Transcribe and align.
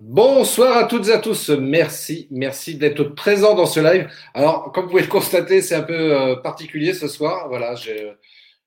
Bonsoir 0.00 0.76
à 0.76 0.84
toutes 0.84 1.08
et 1.08 1.12
à 1.12 1.18
tous. 1.18 1.48
Merci, 1.50 2.28
merci 2.30 2.76
d'être 2.76 3.02
présents 3.02 3.56
dans 3.56 3.66
ce 3.66 3.80
live. 3.80 4.08
Alors, 4.32 4.70
comme 4.70 4.84
vous 4.84 4.90
pouvez 4.90 5.02
le 5.02 5.08
constater, 5.08 5.60
c'est 5.60 5.74
un 5.74 5.82
peu 5.82 6.16
euh, 6.16 6.36
particulier 6.36 6.94
ce 6.94 7.08
soir. 7.08 7.48
Voilà, 7.48 7.74
je 7.74 7.90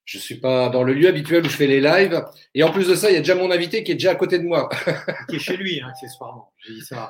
je 0.04 0.18
suis 0.18 0.42
pas 0.42 0.68
dans 0.68 0.84
le 0.84 0.94
lieu 0.94 1.08
habituel 1.08 1.46
où 1.46 1.50
je 1.50 1.56
fais 1.56 1.68
les 1.68 1.80
lives. 1.80 2.22
Et 2.54 2.64
en 2.64 2.72
plus 2.74 2.90
de 2.90 2.96
ça, 2.96 3.10
il 3.10 3.14
y 3.14 3.16
a 3.16 3.20
déjà 3.22 3.36
mon 3.36 3.50
invité 3.50 3.82
qui 3.82 3.94
est 3.94 3.96
déjà 3.96 4.12
à 4.12 4.16
côté 4.16 4.40
de 4.40 4.44
moi. 4.44 4.68
qui 5.30 5.38
est 5.38 5.40
chez 5.40 5.56
lui, 5.56 5.80
hein, 5.80 5.88
accessoirement. 5.90 6.52
J'ai 6.58 6.74
dit 6.74 6.82
ça. 6.82 7.10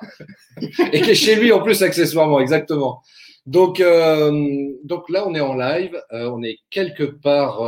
et 0.94 1.02
qui 1.02 1.10
est 1.10 1.16
chez 1.16 1.36
lui 1.36 1.52
en 1.52 1.64
plus 1.64 1.82
accessoirement, 1.82 2.40
exactement. 2.40 3.02
Donc, 3.48 3.80
euh, 3.80 4.70
donc 4.84 5.10
là, 5.10 5.28
on 5.28 5.34
est 5.34 5.40
en 5.40 5.56
live. 5.56 6.00
Euh, 6.12 6.30
on 6.30 6.44
est 6.44 6.60
quelque 6.70 7.06
part 7.06 7.60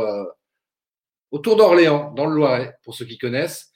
autour 1.32 1.56
d'Orléans, 1.56 2.12
dans 2.14 2.26
le 2.26 2.36
Loiret, 2.36 2.76
pour 2.84 2.94
ceux 2.94 3.06
qui 3.06 3.18
connaissent. 3.18 3.72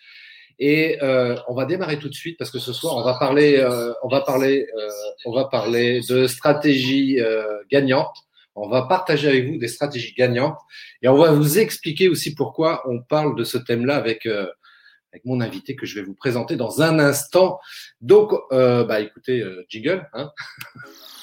Et 0.58 0.98
euh, 1.02 1.36
on 1.46 1.54
va 1.54 1.66
démarrer 1.66 1.98
tout 1.98 2.08
de 2.08 2.14
suite 2.14 2.36
parce 2.38 2.50
que 2.50 2.58
ce 2.58 2.72
soir 2.72 2.96
on 2.96 3.04
va 3.04 3.14
parler, 3.14 3.58
euh, 3.58 3.92
on 4.02 4.08
va 4.08 4.22
parler, 4.22 4.66
euh, 4.76 4.90
on 5.24 5.32
va 5.32 5.44
parler 5.44 6.00
de 6.08 6.26
stratégies 6.26 7.20
euh, 7.20 7.58
gagnantes. 7.70 8.16
On 8.56 8.68
va 8.68 8.82
partager 8.82 9.28
avec 9.28 9.48
vous 9.48 9.58
des 9.58 9.68
stratégies 9.68 10.14
gagnantes 10.14 10.58
et 11.02 11.08
on 11.08 11.16
va 11.16 11.30
vous 11.30 11.60
expliquer 11.60 12.08
aussi 12.08 12.34
pourquoi 12.34 12.82
on 12.88 13.00
parle 13.00 13.36
de 13.36 13.44
ce 13.44 13.56
thème-là 13.56 13.94
avec 13.94 14.26
euh, 14.26 14.48
avec 15.12 15.24
mon 15.24 15.40
invité 15.40 15.76
que 15.76 15.86
je 15.86 15.94
vais 15.94 16.04
vous 16.04 16.14
présenter 16.14 16.56
dans 16.56 16.82
un 16.82 16.98
instant. 16.98 17.60
Donc, 18.02 18.32
bah 18.50 19.00
écoutez, 19.00 19.42
jingle. 19.70 20.06
Hein 20.12 20.30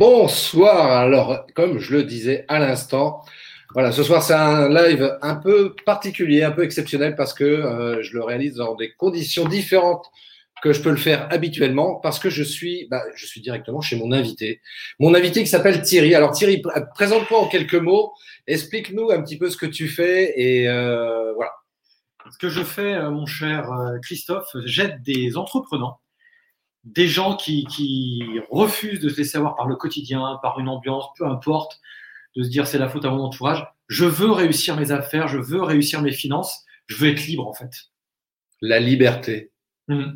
Bonsoir. 0.00 0.92
Alors, 0.92 1.44
comme 1.54 1.78
je 1.78 1.92
le 1.92 2.04
disais 2.04 2.46
à 2.48 2.58
l'instant, 2.58 3.22
voilà, 3.74 3.92
ce 3.92 4.02
soir 4.02 4.22
c'est 4.22 4.32
un 4.32 4.66
live 4.70 5.18
un 5.20 5.34
peu 5.34 5.74
particulier, 5.84 6.42
un 6.42 6.52
peu 6.52 6.64
exceptionnel 6.64 7.16
parce 7.16 7.34
que 7.34 7.44
euh, 7.44 8.02
je 8.02 8.14
le 8.14 8.24
réalise 8.24 8.54
dans 8.54 8.74
des 8.76 8.94
conditions 8.94 9.46
différentes 9.46 10.06
que 10.62 10.72
je 10.72 10.80
peux 10.80 10.88
le 10.88 10.96
faire 10.96 11.28
habituellement 11.30 11.96
parce 11.96 12.18
que 12.18 12.30
je 12.30 12.42
suis, 12.42 12.88
bah, 12.90 13.02
je 13.14 13.26
suis 13.26 13.42
directement 13.42 13.82
chez 13.82 13.96
mon 13.96 14.10
invité. 14.10 14.62
Mon 15.00 15.14
invité 15.14 15.42
qui 15.42 15.50
s'appelle 15.50 15.82
Thierry. 15.82 16.14
Alors 16.14 16.30
Thierry, 16.30 16.62
présente-toi 16.94 17.38
en 17.38 17.48
quelques 17.48 17.74
mots, 17.74 18.14
explique-nous 18.46 19.10
un 19.10 19.20
petit 19.20 19.36
peu 19.36 19.50
ce 19.50 19.58
que 19.58 19.66
tu 19.66 19.86
fais 19.86 20.32
et 20.34 20.66
euh, 20.66 21.34
voilà. 21.34 21.52
Ce 22.32 22.38
que 22.38 22.48
je 22.48 22.62
fais, 22.62 22.94
euh, 22.94 23.10
mon 23.10 23.26
cher 23.26 23.68
Christophe, 24.02 24.48
j'aide 24.64 25.02
des 25.02 25.36
entrepreneurs 25.36 26.00
des 26.84 27.08
gens 27.08 27.36
qui, 27.36 27.64
qui, 27.66 28.22
refusent 28.50 29.00
de 29.00 29.08
se 29.08 29.18
laisser 29.18 29.36
avoir 29.36 29.56
par 29.56 29.66
le 29.66 29.76
quotidien, 29.76 30.38
par 30.42 30.58
une 30.58 30.68
ambiance, 30.68 31.06
peu 31.16 31.26
importe, 31.26 31.80
de 32.36 32.42
se 32.42 32.48
dire 32.48 32.66
c'est 32.66 32.78
la 32.78 32.88
faute 32.88 33.04
à 33.04 33.10
mon 33.10 33.22
entourage. 33.22 33.66
Je 33.88 34.04
veux 34.04 34.30
réussir 34.30 34.76
mes 34.76 34.92
affaires, 34.92 35.28
je 35.28 35.38
veux 35.38 35.62
réussir 35.62 36.00
mes 36.02 36.12
finances, 36.12 36.64
je 36.86 36.96
veux 36.96 37.10
être 37.10 37.26
libre 37.26 37.46
en 37.46 37.52
fait. 37.52 37.70
La 38.60 38.78
liberté. 38.78 39.52
Mmh. 39.88 40.12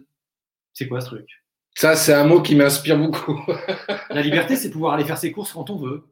C'est 0.72 0.88
quoi 0.88 1.00
ce 1.00 1.06
truc? 1.06 1.44
Ça, 1.76 1.96
c'est 1.96 2.14
un 2.14 2.24
mot 2.24 2.40
qui 2.40 2.54
m'inspire 2.54 2.98
beaucoup. 2.98 3.40
la 4.10 4.22
liberté, 4.22 4.56
c'est 4.56 4.70
pouvoir 4.70 4.94
aller 4.94 5.04
faire 5.04 5.18
ses 5.18 5.32
courses 5.32 5.52
quand 5.52 5.70
on 5.70 5.76
veut. 5.76 6.04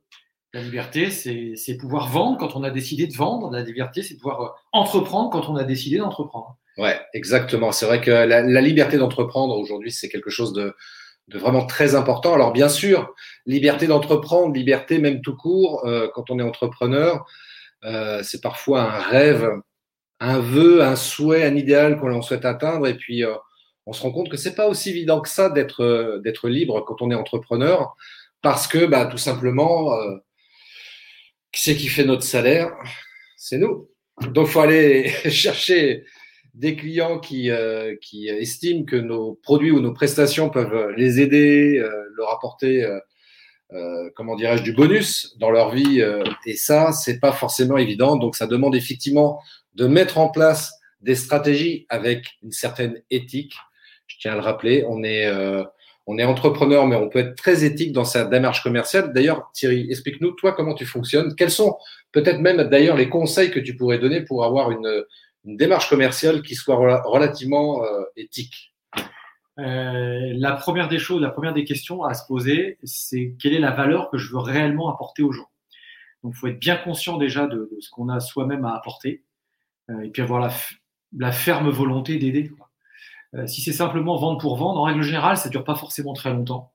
La 0.53 0.61
liberté, 0.61 1.11
c'est 1.11 1.77
pouvoir 1.79 2.09
vendre 2.09 2.37
quand 2.39 2.57
on 2.57 2.63
a 2.63 2.71
décidé 2.71 3.07
de 3.07 3.15
vendre. 3.15 3.51
La 3.51 3.63
liberté, 3.63 4.03
c'est 4.03 4.17
pouvoir 4.17 4.41
euh, 4.43 4.49
entreprendre 4.73 5.31
quand 5.31 5.49
on 5.49 5.57
a 5.57 5.65
décidé 5.65 5.99
d'entreprendre. 5.99 6.59
Ouais, 6.79 6.99
exactement. 7.13 7.71
C'est 7.73 7.87
vrai 7.87 8.01
que 8.01 8.11
la, 8.11 8.61
liberté 8.61 8.97
d'entreprendre 8.97 9.59
aujourd'hui, 9.59 9.93
c'est 9.93 10.09
quelque 10.09 10.31
chose 10.31 10.53
de, 10.53 10.75
vraiment 11.29 11.67
très 11.67 11.95
important. 11.95 12.35
Alors 12.35 12.53
bien 12.53 12.69
sûr, 12.69 13.15
liberté 13.47 13.87
d'entreprendre, 13.87 14.55
liberté 14.55 14.99
même 14.99 15.21
tout 15.21 15.37
court, 15.37 15.85
euh, 15.87 16.09
quand 16.15 16.31
on 16.31 16.39
est 16.39 16.43
entrepreneur, 16.43 17.25
euh, 17.85 18.23
c'est 18.23 18.41
parfois 18.41 18.83
un 18.83 19.01
rêve, 19.01 19.51
un 20.21 20.39
vœu, 20.39 20.83
un 20.83 20.97
souhait, 20.97 21.45
un 21.45 21.57
idéal 21.57 21.99
qu'on 22.01 22.23
souhaite 22.23 22.45
atteindre. 22.45 22.87
Et 22.87 22.95
puis, 22.95 23.25
euh, 23.25 23.35
on 23.87 23.93
se 23.93 24.03
rend 24.03 24.13
compte 24.13 24.31
que 24.31 24.37
c'est 24.37 24.55
pas 24.55 24.69
aussi 24.69 24.91
évident 24.91 25.21
que 25.21 25.29
ça 25.29 25.51
d'être 25.51 26.49
libre 26.49 26.85
quand 26.87 27.03
on 27.03 27.11
est 27.11 27.15
entrepreneur, 27.15 27.97
parce 28.41 28.67
que 28.67 28.87
bah, 28.87 29.07
tout 29.07 29.19
simplement, 29.19 29.91
qui 31.53 31.63
c'est 31.63 31.77
qui 31.77 31.89
fait 31.89 32.05
notre 32.05 32.23
salaire? 32.23 32.73
C'est 33.37 33.59
nous. 33.59 33.89
Donc, 34.29 34.49
faut 34.49 34.61
aller 34.61 35.09
chercher 35.31 36.05
des 36.55 36.77
clients 36.77 37.19
qui, 37.19 37.51
euh, 37.51 37.97
qui 38.01 38.29
estiment 38.29 38.85
que 38.85 38.97
nos 38.97 39.35
produits 39.43 39.71
ou 39.71 39.81
nos 39.81 39.93
prestations 39.93 40.51
peuvent 40.51 40.91
les 40.97 41.21
aider, 41.21 41.79
euh, 41.79 41.91
leur 42.17 42.33
apporter, 42.33 42.85
euh, 42.85 42.99
euh 43.73 44.11
comment 44.17 44.37
dirais-je, 44.37 44.63
du 44.63 44.73
bonus 44.73 45.37
dans 45.39 45.51
leur 45.51 45.75
vie. 45.75 46.03
Euh, 46.03 46.23
et 46.47 46.57
ça, 46.57 46.93
c'est 46.93 47.21
pas 47.21 47.33
forcément 47.33 47.79
évident. 47.79 48.17
Donc, 48.17 48.37
ça 48.37 48.47
demande 48.47 48.77
effectivement 48.77 49.41
de 49.75 49.87
mettre 49.87 50.19
en 50.19 50.29
place 50.29 50.73
des 51.01 51.15
stratégies 51.15 51.87
avec 51.89 52.27
une 52.43 52.53
certaine 52.53 53.03
éthique. 53.11 53.55
Je 54.07 54.17
tiens 54.21 54.33
à 54.33 54.37
le 54.37 54.43
rappeler, 54.43 54.85
on 54.87 55.03
est, 55.03 55.27
euh, 55.27 55.65
on 56.07 56.19
est 56.19 56.25
entrepreneur, 56.25 56.87
mais 56.87 56.97
on 56.97 57.09
peut 57.09 57.21
être 57.21 57.35
très 57.35 57.65
éthique 57.65 57.93
dans 57.93 58.05
sa 58.05 58.27
démarche 58.27 58.63
commerciale. 58.63 59.13
D'ailleurs, 59.15 59.51
Thierry, 59.55 59.87
explique-nous, 59.89 60.33
toi, 60.33 60.53
comment 60.53 60.75
tu 60.75 60.85
fonctionnes? 60.85 61.35
Quels 61.35 61.51
sont 61.51 61.77
peut-être 62.13 62.41
même 62.41 62.63
d'ailleurs 62.65 62.97
les 62.97 63.09
conseils 63.09 63.51
que 63.51 63.61
tu 63.61 63.75
pourrais 63.75 63.99
donner 63.99 64.21
pour 64.21 64.45
avoir 64.45 64.71
une, 64.71 65.05
une 65.45 65.57
démarche 65.57 65.89
commerciale 65.89 66.43
qui 66.43 66.55
soit 66.55 66.77
relativement 67.05 67.85
euh, 67.85 68.05
éthique 68.17 68.75
euh, 69.59 70.33
La 70.37 70.53
première 70.53 70.89
des 70.89 70.99
choses, 70.99 71.21
la 71.21 71.31
première 71.31 71.55
des 71.55 71.65
questions 71.65 72.05
à 72.05 72.15
se 72.15 72.27
poser, 72.27 72.79
c'est 72.85 73.35
quelle 73.41 73.55
est 73.55 73.61
la 73.61 73.73
valeur 73.73 74.11
que 74.11 74.19
je 74.19 74.31
veux 74.33 74.39
réellement 74.39 74.93
apporter 74.93 75.23
aux 75.23 75.33
gens. 75.33 75.49
Donc, 76.23 76.35
il 76.35 76.39
faut 76.39 76.47
être 76.47 76.61
bien 76.61 76.77
conscient 76.77 77.19
déjà 77.19 77.47
de, 77.47 77.71
ce 77.81 77.91
qu'on 77.91 78.09
a 78.09 78.21
soi-même 78.21 78.65
à 78.65 78.75
apporter, 78.75 79.25
euh, 79.91 80.01
et 80.03 80.11
puis 80.11 80.23
avoir 80.23 80.41
la, 81.13 81.33
ferme 81.33 81.69
volonté 81.71 82.17
d'aider. 82.17 82.51
Euh, 83.35 83.47
si 83.47 83.61
c'est 83.61 83.73
simplement 83.73 84.17
vendre 84.17 84.39
pour 84.39 84.57
vendre, 84.57 84.81
en 84.81 84.85
règle 84.85 85.03
générale, 85.03 85.37
ça 85.37 85.49
dure 85.49 85.65
pas 85.65 85.75
forcément 85.75 86.13
très 86.13 86.33
longtemps. 86.33 86.72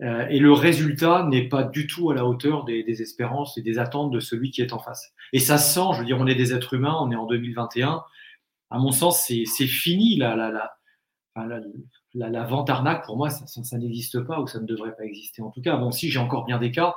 Euh, 0.00 0.26
et 0.28 0.38
le 0.38 0.52
résultat 0.52 1.26
n'est 1.28 1.48
pas 1.48 1.64
du 1.64 1.86
tout 1.86 2.10
à 2.10 2.14
la 2.14 2.24
hauteur 2.24 2.64
des, 2.64 2.84
des, 2.84 3.02
espérances 3.02 3.58
et 3.58 3.62
des 3.62 3.78
attentes 3.78 4.12
de 4.12 4.20
celui 4.20 4.50
qui 4.52 4.62
est 4.62 4.72
en 4.72 4.78
face. 4.78 5.12
Et 5.32 5.40
ça 5.40 5.58
sent, 5.58 5.80
je 5.94 6.00
veux 6.00 6.04
dire, 6.04 6.18
on 6.20 6.26
est 6.26 6.36
des 6.36 6.54
êtres 6.54 6.74
humains, 6.74 6.96
on 7.00 7.10
est 7.10 7.16
en 7.16 7.26
2021. 7.26 8.04
À 8.70 8.78
mon 8.78 8.92
sens, 8.92 9.26
c'est 9.26 9.66
fini 9.66 10.16
la, 10.16 10.36
la, 10.36 10.50
la, 10.50 11.60
la, 12.14 12.30
la, 12.30 12.44
vente 12.44 12.70
arnaque. 12.70 13.04
Pour 13.04 13.16
moi, 13.16 13.30
ça, 13.30 13.46
ça, 13.46 13.62
ça 13.62 13.78
n'existe 13.78 14.20
pas 14.20 14.40
ou 14.40 14.46
ça 14.46 14.60
ne 14.60 14.66
devrait 14.66 14.94
pas 14.96 15.04
exister. 15.04 15.42
En 15.42 15.50
tout 15.50 15.60
cas, 15.60 15.76
bon, 15.76 15.90
si 15.90 16.10
j'ai 16.10 16.18
encore 16.18 16.44
bien 16.44 16.58
des 16.58 16.70
cas, 16.70 16.94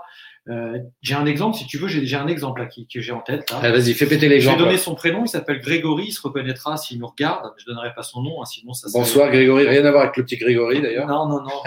euh, 0.49 0.79
j'ai 1.01 1.13
un 1.13 1.27
exemple, 1.27 1.55
si 1.55 1.67
tu 1.67 1.77
veux, 1.77 1.87
j'ai 1.87 2.15
un 2.15 2.27
exemple 2.27 2.61
là, 2.61 2.65
qui, 2.65 2.87
que 2.87 2.99
j'ai 2.99 3.11
en 3.11 3.19
tête. 3.19 3.45
Ah, 3.51 3.69
Vas-y, 3.69 3.93
fais 3.93 4.07
péter 4.07 4.27
l'exemple. 4.27 4.57
Je 4.57 4.63
vais 4.63 4.69
donner 4.69 4.79
son 4.79 4.95
prénom, 4.95 5.23
il 5.23 5.27
s'appelle 5.27 5.61
Grégory, 5.61 6.05
il 6.07 6.11
se 6.11 6.21
reconnaîtra 6.21 6.77
s'il 6.77 6.97
nous 6.97 7.05
regarde. 7.05 7.51
Je 7.57 7.65
donnerai 7.65 7.93
pas 7.93 8.01
son 8.01 8.23
nom, 8.23 8.41
hein, 8.41 8.45
sinon 8.45 8.73
ça. 8.73 8.87
Bonsoir 8.91 9.29
Grégory, 9.29 9.67
rien 9.67 9.85
à 9.85 9.91
voir 9.91 10.03
avec 10.03 10.17
le 10.17 10.23
petit 10.23 10.37
Grégory 10.37 10.81
d'ailleurs. 10.81 11.07
Non, 11.07 11.27
non, 11.27 11.43
non. 11.43 11.61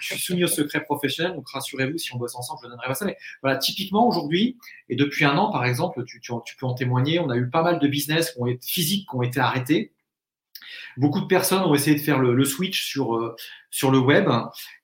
je 0.00 0.06
suis 0.06 0.18
soumis 0.18 0.42
au 0.42 0.48
secret 0.48 0.82
professionnel, 0.82 1.34
donc 1.34 1.48
rassurez-vous, 1.48 1.98
si 1.98 2.12
on 2.14 2.18
bosse 2.18 2.34
ensemble, 2.34 2.58
je 2.62 2.66
ne 2.66 2.70
donnerai 2.72 2.88
pas 2.88 2.94
ça. 2.94 3.04
Mais 3.04 3.16
voilà, 3.42 3.58
typiquement 3.58 4.08
aujourd'hui, 4.08 4.56
et 4.88 4.96
depuis 4.96 5.24
un 5.24 5.36
an 5.36 5.52
par 5.52 5.64
exemple, 5.64 6.04
tu, 6.04 6.20
tu, 6.20 6.32
tu 6.44 6.56
peux 6.56 6.66
en 6.66 6.74
témoigner, 6.74 7.20
on 7.20 7.30
a 7.30 7.36
eu 7.36 7.48
pas 7.48 7.62
mal 7.62 7.78
de 7.78 7.86
business 7.86 8.32
qui 8.32 8.40
ont 8.40 8.46
été, 8.46 8.66
physiques 8.66 9.08
qui 9.08 9.16
ont 9.16 9.22
été 9.22 9.38
arrêtés 9.38 9.92
Beaucoup 10.96 11.20
de 11.20 11.26
personnes 11.26 11.62
ont 11.62 11.74
essayé 11.74 11.96
de 11.96 12.02
faire 12.02 12.18
le, 12.18 12.34
le 12.34 12.44
switch 12.44 12.84
sur, 12.84 13.16
euh, 13.16 13.34
sur 13.70 13.90
le 13.90 13.98
web. 13.98 14.28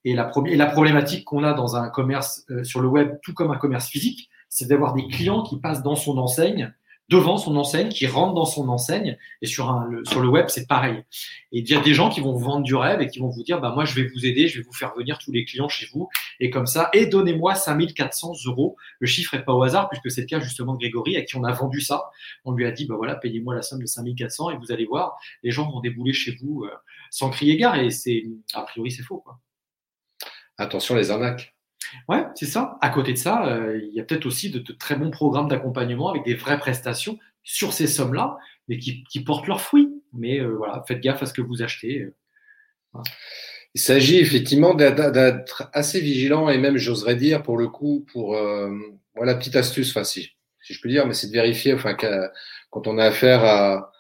Et 0.05 0.14
la, 0.14 0.31
et 0.46 0.56
la 0.56 0.67
problématique 0.67 1.25
qu'on 1.25 1.44
a 1.44 1.55
dans 1.55 1.76
un 1.76 1.88
commerce 1.88 2.44
euh, 2.50 2.64
sur 2.64 2.81
le 2.81 2.88
web, 2.88 3.17
tout 3.22 3.34
comme 3.34 3.50
un 3.50 3.58
commerce 3.58 3.88
physique, 3.88 4.28
c'est 4.49 4.69
d'avoir 4.69 4.94
des 4.94 5.06
clients 5.08 5.43
qui 5.43 5.58
passent 5.61 5.82
dans 5.82 5.96
son 5.96 6.19
enseigne 6.19 6.75
devant 7.08 7.37
son 7.37 7.56
enseigne, 7.56 7.88
qui 7.90 8.06
rentre 8.06 8.34
dans 8.34 8.44
son 8.44 8.69
enseigne. 8.69 9.19
Et 9.43 9.46
sur, 9.46 9.70
un, 9.70 9.87
le, 9.87 10.04
sur 10.04 10.20
le 10.20 10.28
web, 10.28 10.46
c'est 10.49 10.66
pareil. 10.66 11.02
Et 11.52 11.58
il 11.58 11.69
y 11.69 11.75
a 11.75 11.81
des 11.81 11.94
gens 11.94 12.08
qui 12.08 12.20
vont 12.20 12.32
vous 12.32 12.44
vendre 12.44 12.62
du 12.62 12.75
rêve 12.75 13.00
et 13.00 13.08
qui 13.08 13.19
vont 13.19 13.28
vous 13.28 13.43
dire, 13.43 13.60
bah, 13.60 13.72
moi, 13.75 13.84
je 13.84 13.94
vais 13.94 14.08
vous 14.08 14.25
aider, 14.25 14.49
je 14.49 14.58
vais 14.58 14.64
vous 14.64 14.72
faire 14.72 14.94
venir 14.94 15.19
tous 15.19 15.32
les 15.32 15.44
clients 15.44 15.69
chez 15.69 15.87
vous. 15.93 16.08
Et 16.40 16.50
comme 16.50 16.66
ça, 16.66 16.88
et 16.93 17.06
donnez-moi 17.06 17.54
5400 17.54 18.32
euros. 18.46 18.76
Le 18.99 19.06
chiffre 19.06 19.34
est 19.34 19.44
pas 19.44 19.52
au 19.52 19.62
hasard 19.62 19.88
puisque 19.88 20.10
c'est 20.10 20.22
le 20.22 20.26
cas 20.26 20.40
justement 20.40 20.75
de 20.75 20.78
Grégory 20.78 21.16
à 21.16 21.22
qui 21.22 21.37
on 21.37 21.44
a 21.44 21.52
vendu 21.52 21.81
ça. 21.81 22.10
On 22.44 22.52
lui 22.52 22.66
a 22.66 22.70
dit, 22.70 22.87
bah 22.87 22.94
voilà, 22.96 23.16
payez-moi 23.16 23.55
la 23.55 23.62
somme 23.62 23.81
de 23.81 23.87
5400 23.87 24.50
et 24.50 24.56
vous 24.56 24.72
allez 24.72 24.87
voir, 24.87 25.16
les 25.43 25.50
gens 25.50 25.70
vont 25.70 25.81
débouler 25.81 26.12
chez 26.12 26.37
vous 26.40 26.64
euh, 26.64 26.70
sans 27.10 27.31
crier 27.31 27.56
gare. 27.56 27.76
Et 27.76 27.90
c'est, 27.90 28.25
a 28.55 28.62
priori, 28.62 28.90
c'est 28.90 29.02
faux, 29.02 29.19
quoi. 29.19 29.38
Attention 30.58 30.94
les 30.94 31.10
arnaques. 31.10 31.55
Ouais, 32.08 32.25
c'est 32.34 32.46
ça. 32.46 32.79
À 32.81 32.90
côté 32.90 33.12
de 33.12 33.19
ça, 33.19 33.46
euh, 33.46 33.81
il 33.82 33.94
y 33.94 34.00
a 34.00 34.05
peut-être 34.05 34.26
aussi 34.26 34.50
de, 34.50 34.61
très 34.73 34.96
bons 34.96 35.11
programmes 35.11 35.49
d'accompagnement 35.49 36.11
avec 36.11 36.25
des 36.25 36.34
vraies 36.34 36.58
prestations 36.58 37.19
sur 37.43 37.73
ces 37.73 37.87
sommes-là, 37.87 38.37
mais 38.69 38.79
qui, 38.79 39.25
portent 39.25 39.46
leurs 39.46 39.61
fruits. 39.61 39.90
Mais 40.12 40.40
euh, 40.40 40.55
voilà, 40.56 40.84
faites 40.87 41.00
gaffe 41.00 41.23
à 41.23 41.26
ce 41.26 41.32
que 41.32 41.43
vous 41.43 41.62
achetez. 41.62 42.08
Voilà. 42.93 43.05
Il 43.75 43.81
s'agit 43.81 44.19
effectivement 44.19 44.75
d'être 44.75 45.70
assez 45.73 46.00
vigilant 46.00 46.50
et 46.50 46.58
même, 46.58 46.76
j'oserais 46.76 47.17
dire, 47.17 47.43
pour 47.43 47.56
le 47.56 47.69
coup, 47.69 48.05
pour 48.12 48.37
euh, 48.37 48.70
voilà, 49.14 49.34
petite 49.34 49.56
astuce, 49.56 49.96
si, 50.02 50.32
si 50.61 50.75
je 50.75 50.81
peux 50.81 50.90
dire, 50.90 51.06
mais 51.06 51.14
c'est 51.14 51.29
de 51.29 51.32
vérifier, 51.32 51.73
enfin, 51.73 51.96
quand 52.69 52.87
on 52.87 52.99
a 52.99 53.05
affaire 53.05 53.44
à, 53.44 53.93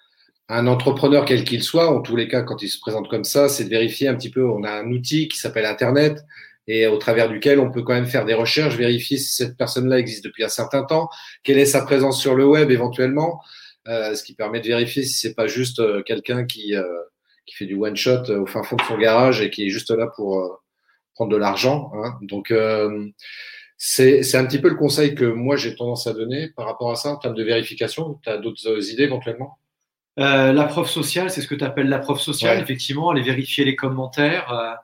un 0.48 0.66
entrepreneur 0.66 1.24
quel 1.24 1.44
qu'il 1.44 1.62
soit, 1.62 1.90
en 1.90 2.00
tous 2.00 2.16
les 2.16 2.28
cas, 2.28 2.42
quand 2.42 2.62
il 2.62 2.68
se 2.68 2.78
présente 2.78 3.08
comme 3.08 3.24
ça, 3.24 3.48
c'est 3.48 3.64
de 3.64 3.70
vérifier 3.70 4.08
un 4.08 4.14
petit 4.14 4.30
peu. 4.30 4.46
On 4.46 4.64
a 4.64 4.70
un 4.70 4.90
outil 4.90 5.28
qui 5.28 5.38
s'appelle 5.38 5.64
Internet 5.64 6.24
et 6.66 6.86
au 6.86 6.96
travers 6.96 7.28
duquel 7.28 7.58
on 7.58 7.70
peut 7.70 7.82
quand 7.82 7.94
même 7.94 8.06
faire 8.06 8.24
des 8.24 8.34
recherches, 8.34 8.76
vérifier 8.76 9.18
si 9.18 9.32
cette 9.32 9.56
personne-là 9.56 9.98
existe 9.98 10.24
depuis 10.24 10.44
un 10.44 10.48
certain 10.48 10.84
temps, 10.84 11.08
quelle 11.42 11.58
est 11.58 11.66
sa 11.66 11.82
présence 11.84 12.20
sur 12.20 12.34
le 12.34 12.46
web 12.46 12.70
éventuellement, 12.70 13.40
euh, 13.88 14.14
ce 14.14 14.22
qui 14.22 14.34
permet 14.34 14.60
de 14.60 14.68
vérifier 14.68 15.02
si 15.02 15.14
c'est 15.14 15.34
pas 15.34 15.46
juste 15.46 15.80
euh, 15.80 16.02
quelqu'un 16.02 16.44
qui 16.44 16.74
euh, 16.74 16.84
qui 17.46 17.56
fait 17.56 17.66
du 17.66 17.74
one 17.74 17.96
shot 17.96 18.30
au 18.30 18.46
fin 18.46 18.62
fond 18.62 18.76
de 18.76 18.82
son 18.82 18.96
garage 18.96 19.40
et 19.40 19.50
qui 19.50 19.66
est 19.66 19.70
juste 19.70 19.90
là 19.90 20.06
pour 20.14 20.38
euh, 20.38 20.48
prendre 21.14 21.32
de 21.32 21.36
l'argent. 21.36 21.90
Hein. 21.94 22.18
Donc 22.22 22.52
c'est 23.76 24.22
c'est 24.22 24.36
un 24.38 24.46
petit 24.46 24.60
peu 24.60 24.68
le 24.68 24.76
conseil 24.76 25.14
que 25.16 25.24
moi 25.24 25.56
j'ai 25.56 25.74
tendance 25.74 26.06
à 26.06 26.12
donner 26.12 26.50
par 26.56 26.66
rapport 26.66 26.92
à 26.92 26.94
ça 26.94 27.10
en 27.10 27.16
termes 27.16 27.34
de 27.34 27.42
vérification. 27.42 28.20
Tu 28.22 28.30
as 28.30 28.38
d'autres 28.38 28.90
idées 28.92 29.04
éventuellement? 29.04 29.58
Euh, 30.18 30.52
la 30.52 30.64
preuve 30.64 30.88
sociale, 30.88 31.30
c'est 31.30 31.40
ce 31.40 31.48
que 31.48 31.54
tu 31.54 31.64
appelles 31.64 31.88
la 31.88 31.98
preuve 31.98 32.20
sociale, 32.20 32.58
effectivement, 32.60 33.10
aller 33.10 33.22
vérifier 33.22 33.64
les 33.64 33.76
commentaires, 33.76 34.52
euh, 34.52 34.72
euh, 34.72 34.74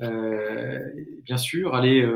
bien 0.00 1.36
sûr, 1.38 1.74
aller 1.74 2.06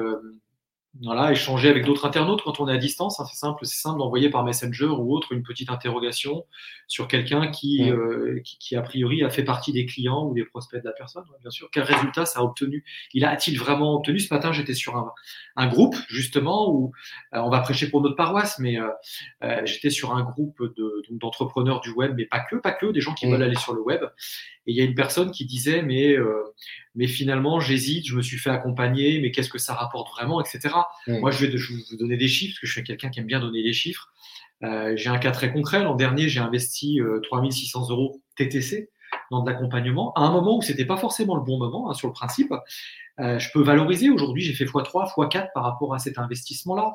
voilà, 0.99 1.31
échanger 1.31 1.69
avec 1.69 1.85
d'autres 1.85 2.05
internautes 2.05 2.43
quand 2.43 2.59
on 2.59 2.69
est 2.69 2.73
à 2.73 2.77
distance. 2.77 3.21
Hein, 3.21 3.25
c'est 3.31 3.39
simple, 3.39 3.65
c'est 3.65 3.79
simple 3.79 4.01
d'envoyer 4.01 4.29
par 4.29 4.45
Messenger 4.45 4.87
ou 4.87 5.15
autre 5.15 5.33
une 5.33 5.45
petite 5.45 5.71
interrogation 5.71 6.47
sur 6.89 7.07
quelqu'un 7.07 7.49
qui, 7.49 7.89
euh, 7.91 8.41
qui, 8.43 8.59
qui, 8.59 8.77
a 8.77 8.83
priori, 8.83 9.23
a 9.23 9.31
fait 9.31 9.45
partie 9.45 9.73
des 9.73 9.87
clients 9.87 10.27
ou 10.27 10.35
des 10.35 10.45
prospects 10.45 10.83
de 10.83 10.89
la 10.89 10.93
personne. 10.93 11.23
Bien 11.41 11.51
sûr, 11.51 11.69
quel 11.73 11.85
résultat 11.85 12.27
ça 12.27 12.41
a 12.41 12.43
obtenu? 12.43 12.85
Il 13.15 13.25
a-t-il 13.25 13.57
vraiment 13.57 13.95
obtenu? 13.95 14.19
Ce 14.19 14.35
matin, 14.35 14.51
j'étais 14.51 14.75
sur 14.75 14.97
un, 14.97 15.13
un, 15.55 15.69
groupe 15.69 15.95
justement 16.09 16.69
où 16.73 16.93
euh, 17.35 17.39
on 17.39 17.51
va 17.51 17.61
prêcher 17.61 17.89
pour 17.89 18.03
notre 18.03 18.17
paroisse, 18.17 18.59
mais 18.59 18.77
euh, 18.81 19.65
j'étais 19.65 19.91
sur 19.91 20.13
un 20.13 20.25
groupe 20.25 20.61
de, 20.61 21.03
d'entrepreneurs 21.11 21.81
du 21.81 21.93
web, 21.93 22.15
mais 22.17 22.27
pas 22.27 22.41
que, 22.41 22.57
pas 22.57 22.73
que, 22.73 22.87
des 22.87 23.01
gens 23.01 23.15
qui 23.15 23.31
veulent 23.31 23.43
aller 23.43 23.57
sur 23.57 23.75
le 23.75 23.81
web. 23.81 24.03
Et 24.67 24.73
il 24.73 24.77
y 24.77 24.81
a 24.81 24.85
une 24.85 24.97
personne 24.97 25.31
qui 25.31 25.47
disait, 25.47 25.83
mais 25.83 26.17
mais 26.97 27.07
finalement, 27.07 27.61
j'hésite, 27.61 28.07
je 28.07 28.17
me 28.17 28.23
suis 28.23 28.39
fait 28.39 28.51
accompagner, 28.51 29.21
mais 29.21 29.31
qu'est-ce 29.31 29.49
que 29.49 29.59
ça 29.59 29.75
rapporte 29.75 30.11
vraiment, 30.11 30.41
etc. 30.41 30.75
Moi, 31.07 31.31
je 31.31 31.47
vais, 31.47 31.57
je 31.57 31.73
vais 31.75 31.83
vous 31.91 31.97
donner 31.97 32.17
des 32.17 32.29
chiffres, 32.29 32.55
parce 32.55 32.61
que 32.61 32.67
je 32.67 32.73
suis 32.73 32.85
quelqu'un 32.85 33.11
qui 33.11 33.21
aime 33.21 33.27
bien 33.27 33.41
donner 33.41 33.63
des 33.63 33.73
chiffres. 33.73 34.09
Euh, 34.63 34.93
j'ai 34.97 35.09
un 35.09 35.19
cas 35.19 35.31
très 35.31 35.53
concret. 35.53 35.83
L'an 35.83 35.95
dernier, 35.95 36.29
j'ai 36.29 36.41
investi 36.41 37.01
euh, 37.01 37.21
3600 37.21 37.91
euros 37.91 38.21
TTC 38.37 38.91
dans 39.31 39.43
de 39.43 39.51
l'accompagnement 39.51 40.13
à 40.15 40.23
un 40.23 40.33
moment 40.33 40.59
où 40.59 40.63
c'était 40.63 40.85
pas 40.85 40.97
forcément 40.97 41.35
le 41.37 41.43
bon 41.43 41.59
moment 41.59 41.91
hein, 41.91 41.95
sur 41.95 42.09
le 42.09 42.13
principe. 42.13 42.53
Euh, 43.21 43.39
je 43.39 43.51
peux 43.53 43.63
valoriser. 43.63 44.11
Aujourd'hui, 44.11 44.43
j'ai 44.43 44.53
fait 44.53 44.65
x3, 44.65 45.15
x4 45.15 45.49
par 45.55 45.65
rapport 45.65 45.95
à 45.95 45.99
cet 45.99 46.19
investissement-là. 46.19 46.93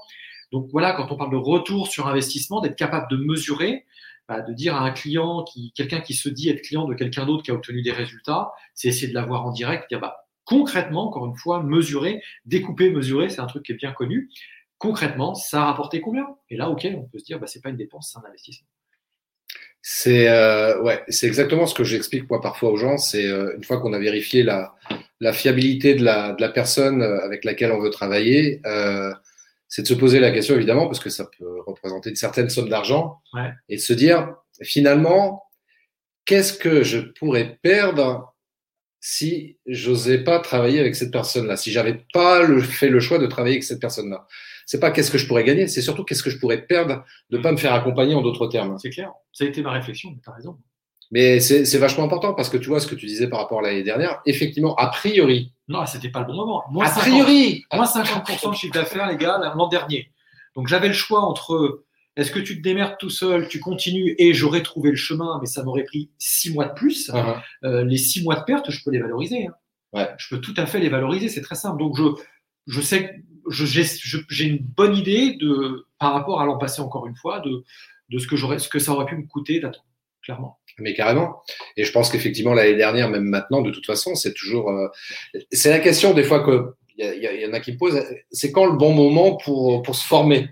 Donc 0.52 0.68
voilà, 0.72 0.94
quand 0.94 1.12
on 1.12 1.18
parle 1.18 1.32
de 1.32 1.38
retour 1.38 1.88
sur 1.88 2.08
investissement, 2.08 2.62
d'être 2.62 2.76
capable 2.76 3.10
de 3.10 3.18
mesurer, 3.18 3.86
bah, 4.28 4.42
de 4.42 4.54
dire 4.54 4.76
à 4.76 4.82
un 4.82 4.92
client, 4.92 5.44
qui, 5.44 5.72
quelqu'un 5.74 6.02
qui 6.02 6.14
se 6.14 6.30
dit 6.30 6.50
être 6.50 6.62
client 6.62 6.86
de 6.86 6.94
quelqu'un 6.94 7.26
d'autre 7.26 7.44
qui 7.44 7.52
a 7.52 7.54
obtenu 7.54 7.82
des 7.82 7.92
résultats, 7.92 8.52
c'est 8.74 8.88
essayer 8.88 9.08
de 9.08 9.14
l'avoir 9.14 9.46
en 9.46 9.52
direct, 9.52 9.90
dire 9.90 10.00
bah, 10.00 10.25
concrètement, 10.46 11.08
encore 11.08 11.26
une 11.26 11.36
fois, 11.36 11.62
mesurer, 11.62 12.22
découper, 12.46 12.90
mesurer, 12.90 13.30
c'est 13.30 13.42
un 13.42 13.48
truc 13.48 13.66
qui 13.66 13.74
est 13.74 13.76
bien 13.76 13.92
connu 13.92 14.30
concrètement, 14.78 15.36
ça 15.36 15.62
a 15.62 15.66
rapporté 15.66 16.02
combien? 16.02 16.28
Et 16.50 16.58
là, 16.58 16.70
ok, 16.70 16.88
on 16.96 17.04
peut 17.04 17.20
se 17.20 17.26
dire, 17.26 17.40
bah, 17.40 17.48
c'est 17.48 17.62
pas 17.62 17.70
une 17.70 17.78
dépense, 17.78 18.12
c'est 18.12 18.20
un 18.20 18.30
investissement. 18.30 18.68
C'est 19.82 20.28
euh, 20.30 20.82
ouais, 20.82 21.04
c'est 21.10 21.28
exactement 21.28 21.68
ce 21.68 21.76
que 21.76 21.84
j'explique 21.84 22.28
moi 22.30 22.42
parfois 22.42 22.72
aux 22.72 22.78
gens. 22.78 22.98
C'est 22.98 23.28
euh, 23.28 23.56
une 23.56 23.64
fois 23.64 23.80
qu'on 23.80 23.94
a 23.94 24.00
vérifié 24.00 24.42
la, 24.42 24.74
la 25.20 25.32
fiabilité 25.32 25.94
de 25.94 26.04
la, 26.04 26.34
de 26.34 26.42
la, 26.42 26.50
personne 26.50 27.04
euh, 27.04 27.24
avec 27.24 27.46
laquelle 27.46 27.72
on 27.72 27.80
veut 27.80 27.92
travailler, 27.92 28.62
euh, 28.66 29.14
c'est 29.68 29.84
de 29.84 29.88
se 29.88 29.94
poser 29.94 30.20
la 30.20 30.32
question 30.32 30.56
évidemment 30.56 30.88
parce 30.88 31.00
que 31.00 31.12
ça 31.12 31.30
peut 31.38 31.62
représenter 31.68 32.10
une 32.10 32.16
certaine 32.16 32.50
somme 32.50 32.68
d'argent 32.68 33.22
ouais. 33.34 33.52
et 33.70 33.76
de 33.76 33.82
se 33.82 33.94
dire 33.94 34.36
finalement 34.64 35.44
qu'est-ce 36.26 36.54
que 36.54 36.82
je 36.82 37.00
pourrais 37.00 37.60
perdre 37.62 38.35
si 39.08 39.58
j'osais 39.68 40.24
pas 40.24 40.40
travailler 40.40 40.80
avec 40.80 40.96
cette 40.96 41.12
personne-là, 41.12 41.58
si 41.58 41.72
j'avais 41.72 42.06
pas 42.12 42.42
le, 42.42 42.60
fait 42.60 42.90
le 42.90 43.00
choix 43.00 43.20
de 43.20 43.28
travailler 43.28 43.56
avec 43.56 43.64
cette 43.64 43.80
personne-là 43.80 44.28
c'est 44.66 44.80
pas 44.80 44.92
qu'est-ce 44.92 45.12
que 45.12 45.18
je 45.18 45.28
pourrais 45.28 45.44
gagner, 45.44 45.68
c'est 45.68 45.82
surtout 45.82 46.04
qu'est-ce 46.04 46.24
que 46.24 46.30
je 46.30 46.40
pourrais 46.40 46.62
perdre 46.62 47.06
de 47.30 47.38
pas 47.38 47.52
me 47.52 47.58
faire 47.58 47.74
accompagner 47.74 48.16
en 48.16 48.22
d'autres 48.22 48.48
termes. 48.48 48.78
C'est 48.80 48.90
clair. 48.90 49.12
Ça 49.32 49.44
a 49.44 49.48
été 49.48 49.62
ma 49.62 49.72
réflexion, 49.72 50.18
tu 50.22 50.30
as 50.30 50.34
raison. 50.34 50.58
Mais 51.12 51.40
c'est 51.40 51.78
vachement 51.78 52.04
important 52.04 52.34
parce 52.34 52.50
que 52.50 52.58
tu 52.58 52.68
vois 52.68 52.80
ce 52.80 52.88
que 52.88 52.96
tu 52.96 53.06
disais 53.06 53.30
par 53.30 53.40
rapport 53.40 53.60
à 53.60 53.62
l'année 53.62 53.84
dernière. 53.84 54.22
Effectivement, 54.26 54.76
a 54.76 54.88
priori. 54.88 55.54
Non, 55.68 55.86
c'était 55.86 56.10
pas 56.10 56.22
le 56.22 56.26
bon 56.26 56.34
moment. 56.34 56.64
Moins 56.72 56.88
a 56.88 57.00
priori. 57.00 57.64
Moins 57.72 57.86
50% 57.86 58.50
de 58.50 58.56
chiffre 58.56 58.74
d'affaires, 58.74 59.08
les 59.08 59.18
gars, 59.18 59.40
l'an 59.56 59.68
dernier. 59.68 60.12
Donc 60.56 60.68
j'avais 60.68 60.88
le 60.88 60.94
choix 60.94 61.22
entre 61.22 61.84
est-ce 62.16 62.32
que 62.32 62.40
tu 62.40 62.58
te 62.58 62.62
démerdes 62.62 62.98
tout 62.98 63.10
seul, 63.10 63.48
tu 63.48 63.60
continues 63.60 64.16
et 64.18 64.34
j'aurais 64.34 64.64
trouvé 64.64 64.90
le 64.90 64.96
chemin, 64.96 65.40
mais 65.42 65.48
ça 65.48 65.64
m'aurait 65.64 65.84
pris 65.84 66.10
six 66.18 66.54
mois 66.54 66.66
de 66.66 66.74
plus. 66.74 67.10
Uh 67.10 67.14
-huh. 67.14 67.42
euh, 67.64 67.84
les 67.84 67.98
six 67.98 68.24
mois 68.24 68.36
de 68.36 68.44
perte, 68.44 68.72
je 68.72 68.84
peux 68.84 68.92
les 68.92 69.00
valoriser. 69.00 69.48
Hein. 69.48 69.54
Ouais. 69.94 70.10
Je 70.18 70.28
peux 70.30 70.42
tout 70.42 70.54
à 70.58 70.66
fait 70.66 70.80
les 70.80 70.90
valoriser, 70.90 71.30
c'est 71.30 71.42
très 71.42 71.56
simple. 71.56 71.80
Donc 71.80 71.98
je, 71.98 72.04
je 72.68 72.82
sais 72.82 73.22
j'ai 73.50 74.46
une 74.46 74.60
bonne 74.60 74.96
idée 74.96 75.36
de, 75.40 75.86
par 76.00 76.14
rapport 76.14 76.42
à 76.42 76.46
l'an 76.46 76.58
passé 76.58 76.82
encore 76.82 77.06
une 77.08 77.16
fois, 77.16 77.40
de, 77.42 77.64
de 78.10 78.18
ce, 78.20 78.28
que 78.28 78.36
ce 78.38 78.70
que 78.70 78.80
ça 78.80 78.92
aurait 78.92 79.06
pu 79.06 79.16
me 79.16 79.28
coûter 79.28 79.60
d'attendre, 79.60 79.86
clairement. 80.24 80.60
Mais 80.80 80.94
carrément. 80.94 81.42
Et 81.78 81.84
je 81.86 81.92
pense 81.92 82.10
qu'effectivement, 82.10 82.54
l'année 82.54 82.76
dernière, 82.76 83.10
même 83.10 83.24
maintenant, 83.24 83.62
de 83.62 83.72
toute 83.72 83.86
façon, 83.86 84.16
c'est 84.16 84.34
toujours. 84.34 84.70
Euh, 84.70 84.88
c'est 85.52 85.70
la 85.70 85.80
question 85.80 86.14
des 86.14 86.24
fois 86.24 86.44
que. 86.44 86.74
Il 86.98 87.06
y, 87.06 87.26
y, 87.26 87.42
y, 87.42 87.46
en 87.46 87.54
a 87.54 87.60
qui 87.60 87.74
me 87.74 87.78
posent 87.78 88.02
c'est 88.32 88.52
quand 88.54 88.66
le 88.66 88.78
bon 88.78 88.94
moment 88.94 89.36
pour, 89.36 89.82
pour 89.84 89.96
se 89.96 90.06
former? 90.08 90.50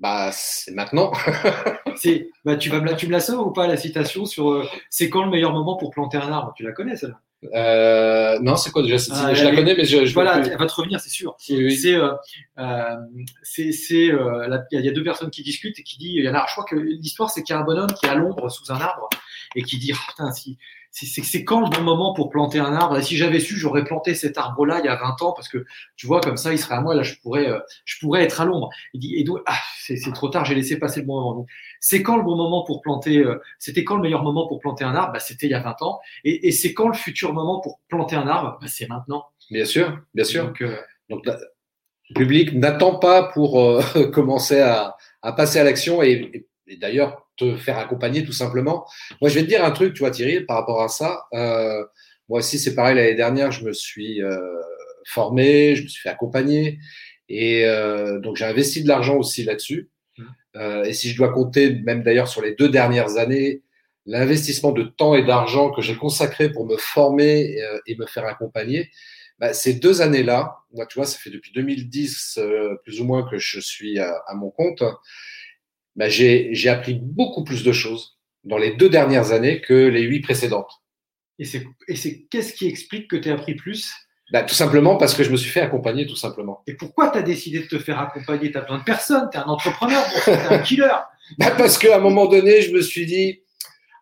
Bah, 0.00 0.30
c'est 0.32 0.72
maintenant. 0.72 1.12
bah, 2.44 2.56
tu, 2.56 2.68
vas 2.68 2.80
me 2.80 2.86
la, 2.86 2.94
tu 2.94 3.06
me 3.06 3.12
la 3.12 3.20
sors 3.20 3.46
ou 3.46 3.52
pas, 3.52 3.66
la 3.66 3.76
citation 3.76 4.24
sur 4.26 4.50
euh, 4.50 4.68
c'est 4.90 5.08
quand 5.08 5.24
le 5.24 5.30
meilleur 5.30 5.52
moment 5.52 5.76
pour 5.76 5.90
planter 5.90 6.18
un 6.18 6.32
arbre? 6.32 6.52
Tu 6.56 6.62
la 6.62 6.72
connais, 6.72 6.96
celle-là? 6.96 7.20
Euh, 7.52 8.38
non, 8.40 8.56
c'est 8.56 8.70
quoi 8.70 8.82
déjà 8.82 8.96
ah, 9.12 9.34
Je 9.34 9.44
la 9.44 9.54
connais, 9.54 9.74
mais 9.74 9.84
je, 9.84 10.06
je 10.06 10.14
voilà, 10.14 10.38
elle 10.38 10.56
va 10.56 10.66
te 10.66 10.72
revenir, 10.72 11.00
c'est 11.00 11.10
sûr. 11.10 11.36
Oui, 11.50 11.64
oui. 11.64 11.76
C'est, 11.76 11.94
euh, 11.94 12.12
euh, 12.58 12.96
c'est, 13.42 14.10
euh, 14.10 14.62
il 14.72 14.80
y 14.84 14.88
a 14.88 14.92
deux 14.92 15.04
personnes 15.04 15.30
qui 15.30 15.42
discutent 15.42 15.78
et 15.78 15.82
qui 15.82 15.98
disent, 15.98 16.14
il 16.16 16.24
y 16.24 16.28
en 16.28 16.34
a, 16.34 16.46
je 16.46 16.52
crois 16.52 16.64
que 16.64 16.76
l'histoire, 16.76 17.30
c'est 17.30 17.42
qu'il 17.42 17.54
y 17.54 17.56
a 17.56 17.60
un 17.60 17.64
bonhomme 17.64 17.92
qui 17.92 18.06
est 18.06 18.08
à 18.08 18.14
l'ombre 18.14 18.48
sous 18.48 18.72
un 18.72 18.80
arbre 18.80 19.08
et 19.54 19.62
qui 19.62 19.78
dit, 19.78 19.92
oh, 19.94 19.98
putain, 20.08 20.32
si, 20.32 20.58
c'est 20.94 21.44
quand 21.44 21.60
le 21.60 21.68
bon 21.68 21.82
moment 21.82 22.14
pour 22.14 22.30
planter 22.30 22.60
un 22.60 22.72
arbre? 22.72 22.96
Et 22.96 23.02
si 23.02 23.16
j'avais 23.16 23.40
su, 23.40 23.56
j'aurais 23.56 23.84
planté 23.84 24.14
cet 24.14 24.38
arbre-là 24.38 24.78
il 24.78 24.86
y 24.86 24.88
a 24.88 24.94
20 24.94 25.22
ans 25.22 25.32
parce 25.32 25.48
que 25.48 25.64
tu 25.96 26.06
vois, 26.06 26.20
comme 26.20 26.36
ça, 26.36 26.52
il 26.52 26.58
serait 26.58 26.76
à 26.76 26.80
moi. 26.80 26.94
Là, 26.94 27.02
je 27.02 27.14
pourrais, 27.16 27.48
euh, 27.48 27.58
je 27.84 27.98
pourrais 27.98 28.22
être 28.22 28.40
à 28.40 28.44
l'ombre. 28.44 28.70
Il 28.92 29.00
dit, 29.00 29.16
et 29.16 29.24
donc, 29.24 29.38
ah, 29.46 29.58
c'est 29.80 29.98
trop 30.14 30.28
tard, 30.28 30.44
j'ai 30.44 30.54
laissé 30.54 30.78
passer 30.78 31.00
le 31.00 31.06
bon 31.06 31.20
moment. 31.20 31.46
C'est 31.80 32.02
quand 32.02 32.16
le 32.16 32.22
bon 32.22 32.36
moment 32.36 32.62
pour 32.62 32.80
planter 32.80 33.18
euh, 33.18 33.40
C'était 33.58 33.82
quand 33.82 33.96
le 33.96 34.02
meilleur 34.02 34.22
moment 34.22 34.46
pour 34.46 34.60
planter 34.60 34.84
un 34.84 34.94
arbre? 34.94 35.14
Bah, 35.14 35.18
C'était 35.18 35.46
il 35.46 35.50
y 35.50 35.54
a 35.54 35.60
20 35.60 35.82
ans. 35.82 35.98
Et, 36.22 36.46
et 36.46 36.52
c'est 36.52 36.72
quand 36.74 36.86
le 36.86 36.94
futur 36.94 37.32
moment 37.32 37.60
pour 37.60 37.80
planter 37.88 38.14
un 38.14 38.28
arbre? 38.28 38.58
Bah, 38.60 38.68
C'est 38.68 38.88
maintenant. 38.88 39.26
Bien 39.50 39.64
sûr, 39.64 39.98
bien 40.14 40.24
sûr. 40.24 40.46
Donc, 40.46 40.62
euh, 40.62 40.76
donc 41.10 41.26
le 41.26 41.34
public 42.14 42.52
n'attend 42.52 42.98
pas 42.98 43.24
pour 43.32 43.60
euh, 43.60 43.82
commencer 44.12 44.60
à, 44.60 44.96
à, 45.22 45.32
passer 45.32 45.58
à 45.58 45.64
l'action 45.64 46.02
et, 46.02 46.30
et, 46.32 46.48
et 46.68 46.76
d'ailleurs 46.76 47.23
te 47.36 47.56
faire 47.56 47.78
accompagner 47.78 48.24
tout 48.24 48.32
simplement. 48.32 48.86
Moi, 49.20 49.30
je 49.30 49.34
vais 49.34 49.42
te 49.42 49.48
dire 49.48 49.64
un 49.64 49.70
truc, 49.70 49.94
tu 49.94 50.00
vois, 50.00 50.10
Thierry, 50.10 50.40
par 50.40 50.58
rapport 50.58 50.82
à 50.82 50.88
ça. 50.88 51.24
Euh, 51.34 51.84
moi 52.28 52.38
aussi, 52.38 52.58
c'est 52.58 52.74
pareil, 52.74 52.96
l'année 52.96 53.14
dernière, 53.14 53.50
je 53.50 53.64
me 53.64 53.72
suis 53.72 54.22
euh, 54.22 54.38
formé, 55.06 55.76
je 55.76 55.82
me 55.82 55.88
suis 55.88 56.00
fait 56.02 56.08
accompagner. 56.08 56.78
Et 57.28 57.64
euh, 57.66 58.18
donc, 58.20 58.36
j'ai 58.36 58.44
investi 58.44 58.82
de 58.82 58.88
l'argent 58.88 59.16
aussi 59.16 59.44
là-dessus. 59.44 59.90
Euh, 60.56 60.84
et 60.84 60.92
si 60.92 61.10
je 61.10 61.16
dois 61.16 61.32
compter, 61.32 61.74
même 61.84 62.02
d'ailleurs 62.02 62.28
sur 62.28 62.40
les 62.40 62.54
deux 62.54 62.68
dernières 62.68 63.16
années, 63.16 63.62
l'investissement 64.06 64.72
de 64.72 64.84
temps 64.84 65.14
et 65.14 65.24
d'argent 65.24 65.70
que 65.70 65.82
j'ai 65.82 65.96
consacré 65.96 66.52
pour 66.52 66.66
me 66.66 66.76
former 66.76 67.40
et, 67.40 67.64
et 67.86 67.96
me 67.96 68.06
faire 68.06 68.26
accompagner, 68.26 68.90
bah, 69.38 69.52
ces 69.52 69.74
deux 69.74 70.00
années-là, 70.00 70.58
moi, 70.72 70.86
tu 70.86 70.98
vois, 70.98 71.06
ça 71.06 71.18
fait 71.18 71.30
depuis 71.30 71.52
2010 71.52 72.38
euh, 72.38 72.76
plus 72.84 73.00
ou 73.00 73.04
moins 73.04 73.28
que 73.28 73.38
je 73.38 73.58
suis 73.60 73.98
à, 73.98 74.22
à 74.26 74.34
mon 74.34 74.50
compte 74.50 74.82
bah, 75.96 76.08
j'ai 76.08 76.68
appris 76.68 76.94
beaucoup 76.94 77.44
plus 77.44 77.62
de 77.64 77.72
choses 77.72 78.18
dans 78.44 78.58
les 78.58 78.76
deux 78.76 78.88
dernières 78.88 79.32
années 79.32 79.60
que 79.60 79.74
les 79.74 80.02
huit 80.02 80.20
précédentes. 80.20 80.82
Et 81.38 81.44
c'est 81.44 81.64
qu'est-ce 82.30 82.52
qui 82.52 82.66
explique 82.66 83.08
que 83.08 83.16
tu 83.16 83.30
as 83.30 83.34
appris 83.34 83.54
plus? 83.54 83.92
Bah, 84.32 84.42
Tout 84.42 84.54
simplement 84.54 84.96
parce 84.96 85.14
que 85.14 85.24
je 85.24 85.30
me 85.30 85.36
suis 85.36 85.50
fait 85.50 85.60
accompagner, 85.60 86.06
tout 86.06 86.16
simplement. 86.16 86.62
Et 86.66 86.74
pourquoi 86.74 87.10
tu 87.10 87.18
as 87.18 87.22
décidé 87.22 87.60
de 87.60 87.66
te 87.66 87.78
faire 87.78 87.98
accompagner? 88.00 88.50
Tu 88.50 88.58
as 88.58 88.62
besoin 88.62 88.78
de 88.78 88.84
personne, 88.84 89.28
tu 89.30 89.38
es 89.38 89.40
un 89.40 89.46
entrepreneur, 89.46 90.02
tu 90.24 90.30
es 90.30 90.34
un 90.34 90.58
killer. 90.58 90.96
bah, 91.38 91.52
parce 91.56 91.78
qu'à 91.78 91.96
un 91.96 92.00
moment 92.00 92.26
donné, 92.26 92.62
je 92.62 92.72
me 92.72 92.80
suis 92.80 93.06
dit, 93.06 93.40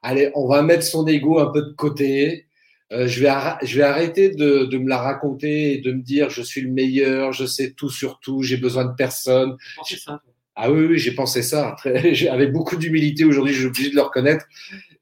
allez, 0.02 0.30
on 0.34 0.46
va 0.46 0.62
mettre 0.62 0.84
son 0.84 1.06
ego 1.06 1.38
un 1.38 1.50
peu 1.50 1.62
de 1.62 1.72
côté. 1.72 2.46
Euh, 2.92 3.08
je, 3.08 3.20
vais 3.20 3.32
je 3.62 3.78
vais 3.78 3.84
arrêter 3.84 4.30
de, 4.30 4.64
de, 4.64 4.78
me 4.78 4.88
la 4.88 4.99
raconter 4.99 5.72
et 5.72 5.78
de 5.78 5.92
me 5.92 6.02
dire 6.02 6.28
je 6.28 6.42
suis 6.42 6.61
le 6.61 6.70
meilleur, 6.70 7.32
je 7.32 7.46
sais 7.46 7.72
tout 7.72 7.88
sur 7.88 8.20
tout, 8.20 8.42
j'ai 8.42 8.58
besoin 8.58 8.84
de 8.84 8.94
personne. 8.94 9.56
Je 9.88 9.96
ça, 9.96 10.20
Ah 10.54 10.71
oui, 10.71 10.87
oui, 10.87 10.99
j'ai 10.99 11.14
pensé 11.14 11.42
ça. 11.42 11.76
Avec 12.30 12.52
beaucoup 12.52 12.76
d'humilité 12.76 13.25
aujourd'hui, 13.25 13.54
je 13.54 13.61
suis 13.61 13.68
obligé 13.68 13.90
de 13.90 13.97
le 13.97 14.02
reconnaître. 14.02 14.44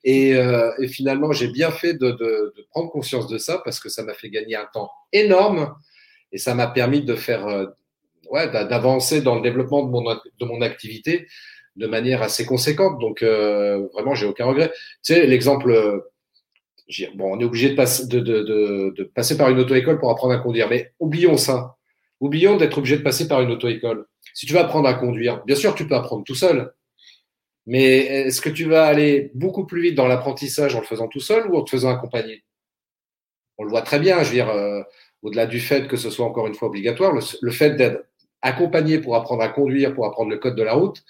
Et, 0.05 0.35
euh, 0.37 0.71
finalement, 0.89 1.33
j'ai 1.33 1.49
bien 1.49 1.71
fait 1.71 1.95
de, 1.95 2.55
prendre 2.71 2.91
conscience 2.91 3.27
de 3.29 3.39
ça 3.39 3.61
parce 3.65 3.81
que 3.81 3.89
ça 3.89 4.03
m'a 4.03 4.15
fait 4.15 4.31
gagner 4.31 4.57
un 4.57 4.67
temps 4.73 4.91
énorme 5.13 5.75
et 6.33 6.39
ça 6.39 6.55
m'a 6.55 6.69
permis 6.69 7.03
de 7.03 7.17
faire, 7.17 7.47
euh, 7.49 7.67
ouais, 8.31 8.51
d'avancer 8.51 9.23
dans 9.23 9.35
le 9.35 9.43
développement 9.43 9.85
de 9.85 9.91
mon, 9.91 10.03
de 10.03 10.45
mon 10.45 10.63
activité 10.63 11.27
de 11.77 11.87
manière 11.87 12.23
assez 12.23 12.47
conséquente. 12.47 13.01
Donc, 13.01 13.23
euh, 13.23 13.87
vraiment, 13.93 14.15
j'ai 14.15 14.27
aucun 14.27 14.45
regret. 14.45 14.71
Tu 15.03 15.15
sais, 15.15 15.27
l'exemple, 15.27 15.71
euh, 15.71 15.99
bon, 17.15 17.37
on 17.37 17.41
est 17.41 17.45
obligé 17.45 17.71
de, 17.71 17.75
passer, 17.75 18.07
de, 18.07 18.21
de, 18.21 18.95
de 18.97 19.05
passer 19.05 19.37
par 19.37 19.51
une 19.51 19.59
auto-école 19.59 19.99
pour 19.99 20.11
apprendre 20.11 20.35
à 20.35 20.39
conduire, 20.39 20.69
mais 20.69 20.93
oublions 21.01 21.37
ça. 21.37 21.77
Oublions 22.21 22.57
d'être 22.57 22.79
obligé 22.79 22.99
de 22.99 23.03
passer 23.03 23.27
par 23.29 23.41
une 23.41 23.51
auto-école. 23.51 24.07
Si 24.35 24.47
tu 24.47 24.53
veux 24.53 24.61
apprendre 24.61 24.89
à 24.89 24.95
conduire, 24.95 25.45
bien 25.45 25.57
sûr, 25.57 25.75
tu 25.75 25.87
peux 25.87 25.95
apprendre 25.95 26.25
tout 26.25 26.35
seul. 26.35 26.73
Mais 27.67 27.99
est-ce 27.99 28.41
que 28.41 28.49
tu 28.49 28.65
vas 28.65 28.87
aller 28.87 29.31
beaucoup 29.35 29.67
plus 29.67 29.83
vite 29.83 29.95
dans 29.95 30.07
l'apprentissage 30.09 30.75
en 30.75 30.81
le 30.81 30.87
faisant 30.87 31.09
tout 31.09 31.21
seul 31.21 31.47
ou 31.49 31.57
en 31.57 31.63
te 31.63 31.71
faisant 31.71 31.91
accompagner? 31.91 32.45
On 33.59 33.65
le 33.65 33.71
voit 33.71 33.83
très 33.83 33.99
bien, 33.99 34.23
je 34.23 34.29
veux 34.29 34.35
dire, 34.35 34.49
euh, 34.49 34.83
au-delà 35.23 35.47
du 35.47 35.61
fait 35.61 35.87
que 35.87 35.97
ce 35.97 36.11
soit 36.11 36.27
encore 36.27 36.47
une 36.47 36.55
fois 36.55 36.69
obligatoire, 36.69 37.13
le, 37.13 37.51
fait 37.51 37.77
d'être 37.77 38.07
accompagné 38.43 38.99
pour 38.99 39.17
apprendre 39.17 39.43
à 39.43 39.49
conduire, 39.49 39.95
pour 39.95 40.07
apprendre 40.07 40.31
le 40.31 40.39
code 40.39 40.57
de 40.57 40.63
la 40.63 40.73
route, 40.75 41.05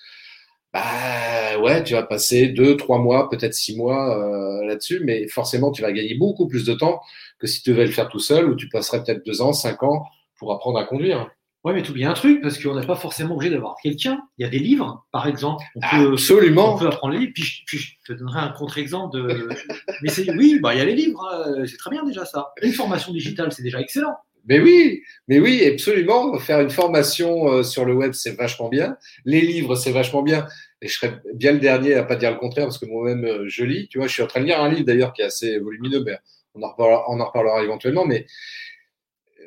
bah 0.72 1.58
ouais, 1.60 1.82
tu 1.82 1.94
vas 1.94 2.02
passer 2.02 2.48
deux, 2.48 2.76
trois 2.76 2.98
mois, 2.98 3.28
peut-être 3.28 3.54
six 3.54 3.76
mois 3.76 4.18
euh, 4.18 4.64
là-dessus, 4.66 5.00
mais 5.04 5.28
forcément, 5.28 5.70
tu 5.72 5.82
vas 5.82 5.92
gagner 5.92 6.14
beaucoup 6.14 6.46
plus 6.46 6.64
de 6.64 6.74
temps 6.74 7.00
que 7.38 7.46
si 7.46 7.62
tu 7.62 7.70
devais 7.70 7.86
le 7.86 7.92
faire 7.92 8.08
tout 8.08 8.20
seul, 8.20 8.48
où 8.48 8.56
tu 8.56 8.68
passerais 8.68 9.02
peut-être 9.02 9.24
deux 9.24 9.42
ans, 9.42 9.52
cinq 9.52 9.82
ans 9.82 10.04
pour 10.36 10.52
apprendre 10.52 10.78
à 10.78 10.84
conduire. 10.84 11.30
Ouais, 11.62 11.74
mais 11.74 11.82
tu 11.82 11.90
oublies 11.90 12.06
un 12.06 12.14
truc, 12.14 12.40
parce 12.40 12.58
qu'on 12.58 12.78
n'est 12.78 12.86
pas 12.86 12.96
forcément 12.96 13.34
obligé 13.34 13.52
d'avoir 13.52 13.76
quelqu'un. 13.82 14.18
Il 14.38 14.42
y 14.42 14.46
a 14.46 14.48
des 14.48 14.58
livres, 14.58 15.06
par 15.12 15.26
exemple. 15.26 15.62
On 15.76 15.80
peut, 15.80 16.12
Absolument. 16.12 16.74
On 16.74 16.78
peut 16.78 16.86
apprendre 16.86 17.12
les 17.12 17.20
livres. 17.20 17.32
Puis, 17.34 17.42
je, 17.42 17.62
puis 17.66 17.78
je 17.78 18.12
te 18.12 18.18
donnerai 18.18 18.40
un 18.40 18.48
contre-exemple 18.48 19.18
de. 19.18 19.48
mais 20.02 20.08
c'est, 20.08 20.30
oui, 20.30 20.58
bah, 20.62 20.74
il 20.74 20.78
y 20.78 20.80
a 20.80 20.86
les 20.86 20.94
livres. 20.94 21.22
Hein. 21.30 21.64
C'est 21.66 21.76
très 21.76 21.90
bien 21.90 22.02
déjà 22.04 22.24
ça. 22.24 22.52
Une 22.62 22.72
formation 22.72 23.12
digitale, 23.12 23.52
c'est 23.52 23.62
déjà 23.62 23.78
excellent. 23.78 24.16
Mais 24.46 24.58
oui, 24.58 25.02
mais 25.28 25.38
oui, 25.38 25.66
absolument. 25.66 26.38
Faire 26.38 26.60
une 26.60 26.70
formation 26.70 27.52
euh, 27.52 27.62
sur 27.62 27.84
le 27.84 27.94
web, 27.94 28.12
c'est 28.12 28.36
vachement 28.36 28.68
bien. 28.68 28.96
Les 29.24 29.42
livres, 29.42 29.74
c'est 29.74 29.92
vachement 29.92 30.22
bien. 30.22 30.46
Et 30.80 30.88
je 30.88 30.94
serais 30.94 31.20
bien 31.34 31.52
le 31.52 31.58
dernier 31.58 31.94
à 31.94 32.04
pas 32.04 32.16
dire 32.16 32.30
le 32.30 32.38
contraire 32.38 32.64
parce 32.64 32.78
que 32.78 32.86
moi-même, 32.86 33.24
euh, 33.24 33.44
je 33.48 33.64
lis. 33.64 33.88
Tu 33.88 33.98
vois, 33.98 34.06
je 34.06 34.14
suis 34.14 34.22
en 34.22 34.26
train 34.26 34.40
de 34.40 34.46
lire 34.46 34.60
un 34.62 34.70
livre 34.70 34.86
d'ailleurs 34.86 35.12
qui 35.12 35.20
est 35.22 35.26
assez 35.26 35.58
volumineux, 35.58 36.02
mais 36.04 36.16
on 36.54 36.62
en 36.62 36.70
reparlera, 36.70 37.04
on 37.08 37.20
en 37.20 37.26
reparlera 37.26 37.62
éventuellement. 37.62 38.06
Mais 38.06 38.26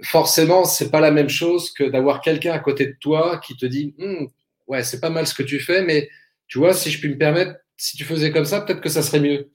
forcément, 0.04 0.66
c'est 0.66 0.92
pas 0.92 1.00
la 1.00 1.12
même 1.12 1.30
chose 1.30 1.72
que 1.72 1.84
d'avoir 1.84 2.22
quelqu'un 2.22 2.54
à 2.54 2.60
côté 2.60 2.88
de 2.88 2.98
toi 3.00 3.40
qui 3.40 3.56
te 3.56 3.66
dit, 3.66 3.96
hm, 3.98 4.28
ouais, 4.68 4.84
c'est 4.84 5.00
pas 5.00 5.10
mal 5.10 5.28
ce 5.28 5.34
que 5.34 5.44
tu 5.44 5.60
fais, 5.60 5.84
mais 5.84 6.10
tu 6.48 6.58
vois, 6.58 6.74
si 6.74 6.92
je 6.92 7.00
puis 7.00 7.10
me 7.10 7.18
permettre, 7.18 7.56
si 7.78 7.98
tu 7.98 8.04
faisais 8.04 8.32
comme 8.32 8.46
ça, 8.46 8.62
peut-être 8.62 8.82
que 8.82 8.90
ça 8.90 9.02
serait 9.02 9.20
mieux. 9.20 9.52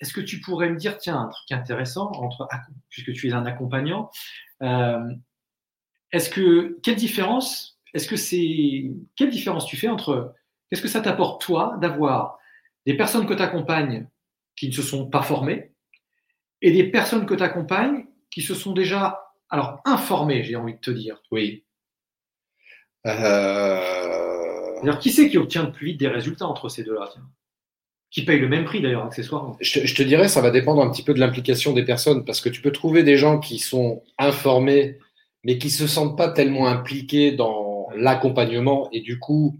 Est-ce 0.00 0.12
que 0.12 0.20
tu 0.20 0.40
pourrais 0.40 0.68
me 0.68 0.76
dire, 0.76 0.98
tiens, 0.98 1.20
un 1.20 1.28
truc 1.28 1.52
intéressant, 1.52 2.10
entre, 2.12 2.48
puisque 2.88 3.12
tu 3.12 3.28
es 3.28 3.32
un 3.32 3.46
accompagnant, 3.46 4.10
euh, 4.62 4.98
est-ce 6.10 6.28
que 6.28 6.78
quelle 6.82 6.96
différence, 6.96 7.78
est-ce 7.94 8.08
que 8.08 8.16
c'est 8.16 8.90
quelle 9.16 9.30
différence 9.30 9.66
tu 9.66 9.76
fais 9.76 9.88
entre, 9.88 10.34
qu'est-ce 10.68 10.82
que 10.82 10.88
ça 10.88 11.00
t'apporte 11.00 11.40
toi 11.40 11.76
d'avoir 11.80 12.38
des 12.86 12.96
personnes 12.96 13.26
que 13.26 13.34
tu 13.34 13.42
accompagnes 13.42 14.08
qui 14.56 14.68
ne 14.68 14.72
se 14.72 14.82
sont 14.82 15.08
pas 15.08 15.22
formées 15.22 15.72
et 16.60 16.72
des 16.72 16.84
personnes 16.84 17.26
que 17.26 17.34
tu 17.34 17.42
accompagnes 17.42 18.06
qui 18.30 18.42
se 18.42 18.54
sont 18.54 18.72
déjà 18.72 19.21
alors 19.52 19.80
informées, 19.84 20.42
j'ai 20.42 20.56
envie 20.56 20.74
de 20.74 20.80
te 20.80 20.90
dire. 20.90 21.22
Oui. 21.30 21.64
Euh... 23.06 23.80
Alors, 24.82 24.98
qui 24.98 25.12
c'est 25.12 25.28
qui 25.28 25.38
obtient 25.38 25.64
le 25.64 25.70
plus 25.70 25.88
vite 25.88 26.00
des 26.00 26.08
résultats 26.08 26.46
entre 26.46 26.68
ces 26.68 26.82
deux-là 26.82 27.10
qui 28.10 28.24
payent 28.26 28.40
le 28.40 28.48
même 28.48 28.64
prix 28.64 28.82
d'ailleurs 28.82 29.06
accessoirement. 29.06 29.56
Je 29.60 29.80
te, 29.80 29.86
je 29.86 29.94
te, 29.94 30.02
dirais, 30.02 30.28
ça 30.28 30.42
va 30.42 30.50
dépendre 30.50 30.82
un 30.82 30.90
petit 30.90 31.02
peu 31.02 31.14
de 31.14 31.20
l'implication 31.20 31.72
des 31.72 31.84
personnes, 31.84 32.26
parce 32.26 32.42
que 32.42 32.50
tu 32.50 32.60
peux 32.60 32.70
trouver 32.70 33.02
des 33.02 33.16
gens 33.16 33.38
qui 33.40 33.58
sont 33.58 34.02
informés, 34.18 34.98
mais 35.44 35.56
qui 35.56 35.70
se 35.70 35.86
sentent 35.86 36.16
pas 36.16 36.28
tellement 36.28 36.66
impliqués 36.66 37.32
dans 37.32 37.88
l'accompagnement, 37.96 38.90
et 38.92 39.00
du 39.00 39.18
coup, 39.18 39.58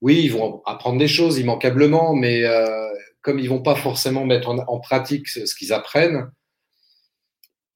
oui, 0.00 0.22
ils 0.24 0.32
vont 0.32 0.62
apprendre 0.64 0.98
des 0.98 1.08
choses 1.08 1.38
immanquablement, 1.38 2.14
mais 2.14 2.44
euh, 2.44 2.88
comme 3.20 3.38
ils 3.38 3.48
vont 3.48 3.62
pas 3.62 3.74
forcément 3.74 4.24
mettre 4.24 4.48
en, 4.48 4.58
en 4.58 4.80
pratique 4.80 5.28
ce, 5.28 5.44
ce 5.44 5.54
qu'ils 5.54 5.74
apprennent, 5.74 6.30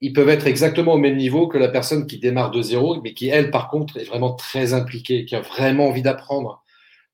ils 0.00 0.12
peuvent 0.12 0.28
être 0.28 0.46
exactement 0.46 0.94
au 0.94 0.98
même 0.98 1.16
niveau 1.16 1.48
que 1.48 1.58
la 1.58 1.68
personne 1.68 2.06
qui 2.06 2.18
démarre 2.18 2.50
de 2.50 2.62
zéro, 2.62 3.00
mais 3.02 3.14
qui, 3.14 3.28
elle, 3.28 3.50
par 3.50 3.68
contre, 3.68 3.98
est 3.98 4.04
vraiment 4.04 4.34
très 4.34 4.72
impliquée, 4.72 5.24
qui 5.24 5.36
a 5.36 5.40
vraiment 5.40 5.88
envie 5.88 6.02
d'apprendre 6.02 6.64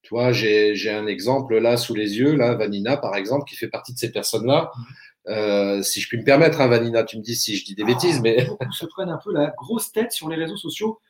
tu 0.06 0.14
vois, 0.14 0.30
j'ai 0.30 0.90
un 0.90 1.08
exemple 1.08 1.58
là 1.58 1.76
sous 1.76 1.92
les 1.92 2.16
yeux, 2.16 2.36
là, 2.36 2.54
Vanina, 2.54 2.96
par 2.96 3.16
exemple, 3.16 3.44
qui 3.44 3.56
fait 3.56 3.66
partie 3.66 3.92
de 3.92 3.98
ces 3.98 4.12
personnes-là. 4.12 4.70
Mhm. 4.76 4.84
Euh, 5.26 5.82
si 5.82 6.00
je 6.00 6.06
puis 6.06 6.16
me 6.16 6.22
permettre, 6.22 6.60
hein, 6.60 6.68
Vanina, 6.68 7.02
tu 7.02 7.18
me 7.18 7.22
dis 7.22 7.34
si 7.34 7.56
je 7.56 7.64
dis 7.64 7.74
des 7.74 7.82
ah, 7.82 7.86
bêtises, 7.86 8.20
mais. 8.20 8.44
Beaucoup 8.44 8.70
se 8.70 8.86
prennent 8.86 9.08
un 9.08 9.18
peu 9.18 9.32
la 9.32 9.52
grosse 9.56 9.90
tête 9.90 10.12
sur 10.12 10.28
les 10.28 10.36
réseaux 10.36 10.56
sociaux. 10.56 11.00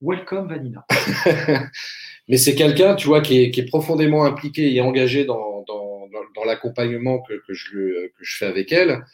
Welcome, 0.00 0.48
Vanina. 0.48 0.84
mais 2.28 2.36
c'est 2.36 2.56
quelqu'un, 2.56 2.96
tu 2.96 3.06
vois, 3.06 3.20
qui 3.20 3.40
est, 3.40 3.50
qui 3.52 3.60
est, 3.60 3.66
profondément 3.66 4.24
impliqué 4.24 4.74
et 4.74 4.80
engagé 4.80 5.24
dans, 5.24 5.62
dans, 5.68 6.08
dans, 6.08 6.20
dans 6.34 6.44
l'accompagnement 6.44 7.20
que, 7.20 7.34
que, 7.46 7.54
je, 7.54 8.08
que 8.08 8.24
je 8.24 8.36
fais 8.36 8.46
avec 8.46 8.72
elle. 8.72 9.04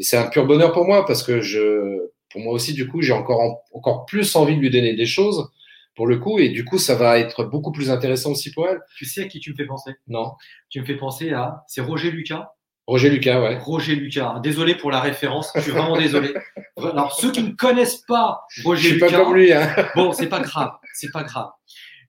Et 0.00 0.02
c'est 0.02 0.16
un 0.16 0.26
pur 0.26 0.46
bonheur 0.46 0.72
pour 0.72 0.86
moi 0.86 1.04
parce 1.04 1.22
que 1.22 1.42
je, 1.42 2.08
pour 2.30 2.40
moi 2.40 2.54
aussi, 2.54 2.72
du 2.72 2.88
coup, 2.88 3.02
j'ai 3.02 3.12
encore, 3.12 3.62
encore 3.74 4.06
plus 4.06 4.34
envie 4.34 4.56
de 4.56 4.60
lui 4.60 4.70
donner 4.70 4.94
des 4.94 5.06
choses 5.06 5.50
pour 5.94 6.06
le 6.06 6.16
coup, 6.16 6.38
et 6.38 6.48
du 6.48 6.64
coup, 6.64 6.78
ça 6.78 6.94
va 6.94 7.18
être 7.18 7.44
beaucoup 7.44 7.72
plus 7.72 7.90
intéressant 7.90 8.30
aussi 8.30 8.50
pour 8.50 8.66
elle. 8.66 8.80
Tu 8.96 9.04
sais 9.04 9.24
à 9.24 9.26
qui 9.26 9.38
tu 9.38 9.50
me 9.50 9.56
fais 9.56 9.66
penser? 9.66 9.96
Non. 10.08 10.32
Tu 10.70 10.80
me 10.80 10.86
fais 10.86 10.96
penser 10.96 11.32
à. 11.32 11.62
C'est 11.68 11.82
Roger 11.82 12.10
Lucas. 12.10 12.52
Roger 12.86 13.10
Lucas, 13.10 13.42
ouais. 13.42 13.58
Roger 13.58 13.94
Lucas. 13.94 14.40
Désolé 14.42 14.74
pour 14.74 14.90
la 14.90 15.00
référence, 15.00 15.52
je 15.54 15.60
suis 15.60 15.72
vraiment 15.72 15.98
désolé. 15.98 16.32
Alors, 16.78 17.12
ceux 17.12 17.30
qui 17.30 17.42
ne 17.42 17.50
connaissent 17.50 18.02
pas 18.08 18.40
Roger 18.64 18.82
je 18.82 18.86
suis 18.86 18.94
Lucas. 18.94 19.10
pas 19.10 19.24
comme 19.24 19.34
lui, 19.34 19.52
hein. 19.52 19.76
Bon, 19.94 20.12
c'est 20.12 20.28
pas 20.28 20.40
grave, 20.40 20.70
c'est 20.94 21.10
pas 21.10 21.22
grave. 21.22 21.50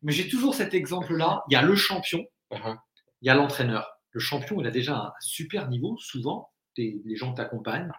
Mais 0.03 0.13
j'ai 0.13 0.29
toujours 0.29 0.55
cet 0.55 0.73
exemple-là. 0.73 1.43
Il 1.49 1.53
y 1.53 1.57
a 1.57 1.61
le 1.61 1.75
champion, 1.75 2.23
uh-huh. 2.51 2.77
il 3.21 3.27
y 3.27 3.29
a 3.29 3.35
l'entraîneur. 3.35 3.99
Le 4.11 4.21
champion, 4.21 4.61
il 4.61 4.67
a 4.67 4.71
déjà 4.71 4.95
un 4.95 5.11
super 5.19 5.67
niveau, 5.67 5.97
souvent, 5.99 6.49
les 6.77 7.15
gens 7.15 7.33
t'accompagnent. 7.33 7.91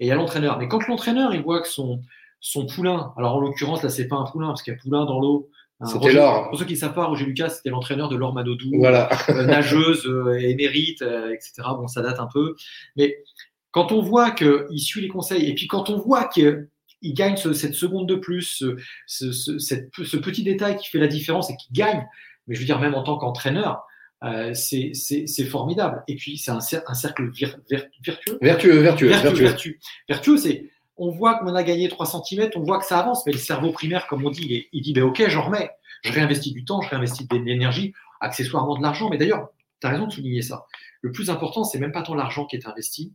Et 0.00 0.06
il 0.06 0.08
y 0.08 0.10
a 0.10 0.14
l'entraîneur. 0.14 0.58
Mais 0.58 0.68
quand 0.68 0.86
l'entraîneur, 0.86 1.34
il 1.34 1.42
voit 1.42 1.60
que 1.60 1.68
son, 1.68 2.00
son 2.40 2.66
poulain. 2.66 3.12
Alors 3.16 3.36
en 3.36 3.40
l'occurrence, 3.40 3.82
là, 3.82 3.88
c'est 3.88 4.08
pas 4.08 4.16
un 4.16 4.24
poulain 4.24 4.48
parce 4.48 4.62
qu'il 4.62 4.72
y 4.72 4.76
a 4.76 4.80
poulain 4.80 5.04
dans 5.04 5.20
l'eau. 5.20 5.50
C'était 5.86 6.12
Laure. 6.12 6.48
Pour 6.48 6.58
ceux 6.58 6.64
qui 6.64 6.72
ne 6.72 6.78
savent 6.78 6.94
pas, 6.94 7.04
Roger 7.04 7.24
Lucas, 7.24 7.50
c'était 7.50 7.70
l'entraîneur 7.70 8.08
de 8.08 8.16
Laure 8.16 8.34
Manodou, 8.34 8.70
voilà. 8.74 9.08
euh, 9.28 9.42
nageuse, 9.46 10.06
euh, 10.06 10.36
émérite, 10.40 11.02
euh, 11.02 11.32
etc. 11.32 11.62
Bon, 11.76 11.86
ça 11.86 12.02
date 12.02 12.18
un 12.18 12.26
peu. 12.26 12.56
Mais 12.96 13.22
quand 13.70 13.92
on 13.92 14.02
voit 14.02 14.32
qu'il 14.32 14.80
suit 14.80 15.00
les 15.00 15.08
conseils, 15.08 15.48
et 15.48 15.54
puis 15.54 15.68
quand 15.68 15.88
on 15.88 15.98
voit 15.98 16.24
qu'il 16.24 16.66
gagne 17.04 17.36
ce, 17.36 17.52
cette 17.52 17.74
seconde 17.74 18.08
de 18.08 18.16
plus, 18.16 18.42
ce, 18.42 18.76
ce, 19.06 19.58
cette, 19.60 19.90
ce, 19.94 20.16
petit 20.16 20.42
détail 20.42 20.76
qui 20.78 20.88
fait 20.88 20.98
la 20.98 21.06
différence 21.06 21.48
et 21.48 21.56
qui 21.56 21.72
gagne, 21.72 22.04
mais 22.48 22.56
je 22.56 22.60
veux 22.60 22.66
dire, 22.66 22.80
même 22.80 22.94
en 22.94 23.04
tant 23.04 23.16
qu'entraîneur, 23.16 23.84
euh, 24.24 24.52
c'est 24.54 25.44
formidable. 25.44 26.02
Et 26.08 26.16
puis, 26.16 26.38
c'est 26.38 26.50
un, 26.50 26.58
un, 26.58 26.94
cercle 26.94 27.30
vir, 27.30 27.56
vir, 27.70 27.86
virtueux. 28.02 28.38
Vertueux, 28.40 28.80
vertueux. 28.80 29.08
Vertueux, 29.08 29.34
vertueux. 29.34 29.78
vertueux 30.08 30.36
c'est 30.36 30.70
on 30.98 31.10
voit 31.10 31.38
qu'on 31.38 31.54
a 31.54 31.62
gagné 31.62 31.88
3 31.88 32.06
cm, 32.06 32.50
on 32.56 32.62
voit 32.62 32.80
que 32.80 32.84
ça 32.84 32.98
avance, 32.98 33.24
mais 33.24 33.32
le 33.32 33.38
cerveau 33.38 33.70
primaire, 33.70 34.08
comme 34.08 34.26
on 34.26 34.30
dit, 34.30 34.68
il, 34.72 34.82
dit 34.82 34.92
ben, 34.92 35.04
Ok, 35.04 35.22
j'en 35.28 35.42
remets. 35.42 35.70
Je 36.02 36.12
réinvestis 36.12 36.52
du 36.52 36.64
temps, 36.64 36.80
je 36.80 36.88
réinvestis 36.90 37.26
de 37.26 37.36
l'énergie, 37.36 37.94
accessoirement 38.20 38.76
de 38.76 38.82
l'argent. 38.82 39.08
Mais 39.08 39.16
d'ailleurs, 39.16 39.50
tu 39.80 39.86
as 39.86 39.90
raison 39.90 40.06
de 40.06 40.12
souligner 40.12 40.42
ça. 40.42 40.66
Le 41.00 41.12
plus 41.12 41.30
important, 41.30 41.62
c'est 41.62 41.78
même 41.78 41.92
pas 41.92 42.02
tant 42.02 42.14
l'argent 42.14 42.46
qui 42.46 42.56
est 42.56 42.66
investi. 42.66 43.14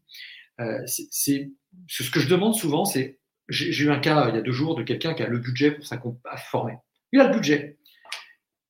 Euh, 0.62 0.80
c'est 0.86 1.52
ce 1.88 2.12
que 2.12 2.20
je 2.20 2.30
demande 2.30 2.56
souvent, 2.56 2.86
c'est 2.86 3.20
j'ai 3.50 3.84
eu 3.84 3.92
un 3.92 4.00
cas 4.00 4.30
il 4.30 4.36
y 4.36 4.38
a 4.38 4.42
deux 4.42 4.54
jours 4.54 4.76
de 4.76 4.84
quelqu'un 4.84 5.14
qui 5.14 5.24
a 5.24 5.28
le 5.28 5.38
budget 5.38 5.72
pour 5.72 5.86
sa 5.86 6.02
former. 6.50 6.76
Il 7.12 7.20
a 7.20 7.28
le 7.28 7.34
budget, 7.34 7.78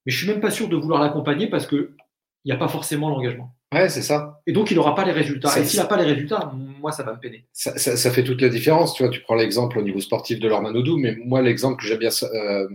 mais 0.06 0.12
je 0.12 0.18
suis 0.18 0.28
même 0.28 0.40
pas 0.40 0.50
sûr 0.50 0.68
de 0.68 0.76
vouloir 0.76 1.02
l'accompagner 1.02 1.48
parce 1.48 1.68
que 1.68 1.96
il 2.46 2.50
n'y 2.50 2.52
a 2.52 2.58
pas 2.58 2.68
forcément 2.68 3.10
l'engagement. 3.10 3.54
Ouais, 3.74 3.90
c'est 3.90 4.02
ça. 4.02 4.42
Et 4.46 4.52
donc, 4.52 4.70
il 4.70 4.76
n'aura 4.76 4.96
pas 4.96 5.06
les 5.06 5.12
résultats. 5.12 5.60
et 5.60 5.66
s'il 5.66 5.80
n'a 5.80 5.86
pas 5.86 5.98
les 5.98 6.06
résultats, 6.06 6.52
moi, 6.80 6.92
ça 6.92 7.04
va 7.04 7.14
me 7.14 7.20
peiner. 7.20 7.46
Ça, 7.54 7.78
ça, 7.78 7.98
ça, 7.98 8.12
fait 8.12 8.24
toute 8.24 8.42
la 8.42 8.50
différence. 8.50 8.94
Tu 8.94 9.04
vois, 9.04 9.12
tu 9.12 9.22
prends 9.22 9.36
l'exemple 9.36 9.80
au 9.80 9.82
niveau 9.82 10.00
sportif 10.00 10.40
de 10.40 10.48
Lorman 10.48 10.76
Odou, 10.76 10.98
mais 10.98 11.16
moi, 11.26 11.42
l'exemple 11.42 11.82
que 11.82 11.88
j'aime 11.88 12.00
bien, 12.00 12.10
euh, 12.24 12.68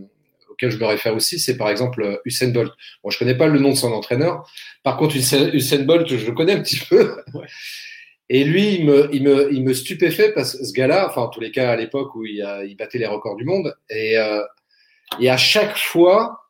auquel 0.51 0.71
je 0.71 0.79
me 0.79 0.87
réfère 0.87 1.15
aussi, 1.15 1.39
c'est 1.39 1.57
par 1.57 1.69
exemple 1.69 2.03
euh, 2.03 2.17
Usain 2.25 2.49
Bolt. 2.49 2.73
Bon, 3.05 3.11
je 3.11 3.19
connais 3.19 3.37
pas 3.37 3.47
le 3.47 3.61
nom 3.61 3.71
de 3.71 3.77
son 3.77 3.93
entraîneur. 3.93 4.51
Par 4.83 4.97
contre, 4.97 5.15
Usain, 5.17 5.85
Bolt, 5.85 6.09
je 6.09 6.27
le 6.27 6.33
connais 6.33 6.55
un 6.55 6.63
petit 6.63 6.81
peu. 6.89 7.17
Ouais. 7.35 7.47
Et 8.31 8.45
lui, 8.45 8.75
il 8.75 8.85
me, 8.85 9.09
il 9.13 9.23
me, 9.23 9.51
il 9.53 9.65
me 9.65 9.73
stupéfait 9.73 10.33
parce 10.33 10.55
que 10.55 10.65
ce 10.65 10.73
gars-là, 10.75 11.07
enfin, 11.09 11.23
en 11.23 11.29
tous 11.29 11.41
les 11.41 11.51
cas, 11.51 11.71
à 11.71 11.77
l'époque 11.77 12.15
où 12.15 12.27
il, 12.27 12.43
a, 12.43 12.63
il 12.65 12.77
battait 12.77 12.99
les 12.99 13.07
records 13.07 13.37
du 13.37 13.45
monde, 13.45 13.75
et, 13.89 14.19
euh, 14.19 14.43
et 15.19 15.31
à 15.31 15.39
chaque 15.39 15.79
fois, 15.79 16.48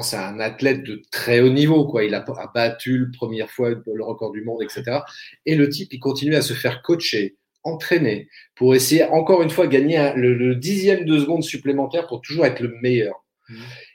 c'est 0.00 0.16
un 0.16 0.40
athlète 0.40 0.82
de 0.84 1.02
très 1.10 1.40
haut 1.40 1.50
niveau, 1.50 1.86
quoi. 1.86 2.04
Il 2.04 2.14
a, 2.14 2.24
a 2.26 2.50
battu 2.54 2.98
la 3.00 3.18
première 3.18 3.50
fois 3.50 3.70
le 3.70 4.04
record 4.04 4.32
du 4.32 4.42
monde, 4.42 4.62
etc. 4.62 5.00
Et 5.44 5.54
le 5.54 5.68
type, 5.68 5.92
il 5.92 5.98
continue 5.98 6.34
à 6.34 6.42
se 6.42 6.54
faire 6.54 6.80
coacher, 6.80 7.36
entraîner, 7.64 8.28
pour 8.54 8.74
essayer 8.74 9.04
encore 9.04 9.42
une 9.42 9.50
fois 9.50 9.66
gagner 9.66 9.98
un, 9.98 10.14
le, 10.14 10.34
le, 10.34 10.54
dixième 10.54 11.04
de 11.04 11.18
seconde 11.18 11.44
supplémentaire 11.44 12.06
pour 12.06 12.22
toujours 12.22 12.46
être 12.46 12.60
le 12.60 12.74
meilleur. 12.80 13.24
Mmh. 13.48 13.54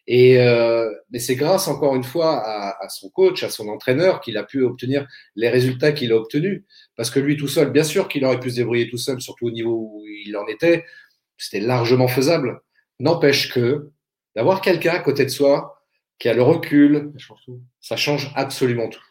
Et 0.09 0.39
euh, 0.39 0.89
mais 1.11 1.19
c'est 1.19 1.35
grâce 1.35 1.67
encore 1.67 1.95
une 1.95 2.03
fois 2.03 2.37
à, 2.37 2.83
à, 2.83 2.89
son 2.89 3.09
coach, 3.09 3.43
à 3.43 3.49
son 3.49 3.67
entraîneur, 3.67 4.21
qu'il 4.21 4.37
a 4.37 4.43
pu 4.43 4.61
obtenir 4.61 5.05
les 5.35 5.49
résultats 5.49 5.91
qu'il 5.91 6.11
a 6.13 6.15
obtenus. 6.15 6.63
Parce 6.95 7.09
que 7.09 7.19
lui 7.19 7.35
tout 7.35 7.47
seul, 7.47 7.71
bien 7.71 7.83
sûr 7.83 8.07
qu'il 8.07 8.23
aurait 8.23 8.39
pu 8.39 8.51
se 8.51 8.55
débrouiller 8.55 8.89
tout 8.89 8.97
seul, 8.97 9.19
surtout 9.19 9.47
au 9.47 9.51
niveau 9.51 9.73
où 9.73 10.03
il 10.25 10.37
en 10.37 10.47
était, 10.47 10.85
c'était 11.37 11.59
largement 11.59 12.07
faisable. 12.07 12.61
N'empêche 12.99 13.53
que 13.53 13.91
d'avoir 14.35 14.61
quelqu'un 14.61 14.93
à 14.93 14.99
côté 14.99 15.25
de 15.25 15.29
soi 15.29 15.76
qui 16.19 16.29
a 16.29 16.33
le 16.33 16.41
recul, 16.41 17.13
ça 17.79 17.95
change 17.95 18.31
absolument 18.35 18.89
tout 18.89 19.01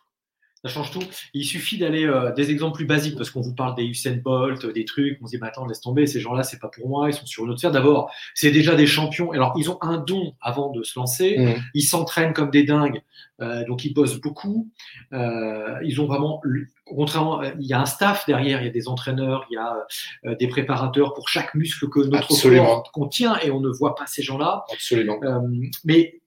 ça 0.66 0.68
change 0.68 0.90
tout. 0.90 1.02
Il 1.34 1.44
suffit 1.44 1.78
d'aller 1.78 2.04
euh, 2.04 2.32
des 2.32 2.50
exemples 2.50 2.76
plus 2.76 2.86
basiques 2.86 3.16
parce 3.16 3.30
qu'on 3.30 3.40
vous 3.40 3.54
parle 3.54 3.74
des 3.74 3.84
Usain 3.84 4.16
Bolt, 4.16 4.66
des 4.66 4.84
trucs. 4.84 5.18
On 5.22 5.26
se 5.26 5.32
dit, 5.32 5.38
bah, 5.38 5.48
attends, 5.48 5.66
laisse 5.66 5.80
tomber, 5.80 6.06
ces 6.06 6.20
gens-là, 6.20 6.42
c'est 6.42 6.58
pas 6.58 6.68
pour 6.68 6.88
moi, 6.88 7.08
ils 7.08 7.12
sont 7.12 7.26
sur 7.26 7.44
une 7.44 7.50
autre 7.50 7.58
sphère. 7.58 7.70
D'abord, 7.70 8.10
c'est 8.34 8.50
déjà 8.50 8.74
des 8.74 8.86
champions. 8.86 9.32
Alors, 9.32 9.54
ils 9.56 9.70
ont 9.70 9.78
un 9.82 9.98
don 9.98 10.34
avant 10.40 10.70
de 10.72 10.82
se 10.82 10.98
lancer. 10.98 11.38
Mmh. 11.38 11.62
Ils 11.74 11.82
s'entraînent 11.82 12.32
comme 12.32 12.50
des 12.50 12.64
dingues, 12.64 13.02
euh, 13.40 13.64
donc 13.66 13.84
ils 13.84 13.94
bossent 13.94 14.20
beaucoup. 14.20 14.68
Euh, 15.12 15.78
ils 15.84 16.00
ont 16.00 16.06
vraiment, 16.06 16.40
contrairement, 16.84 17.42
il 17.42 17.66
y 17.66 17.72
a 17.72 17.80
un 17.80 17.86
staff 17.86 18.26
derrière, 18.26 18.60
il 18.60 18.64
y 18.64 18.68
a 18.68 18.72
des 18.72 18.88
entraîneurs, 18.88 19.46
il 19.50 19.54
y 19.54 19.58
a 19.58 19.76
euh, 20.24 20.34
des 20.36 20.48
préparateurs 20.48 21.14
pour 21.14 21.28
chaque 21.28 21.54
muscle 21.54 21.88
que 21.88 22.00
notre 22.00 22.28
corps 22.28 22.90
contient 22.92 23.38
et 23.38 23.50
on 23.50 23.60
ne 23.60 23.68
voit 23.68 23.94
pas 23.94 24.06
ces 24.06 24.22
gens-là. 24.22 24.64
Absolument. 24.72 25.20
Euh, 25.22 25.40
mais 25.84 26.20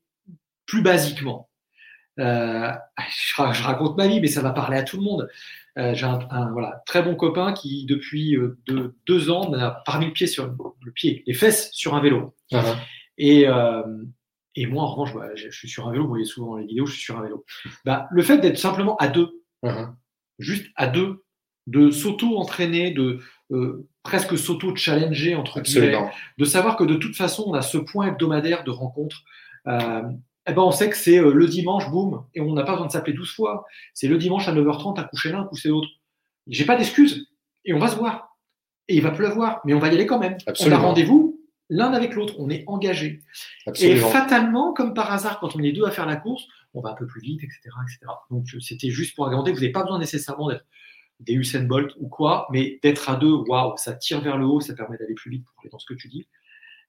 plus 0.69 0.81
basiquement, 0.83 1.49
euh, 2.19 2.71
je, 2.97 3.63
raconte 3.63 3.97
ma 3.97 4.07
vie, 4.07 4.21
mais 4.21 4.27
ça 4.27 4.41
va 4.41 4.51
parler 4.51 4.77
à 4.77 4.83
tout 4.83 4.97
le 4.97 5.03
monde. 5.03 5.29
Euh, 5.77 5.93
j'ai 5.93 6.05
un, 6.05 6.51
voilà, 6.51 6.83
très 6.85 7.01
bon 7.01 7.15
copain 7.15 7.53
qui, 7.53 7.85
depuis 7.85 8.35
euh, 8.35 8.59
deux, 9.07 9.31
ans, 9.31 9.49
n'a 9.49 9.81
pas 9.85 9.97
mis 9.97 10.05
le 10.05 10.13
pied 10.13 10.27
sur 10.27 10.45
le 10.45 10.91
pied, 10.91 11.23
les 11.25 11.33
fesses 11.33 11.71
sur 11.71 11.95
un 11.95 12.01
vélo. 12.01 12.35
Uh-huh. 12.51 12.75
et, 13.17 13.45
et, 14.55 14.65
moi, 14.67 14.83
en 14.83 14.87
revanche, 14.93 15.13
bah, 15.13 15.29
je, 15.35 15.49
suis 15.49 15.69
sur 15.69 15.87
un 15.87 15.91
vélo. 15.91 16.03
Vous 16.03 16.09
voyez 16.09 16.25
souvent 16.25 16.57
les 16.57 16.65
vidéos, 16.65 16.85
je 16.85 16.93
suis 16.93 17.03
sur 17.03 17.17
un 17.17 17.23
vélo. 17.23 17.45
Bah, 17.85 18.07
le 18.11 18.21
fait 18.21 18.37
d'être 18.37 18.57
simplement 18.57 18.95
à 18.97 19.07
deux, 19.07 19.41
uh-huh. 19.63 19.89
juste 20.37 20.67
à 20.75 20.87
deux, 20.87 21.23
de 21.67 21.89
s'auto-entraîner, 21.91 22.91
de 22.91 23.19
presque 24.03 24.37
s'auto-challenger, 24.37 25.35
entre 25.35 25.61
guillemets, 25.61 25.97
de 26.37 26.45
savoir 26.45 26.75
que 26.75 26.83
de 26.83 26.95
toute 26.95 27.15
façon, 27.15 27.45
on 27.47 27.53
a 27.53 27.61
ce 27.61 27.77
point 27.77 28.07
hebdomadaire 28.07 28.63
de 28.63 28.71
rencontre. 28.71 29.23
Eh 30.49 30.53
ben, 30.53 30.63
on 30.63 30.71
sait 30.71 30.89
que 30.89 30.97
c'est 30.97 31.19
euh, 31.19 31.31
le 31.31 31.47
dimanche, 31.47 31.89
boum, 31.91 32.25
et 32.33 32.41
on 32.41 32.53
n'a 32.53 32.63
pas 32.63 32.71
besoin 32.71 32.87
de 32.87 32.91
s'appeler 32.91 33.13
12 33.13 33.31
fois. 33.31 33.65
C'est 33.93 34.07
le 34.07 34.17
dimanche 34.17 34.47
à 34.47 34.53
9h30 34.53 34.99
à 34.99 35.03
coucher 35.03 35.31
l'un, 35.31 35.43
à 35.43 35.45
coucher 35.45 35.69
l'autre. 35.69 35.89
J'ai 36.47 36.65
pas 36.65 36.75
d'excuses. 36.75 37.27
Et 37.65 37.73
on 37.73 37.79
va 37.79 37.87
se 37.87 37.95
voir. 37.95 38.35
Et 38.87 38.95
il 38.95 39.03
va 39.03 39.11
pleuvoir, 39.11 39.61
mais 39.65 39.75
on 39.75 39.79
va 39.79 39.89
y 39.89 39.91
aller 39.91 40.07
quand 40.07 40.17
même. 40.17 40.37
On 40.61 40.71
a 40.71 40.77
rendez-vous 40.77 41.39
l'un 41.69 41.93
avec 41.93 42.15
l'autre. 42.15 42.33
On 42.39 42.49
est 42.49 42.63
engagé. 42.65 43.21
Et 43.79 43.95
fatalement, 43.97 44.73
comme 44.73 44.95
par 44.95 45.11
hasard, 45.11 45.39
quand 45.39 45.55
on 45.55 45.59
est 45.59 45.71
deux 45.71 45.85
à 45.85 45.91
faire 45.91 46.07
la 46.07 46.15
course, 46.15 46.43
on 46.73 46.81
va 46.81 46.91
un 46.91 46.95
peu 46.95 47.05
plus 47.05 47.21
vite, 47.21 47.43
etc. 47.43 47.59
etc. 47.83 48.11
Donc 48.31 48.45
euh, 48.55 48.59
c'était 48.59 48.89
juste 48.89 49.15
pour 49.15 49.27
agrandir. 49.27 49.53
Vous 49.53 49.59
n'avez 49.59 49.71
pas 49.71 49.83
besoin 49.83 49.99
nécessairement 49.99 50.49
d'être 50.49 50.65
des 51.19 51.33
Usain 51.33 51.63
Bolt 51.63 51.93
ou 51.99 52.07
quoi, 52.07 52.47
mais 52.51 52.79
d'être 52.81 53.09
à 53.09 53.15
deux, 53.17 53.33
waouh, 53.33 53.75
ça 53.77 53.93
tire 53.93 54.21
vers 54.21 54.37
le 54.37 54.45
haut, 54.45 54.61
ça 54.61 54.73
permet 54.73 54.97
d'aller 54.97 55.13
plus 55.13 55.29
vite 55.29 55.45
pour 55.45 55.53
aller 55.59 55.69
dans 55.69 55.79
ce 55.79 55.85
que 55.85 55.93
tu 55.93 56.07
dis 56.07 56.27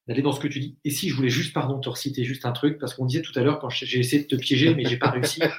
d'aller 0.07 0.21
dans 0.21 0.31
ce 0.31 0.39
que 0.39 0.47
tu 0.47 0.59
dis. 0.59 0.77
Et 0.83 0.89
si 0.89 1.09
je 1.09 1.15
voulais 1.15 1.29
juste, 1.29 1.53
pardon, 1.53 1.79
te 1.79 1.89
reciter 1.89 2.23
juste 2.23 2.45
un 2.45 2.51
truc, 2.51 2.79
parce 2.79 2.93
qu'on 2.93 3.05
disait 3.05 3.21
tout 3.21 3.37
à 3.37 3.43
l'heure, 3.43 3.59
quand 3.59 3.69
j'ai 3.69 3.99
essayé 3.99 4.23
de 4.23 4.27
te 4.27 4.35
piéger, 4.35 4.73
mais 4.73 4.85
j'ai 4.85 4.97
pas 4.97 5.09
réussi. 5.09 5.41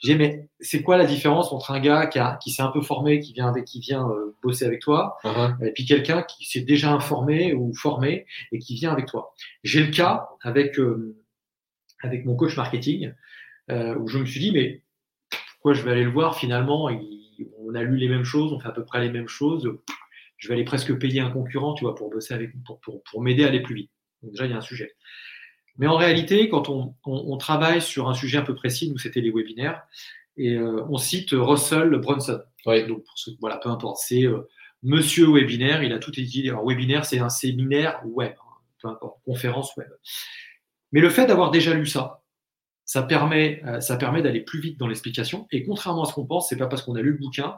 J'ai 0.00 0.16
mais 0.16 0.48
c'est 0.60 0.82
quoi 0.82 0.98
la 0.98 1.06
différence 1.06 1.50
entre 1.52 1.70
un 1.70 1.80
gars 1.80 2.06
qui, 2.06 2.18
qui 2.42 2.50
s'est 2.50 2.62
un 2.62 2.68
peu 2.68 2.82
formé, 2.82 3.20
qui 3.20 3.32
vient, 3.32 3.54
qui 3.62 3.80
vient 3.80 4.06
euh, 4.10 4.36
bosser 4.42 4.66
avec 4.66 4.80
toi, 4.80 5.16
uh-huh. 5.24 5.66
et 5.66 5.72
puis 5.72 5.86
quelqu'un 5.86 6.22
qui 6.22 6.44
s'est 6.44 6.60
déjà 6.60 6.92
informé 6.92 7.54
ou 7.54 7.72
formé 7.72 8.26
et 8.52 8.58
qui 8.58 8.74
vient 8.74 8.92
avec 8.92 9.06
toi? 9.06 9.32
J'ai 9.62 9.82
le 9.82 9.90
cas 9.90 10.28
avec 10.42 10.78
euh, 10.78 11.16
avec 12.02 12.26
mon 12.26 12.36
coach 12.36 12.54
marketing 12.56 13.14
euh, 13.70 13.96
où 13.96 14.06
je 14.08 14.18
me 14.18 14.26
suis 14.26 14.40
dit 14.40 14.52
mais 14.52 14.82
pourquoi 15.54 15.72
je 15.72 15.82
vais 15.82 15.92
aller 15.92 16.04
le 16.04 16.10
voir 16.10 16.36
finalement? 16.36 16.90
On 17.60 17.74
a 17.74 17.82
lu 17.82 17.96
les 17.96 18.08
mêmes 18.08 18.24
choses, 18.24 18.52
on 18.52 18.60
fait 18.60 18.68
à 18.68 18.72
peu 18.72 18.84
près 18.84 19.00
les 19.00 19.10
mêmes 19.10 19.28
choses 19.28 19.72
je 20.36 20.48
vais 20.48 20.54
aller 20.54 20.64
presque 20.64 20.96
payer 20.98 21.20
un 21.20 21.30
concurrent, 21.30 21.74
tu 21.74 21.84
vois, 21.84 21.94
pour 21.94 22.10
bosser 22.10 22.34
avec, 22.34 22.50
pour, 22.64 22.80
pour, 22.80 23.02
pour 23.02 23.22
m'aider 23.22 23.44
à 23.44 23.48
aller 23.48 23.60
plus 23.60 23.74
vite. 23.74 23.90
Donc 24.22 24.32
déjà, 24.32 24.46
il 24.46 24.50
y 24.50 24.54
a 24.54 24.58
un 24.58 24.62
sujet. 24.62 24.94
Mais 25.76 25.86
en 25.86 25.96
réalité, 25.96 26.48
quand 26.48 26.68
on, 26.68 26.94
on, 27.04 27.36
travaille 27.36 27.82
sur 27.82 28.08
un 28.08 28.14
sujet 28.14 28.38
un 28.38 28.42
peu 28.42 28.54
précis, 28.54 28.90
nous 28.90 28.98
c'était 28.98 29.20
les 29.20 29.32
webinaires, 29.32 29.82
et 30.36 30.54
euh, 30.54 30.84
on 30.88 30.98
cite 30.98 31.30
Russell 31.32 31.90
Brunson. 31.98 32.40
Ouais. 32.66 32.86
Donc 32.86 33.04
pour 33.04 33.18
ce, 33.18 33.30
voilà, 33.40 33.56
peu 33.58 33.68
importe, 33.68 33.98
c'est 33.98 34.24
euh, 34.24 34.48
Monsieur 34.84 35.32
webinaire. 35.32 35.82
Il 35.82 35.92
a 35.92 35.98
tout 35.98 36.10
dit. 36.10 36.48
Alors 36.48 36.64
webinaire, 36.66 37.06
c'est 37.06 37.18
un 37.18 37.30
séminaire 37.30 38.00
web, 38.04 38.34
hein, 38.38 38.60
peu 38.80 38.88
importe, 38.88 39.18
conférence 39.24 39.74
web. 39.76 39.88
Mais 40.92 41.00
le 41.00 41.08
fait 41.08 41.26
d'avoir 41.26 41.50
déjà 41.50 41.74
lu 41.74 41.86
ça, 41.86 42.22
ça 42.84 43.02
permet, 43.02 43.62
euh, 43.64 43.80
ça 43.80 43.96
permet 43.96 44.22
d'aller 44.22 44.42
plus 44.42 44.60
vite 44.60 44.78
dans 44.78 44.86
l'explication. 44.86 45.48
Et 45.50 45.64
contrairement 45.64 46.02
à 46.02 46.06
ce 46.06 46.12
qu'on 46.12 46.26
pense, 46.26 46.50
c'est 46.50 46.56
pas 46.56 46.66
parce 46.66 46.82
qu'on 46.82 46.94
a 46.96 47.00
lu 47.00 47.12
le 47.12 47.18
bouquin 47.18 47.56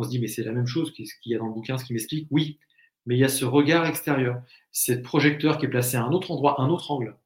on 0.00 0.02
se 0.04 0.08
dit, 0.08 0.18
mais 0.18 0.28
c'est 0.28 0.42
la 0.42 0.52
même 0.52 0.66
chose 0.66 0.92
qu'il 0.92 1.06
y 1.26 1.34
a 1.34 1.38
dans 1.38 1.46
le 1.46 1.52
bouquin, 1.52 1.76
ce 1.76 1.84
qui 1.84 1.92
m'explique. 1.92 2.26
Oui, 2.30 2.58
mais 3.06 3.16
il 3.16 3.18
y 3.18 3.24
a 3.24 3.28
ce 3.28 3.44
regard 3.44 3.86
extérieur, 3.86 4.40
ce 4.72 4.92
projecteur 4.92 5.58
qui 5.58 5.66
est 5.66 5.68
placé 5.68 5.96
à 5.96 6.04
un 6.04 6.12
autre 6.12 6.30
endroit, 6.30 6.60
un 6.60 6.70
autre 6.70 6.90
angle. 6.90 7.16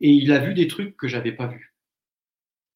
Et 0.00 0.10
il 0.10 0.32
a 0.32 0.38
vu 0.38 0.54
des 0.54 0.66
trucs 0.66 0.96
que 0.96 1.08
j'avais 1.08 1.32
pas 1.32 1.46
vus. 1.46 1.74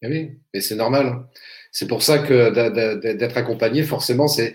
Eh 0.02 0.08
oui, 0.08 0.30
et 0.52 0.60
c'est 0.60 0.76
normal. 0.76 1.26
C'est 1.72 1.88
pour 1.88 2.02
ça 2.02 2.18
que 2.18 3.14
d'être 3.14 3.36
accompagné, 3.36 3.82
forcément, 3.82 4.28
c'est 4.28 4.54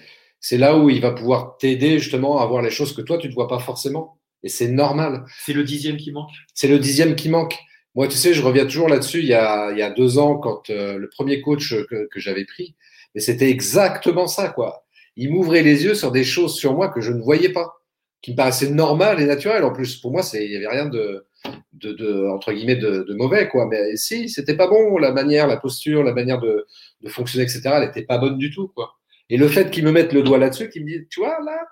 là 0.51 0.77
où 0.77 0.89
il 0.89 1.01
va 1.01 1.11
pouvoir 1.11 1.57
t'aider 1.57 1.99
justement 1.99 2.39
à 2.39 2.45
voir 2.45 2.61
les 2.61 2.69
choses 2.69 2.95
que 2.95 3.01
toi 3.01 3.17
tu 3.17 3.27
ne 3.27 3.33
vois 3.33 3.47
pas 3.47 3.59
forcément. 3.59 4.19
Et 4.43 4.49
c'est 4.49 4.69
normal. 4.69 5.25
C'est 5.45 5.53
le 5.53 5.63
dixième 5.63 5.97
qui 5.97 6.11
manque. 6.11 6.31
C'est 6.53 6.67
le 6.67 6.79
dixième 6.79 7.15
qui 7.15 7.29
manque. 7.29 7.57
Moi, 7.95 8.07
tu 8.07 8.17
sais, 8.17 8.33
je 8.33 8.41
reviens 8.41 8.65
toujours 8.65 8.89
là-dessus. 8.89 9.19
Il, 9.19 9.27
y 9.27 9.33
a, 9.33 9.71
il 9.71 9.77
y 9.77 9.81
a 9.81 9.89
deux 9.89 10.17
ans, 10.17 10.37
quand 10.37 10.69
euh, 10.69 10.97
le 10.97 11.09
premier 11.09 11.41
coach 11.41 11.73
que, 11.89 12.07
que 12.11 12.19
j'avais 12.19 12.43
pris, 12.43 12.75
mais 13.13 13.21
c'était 13.21 13.49
exactement 13.49 14.27
ça, 14.27 14.49
quoi. 14.49 14.85
Il 15.15 15.31
m'ouvrait 15.31 15.61
les 15.61 15.83
yeux 15.83 15.93
sur 15.93 16.11
des 16.11 16.23
choses 16.23 16.55
sur 16.55 16.73
moi 16.73 16.89
que 16.89 17.01
je 17.01 17.11
ne 17.11 17.21
voyais 17.21 17.49
pas, 17.49 17.73
qui 18.21 18.31
me 18.31 18.37
paraissaient 18.37 18.69
normales 18.69 19.21
et 19.21 19.25
naturelles. 19.25 19.63
En 19.63 19.71
plus, 19.71 19.97
pour 19.97 20.11
moi, 20.11 20.21
il 20.33 20.49
n'y 20.49 20.55
avait 20.55 20.67
rien 20.67 20.87
de, 20.87 21.25
de, 21.73 21.93
de, 21.93 22.27
entre 22.29 22.51
guillemets, 22.51 22.75
de, 22.75 23.13
mauvais, 23.13 23.47
quoi. 23.49 23.67
Mais 23.67 23.95
si, 23.95 24.29
c'était 24.29 24.55
pas 24.55 24.67
bon, 24.67 24.97
la 24.97 25.11
manière, 25.11 25.47
la 25.47 25.57
posture, 25.57 26.03
la 26.03 26.13
manière 26.13 26.39
de, 26.39 26.65
de 27.01 27.09
fonctionner, 27.09 27.43
etc., 27.43 27.61
elle 27.65 27.85
n'était 27.85 28.03
pas 28.03 28.17
bonne 28.17 28.37
du 28.37 28.49
tout, 28.51 28.69
quoi. 28.69 28.95
Et 29.29 29.37
le 29.37 29.47
fait 29.47 29.71
qu'il 29.71 29.85
me 29.85 29.91
mette 29.91 30.13
le 30.13 30.23
doigt 30.23 30.37
là-dessus, 30.37 30.69
qu'il 30.69 30.83
me 30.83 30.89
dit, 30.89 31.07
tu 31.09 31.19
vois, 31.19 31.37
là, 31.45 31.67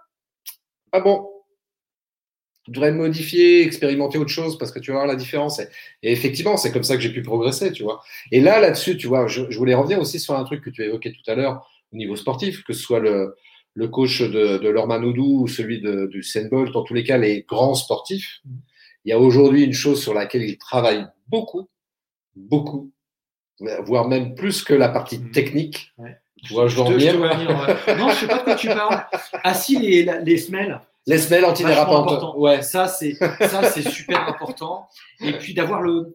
pas 0.92 1.02
bon. 1.02 1.28
Tu 2.64 2.72
devrais 2.72 2.92
modifier, 2.92 3.64
expérimenter 3.64 4.20
autre 4.20 4.30
chose 4.30 4.58
parce 4.58 4.72
que 4.72 4.80
tu 4.80 4.92
vas 4.92 4.98
voir 4.98 5.08
la 5.08 5.16
différence. 5.16 5.60
Et, 5.60 6.12
effectivement, 6.12 6.58
c'est 6.58 6.72
comme 6.72 6.84
ça 6.84 6.96
que 6.96 7.02
j'ai 7.02 7.12
pu 7.12 7.24
progresser, 7.24 7.72
tu 7.72 7.84
vois. 7.84 8.02
Et 8.32 8.40
là, 8.40 8.60
là-dessus, 8.60 8.98
tu 8.98 9.08
vois, 9.08 9.28
je, 9.28 9.42
voulais 9.58 9.74
revenir 9.74 10.00
aussi 10.00 10.20
sur 10.20 10.36
un 10.36 10.44
truc 10.44 10.64
que 10.64 10.70
tu 10.70 10.84
as 10.84 10.86
évoqué 10.86 11.12
tout 11.12 11.32
à 11.32 11.36
l'heure 11.36 11.68
au 11.92 11.98
niveau 11.98 12.16
sportif, 12.16 12.64
que 12.64 12.74
ce 12.74 12.82
soit 12.82 13.00
le, 13.00 13.36
le 13.74 13.88
coach 13.88 14.22
de, 14.22 14.58
de 14.58 14.70
Lorman 14.70 15.04
ou 15.04 15.48
celui 15.48 15.82
de, 15.82 16.06
du 16.06 16.24
Bolt, 16.50 16.76
en 16.76 16.84
tous 16.84 16.94
les 16.94 17.04
cas, 17.04 17.18
les 17.18 17.42
grands 17.42 17.74
sportifs. 17.74 18.42
Il 19.06 19.10
y 19.10 19.14
a 19.14 19.20
aujourd'hui 19.20 19.64
une 19.64 19.74
chose 19.74 20.02
sur 20.02 20.14
laquelle 20.14 20.44
ils 20.44 20.58
travaillent 20.58 21.08
beaucoup, 21.28 21.68
beaucoup, 22.36 22.92
voire 23.86 24.08
même 24.08 24.36
plus 24.36 24.64
que 24.64 24.76
la 24.76 24.90
partie 24.90 25.18
mmh. 25.18 25.32
technique. 25.32 25.94
Tu 26.44 26.54
vois, 26.54 26.68
je 26.68 26.76
vais 26.76 26.82
en 26.82 26.92
venir. 26.92 27.18
Non, 27.98 28.10
je 28.10 28.16
sais 28.16 28.28
pas 28.28 28.40
de 28.40 28.44
quoi 28.44 28.56
tu 28.56 28.68
parles. 28.68 29.06
Ah 29.44 29.54
si, 29.54 29.78
les, 29.80 30.08
les 30.24 30.38
semelles. 30.38 30.80
Les 31.08 31.18
semelles 31.18 31.46
antidérapantes. 31.46 32.36
Ouais, 32.38 32.62
ça 32.62 32.88
c'est 32.88 33.14
ça 33.16 33.64
c'est 33.72 33.90
super 33.90 34.28
important. 34.28 34.88
Et 35.20 35.34
puis 35.34 35.54
d'avoir 35.54 35.82
le. 35.82 36.14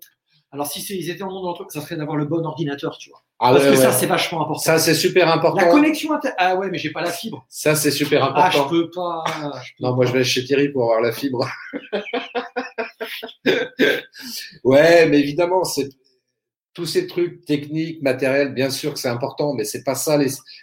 Alors 0.53 0.67
si 0.67 0.81
ils 0.95 1.11
étaient 1.11 1.23
en 1.23 1.31
monde 1.31 1.55
truc, 1.57 1.73
ça 1.73 1.81
serait 1.81 1.97
d'avoir 1.97 2.17
le 2.17 2.25
bon 2.25 2.45
ordinateur, 2.45 2.97
tu 2.99 3.11
vois. 3.11 3.23
Ah 3.39 3.53
Parce 3.53 3.65
que 3.65 3.75
ça 3.75 3.93
c'est 3.93 4.07
vachement 4.07 4.43
important. 4.43 4.61
Ça 4.61 4.79
c'est 4.79 4.95
super 4.95 5.29
important. 5.29 5.61
La 5.61 5.67
connexion 5.67 6.11
ah 6.39 6.57
ouais, 6.57 6.71
mais 6.71 6.79
j'ai 6.79 6.91
pas 6.91 7.03
la 7.03 7.11
fibre. 7.11 7.45
Ça 7.49 7.75
c'est 7.75 7.91
super 7.91 8.25
important. 8.25 8.43
Ah 8.45 8.51
je 8.51 8.63
peux 8.71 8.91
pas. 8.91 9.25
non, 9.81 9.95
moi 9.95 10.07
je 10.07 10.13
vais 10.13 10.25
chez 10.25 10.45
Thierry 10.45 10.69
pour 10.71 10.85
avoir 10.85 11.01
la 11.01 11.13
fibre. 11.13 11.47
ouais, 14.65 15.07
mais 15.09 15.19
évidemment 15.19 15.65
c'est 15.65 15.89
tous 16.77 16.87
ces 16.87 17.07
trucs 17.07 17.45
techniques, 17.47 18.03
matériels, 18.03 18.53
bien 18.53 18.69
sûr 18.69 18.93
que 18.93 18.99
c'est 18.99 19.09
important, 19.09 19.55
mais 19.55 19.65
c'est 19.65 19.83
pas 19.83 19.95
ça 19.95 20.19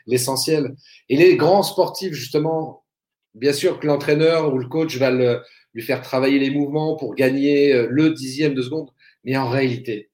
l'essentiel. 0.06 0.76
Et 1.10 1.18
les 1.18 1.36
grands 1.38 1.64
sportifs, 1.64 2.14
justement, 2.14 2.83
Bien 3.36 3.54
sûr 3.54 3.80
que 3.80 3.88
l'entraîneur 3.88 4.54
ou 4.54 4.58
le 4.58 4.68
coach 4.68 4.98
va 4.98 5.12
lui 5.12 5.82
faire 5.82 6.02
travailler 6.02 6.40
les 6.40 6.52
mouvements 6.52 6.96
pour 6.96 7.16
gagner 7.16 7.74
euh, 7.74 7.88
le 7.90 8.12
dixième 8.12 8.54
de 8.54 8.62
seconde, 8.62 8.92
mais 9.24 9.36
en 9.38 9.50
réalité, 9.50 10.12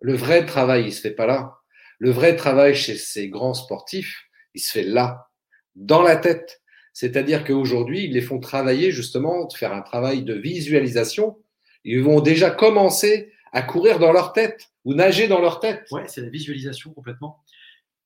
le 0.00 0.14
vrai 0.14 0.46
travail, 0.46 0.86
il 0.86 0.92
se 0.92 1.00
fait 1.00 1.10
pas 1.10 1.26
là. 1.26 1.58
Le 1.98 2.10
vrai 2.10 2.36
travail 2.36 2.74
chez 2.74 2.96
ces 2.96 3.28
grands 3.28 3.54
sportifs, 3.54 4.24
il 4.54 4.60
se 4.60 4.70
fait 4.70 4.82
là, 4.82 5.28
dans 5.74 6.02
la 6.02 6.16
tête. 6.16 6.62
C'est-à-dire 6.92 7.44
qu'aujourd'hui, 7.44 8.04
ils 8.04 8.12
les 8.12 8.20
font 8.20 8.38
travailler 8.38 8.90
justement, 8.90 9.48
faire 9.50 9.72
un 9.72 9.82
travail 9.82 10.22
de 10.22 10.34
visualisation. 10.34 11.38
Ils 11.84 12.02
vont 12.02 12.20
déjà 12.20 12.50
commencer 12.50 13.32
à 13.52 13.62
courir 13.62 13.98
dans 13.98 14.12
leur 14.12 14.32
tête 14.32 14.68
ou 14.84 14.94
nager 14.94 15.26
dans 15.26 15.40
leur 15.40 15.60
tête. 15.60 15.86
Ouais, 15.90 16.04
c'est 16.06 16.20
la 16.20 16.28
visualisation 16.28 16.92
complètement. 16.92 17.42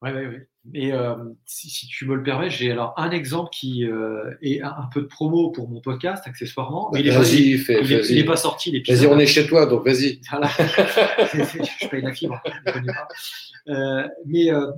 Oui, 0.02 0.10
oui, 0.14 0.26
oui. 0.26 0.36
Et 0.74 0.92
euh, 0.92 1.16
si, 1.44 1.70
si, 1.70 1.86
tu 1.86 2.06
me 2.06 2.14
le 2.14 2.22
permets, 2.22 2.50
j'ai 2.50 2.70
alors 2.70 2.92
un 2.96 3.10
exemple 3.10 3.50
qui 3.50 3.84
euh, 3.84 4.34
est 4.42 4.60
un, 4.60 4.68
un, 4.68 4.88
peu 4.92 5.00
de 5.00 5.06
promo 5.06 5.50
pour 5.50 5.68
mon 5.68 5.80
podcast, 5.80 6.26
accessoirement. 6.26 6.90
Mais 6.92 7.00
il 7.00 7.10
vas-y, 7.10 7.56
fais, 7.58 7.80
il, 7.82 7.90
il 8.10 8.18
est 8.18 8.24
pas 8.24 8.36
sorti 8.36 8.70
l'épisode. 8.70 9.08
Vas-y, 9.08 9.16
on 9.16 9.18
est 9.18 9.26
chez 9.26 9.46
toi, 9.46 9.66
donc 9.66 9.84
vas-y. 9.84 10.20
Voilà. 10.30 10.48
je 10.48 11.88
paye 11.88 12.02
la 12.02 12.12
fibre. 12.12 12.40
Euh, 13.68 14.06
mais 14.26 14.52
euh, 14.52 14.70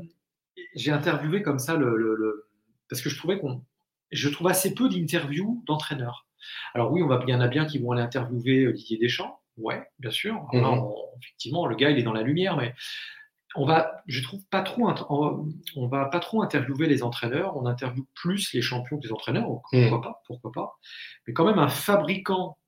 j'ai 0.74 0.90
interviewé 0.90 1.42
comme 1.42 1.58
ça 1.58 1.76
le, 1.76 1.96
le, 1.96 2.14
le, 2.14 2.48
parce 2.88 3.02
que 3.02 3.10
je 3.10 3.16
trouvais 3.16 3.38
qu'on, 3.38 3.62
je 4.10 4.28
trouve 4.28 4.48
assez 4.48 4.74
peu 4.74 4.88
d'interviews 4.88 5.62
d'entraîneurs. 5.66 6.26
Alors 6.74 6.92
oui, 6.92 7.02
on 7.02 7.08
va, 7.08 7.22
il 7.26 7.30
y 7.30 7.34
en 7.34 7.40
a 7.40 7.48
bien 7.48 7.66
qui 7.66 7.78
vont 7.78 7.92
aller 7.92 8.02
interviewer 8.02 8.72
Didier 8.72 8.96
Deschamps. 8.98 9.38
Ouais, 9.58 9.82
bien 9.98 10.10
sûr. 10.10 10.34
Mm 10.52 10.60
-hmm. 10.60 10.78
on, 10.78 10.94
effectivement, 11.20 11.66
le 11.66 11.76
gars, 11.76 11.90
il 11.90 11.98
est 11.98 12.02
dans 12.02 12.14
la 12.14 12.22
lumière, 12.22 12.56
mais 12.56 12.74
on 13.56 13.66
va, 13.66 14.02
je 14.06 14.22
trouve 14.22 14.44
pas 14.46 14.62
trop, 14.62 14.88
on 15.76 15.86
va 15.88 16.06
pas 16.06 16.20
trop 16.20 16.42
interviewer 16.42 16.86
les 16.86 17.02
entraîneurs, 17.02 17.56
on 17.56 17.66
interviewe 17.66 18.06
plus 18.14 18.52
les 18.52 18.62
champions 18.62 18.98
que 18.98 19.06
les 19.06 19.12
entraîneurs, 19.12 19.46
pourquoi 19.46 19.98
mmh. 19.98 20.02
pas, 20.02 20.22
pourquoi 20.26 20.52
pas. 20.52 20.78
Mais 21.26 21.32
quand 21.32 21.44
même 21.44 21.58
un 21.58 21.68
fabricant 21.68 22.58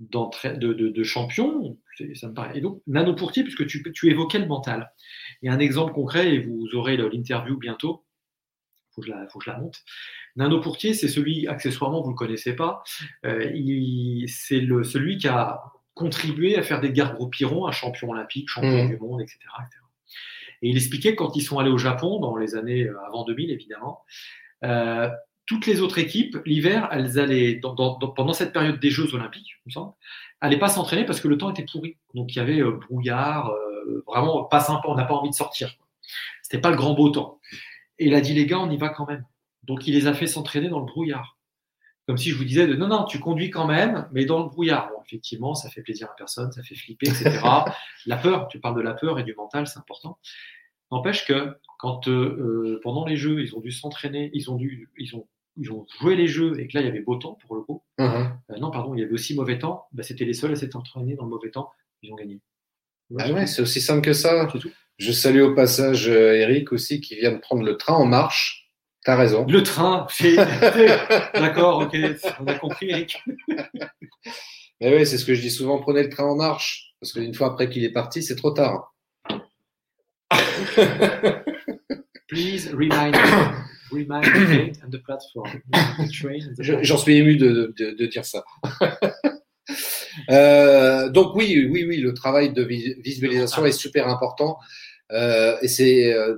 de, 0.00 0.56
de, 0.56 0.88
de, 0.88 1.02
champions, 1.04 1.78
ça 2.14 2.28
me 2.28 2.34
paraît. 2.34 2.58
Et 2.58 2.60
donc, 2.60 2.82
Nano 2.88 3.14
Pourtier, 3.14 3.44
puisque 3.44 3.66
tu, 3.66 3.82
tu 3.92 4.10
évoquais 4.10 4.40
le 4.40 4.46
mental. 4.46 4.92
Et 5.42 5.48
un 5.48 5.60
exemple 5.60 5.92
concret, 5.92 6.34
et 6.34 6.40
vous 6.40 6.66
aurez 6.74 6.96
l'interview 6.96 7.56
bientôt, 7.56 8.04
faut 8.92 9.02
que 9.02 9.06
je 9.06 9.12
la, 9.12 9.28
faut 9.28 9.38
que 9.38 9.44
je 9.44 9.50
la 9.50 9.58
monte. 9.58 9.84
Nano 10.34 10.60
Pourtier, 10.60 10.94
c'est 10.94 11.08
celui, 11.08 11.46
accessoirement, 11.46 12.00
vous 12.00 12.08
ne 12.08 12.14
le 12.14 12.18
connaissez 12.18 12.56
pas, 12.56 12.82
euh, 13.24 13.52
c'est 14.26 14.66
celui 14.66 15.18
qui 15.18 15.28
a 15.28 15.62
contribué 15.94 16.56
à 16.56 16.62
faire 16.64 16.80
d'Edgar 16.80 17.14
Gros-Piron 17.14 17.68
un 17.68 17.72
champion 17.72 18.10
olympique, 18.10 18.48
champion 18.48 18.84
mmh. 18.84 18.88
du 18.88 18.96
monde, 18.96 19.20
etc., 19.20 19.38
etc. 19.60 19.83
Et 20.64 20.70
il 20.70 20.76
expliquait 20.76 21.12
que 21.12 21.22
quand 21.22 21.36
ils 21.36 21.42
sont 21.42 21.58
allés 21.58 21.70
au 21.70 21.78
Japon, 21.78 22.18
dans 22.18 22.36
les 22.36 22.56
années 22.56 22.84
euh, 22.84 22.96
avant 23.06 23.24
2000 23.24 23.50
évidemment, 23.50 24.02
euh, 24.64 25.08
toutes 25.46 25.66
les 25.66 25.80
autres 25.82 25.98
équipes, 25.98 26.38
l'hiver, 26.46 26.88
elles 26.90 27.18
allaient, 27.18 27.56
dans, 27.56 27.74
dans, 27.74 27.96
pendant 27.96 28.32
cette 28.32 28.52
période 28.52 28.80
des 28.80 28.90
Jeux 28.90 29.14
Olympiques, 29.14 29.56
il 29.66 29.68
me 29.68 29.72
semble, 29.72 29.92
n'allaient 30.44 30.58
pas 30.58 30.68
s'entraîner 30.68 31.04
parce 31.04 31.20
que 31.20 31.28
le 31.28 31.38
temps 31.38 31.50
était 31.50 31.64
pourri. 31.70 31.96
Donc 32.14 32.34
il 32.34 32.38
y 32.38 32.40
avait 32.40 32.60
euh, 32.60 32.72
brouillard, 32.72 33.50
euh, 33.50 34.02
vraiment 34.06 34.44
pas 34.44 34.60
sympa, 34.60 34.88
on 34.88 34.94
n'a 34.94 35.04
pas 35.04 35.14
envie 35.14 35.30
de 35.30 35.34
sortir. 35.34 35.76
C'était 36.42 36.60
pas 36.60 36.70
le 36.70 36.76
grand 36.76 36.94
beau 36.94 37.10
temps. 37.10 37.40
Et 37.98 38.06
il 38.06 38.14
a 38.14 38.20
dit 38.20 38.34
les 38.34 38.46
gars, 38.46 38.58
on 38.58 38.70
y 38.70 38.76
va 38.76 38.88
quand 38.88 39.06
même. 39.06 39.24
Donc 39.62 39.86
il 39.86 39.94
les 39.94 40.06
a 40.06 40.14
fait 40.14 40.26
s'entraîner 40.26 40.68
dans 40.68 40.80
le 40.80 40.86
brouillard. 40.86 41.38
Comme 42.06 42.18
si 42.18 42.30
je 42.30 42.36
vous 42.36 42.44
disais 42.44 42.66
de 42.66 42.74
non, 42.74 42.88
non, 42.88 43.04
tu 43.04 43.18
conduis 43.18 43.48
quand 43.48 43.66
même, 43.66 44.06
mais 44.12 44.26
dans 44.26 44.42
le 44.42 44.48
brouillard. 44.50 44.90
Bon, 44.90 45.02
effectivement, 45.06 45.54
ça 45.54 45.70
fait 45.70 45.80
plaisir 45.80 46.08
à 46.10 46.14
personne, 46.14 46.52
ça 46.52 46.62
fait 46.62 46.74
flipper, 46.74 47.08
etc. 47.08 47.40
la 48.06 48.16
peur, 48.18 48.48
tu 48.48 48.60
parles 48.60 48.76
de 48.76 48.82
la 48.82 48.92
peur 48.92 49.18
et 49.18 49.22
du 49.22 49.34
mental, 49.34 49.66
c'est 49.66 49.78
important. 49.78 50.18
N'empêche 50.90 51.26
que 51.26 51.56
quand 51.78 52.08
euh, 52.08 52.80
pendant 52.82 53.04
les 53.06 53.16
jeux, 53.16 53.42
ils 53.42 53.54
ont 53.54 53.60
dû 53.60 53.72
s'entraîner, 53.72 54.30
ils 54.32 54.50
ont 54.50 54.56
dû, 54.56 54.90
ils 54.98 55.14
ont, 55.16 55.26
ils 55.56 55.72
ont 55.72 55.86
joué 56.00 56.16
les 56.16 56.28
jeux 56.28 56.58
et 56.60 56.68
que 56.68 56.76
là 56.76 56.80
il 56.82 56.86
y 56.86 56.90
avait 56.90 57.00
beau 57.00 57.16
temps 57.16 57.38
pour 57.46 57.56
le 57.56 57.62
coup. 57.62 57.82
Uh 57.98 58.04
-huh. 58.04 58.30
euh, 58.50 58.58
non, 58.58 58.70
pardon, 58.70 58.94
il 58.94 59.00
y 59.00 59.04
avait 59.04 59.12
aussi 59.12 59.34
mauvais 59.34 59.58
temps. 59.58 59.86
Bah, 59.92 60.02
C'était 60.02 60.24
les 60.24 60.34
seuls 60.34 60.52
à 60.52 60.56
s'être 60.56 60.76
entraînés 60.76 61.14
dans 61.16 61.24
le 61.24 61.30
mauvais 61.30 61.50
temps. 61.50 61.70
Ils 62.02 62.12
ont 62.12 62.16
gagné. 62.16 62.40
Ah 63.18 63.30
ouais, 63.32 63.46
c'est 63.46 63.62
aussi 63.62 63.80
simple 63.80 64.02
que 64.02 64.12
ça. 64.12 64.48
Je 64.98 65.12
salue 65.12 65.42
au 65.42 65.54
passage 65.54 66.08
euh, 66.08 66.34
Eric 66.34 66.72
aussi 66.72 67.00
qui 67.00 67.16
vient 67.16 67.32
de 67.32 67.38
prendre 67.38 67.62
le 67.64 67.76
train 67.76 67.94
en 67.94 68.06
marche. 68.06 68.70
T'as 69.04 69.16
raison. 69.16 69.44
Le 69.46 69.62
train, 69.62 70.06
d'accord, 71.34 71.80
ok, 71.80 71.94
on 72.40 72.46
a 72.46 72.54
compris, 72.54 72.88
Eric. 72.88 73.22
Mais 74.80 74.96
oui, 74.96 75.06
c'est 75.06 75.18
ce 75.18 75.26
que 75.26 75.34
je 75.34 75.42
dis 75.42 75.50
souvent. 75.50 75.78
Prenez 75.78 76.02
le 76.02 76.08
train 76.08 76.24
en 76.24 76.36
marche 76.36 76.94
parce 77.00 77.12
qu'une 77.12 77.34
fois 77.34 77.48
après 77.48 77.68
qu'il 77.68 77.84
est 77.84 77.92
parti, 77.92 78.22
c'est 78.22 78.36
trop 78.36 78.52
tard. 78.52 78.93
Please 82.28 82.72
remind 82.72 83.14
me, 83.14 83.20
remind 83.92 84.24
the 84.24 84.72
and 84.82 84.90
the 84.90 84.98
platform. 85.02 85.50
J'en 86.58 86.98
suis 86.98 87.16
ému 87.16 87.36
de, 87.36 87.72
de, 87.76 87.90
de 87.92 88.06
dire 88.06 88.24
ça. 88.24 88.44
euh, 90.30 91.08
donc 91.10 91.36
oui, 91.36 91.68
oui, 91.70 91.84
oui, 91.86 91.98
le 91.98 92.14
travail 92.14 92.52
de 92.52 92.62
visualisation 92.64 93.64
est 93.66 93.72
super 93.72 94.08
important. 94.08 94.58
Euh, 95.12 95.56
et 95.62 95.68
c'est 95.68 96.12
euh, 96.12 96.36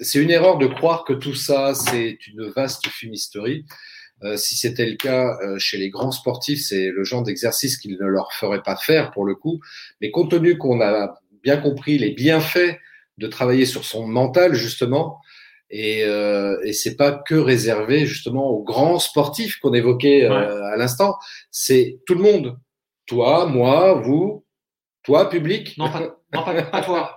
c'est 0.00 0.20
une 0.20 0.30
erreur 0.30 0.58
de 0.58 0.66
croire 0.66 1.04
que 1.04 1.12
tout 1.12 1.34
ça 1.34 1.74
c'est 1.74 2.18
une 2.26 2.48
vaste 2.48 2.88
fumisterie. 2.88 3.64
Euh, 4.22 4.36
si 4.36 4.56
c'était 4.56 4.86
le 4.86 4.96
cas 4.96 5.36
euh, 5.42 5.58
chez 5.58 5.76
les 5.76 5.90
grands 5.90 6.12
sportifs, 6.12 6.62
c'est 6.62 6.90
le 6.90 7.04
genre 7.04 7.22
d'exercice 7.22 7.76
qu'ils 7.76 7.98
ne 7.98 8.06
leur 8.06 8.32
feraient 8.32 8.62
pas 8.62 8.76
faire 8.76 9.10
pour 9.10 9.24
le 9.24 9.34
coup. 9.34 9.60
Mais 10.00 10.10
compte 10.10 10.30
tenu 10.30 10.56
qu'on 10.56 10.80
a 10.80 11.20
bien 11.44 11.58
compris 11.58 11.98
les 11.98 12.10
bienfaits 12.10 12.78
de 13.18 13.26
travailler 13.26 13.66
sur 13.66 13.84
son 13.84 14.06
mental 14.06 14.54
justement. 14.54 15.20
Et, 15.70 16.04
euh, 16.04 16.58
et 16.64 16.72
c'est 16.72 16.96
pas 16.96 17.12
que 17.12 17.34
réservé 17.34 18.06
justement 18.06 18.48
aux 18.48 18.62
grands 18.62 18.98
sportifs 18.98 19.58
qu'on 19.60 19.74
évoquait 19.74 20.24
euh, 20.24 20.64
à 20.66 20.76
l'instant. 20.76 21.16
C'est 21.50 22.00
tout 22.06 22.14
le 22.14 22.22
monde. 22.22 22.58
Toi, 23.06 23.46
moi, 23.46 23.94
vous, 23.94 24.44
toi, 25.02 25.28
public. 25.28 25.76
Non, 25.78 25.90
pas, 25.90 26.00
non, 26.32 26.44
pas, 26.44 26.62
pas 26.62 26.82
toi. 26.82 27.16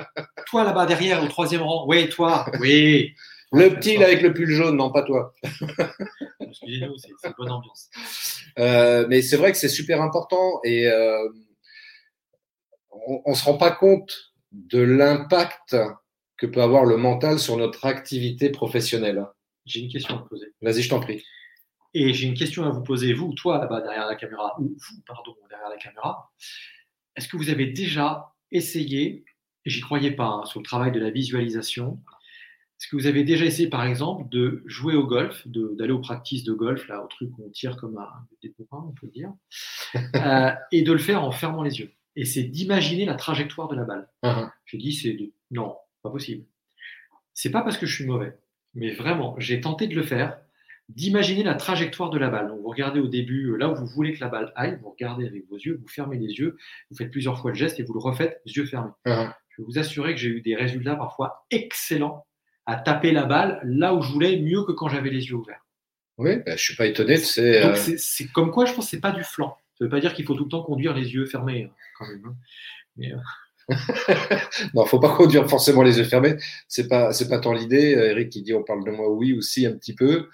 toi 0.46 0.64
là-bas 0.64 0.86
derrière 0.86 1.22
au 1.22 1.28
troisième 1.28 1.62
rang. 1.62 1.86
Oui, 1.86 2.08
toi. 2.08 2.46
Oui. 2.60 3.14
Le 3.52 3.70
petit 3.70 3.96
là 3.96 4.06
avec 4.06 4.20
le 4.20 4.34
pull 4.34 4.50
jaune, 4.50 4.76
non 4.76 4.90
pas 4.90 5.02
toi. 5.02 5.34
Excusez-nous, 6.40 6.96
c'est 6.98 7.36
bonne 7.36 7.50
ambiance. 7.50 7.88
Euh, 8.58 9.06
mais 9.08 9.22
c'est 9.22 9.36
vrai 9.36 9.52
que 9.52 9.58
c'est 9.58 9.68
super 9.68 10.02
important 10.02 10.60
et 10.64 10.86
euh, 10.86 11.28
on, 13.08 13.22
on 13.24 13.34
se 13.34 13.44
rend 13.44 13.56
pas 13.56 13.70
compte 13.70 14.34
de 14.52 14.80
l'impact 14.80 15.76
que 16.36 16.46
peut 16.46 16.62
avoir 16.62 16.84
le 16.84 16.96
mental 16.96 17.38
sur 17.38 17.56
notre 17.56 17.84
activité 17.86 18.50
professionnelle. 18.50 19.26
J'ai 19.66 19.80
une 19.80 19.90
question 19.90 20.16
à 20.16 20.18
vous 20.18 20.28
poser. 20.28 20.46
Vas-y, 20.62 20.82
je 20.82 20.88
t'en 20.88 21.00
prie. 21.00 21.24
Et 21.94 22.12
j'ai 22.12 22.26
une 22.26 22.34
question 22.34 22.64
à 22.64 22.70
vous 22.70 22.82
poser, 22.82 23.12
vous, 23.12 23.32
toi, 23.34 23.58
là-bas 23.58 23.80
derrière 23.80 24.06
la 24.06 24.14
caméra, 24.14 24.54
ou 24.60 24.68
vous, 24.68 25.02
pardon, 25.06 25.34
derrière 25.48 25.68
la 25.68 25.76
caméra. 25.76 26.30
Est-ce 27.16 27.28
que 27.28 27.36
vous 27.36 27.50
avez 27.50 27.66
déjà 27.66 28.34
essayé, 28.52 29.24
et 29.64 29.70
j'y 29.70 29.80
croyais 29.80 30.12
pas, 30.12 30.26
hein, 30.26 30.44
sur 30.44 30.60
le 30.60 30.64
travail 30.64 30.92
de 30.92 31.00
la 31.00 31.10
visualisation, 31.10 32.00
est-ce 32.78 32.88
que 32.88 32.96
vous 32.96 33.06
avez 33.06 33.24
déjà 33.24 33.44
essayé, 33.44 33.68
par 33.68 33.84
exemple, 33.84 34.28
de 34.28 34.62
jouer 34.66 34.94
au 34.94 35.06
golf, 35.06 35.42
d'aller 35.46 35.90
aux 35.90 36.00
practices 36.00 36.44
de 36.44 36.52
golf, 36.52 36.86
là, 36.86 37.02
au 37.02 37.08
truc 37.08 37.36
où 37.36 37.46
on 37.46 37.50
tire 37.50 37.76
comme 37.76 37.98
un 37.98 38.08
des 38.42 38.54
on 38.70 38.92
peut 38.92 39.08
dire, 39.08 39.32
euh, 40.14 40.52
et 40.70 40.82
de 40.82 40.92
le 40.92 40.98
faire 40.98 41.24
en 41.24 41.32
fermant 41.32 41.62
les 41.62 41.80
yeux? 41.80 41.92
Et 42.18 42.24
c'est 42.24 42.42
d'imaginer 42.42 43.04
la 43.04 43.14
trajectoire 43.14 43.68
de 43.68 43.76
la 43.76 43.84
balle. 43.84 44.08
Uh 44.24 44.28
-huh. 44.28 44.50
J'ai 44.66 44.78
dit, 44.78 44.92
c'est 44.92 45.12
de... 45.12 45.26
non, 45.52 45.76
pas 46.02 46.10
possible. 46.10 46.44
C'est 47.32 47.52
pas 47.52 47.62
parce 47.62 47.78
que 47.78 47.86
je 47.86 47.94
suis 47.94 48.06
mauvais, 48.06 48.32
mais 48.74 48.90
vraiment, 49.02 49.36
j'ai 49.38 49.60
tenté 49.60 49.86
de 49.86 49.94
le 49.94 50.02
faire, 50.02 50.30
d'imaginer 50.88 51.44
la 51.44 51.54
trajectoire 51.54 52.10
de 52.10 52.18
la 52.18 52.28
balle. 52.28 52.48
Donc, 52.48 52.60
vous 52.60 52.72
regardez 52.76 52.98
au 52.98 53.06
début, 53.06 53.56
là 53.56 53.68
où 53.70 53.74
vous 53.76 53.86
voulez 53.86 54.12
que 54.14 54.20
la 54.20 54.30
balle 54.34 54.52
aille, 54.56 54.76
vous 54.82 54.90
regardez 54.90 55.26
avec 55.28 55.42
vos 55.48 55.58
yeux, 55.66 55.76
vous 55.80 55.86
fermez 55.98 56.18
les 56.18 56.32
yeux, 56.40 56.56
vous 56.90 56.96
faites 56.96 57.12
plusieurs 57.12 57.38
fois 57.40 57.50
le 57.52 57.58
geste 57.62 57.78
et 57.78 57.84
vous 57.84 57.94
le 57.98 58.04
refaites, 58.10 58.34
yeux 58.56 58.66
fermés. 58.66 58.96
Uh 59.06 59.12
-huh. 59.12 59.32
Je 59.50 59.54
vais 59.58 59.66
vous 59.68 59.78
assurer 59.78 60.10
que 60.14 60.20
j'ai 60.22 60.32
eu 60.36 60.40
des 60.40 60.56
résultats 60.64 60.96
parfois 61.04 61.28
excellents 61.50 62.18
à 62.72 62.74
taper 62.88 63.12
la 63.20 63.26
balle 63.34 63.60
là 63.82 63.88
où 63.94 64.02
je 64.04 64.10
voulais, 64.14 64.32
mieux 64.50 64.62
que 64.66 64.74
quand 64.78 64.88
j'avais 64.92 65.12
les 65.16 65.24
yeux 65.28 65.38
ouverts. 65.42 65.64
Oui, 66.22 66.32
ben, 66.44 66.54
je 66.58 66.64
suis 66.66 66.76
pas 66.80 66.86
étonné. 66.92 67.16
C'est 67.16 67.62
Donc, 67.64 67.76
c'est 67.76 68.28
comme 68.36 68.50
quoi, 68.54 68.64
je 68.68 68.72
pense 68.74 68.86
que 68.86 68.90
c'est 68.92 69.04
pas 69.08 69.14
du 69.20 69.24
flanc. 69.34 69.52
Ça 69.78 69.84
ne 69.84 69.86
veut 69.86 69.90
pas 69.90 70.00
dire 70.00 70.12
qu'il 70.14 70.24
faut 70.24 70.34
tout 70.34 70.44
le 70.44 70.50
temps 70.50 70.62
conduire 70.62 70.92
les 70.92 71.14
yeux 71.14 71.26
fermés, 71.26 71.70
hein, 71.70 71.74
quand 71.96 72.08
même. 72.08 72.22
Hein. 72.26 72.34
Euh... 73.04 73.16
non, 74.74 74.86
faut 74.86 74.98
pas 74.98 75.14
conduire 75.14 75.48
forcément 75.48 75.82
les 75.82 75.98
yeux 75.98 76.04
fermés. 76.04 76.36
C'est 76.66 76.88
pas, 76.88 77.12
c'est 77.12 77.28
pas 77.28 77.38
tant 77.38 77.52
l'idée. 77.52 77.90
Eric 77.92 78.30
qui 78.30 78.42
dit 78.42 78.54
on 78.54 78.64
parle 78.64 78.84
de 78.84 78.90
moi, 78.90 79.08
oui 79.10 79.34
aussi 79.34 79.66
un 79.66 79.72
petit 79.72 79.94
peu. 79.94 80.28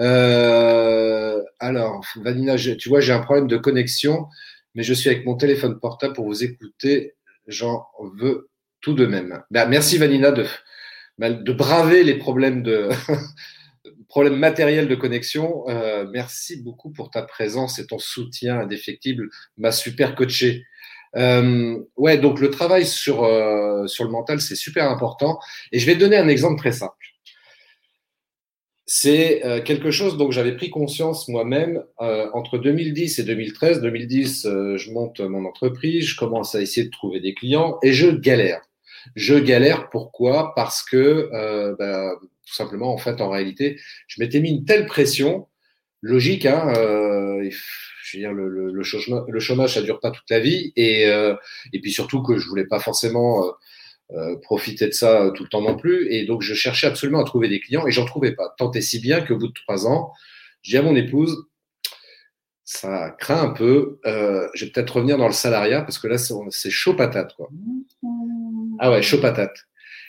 Euh, 0.00 1.42
alors, 1.58 2.04
Vanina, 2.16 2.56
tu 2.56 2.88
vois, 2.88 3.00
j'ai 3.00 3.12
un 3.12 3.20
problème 3.20 3.46
de 3.46 3.56
connexion, 3.56 4.26
mais 4.74 4.82
je 4.82 4.92
suis 4.92 5.08
avec 5.08 5.24
mon 5.24 5.36
téléphone 5.36 5.78
portable 5.78 6.14
pour 6.14 6.26
vous 6.26 6.44
écouter. 6.44 7.14
J'en 7.46 7.86
veux 8.16 8.50
tout 8.80 8.94
de 8.94 9.06
même. 9.06 9.42
Ben, 9.50 9.66
merci 9.68 9.96
Vanina 9.96 10.32
de, 10.32 10.44
de 11.18 11.52
braver 11.52 12.04
les 12.04 12.18
problèmes 12.18 12.62
de 12.62 12.90
problème 14.12 14.36
matériel 14.36 14.88
de 14.88 14.94
connexion. 14.94 15.66
Euh, 15.70 16.06
merci 16.12 16.62
beaucoup 16.62 16.90
pour 16.92 17.10
ta 17.10 17.22
présence 17.22 17.78
et 17.78 17.86
ton 17.86 17.98
soutien 17.98 18.60
indéfectible, 18.60 19.30
m'a 19.56 19.72
super 19.72 20.14
coaché. 20.14 20.66
Euh, 21.16 21.78
ouais, 21.96 22.18
donc 22.18 22.38
le 22.38 22.50
travail 22.50 22.84
sur, 22.84 23.24
euh, 23.24 23.86
sur 23.86 24.04
le 24.04 24.10
mental, 24.10 24.42
c'est 24.42 24.54
super 24.54 24.90
important. 24.90 25.38
Et 25.72 25.78
je 25.78 25.86
vais 25.86 25.94
te 25.94 26.00
donner 26.00 26.18
un 26.18 26.28
exemple 26.28 26.58
très 26.58 26.72
simple. 26.72 26.94
C'est 28.84 29.46
euh, 29.46 29.62
quelque 29.62 29.90
chose 29.90 30.18
dont 30.18 30.30
j'avais 30.30 30.56
pris 30.56 30.68
conscience 30.68 31.26
moi-même 31.28 31.82
euh, 32.02 32.28
entre 32.34 32.58
2010 32.58 33.18
et 33.18 33.22
2013. 33.22 33.80
2010, 33.80 34.44
euh, 34.44 34.76
je 34.76 34.92
monte 34.92 35.20
mon 35.20 35.46
entreprise, 35.46 36.04
je 36.04 36.16
commence 36.18 36.54
à 36.54 36.60
essayer 36.60 36.84
de 36.84 36.90
trouver 36.90 37.20
des 37.20 37.32
clients 37.32 37.78
et 37.82 37.94
je 37.94 38.08
galère. 38.08 38.60
Je 39.16 39.36
galère 39.36 39.88
pourquoi? 39.88 40.52
Parce 40.54 40.82
que 40.82 41.30
bah, 41.78 42.12
tout 42.46 42.54
simplement, 42.54 42.92
en 42.92 42.98
fait, 42.98 43.20
en 43.20 43.30
réalité, 43.30 43.78
je 44.06 44.20
m'étais 44.20 44.40
mis 44.40 44.50
une 44.50 44.64
telle 44.64 44.86
pression, 44.86 45.48
logique, 46.00 46.46
hein, 46.46 46.72
euh, 46.76 47.48
je 48.02 48.16
veux 48.16 48.22
dire, 48.22 48.32
le, 48.32 48.48
le, 48.48 48.72
le, 48.72 48.82
chômage, 48.82 49.24
le 49.28 49.40
chômage, 49.40 49.74
ça 49.74 49.82
dure 49.82 50.00
pas 50.00 50.10
toute 50.10 50.28
la 50.30 50.40
vie, 50.40 50.72
et, 50.76 51.06
euh, 51.06 51.34
et 51.72 51.80
puis 51.80 51.92
surtout 51.92 52.22
que 52.22 52.38
je 52.38 52.48
voulais 52.48 52.66
pas 52.66 52.80
forcément 52.80 53.44
euh, 54.14 54.36
profiter 54.42 54.86
de 54.88 54.92
ça 54.92 55.30
tout 55.34 55.42
le 55.42 55.48
temps 55.48 55.62
non 55.62 55.76
plus. 55.76 56.12
Et 56.12 56.26
donc, 56.26 56.42
je 56.42 56.52
cherchais 56.52 56.86
absolument 56.86 57.20
à 57.20 57.24
trouver 57.24 57.48
des 57.48 57.60
clients 57.60 57.86
et 57.86 57.92
j'en 57.92 58.04
trouvais 58.04 58.32
pas. 58.32 58.54
Tant 58.58 58.70
et 58.72 58.82
si 58.82 59.00
bien 59.00 59.22
qu'au 59.22 59.38
bout 59.38 59.48
de 59.48 59.54
trois 59.54 59.86
ans, 59.86 60.12
j'ai 60.60 60.72
dit 60.72 60.76
à 60.78 60.82
mon 60.82 60.94
épouse, 60.94 61.46
ça 62.64 63.16
craint 63.18 63.42
un 63.42 63.50
peu. 63.50 64.00
Euh, 64.04 64.48
je 64.54 64.66
vais 64.66 64.70
peut-être 64.70 64.96
revenir 64.96 65.16
dans 65.16 65.28
le 65.28 65.32
salariat 65.32 65.80
parce 65.80 65.98
que 65.98 66.08
là, 66.08 66.18
c'est 66.18 66.70
chaud 66.70 66.94
patate, 66.94 67.34
quoi. 67.36 67.48
Ah 68.80 68.90
ouais, 68.90 69.00
chaud 69.00 69.18
patate. 69.18 69.56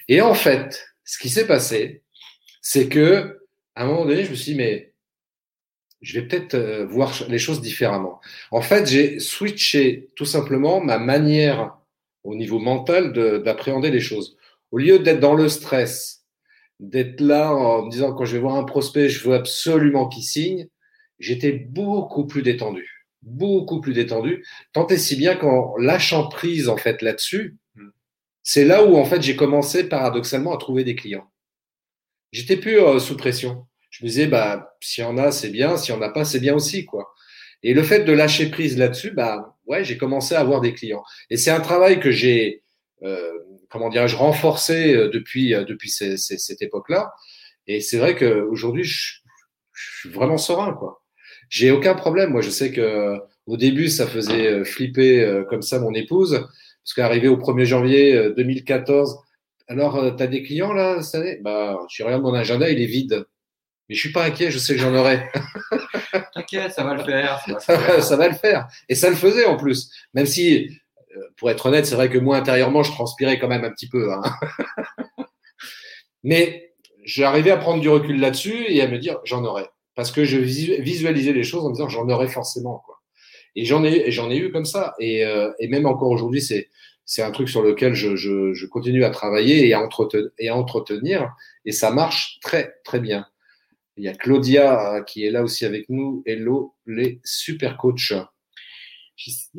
Et 0.09 0.19
en 0.19 0.33
fait, 0.33 0.85
ce 1.05 1.17
qui 1.17 1.29
s'est 1.29 1.47
passé, 1.47 2.02
c'est 2.63 2.89
que 2.89 3.41
à 3.75 3.83
un 3.83 3.87
moment 3.87 4.05
donné, 4.05 4.23
je 4.23 4.31
me 4.31 4.35
suis 4.35 4.53
dit, 4.53 4.57
mais 4.57 4.93
je 6.01 6.19
vais 6.19 6.27
peut-être 6.27 6.55
euh, 6.55 6.85
voir 6.85 7.13
les 7.29 7.39
choses 7.39 7.61
différemment. 7.61 8.19
En 8.51 8.61
fait, 8.61 8.87
j'ai 8.87 9.19
switché 9.19 10.09
tout 10.15 10.25
simplement 10.25 10.81
ma 10.81 10.97
manière 10.97 11.77
au 12.23 12.35
niveau 12.35 12.59
mental 12.59 13.13
d'appréhender 13.43 13.91
les 13.91 13.99
choses. 13.99 14.37
Au 14.71 14.77
lieu 14.77 14.99
d'être 14.99 15.19
dans 15.19 15.35
le 15.35 15.49
stress, 15.49 16.25
d'être 16.79 17.21
là 17.21 17.53
en 17.53 17.85
me 17.85 17.91
disant 17.91 18.13
quand 18.13 18.25
je 18.25 18.33
vais 18.33 18.41
voir 18.41 18.55
un 18.55 18.63
prospect, 18.63 19.09
je 19.09 19.27
veux 19.27 19.35
absolument 19.35 20.07
qu'il 20.07 20.23
signe, 20.23 20.67
j'étais 21.19 21.51
beaucoup 21.51 22.25
plus 22.25 22.43
détendu, 22.43 23.07
beaucoup 23.21 23.81
plus 23.81 23.93
détendu. 23.93 24.45
Tant 24.71 24.87
et 24.87 24.97
si 24.97 25.15
bien 25.15 25.35
qu'en 25.35 25.75
lâchant 25.77 26.29
prise 26.29 26.69
en 26.69 26.77
fait 26.77 27.01
là-dessus, 27.01 27.57
hmm. 27.75 27.89
c'est 28.41 28.65
là 28.65 28.85
où 28.85 28.95
en 28.97 29.05
fait 29.05 29.21
j'ai 29.21 29.35
commencé 29.35 29.87
paradoxalement 29.89 30.53
à 30.53 30.57
trouver 30.57 30.83
des 30.83 30.95
clients. 30.95 31.29
J'étais 32.33 32.57
plus 32.57 32.79
euh, 32.79 32.99
sous 32.99 33.15
pression. 33.15 33.65
Je 33.89 34.03
me 34.03 34.09
disais 34.09 34.27
bah 34.27 34.75
s'il 34.81 35.05
y 35.05 35.07
a 35.07 35.31
c'est 35.31 35.49
bien, 35.49 35.77
s'il 35.77 35.95
y 35.95 35.97
en 35.97 36.01
a 36.01 36.09
pas 36.09 36.25
c'est 36.25 36.41
bien 36.41 36.53
aussi 36.53 36.85
quoi. 36.85 37.13
Et 37.63 37.73
le 37.73 37.83
fait 37.83 38.03
de 38.03 38.11
lâcher 38.11 38.49
prise 38.49 38.77
là-dessus, 38.77 39.11
bah 39.11 39.55
ouais 39.67 39.85
j'ai 39.85 39.97
commencé 39.97 40.35
à 40.35 40.41
avoir 40.41 40.59
des 40.59 40.73
clients. 40.73 41.03
Et 41.29 41.37
c'est 41.37 41.51
un 41.51 41.61
travail 41.61 42.01
que 42.01 42.11
j'ai 42.11 42.63
euh, 43.03 43.31
comment 43.69 43.89
dirais-je 43.89 44.17
renforcé 44.17 44.93
euh, 44.93 45.09
depuis 45.09 45.51
depuis 45.51 45.89
cette 45.89 46.61
époque-là. 46.61 47.13
Et 47.67 47.79
c'est 47.79 47.97
vrai 47.97 48.17
qu'aujourd'hui 48.17 48.83
je, 48.83 49.19
je 49.71 49.99
suis 49.99 50.09
vraiment 50.09 50.37
serein 50.37 50.73
quoi. 50.73 51.03
J'ai 51.49 51.71
aucun 51.71 51.93
problème. 51.93 52.31
Moi, 52.31 52.41
je 52.41 52.49
sais 52.49 52.71
que 52.71 53.19
au 53.45 53.57
début, 53.57 53.89
ça 53.89 54.07
faisait 54.07 54.47
euh, 54.47 54.63
flipper 54.63 55.21
euh, 55.21 55.43
comme 55.43 55.61
ça 55.61 55.79
mon 55.79 55.93
épouse, 55.93 56.47
parce 56.83 56.93
qu'arrivé 56.95 57.27
au 57.27 57.37
1er 57.37 57.65
janvier 57.65 58.29
2014, 58.35 59.13
euh, 59.13 59.15
alors 59.67 60.15
tu 60.15 60.23
as 60.23 60.27
des 60.27 60.43
clients 60.43 60.73
là 60.73 61.01
cette 61.01 61.21
année? 61.21 61.39
Bah, 61.41 61.79
je 61.89 62.03
regarde 62.03 62.23
mon 62.23 62.33
agenda, 62.33 62.69
il 62.69 62.81
est 62.81 62.87
vide. 62.87 63.25
Mais 63.89 63.95
je 63.95 63.99
suis 63.99 64.11
pas 64.11 64.25
inquiet, 64.25 64.49
je 64.49 64.57
sais 64.57 64.75
que 64.75 64.81
j'en 64.81 64.95
aurai. 64.95 65.29
T'inquiète, 66.33 66.71
ça 66.71 66.83
va 66.83 66.93
le 66.95 67.03
faire. 67.03 67.39
Ça 67.59 68.15
va, 68.15 68.27
le 68.27 68.33
faire. 68.33 68.67
Et 68.87 68.95
ça 68.95 69.09
le 69.09 69.15
faisait 69.15 69.45
en 69.45 69.57
plus. 69.57 69.91
Même 70.13 70.25
si, 70.25 70.69
pour 71.35 71.49
être 71.49 71.65
honnête, 71.65 71.85
c'est 71.85 71.95
vrai 71.95 72.09
que 72.09 72.17
moi 72.17 72.37
intérieurement, 72.37 72.83
je 72.83 72.91
transpirais 72.91 73.39
quand 73.39 73.49
même 73.49 73.65
un 73.65 73.71
petit 73.71 73.89
peu. 73.89 74.13
Hein. 74.13 74.21
Mais 76.23 76.73
j'arrivais 77.03 77.51
à 77.51 77.57
prendre 77.57 77.81
du 77.81 77.89
recul 77.89 78.19
là-dessus 78.19 78.65
et 78.69 78.81
à 78.81 78.87
me 78.87 78.97
dire, 78.97 79.19
j'en 79.25 79.43
aurai 79.43 79.65
parce 79.95 80.11
que 80.11 80.25
je 80.25 80.37
visualisais 80.37 81.33
les 81.33 81.43
choses 81.43 81.65
en 81.65 81.69
me 81.69 81.73
disant 81.73 81.89
j'en 81.89 82.07
aurai 82.09 82.27
forcément 82.27 82.81
quoi. 82.85 82.99
Et 83.55 83.65
j'en 83.65 83.83
ai 83.83 84.11
j'en 84.11 84.31
ai 84.31 84.37
eu 84.37 84.51
comme 84.51 84.65
ça 84.65 84.95
et, 84.99 85.25
euh, 85.25 85.51
et 85.59 85.67
même 85.67 85.85
encore 85.85 86.09
aujourd'hui 86.09 86.41
c'est 86.41 86.69
c'est 87.05 87.21
un 87.21 87.31
truc 87.31 87.49
sur 87.49 87.61
lequel 87.61 87.93
je, 87.93 88.65
continue 88.67 89.03
à 89.03 89.09
travailler 89.09 89.67
et 89.67 89.73
à, 89.73 89.81
entretenir, 89.81 90.29
et 90.39 90.49
à 90.49 90.55
entretenir 90.55 91.33
et 91.65 91.71
ça 91.71 91.91
marche 91.91 92.39
très 92.41 92.75
très 92.83 92.99
bien. 92.99 93.25
Il 93.97 94.03
y 94.03 94.07
a 94.07 94.13
Claudia 94.13 94.95
euh, 94.95 95.03
qui 95.03 95.25
est 95.25 95.31
là 95.31 95.43
aussi 95.43 95.65
avec 95.65 95.87
nous. 95.89 96.23
Hello 96.25 96.75
les 96.87 97.21
super 97.23 97.77
coachs. 97.77 98.13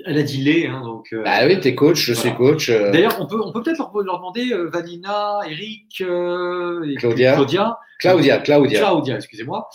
Elle 0.04 0.18
a 0.18 0.22
dit 0.22 0.42
les, 0.42 0.66
hein, 0.66 0.82
donc. 0.82 1.12
Euh, 1.12 1.22
bah 1.22 1.46
oui, 1.46 1.60
t'es 1.60 1.74
coach, 1.74 2.04
je 2.04 2.12
suis 2.12 2.34
coach. 2.34 2.68
Euh. 2.68 2.90
D'ailleurs, 2.90 3.16
on 3.20 3.26
peut, 3.26 3.40
on 3.40 3.52
peut 3.52 3.62
peut-être 3.62 3.78
leur, 3.78 4.02
leur, 4.02 4.18
demander, 4.18 4.52
euh, 4.52 4.68
Vanina, 4.68 5.40
Eric, 5.46 6.00
et 6.00 6.94
Claudia. 6.96 7.34
Claudia. 7.34 7.78
Claudia, 8.00 8.38
Claudia. 8.38 8.80
Claudia, 8.80 9.16
excusez-moi. 9.16 9.68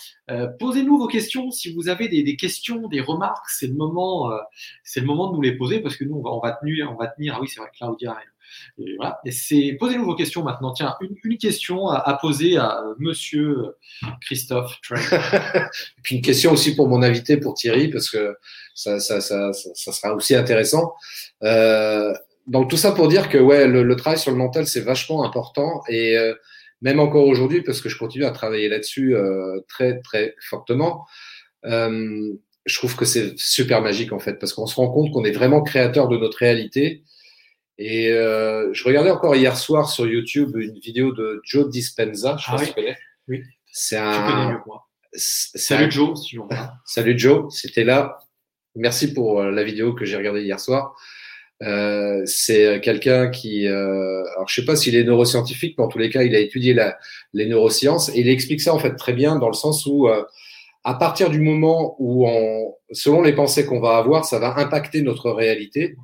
Posez-nous 0.59 0.97
vos 0.97 1.07
questions. 1.07 1.49
Si 1.49 1.73
vous 1.73 1.87
avez 1.87 2.09
des, 2.09 2.23
des 2.23 2.35
questions, 2.35 2.87
des 2.89 2.99
remarques, 2.99 3.49
c'est 3.49 3.67
le 3.67 3.73
moment, 3.73 4.29
c'est 4.83 4.99
le 4.99 5.05
moment 5.05 5.29
de 5.31 5.35
nous 5.35 5.41
les 5.41 5.55
poser 5.57 5.79
parce 5.79 5.95
que 5.95 6.03
nous, 6.03 6.15
on 6.17 6.21
va, 6.21 6.31
on 6.31 6.39
va 6.39 6.51
tenir, 6.51 6.91
on 6.91 6.95
va 6.95 7.07
tenir. 7.07 7.35
Ah 7.37 7.41
oui, 7.41 7.47
c'est 7.47 7.61
vrai, 7.61 7.69
Claudia. 7.75 8.17
C'est, 9.29 9.77
posez-nous 9.79 10.05
vos 10.05 10.15
questions 10.15 10.43
maintenant. 10.43 10.73
Tiens, 10.73 10.95
une, 11.23 11.37
question 11.37 11.87
à, 11.89 12.17
poser 12.21 12.57
à 12.57 12.83
Monsieur 12.97 13.75
Christophe. 14.21 14.79
Et 14.91 16.01
puis 16.03 16.15
une 16.15 16.21
question 16.21 16.51
aussi 16.51 16.75
pour 16.75 16.87
mon 16.87 17.01
invité, 17.01 17.37
pour 17.37 17.53
Thierry, 17.53 17.89
parce 17.89 18.09
que 18.09 18.35
ça, 18.73 18.99
sera 18.99 20.13
aussi 20.13 20.35
intéressant. 20.35 20.93
Euh, 21.43 22.13
donc 22.49 22.69
tout 22.69 22.77
ça 22.77 22.91
pour 22.91 23.07
dire 23.07 23.29
que 23.29 23.37
ouais, 23.37 23.67
le, 23.67 23.95
travail 23.95 24.17
sur 24.17 24.31
le 24.31 24.37
mental 24.37 24.65
c'est 24.65 24.81
vachement 24.81 25.23
important 25.23 25.83
et 25.87 26.17
euh, 26.17 26.33
même 26.81 26.99
encore 26.99 27.27
aujourd'hui 27.27 27.61
parce 27.61 27.79
que 27.79 27.89
je 27.89 27.97
continue 27.97 28.25
à 28.25 28.31
travailler 28.31 28.69
là-dessus 28.69 29.15
euh, 29.15 29.59
très 29.67 29.99
très 29.99 30.35
fortement. 30.49 31.05
Euh, 31.65 32.33
je 32.65 32.77
trouve 32.77 32.95
que 32.95 33.05
c'est 33.05 33.37
super 33.37 33.81
magique 33.81 34.13
en 34.13 34.19
fait 34.19 34.33
parce 34.33 34.53
qu'on 34.53 34.65
se 34.65 34.75
rend 34.75 34.89
compte 34.89 35.11
qu'on 35.11 35.25
est 35.25 35.31
vraiment 35.31 35.61
créateur 35.61 36.07
de 36.07 36.17
notre 36.17 36.39
réalité. 36.39 37.03
Et 37.79 38.11
euh, 38.11 38.71
je 38.73 38.83
regardais 38.83 39.09
encore 39.09 39.35
hier 39.35 39.57
soir 39.57 39.89
sur 39.89 40.05
YouTube 40.05 40.55
une 40.57 40.77
vidéo 40.79 41.13
de 41.13 41.41
Joe 41.43 41.69
Dispenza, 41.69 42.35
je 42.37 42.45
sais 42.45 42.51
ah 42.51 42.57
pas 42.57 42.63
si 42.63 42.67
tu 42.67 42.73
connais. 42.75 42.97
Oui. 43.27 43.41
C'est 43.71 43.97
un. 43.97 44.51
mieux 44.51 44.57
que 44.57 44.67
moi. 44.67 44.85
Salut 45.13 45.89
Joe, 45.89 46.21
si 46.21 46.37
Salut 46.85 47.17
Joe, 47.17 47.51
c'était 47.51 47.83
là 47.83 48.19
merci 48.75 49.13
pour 49.13 49.41
euh, 49.41 49.51
la 49.51 49.63
vidéo 49.63 49.93
que 49.93 50.05
j'ai 50.05 50.17
regardée 50.17 50.43
hier 50.43 50.59
soir. 50.59 50.95
Euh, 51.61 52.21
c'est 52.25 52.79
quelqu'un 52.79 53.29
qui, 53.29 53.67
euh, 53.67 54.23
alors 54.35 54.47
je 54.47 54.55
sais 54.55 54.65
pas 54.65 54.75
s'il 54.75 54.95
est 54.95 55.03
neuroscientifique, 55.03 55.75
mais 55.77 55.83
en 55.83 55.89
tous 55.89 55.97
les 55.97 56.09
cas, 56.09 56.23
il 56.23 56.35
a 56.35 56.39
étudié 56.39 56.73
la, 56.73 56.97
les 57.33 57.47
neurosciences 57.47 58.09
et 58.09 58.19
il 58.19 58.29
explique 58.29 58.61
ça 58.61 58.73
en 58.73 58.79
fait 58.79 58.95
très 58.95 59.13
bien 59.13 59.35
dans 59.37 59.47
le 59.47 59.53
sens 59.53 59.85
où, 59.85 60.07
euh, 60.07 60.23
à 60.85 60.93
partir 60.93 61.29
du 61.29 61.41
moment 61.41 61.95
où, 61.99 62.25
on, 62.27 62.75
selon 62.91 63.21
les 63.21 63.33
pensées 63.33 63.65
qu'on 63.65 63.81
va 63.81 63.97
avoir, 63.97 64.23
ça 64.23 64.39
va 64.39 64.57
impacter 64.57 65.01
notre 65.01 65.31
réalité, 65.31 65.95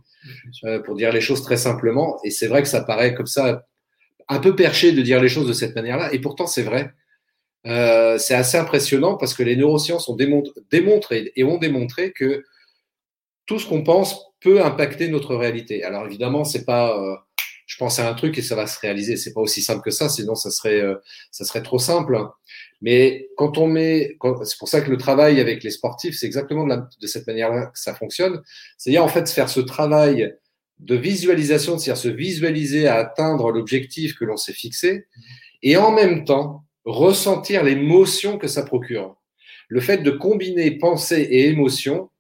euh, 0.63 0.79
pour 0.79 0.95
dire 0.95 1.11
les 1.11 1.21
choses 1.21 1.41
très 1.43 1.57
simplement. 1.57 2.19
Et 2.23 2.31
c'est 2.31 2.47
vrai 2.47 2.61
que 2.61 2.67
ça 2.67 2.81
paraît 2.81 3.13
comme 3.13 3.25
ça 3.25 3.65
un 4.27 4.39
peu 4.39 4.55
perché 4.55 4.91
de 4.91 5.01
dire 5.01 5.21
les 5.21 5.29
choses 5.29 5.47
de 5.47 5.53
cette 5.53 5.75
manière-là, 5.75 6.13
et 6.13 6.19
pourtant 6.19 6.47
c'est 6.47 6.63
vrai. 6.63 6.93
Euh, 7.67 8.17
c'est 8.19 8.35
assez 8.35 8.57
impressionnant 8.57 9.17
parce 9.17 9.33
que 9.33 9.41
les 9.41 9.55
neurosciences 9.55 10.07
ont 10.07 10.15
démontré 10.71 11.31
et 11.35 11.43
ont 11.43 11.57
démontré 11.57 12.11
que 12.11 12.43
tout 13.47 13.59
ce 13.59 13.67
qu'on 13.67 13.83
pense 13.83 14.33
peut 14.39 14.63
impacter 14.63 15.07
notre 15.07 15.35
réalité. 15.35 15.83
Alors 15.83 16.05
évidemment, 16.05 16.43
c'est 16.43 16.65
pas, 16.65 16.97
euh, 16.97 17.15
je 17.65 17.77
pense 17.77 17.99
à 17.99 18.09
un 18.09 18.13
truc 18.13 18.37
et 18.37 18.41
ça 18.41 18.55
va 18.55 18.67
se 18.67 18.79
réaliser. 18.79 19.17
C'est 19.17 19.33
pas 19.33 19.41
aussi 19.41 19.61
simple 19.61 19.81
que 19.81 19.91
ça, 19.91 20.09
sinon 20.09 20.35
ça 20.35 20.51
serait, 20.51 20.81
euh, 20.81 20.95
ça 21.31 21.45
serait 21.45 21.63
trop 21.63 21.79
simple. 21.79 22.17
Mais 22.81 23.29
quand 23.37 23.57
on 23.57 23.67
met, 23.67 24.17
c'est 24.43 24.57
pour 24.57 24.69
ça 24.69 24.81
que 24.81 24.91
le 24.91 24.97
travail 24.97 25.39
avec 25.39 25.63
les 25.63 25.71
sportifs, 25.71 26.15
c'est 26.17 26.25
exactement 26.25 26.63
de, 26.63 26.69
la, 26.69 26.87
de 27.01 27.07
cette 27.07 27.25
manière-là 27.27 27.67
que 27.67 27.79
ça 27.79 27.95
fonctionne. 27.95 28.41
C'est-à-dire 28.77 29.03
en 29.03 29.07
fait 29.07 29.29
faire 29.29 29.49
ce 29.49 29.59
travail 29.59 30.35
de 30.79 30.95
visualisation, 30.95 31.77
c'est-à-dire 31.77 32.01
se 32.01 32.09
visualiser 32.09 32.87
à 32.87 32.95
atteindre 32.95 33.51
l'objectif 33.51 34.15
que 34.15 34.25
l'on 34.25 34.37
s'est 34.37 34.53
fixé, 34.53 35.07
et 35.63 35.77
en 35.77 35.91
même 35.91 36.25
temps 36.25 36.65
ressentir 36.83 37.63
l'émotion 37.63 38.37
que 38.37 38.47
ça 38.47 38.63
procure. 38.63 39.15
Le 39.67 39.79
fait 39.79 39.97
de 39.97 40.11
combiner 40.11 40.69
pensée 40.71 41.21
et 41.21 41.47
émotion, 41.47 42.11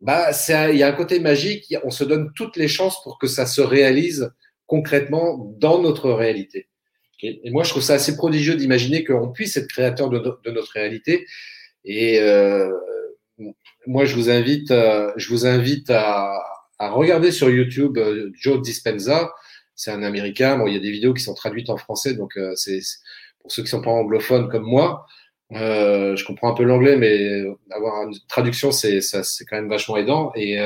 bah, 0.00 0.30
il 0.70 0.76
y 0.76 0.82
a 0.82 0.88
un 0.88 0.92
côté 0.92 1.18
magique, 1.18 1.74
on 1.82 1.90
se 1.90 2.04
donne 2.04 2.30
toutes 2.34 2.56
les 2.56 2.68
chances 2.68 3.02
pour 3.02 3.18
que 3.18 3.26
ça 3.26 3.44
se 3.46 3.60
réalise 3.60 4.30
concrètement 4.70 5.52
dans 5.58 5.82
notre 5.82 6.12
réalité. 6.12 6.68
Et 7.22 7.50
moi, 7.50 7.64
je 7.64 7.70
trouve 7.70 7.82
ça 7.82 7.94
assez 7.94 8.16
prodigieux 8.16 8.54
d'imaginer 8.54 9.02
qu'on 9.04 9.32
puisse 9.32 9.56
être 9.56 9.66
créateur 9.66 10.08
de, 10.08 10.50
notre 10.50 10.72
réalité. 10.72 11.26
Et 11.84 12.20
euh, 12.20 12.70
moi, 13.88 14.04
je 14.04 14.14
vous 14.14 14.30
invite, 14.30 14.70
euh, 14.70 15.10
je 15.16 15.28
vous 15.28 15.44
invite 15.44 15.90
à, 15.90 16.40
regarder 16.78 17.32
sur 17.32 17.50
YouTube 17.50 17.98
euh, 17.98 18.30
Joe 18.34 18.62
Dispenza. 18.62 19.32
C'est 19.74 19.90
un 19.90 20.04
Américain. 20.04 20.56
Bon, 20.56 20.68
il 20.68 20.74
y 20.74 20.76
a 20.76 20.80
des 20.80 20.92
vidéos 20.92 21.14
qui 21.14 21.24
sont 21.24 21.34
traduites 21.34 21.68
en 21.68 21.76
français, 21.76 22.14
donc 22.14 22.38
c'est 22.54 22.80
pour 23.40 23.50
ceux 23.50 23.62
qui 23.64 23.68
sont 23.68 23.82
pas 23.82 23.90
anglophones 23.90 24.48
comme 24.48 24.64
moi. 24.64 25.04
Je 25.50 26.24
comprends 26.24 26.52
un 26.52 26.54
peu 26.54 26.62
l'anglais, 26.62 26.96
mais 26.96 27.44
avoir 27.70 28.06
une 28.06 28.14
traduction, 28.28 28.70
c'est 28.70 29.00
quand 29.48 29.56
même 29.56 29.68
vachement 29.68 29.96
aidant. 29.96 30.32
Et 30.36 30.58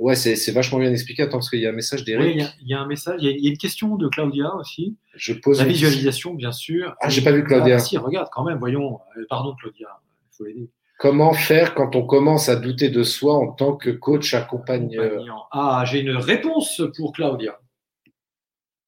ouais, 0.00 0.14
c'est 0.14 0.52
vachement 0.52 0.78
bien 0.78 0.90
expliqué. 0.90 1.22
Attends, 1.22 1.38
parce 1.38 1.50
qu'il 1.50 1.60
y 1.60 1.66
a 1.66 1.70
un 1.70 1.74
message 1.74 2.04
d'Eric. 2.04 2.36
Oui, 2.36 2.44
il 2.62 2.68
y, 2.68 2.74
a 2.74 2.80
un 2.80 2.86
message. 2.86 3.20
Il 3.22 3.44
y, 3.44 3.46
a 3.46 3.50
une 3.50 3.58
question 3.58 3.96
de 3.96 4.08
Claudia 4.08 4.54
aussi. 4.56 4.96
Je 5.14 5.32
pose 5.32 5.58
la 5.58 5.64
visualisation, 5.64 6.34
bien 6.34 6.52
sûr. 6.52 6.94
Ah, 7.00 7.08
j'ai 7.08 7.22
pas 7.22 7.32
vu 7.32 7.44
Claudia. 7.44 7.76
Ah, 7.76 7.78
si, 7.78 7.96
regarde 7.98 8.28
quand 8.32 8.44
même. 8.44 8.58
Voyons. 8.58 9.00
Euh, 9.16 9.24
pardon, 9.28 9.54
Claudia. 9.54 9.88
Il 10.32 10.36
faut 10.36 10.44
l'aider. 10.44 10.70
Comment 10.98 11.32
faire 11.32 11.74
quand 11.74 11.96
on 11.96 12.06
commence 12.06 12.48
à 12.48 12.56
douter 12.56 12.88
de 12.88 13.02
soi 13.02 13.34
en 13.34 13.48
tant 13.48 13.76
que 13.76 13.90
coach 13.90 14.32
accompagnant 14.32 15.02
Ah, 15.50 15.84
j'ai 15.86 16.00
une 16.00 16.16
réponse 16.16 16.80
pour 16.96 17.12
Claudia. 17.12 17.58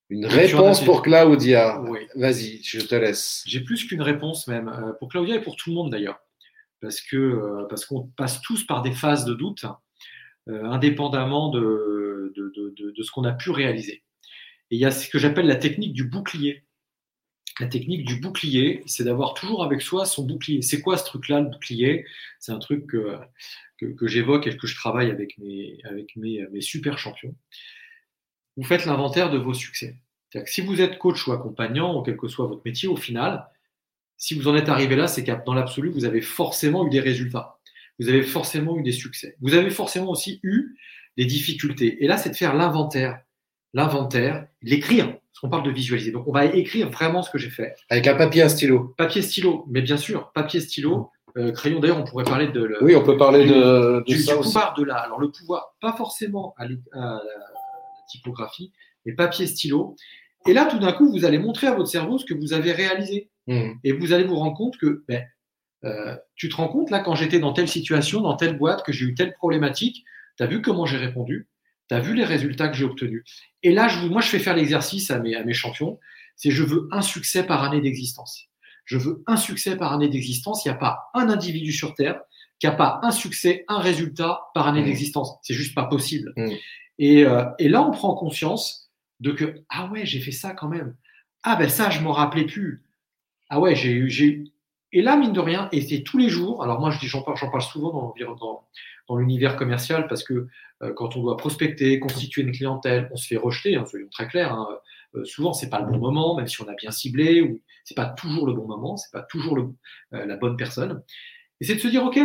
Une 0.09 0.27
réponse 0.27 0.85
pour 0.85 1.03
Claudia. 1.03 1.81
Oui. 1.81 2.01
Vas-y, 2.15 2.63
je 2.63 2.81
te 2.81 2.95
laisse. 2.95 3.43
J'ai 3.47 3.61
plus 3.61 3.85
qu'une 3.87 4.03
réponse 4.03 4.47
même, 4.47 4.69
euh, 4.69 4.93
pour 4.93 5.09
Claudia 5.09 5.37
et 5.37 5.41
pour 5.41 5.57
tout 5.57 5.71
le 5.71 5.75
monde 5.75 5.91
d'ailleurs. 5.91 6.21
Parce 6.81 7.01
que 7.01 7.17
euh, 7.17 7.67
parce 7.69 7.85
qu'on 7.85 8.03
passe 8.17 8.41
tous 8.41 8.65
par 8.65 8.83
des 8.83 8.93
phases 8.93 9.25
de 9.25 9.35
doute, 9.35 9.65
indépendamment 10.49 11.51
de, 11.51 12.33
de, 12.37 12.53
de, 12.57 12.91
de, 12.91 13.03
ce 13.03 13.11
qu'on 13.11 13.25
a 13.25 13.33
pu 13.33 13.51
réaliser. 13.51 14.03
Et 14.71 14.77
il 14.77 14.81
y 14.81 14.85
a 14.85 14.91
ce 14.91 15.09
que 15.09 15.19
j'appelle 15.19 15.47
la 15.47 15.57
technique 15.57 15.93
du 15.93 16.05
bouclier. 16.05 16.65
La 17.59 17.67
technique 17.67 18.05
du 18.05 18.21
bouclier, 18.21 18.83
c'est 18.87 19.05
d'avoir 19.05 19.35
toujours 19.35 19.65
avec 19.65 19.81
soi 19.81 20.05
son 20.05 20.25
bouclier. 20.25 20.61
C'est 20.63 20.81
quoi 20.81 20.99
ce 20.99 21.05
truc-là, 21.05 21.41
le 21.41 21.49
bouclier? 21.49 22.05
C'est 22.39 22.53
un 22.53 22.59
truc 22.59 22.87
que, 22.87 23.19
que, 23.79 24.07
j'évoque 24.07 24.47
et 24.47 24.57
que 24.57 24.67
je 24.67 24.77
travaille 24.77 25.11
avec 25.11 25.39
mes, 25.39 25.79
avec 25.85 26.17
mes, 26.17 26.47
mes 26.49 26.61
super 26.61 26.99
champions. 26.99 27.35
Vous 28.57 28.65
faites 28.65 28.85
l'inventaire 28.85 29.31
de 29.31 29.39
vos 29.39 29.55
succès. 29.55 29.97
Que 30.31 30.51
si 30.51 30.61
vous 30.61 30.81
êtes 30.81 30.99
coach 30.99 31.27
ou 31.27 31.33
accompagnant, 31.33 31.99
ou 31.99 32.03
quel 32.03 32.17
que 32.17 32.29
soit 32.29 32.47
votre 32.47 32.63
métier, 32.65 32.89
au 32.89 32.97
final, 32.97 33.49
si 34.17 34.35
vous 34.35 34.49
en 34.49 34.57
êtes 34.57 34.69
arrivé 34.69 34.97
là, 34.97 35.09
c'est 35.09 35.25
que 35.25 35.45
dans 35.45 35.55
l'absolu, 35.55 35.91
vous 35.91 36.05
avez 36.05 36.21
forcément 36.21 36.87
eu 36.87 36.91
des 36.91 37.01
résultats. 37.01 37.56
Vous 37.99 38.09
avez 38.09 38.23
forcément 38.23 38.77
eu 38.79 38.83
des 38.83 38.93
succès. 38.93 39.37
Vous 39.41 39.55
avez 39.55 39.71
forcément 39.71 40.11
aussi 40.11 40.41
eu 40.43 40.77
des 41.17 41.25
difficultés. 41.25 42.05
Et 42.05 42.07
là, 42.07 42.17
c'est 42.17 42.31
de 42.31 42.37
faire 42.37 42.55
l'inventaire. 42.55 43.21
L'inventaire, 43.73 44.47
l'écrire. 44.63 45.07
Parce 45.07 45.41
qu'on 45.41 45.51
parle 45.51 45.65
de 45.65 45.71
visualiser. 45.71 46.13
Donc, 46.13 46.27
on 46.27 46.33
va 46.33 46.47
écrire 46.47 46.89
vraiment 46.89 47.23
ce 47.23 47.31
que 47.31 47.39
j'ai 47.39 47.51
fait. 47.51 47.75
Avec 47.91 48.07
un 48.07 48.15
papier, 48.15 48.43
un 48.43 48.49
stylo. 48.49 48.95
Papier, 48.97 49.23
stylo. 49.23 49.67
Mais 49.69 49.83
bien 49.83 49.97
sûr, 49.97 50.33
papier, 50.33 50.61
stylo. 50.61 51.11
Euh, 51.37 51.53
crayon, 51.53 51.81
d'ailleurs, 51.81 51.99
on 51.99 52.05
pourrait 52.05 52.25
parler 52.25 52.49
de. 52.49 52.79
oui, 52.81 52.97
on 52.97 53.03
peut 53.03 53.19
parler 53.19 53.45
de, 53.45 54.03
du, 54.07 54.17
pouvoir 54.25 54.75
de 54.75 54.85
là. 54.85 54.97
Alors, 54.97 55.21
le 55.21 55.31
pouvoir, 55.31 55.75
pas 55.81 55.93
forcément 55.93 56.55
à, 56.57 56.67
la 56.67 57.21
typographie, 58.11 58.73
mais 59.05 59.13
papier, 59.13 59.47
stylo. 59.47 59.97
Et 60.47 60.55
là, 60.55 60.65
tout 60.65 60.79
d'un 60.79 60.93
coup, 60.93 61.11
vous 61.11 61.27
allez 61.27 61.39
montrer 61.39 61.67
à 61.67 61.75
votre 61.75 61.91
cerveau 61.91 62.17
ce 62.17 62.25
que 62.25 62.33
vous 62.33 62.55
avez 62.55 62.73
réalisé. 62.73 63.31
Hmm. 63.47 63.73
Et 63.85 63.93
vous 63.93 64.13
allez 64.13 64.25
vous 64.25 64.37
rendre 64.37 64.57
compte 64.57 64.79
que 64.79 65.05
ben, 65.07 65.23
euh, 65.85 66.17
tu 66.35 66.49
te 66.49 66.57
rends 66.57 66.69
compte 66.69 66.91
là 66.91 67.01
quand 67.01 67.15
j'étais 67.15 67.39
dans 67.39 67.53
telle 67.53 67.69
situation, 67.69 68.21
dans 68.21 68.37
telle 68.37 68.57
boîte, 68.57 68.85
que 68.85 68.93
j'ai 68.93 69.07
eu 69.07 69.15
telle 69.15 69.35
problématique, 69.35 70.05
tu 70.37 70.43
as 70.43 70.47
vu 70.47 70.63
comment 70.63 70.87
j'ai 70.87 70.97
répondu, 70.97 71.49
tu 71.89 71.95
as 71.95 72.01
vu 72.01 72.15
les 72.15 72.25
résultats 72.25 72.69
que 72.69 72.77
j'ai 72.77 72.85
obtenus? 72.85 73.25
Et 73.63 73.73
là, 73.73 73.89
je, 73.89 74.07
moi, 74.07 74.21
je 74.21 74.29
fais 74.29 74.39
faire 74.39 74.57
l'exercice 74.57 75.11
à 75.11 75.19
mes, 75.19 75.37
à 75.37 75.45
mes 75.45 75.55
champions, 75.55 75.99
c'est 76.37 76.51
je 76.51 76.63
veux 76.63 76.89
un 76.93 77.03
succès 77.03 77.45
par 77.45 77.63
année 77.63 77.81
d'existence. 77.81 78.49
Je 78.85 78.99
veux 78.99 79.23
un 79.27 79.37
succès 79.37 79.77
par 79.77 79.93
année 79.93 80.09
d'existence. 80.09 80.65
Il 80.65 80.69
n'y 80.69 80.75
a 80.75 80.79
pas 80.79 81.11
un 81.15 81.29
individu 81.29 81.73
sur 81.73 81.95
Terre 81.95 82.21
qui 82.59 82.67
n'a 82.67 82.73
pas 82.73 83.01
un 83.03 83.11
succès, 83.11 83.65
un 83.69 83.79
résultat 83.79 84.41
par 84.55 84.69
année 84.69 84.83
mmh. 84.83 84.87
d'existence. 84.87 85.39
C'est 85.43 85.55
juste 85.55 85.75
pas 85.75 85.85
possible. 85.85 86.33
Mmh. 86.37 86.51
Et, 86.99 87.25
euh, 87.25 87.45
et, 87.59 87.69
là, 87.69 87.83
on 87.83 87.91
prend 87.91 88.15
conscience 88.15 88.91
de 89.21 89.33
que, 89.33 89.63
ah 89.69 89.91
ouais, 89.91 90.07
j'ai 90.07 90.21
fait 90.21 90.33
ça 90.33 90.53
quand 90.53 90.69
même. 90.69 90.95
Ah 91.43 91.57
ben 91.57 91.69
ça, 91.69 91.91
je 91.91 92.01
m'en 92.01 92.13
rappelais 92.13 92.47
plus. 92.47 92.85
Ah 93.51 93.61
ouais, 93.61 93.75
j'ai 93.75 93.93
eu, 93.93 94.09
j'ai 94.09 94.45
et 94.97 95.03
là, 95.03 95.19
mine 95.19 95.35
de 95.35 95.41
rien, 95.41 95.69
et 95.73 95.83
c'est 95.83 96.03
tous 96.03 96.17
les 96.17 96.31
jours, 96.31 96.65
alors 96.65 96.81
moi 96.81 96.91
j'en 96.91 97.21
parle, 97.21 97.39
parle 97.39 97.61
souvent 97.61 98.15
dans, 98.19 99.19
l'univers 99.19 99.57
commercial 99.57 100.09
parce 100.09 100.25
que 100.25 100.49
euh, 100.83 100.95
quand 100.95 101.17
on 101.17 101.23
doit 101.23 101.37
prospecter, 101.37 102.01
constituer 102.01 102.41
une 102.41 102.53
clientèle, 102.53 103.11
on 103.13 103.17
se 103.17 103.27
fait 103.27 103.37
rejeter, 103.37 103.77
hein, 103.77 103.85
soyons 103.85 104.09
très 104.11 104.27
clairs. 104.27 104.55
Hein, 104.55 104.67
euh, 105.15 105.27
souvent, 105.27 105.53
c'est 105.53 105.69
pas 105.69 105.83
le 105.83 105.87
bon 105.87 105.99
moment, 105.99 106.35
même 106.35 106.47
si 106.47 106.63
on 106.63 106.69
a 106.69 106.73
bien 106.73 106.91
ciblé, 106.91 107.43
ou 107.43 107.61
c'est 107.85 107.95
pas 107.95 108.07
toujours 108.07 108.47
le 108.47 108.55
bon 108.55 108.67
moment, 108.67 108.97
c'est 108.97 109.13
pas 109.13 109.21
toujours 109.21 109.59
euh, 109.59 109.69
la 110.11 110.37
bonne 110.39 110.57
personne. 110.57 111.03
Et 111.61 111.67
c'est 111.67 111.75
de 111.75 111.81
se 111.81 111.89
dire, 111.89 112.03
ok, 112.03 112.19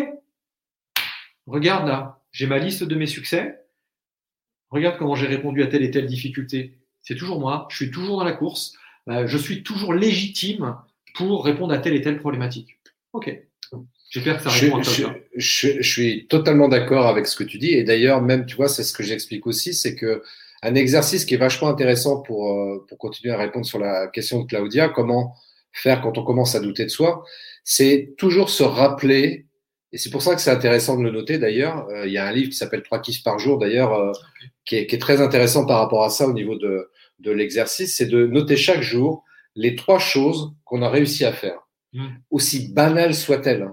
regarde 1.48 1.90
là, 1.90 2.22
j'ai 2.32 2.48
ma 2.48 2.58
liste 2.58 2.86
de 2.86 2.96
mes 2.96 3.06
succès, 3.06 3.66
regarde 4.70 4.98
comment 4.98 5.16
j'ai 5.16 5.28
répondu 5.28 5.62
à 5.62 5.68
telle 5.68 5.84
et 5.84 5.92
telle 5.92 6.08
difficulté. 6.08 6.80
C'est 7.02 7.16
toujours 7.16 7.42
moi, 7.42 7.68
je 7.70 7.76
suis 7.76 7.92
toujours 7.92 8.20
dans 8.20 8.24
la 8.24 8.32
course, 8.32 8.78
je 9.08 9.38
suis 9.38 9.62
toujours 9.62 9.94
légitime 9.94 10.78
pour 11.16 11.46
répondre 11.46 11.74
à 11.74 11.78
telle 11.78 11.96
et 11.96 12.02
telle 12.02 12.20
problématique. 12.20 12.80
Ok. 13.14 13.36
J'espère 14.10 14.38
que 14.38 14.44
ça 14.44 14.50
répond 14.50 14.80
à 14.80 14.82
je, 14.84 15.04
je, 15.36 15.82
je, 15.82 15.90
suis 15.90 16.28
totalement 16.28 16.68
d'accord 16.68 17.08
avec 17.08 17.28
ce 17.28 17.36
que 17.38 17.46
tu 17.46 17.58
dis. 17.58 17.72
Et 17.72 17.84
d'ailleurs, 17.84 18.22
même, 18.22 18.46
tu 18.46 18.58
vois, 18.58 18.68
c'est 18.68 18.84
ce 18.84 18.92
que 18.92 19.04
j'explique 19.04 19.48
aussi, 19.48 19.74
c'est 19.74 19.96
que 19.96 20.22
un 20.64 20.76
exercice 20.76 21.26
qui 21.26 21.34
est 21.34 21.38
vachement 21.38 21.70
intéressant 21.70 22.22
pour, 22.22 22.52
euh, 22.52 22.86
pour 22.88 22.98
continuer 22.98 23.34
à 23.34 23.38
répondre 23.38 23.66
sur 23.66 23.80
la 23.80 24.08
question 24.08 24.42
de 24.42 24.48
Claudia, 24.48 24.90
comment 24.90 25.36
faire 25.72 26.02
quand 26.02 26.18
on 26.18 26.24
commence 26.24 26.56
à 26.56 26.60
douter 26.60 26.84
de 26.84 26.90
soi, 26.90 27.24
c'est 27.64 28.14
toujours 28.18 28.50
se 28.50 28.64
rappeler, 28.64 29.48
et 29.94 29.98
c'est 29.98 30.10
pour 30.10 30.22
ça 30.22 30.36
que 30.36 30.42
c'est 30.42 30.52
intéressant 30.52 30.98
de 30.98 31.04
le 31.04 31.12
noter 31.12 31.38
d'ailleurs, 31.38 31.88
euh, 31.90 32.06
il 32.06 32.12
y 32.12 32.18
a 32.18 32.28
un 32.28 32.32
livre 32.32 32.50
qui 32.50 32.58
s'appelle 32.58 32.84
Trois 32.84 33.00
kiffs 33.00 33.24
par 33.24 33.40
jour 33.40 33.58
d'ailleurs, 33.58 33.94
euh, 33.94 34.12
qui, 34.66 34.76
est, 34.76 34.88
qui, 34.88 34.96
est, 34.96 35.00
très 35.00 35.22
intéressant 35.22 35.66
par 35.66 35.80
rapport 35.80 36.04
à 36.04 36.10
ça 36.10 36.28
au 36.28 36.34
niveau 36.34 36.56
de, 36.56 36.90
de 37.20 37.32
l'exercice, 37.32 37.96
c'est 37.96 38.06
de 38.06 38.28
noter 38.28 38.58
chaque 38.58 38.82
jour 38.82 39.24
les 39.56 39.76
trois 39.76 40.00
choses 40.00 40.54
qu'on 40.64 40.82
a 40.82 40.90
réussi 40.90 41.26
à 41.26 41.34
faire, 41.34 41.60
mmh. 41.94 42.08
aussi 42.30 42.74
banales 42.74 43.16
soient-elles. 43.16 43.68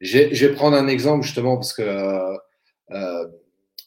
Je 0.00 0.46
vais 0.46 0.52
prendre 0.52 0.76
un 0.76 0.86
exemple 0.86 1.24
justement 1.24 1.56
parce 1.56 1.72
que 1.72 1.82
euh, 1.82 2.36
euh, 2.92 3.26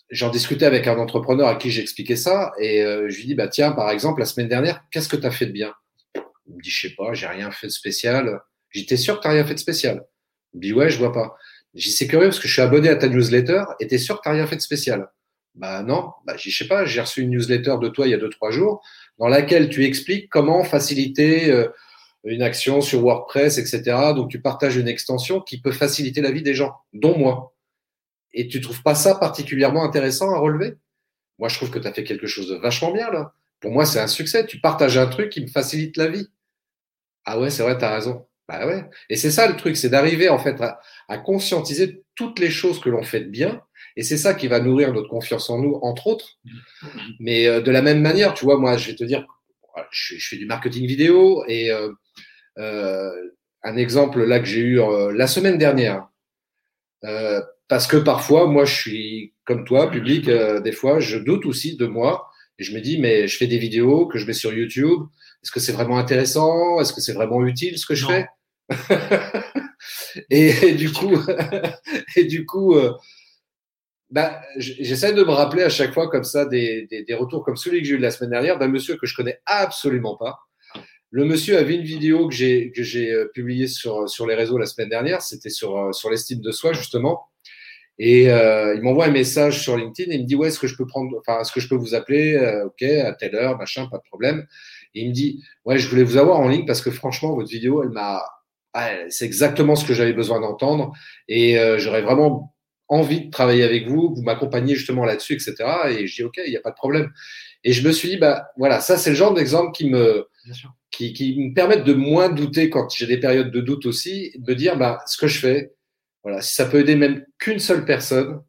j'en 0.10 0.30
discutais 0.30 0.66
avec 0.66 0.88
un 0.88 0.98
entrepreneur 0.98 1.48
à 1.48 1.56
qui 1.56 1.72
j'expliquais 1.72 2.18
ça 2.18 2.52
et 2.60 2.84
euh, 2.84 3.08
je 3.10 3.18
lui 3.18 3.28
dis 3.28 3.36
bah 3.36 3.48
tiens 3.48 3.72
par 3.72 3.90
exemple 3.90 4.20
la 4.20 4.26
semaine 4.26 4.50
dernière 4.50 4.84
qu'est-ce 4.92 5.08
que 5.08 5.16
tu 5.16 5.26
as 5.26 5.32
fait 5.32 5.46
de 5.46 5.52
bien? 5.52 5.74
Il 6.48 6.56
me 6.56 6.62
dit 6.62 6.70
je 6.70 6.88
sais 6.88 6.96
pas 6.96 7.14
j'ai 7.14 7.28
rien 7.28 7.50
fait 7.52 7.68
de 7.68 7.72
spécial. 7.72 8.42
J'étais 8.72 8.98
sûr 8.98 9.18
que 9.18 9.22
tu 9.22 9.30
rien 9.30 9.46
fait 9.46 9.54
de 9.54 9.60
spécial? 9.60 10.04
Il 10.54 10.58
me 10.58 10.62
dit 10.62 10.74
ouais 10.74 10.90
je 10.90 10.98
vois 10.98 11.14
pas. 11.14 11.36
J'ai 11.74 11.92
c'est 11.92 12.08
curieux 12.08 12.28
parce 12.28 12.40
que 12.40 12.48
je 12.50 12.54
suis 12.54 12.62
abonné 12.62 12.90
à 12.90 12.98
ta 12.98 13.08
newsletter 13.08 13.64
et 13.80 13.88
t'es 13.88 13.98
sûr 13.98 14.18
que 14.18 14.22
t'as 14.24 14.34
rien 14.34 14.48
fait 14.48 14.58
de 14.58 14.62
spécial? 14.62 15.10
Bah 15.56 15.82
non, 15.82 16.12
bah 16.26 16.36
je 16.38 16.50
sais 16.50 16.68
pas, 16.68 16.86
j'ai 16.86 17.02
reçu 17.02 17.22
une 17.22 17.30
newsletter 17.30 17.76
de 17.82 17.88
toi 17.88 18.08
il 18.08 18.12
y 18.12 18.14
a 18.14 18.18
deux 18.18 18.30
trois 18.30 18.52
jours 18.52 18.82
dans 19.19 19.28
laquelle 19.28 19.69
tu 19.69 19.86
expliques 19.86 20.30
comment 20.30 20.63
faciliter 20.63 21.52
euh, 21.52 21.67
une 22.24 22.41
action 22.41 22.82
sur 22.82 23.02
WordPress, 23.02 23.58
etc. 23.58 24.13
Donc 24.15 24.30
tu 24.30 24.41
partages 24.41 24.78
une 24.78 24.88
extension 24.88 25.41
qui 25.41 25.60
peut 25.62 25.71
faciliter 25.71 26.21
la 26.21 26.32
vie 26.32 26.43
des 26.43 26.54
gens, 26.54 26.76
dont 26.93 27.17
moi. 27.17 27.54
Et 28.34 28.47
tu 28.47 28.62
trouves 28.62 28.84
pas 28.84 28.95
ça 28.95 29.15
particulièrement 29.15 29.84
intéressant 29.84 30.34
à 30.34 30.39
relever? 30.39 30.76
Moi, 31.39 31.50
je 31.50 31.56
trouve 31.56 31.71
que 31.71 31.80
tu 31.80 31.88
as 31.88 31.93
fait 31.93 32.04
quelque 32.04 32.28
chose 32.28 32.47
de 32.50 32.56
vachement 32.56 32.91
bien 32.91 33.10
là. 33.12 33.34
Pour 33.60 33.71
moi, 33.71 33.86
c'est 33.86 34.00
un 34.00 34.08
succès. 34.08 34.45
Tu 34.45 34.60
partages 34.60 34.97
un 34.97 35.08
truc 35.08 35.30
qui 35.30 35.41
me 35.41 35.47
facilite 35.47 35.97
la 35.97 36.08
vie. 36.08 36.28
Ah 37.26 37.39
ouais, 37.39 37.50
c'est 37.50 37.63
vrai, 37.63 37.78
tu 37.78 37.84
as 37.84 37.93
raison. 37.93 38.26
Bah 38.47 38.65
ouais. 38.65 38.89
Et 39.10 39.15
c'est 39.15 39.32
ça 39.32 39.47
le 39.47 39.56
truc, 39.56 39.78
c'est 39.78 39.89
d'arriver 39.89 40.30
en 40.30 40.39
fait 40.39 40.60
à, 40.62 40.80
à, 41.08 41.17
conscientiser 41.17 42.04
toutes 42.15 42.39
les 42.39 42.50
choses 42.50 42.82
que 42.82 42.89
l'on 42.89 43.04
fait 43.04 43.21
de 43.21 43.30
bien 43.30 43.62
et 43.98 44.04
c'est 44.04 44.18
ça 44.18 44.34
qui 44.34 44.48
va 44.48 44.60
nourrir 44.60 44.94
notre 44.94 45.10
confiance 45.10 45.50
en 45.50 45.60
nous, 45.60 45.76
entre 45.82 46.08
autres. 46.08 46.40
Mais 47.20 47.48
euh, 47.48 47.62
de 47.62 47.72
la 47.72 47.82
même 47.82 48.02
manière, 48.02 48.34
tu 48.34 48.46
vois, 48.46 48.58
moi, 48.58 48.78
je 48.78 48.88
vais 48.88 48.96
te 48.96 49.04
dire, 49.04 49.26
je, 49.92 50.16
fais 50.20 50.38
du 50.38 50.46
marketing 50.46 50.86
vidéo 50.86 51.44
et 51.48 51.72
euh, 51.72 51.92
euh, 52.58 53.12
un 53.64 53.78
exemple 53.78 54.24
là 54.24 54.40
que 54.40 54.46
j'ai 54.46 54.62
eu 54.62 54.80
la 55.14 55.28
semaine 55.28 55.58
dernière, 55.58 56.08
parce 57.68 57.88
que 57.88 57.98
parfois, 57.98 58.48
moi, 58.48 58.66
je 58.66 58.74
suis 58.74 59.34
comme 59.46 59.66
toi, 59.66 59.92
public, 59.92 60.30
des 60.30 60.72
fois, 60.72 61.00
je 61.00 61.18
doute 61.18 61.46
aussi 61.46 61.78
de 61.78 61.86
moi 61.86 62.28
et 62.58 62.64
je 62.64 62.74
me 62.74 62.82
dis, 62.82 63.00
mais 63.00 63.28
je 63.28 63.38
fais 63.38 63.48
des 63.48 63.60
vidéos 63.60 64.08
que 64.08 64.18
je 64.18 64.26
mets 64.26 64.34
sur 64.34 64.54
YouTube. 64.54 65.02
Est-ce 65.44 65.52
que 65.52 65.60
c'est 65.60 65.72
vraiment 65.72 65.98
intéressant? 65.98 66.80
Est-ce 66.80 66.94
que 66.94 67.02
c'est 67.02 67.14
vraiment 67.14 67.46
utile 67.46 67.78
ce 67.78 67.86
que 67.86 67.96
je 67.96 68.06
fais? 68.08 68.28
Et, 70.30 70.74
du 70.74 70.92
coup, 70.92 71.18
et 72.16 72.26
du 72.26 72.46
coup, 72.46 72.76
bah, 74.12 74.41
j'essaie 74.58 75.13
de 75.13 75.24
me 75.24 75.32
rappeler 75.32 75.63
à 75.63 75.69
chaque 75.69 75.93
fois 75.93 76.10
comme 76.10 76.26
ça 76.26 76.45
des, 76.45 76.86
des, 76.88 77.04
des 77.04 77.13
retours 77.13 77.43
comme 77.45 77.56
celui 77.56 77.82
que 77.82 77.88
j'ai 77.88 77.95
eu 77.95 77.97
la 77.97 78.12
semaine 78.12 78.32
dernière 78.32 78.60
d'un 78.60 78.67
monsieur 78.67 78.97
que 78.97 79.08
je 79.08 79.15
connais 79.15 79.39
absolument 79.45 80.17
pas. 80.17 80.39
Le 81.12 81.24
monsieur 81.24 81.58
avait 81.58 81.76
une 81.76 81.84
vidéo 81.84 82.28
que 82.28 82.34
j'ai 82.34 82.71
que 82.71 82.84
j'ai 82.84 83.12
euh, 83.12 83.30
publiée 83.34 83.67
sur 83.67 84.10
sur 84.10 84.28
les 84.28 84.36
réseaux 84.36 84.58
la 84.58 84.65
semaine 84.65 84.89
dernière. 84.89 85.21
C'était 85.21 85.50
sur 85.50 85.78
euh, 85.78 85.91
sur 85.93 86.10
l'estime 86.10 86.41
de 86.41 86.52
soi 86.52 86.74
justement. 86.74 87.28
Et 88.00 88.30
euh, 88.32 88.76
il 88.76 88.82
m'envoie 88.82 89.06
un 89.06 89.12
message 89.12 89.62
sur 89.62 89.78
LinkedIn 89.78 90.12
et 90.12 90.15
il 90.15 90.24
me 90.24 90.28
dit 90.28 90.36
ouais 90.36 90.50
est-ce 90.50 90.60
que 90.60 90.67
je 90.67 90.76
peux 90.76 90.88
prendre 90.88 91.17
enfin 91.19 91.41
est-ce 91.41 91.52
que 91.52 91.60
je 91.62 91.69
peux 91.69 91.76
vous 91.76 91.95
appeler? 91.95 92.36
Euh, 92.36 92.65
ok 92.65 92.84
à 92.84 93.13
telle 93.13 93.36
heure 93.36 93.58
machin 93.58 93.88
pas 93.88 93.97
de 93.97 94.04
problème. 94.04 94.45
Et 94.93 95.04
il 95.04 95.10
me 95.10 95.13
dit 95.13 95.41
ouais 95.65 95.78
je 95.78 95.88
voulais 95.89 96.04
vous 96.04 96.17
avoir 96.17 96.39
en 96.39 96.50
ligne 96.50 96.65
parce 96.65 96.82
que 96.82 96.91
franchement 96.91 97.34
votre 97.36 97.50
vidéo 97.50 97.84
elle 97.84 97.89
m'a 97.89 98.24
ah, 98.74 98.89
c'est 99.10 99.26
exactement 99.26 99.76
ce 99.76 99.86
que 99.86 99.93
j'avais 99.93 100.13
besoin 100.13 100.39
d'entendre 100.39 100.93
et 101.28 101.58
j'aurais 101.78 102.02
vraiment 102.02 102.54
envie 102.92 103.26
de 103.26 103.32
travailler 103.32 103.64
avec 103.64 103.88
vous, 103.88 104.14
vous 104.14 104.22
m'accompagnez 104.22 104.76
justement 104.76 105.06
là-dessus, 105.06 105.34
etc. 105.34 105.56
Et 105.90 106.08
je 106.08 106.16
dis, 106.16 106.24
OK, 106.24 106.40
il 106.46 106.52
n'y 106.52 106.58
a 106.58 106.62
pas 106.62 106.72
de 106.72 106.76
problème. 106.76 107.10
Et 107.64 107.72
je 107.72 107.88
me 107.88 107.94
suis 107.94 108.10
dit, 108.10 108.18
bah, 108.18 108.50
voilà, 108.58 108.82
ça, 108.82 108.98
c'est 108.98 109.12
le 109.12 109.16
genre 109.16 109.34
d'exemple 109.34 109.72
qui 109.72 109.90
me, 109.90 110.28
qui, 110.92 111.14
qui, 111.14 111.40
me 111.40 111.54
permettent 111.54 111.86
de 111.86 111.94
moins 111.94 112.28
douter 112.28 112.70
quand 112.70 112.94
j'ai 112.94 113.08
des 113.08 113.18
périodes 113.18 113.50
de 113.50 113.62
doute 113.62 113.86
aussi, 113.86 114.34
de 114.36 114.52
me 114.52 114.56
dire, 114.58 114.78
bah, 114.78 115.00
ce 115.06 115.18
que 115.18 115.28
je 115.28 115.40
fais, 115.40 115.74
voilà, 116.24 116.42
si 116.42 116.54
ça 116.54 116.66
peut 116.66 116.82
aider 116.82 116.96
même 116.96 117.26
qu'une 117.40 117.60
seule 117.60 117.86
personne 117.86 118.42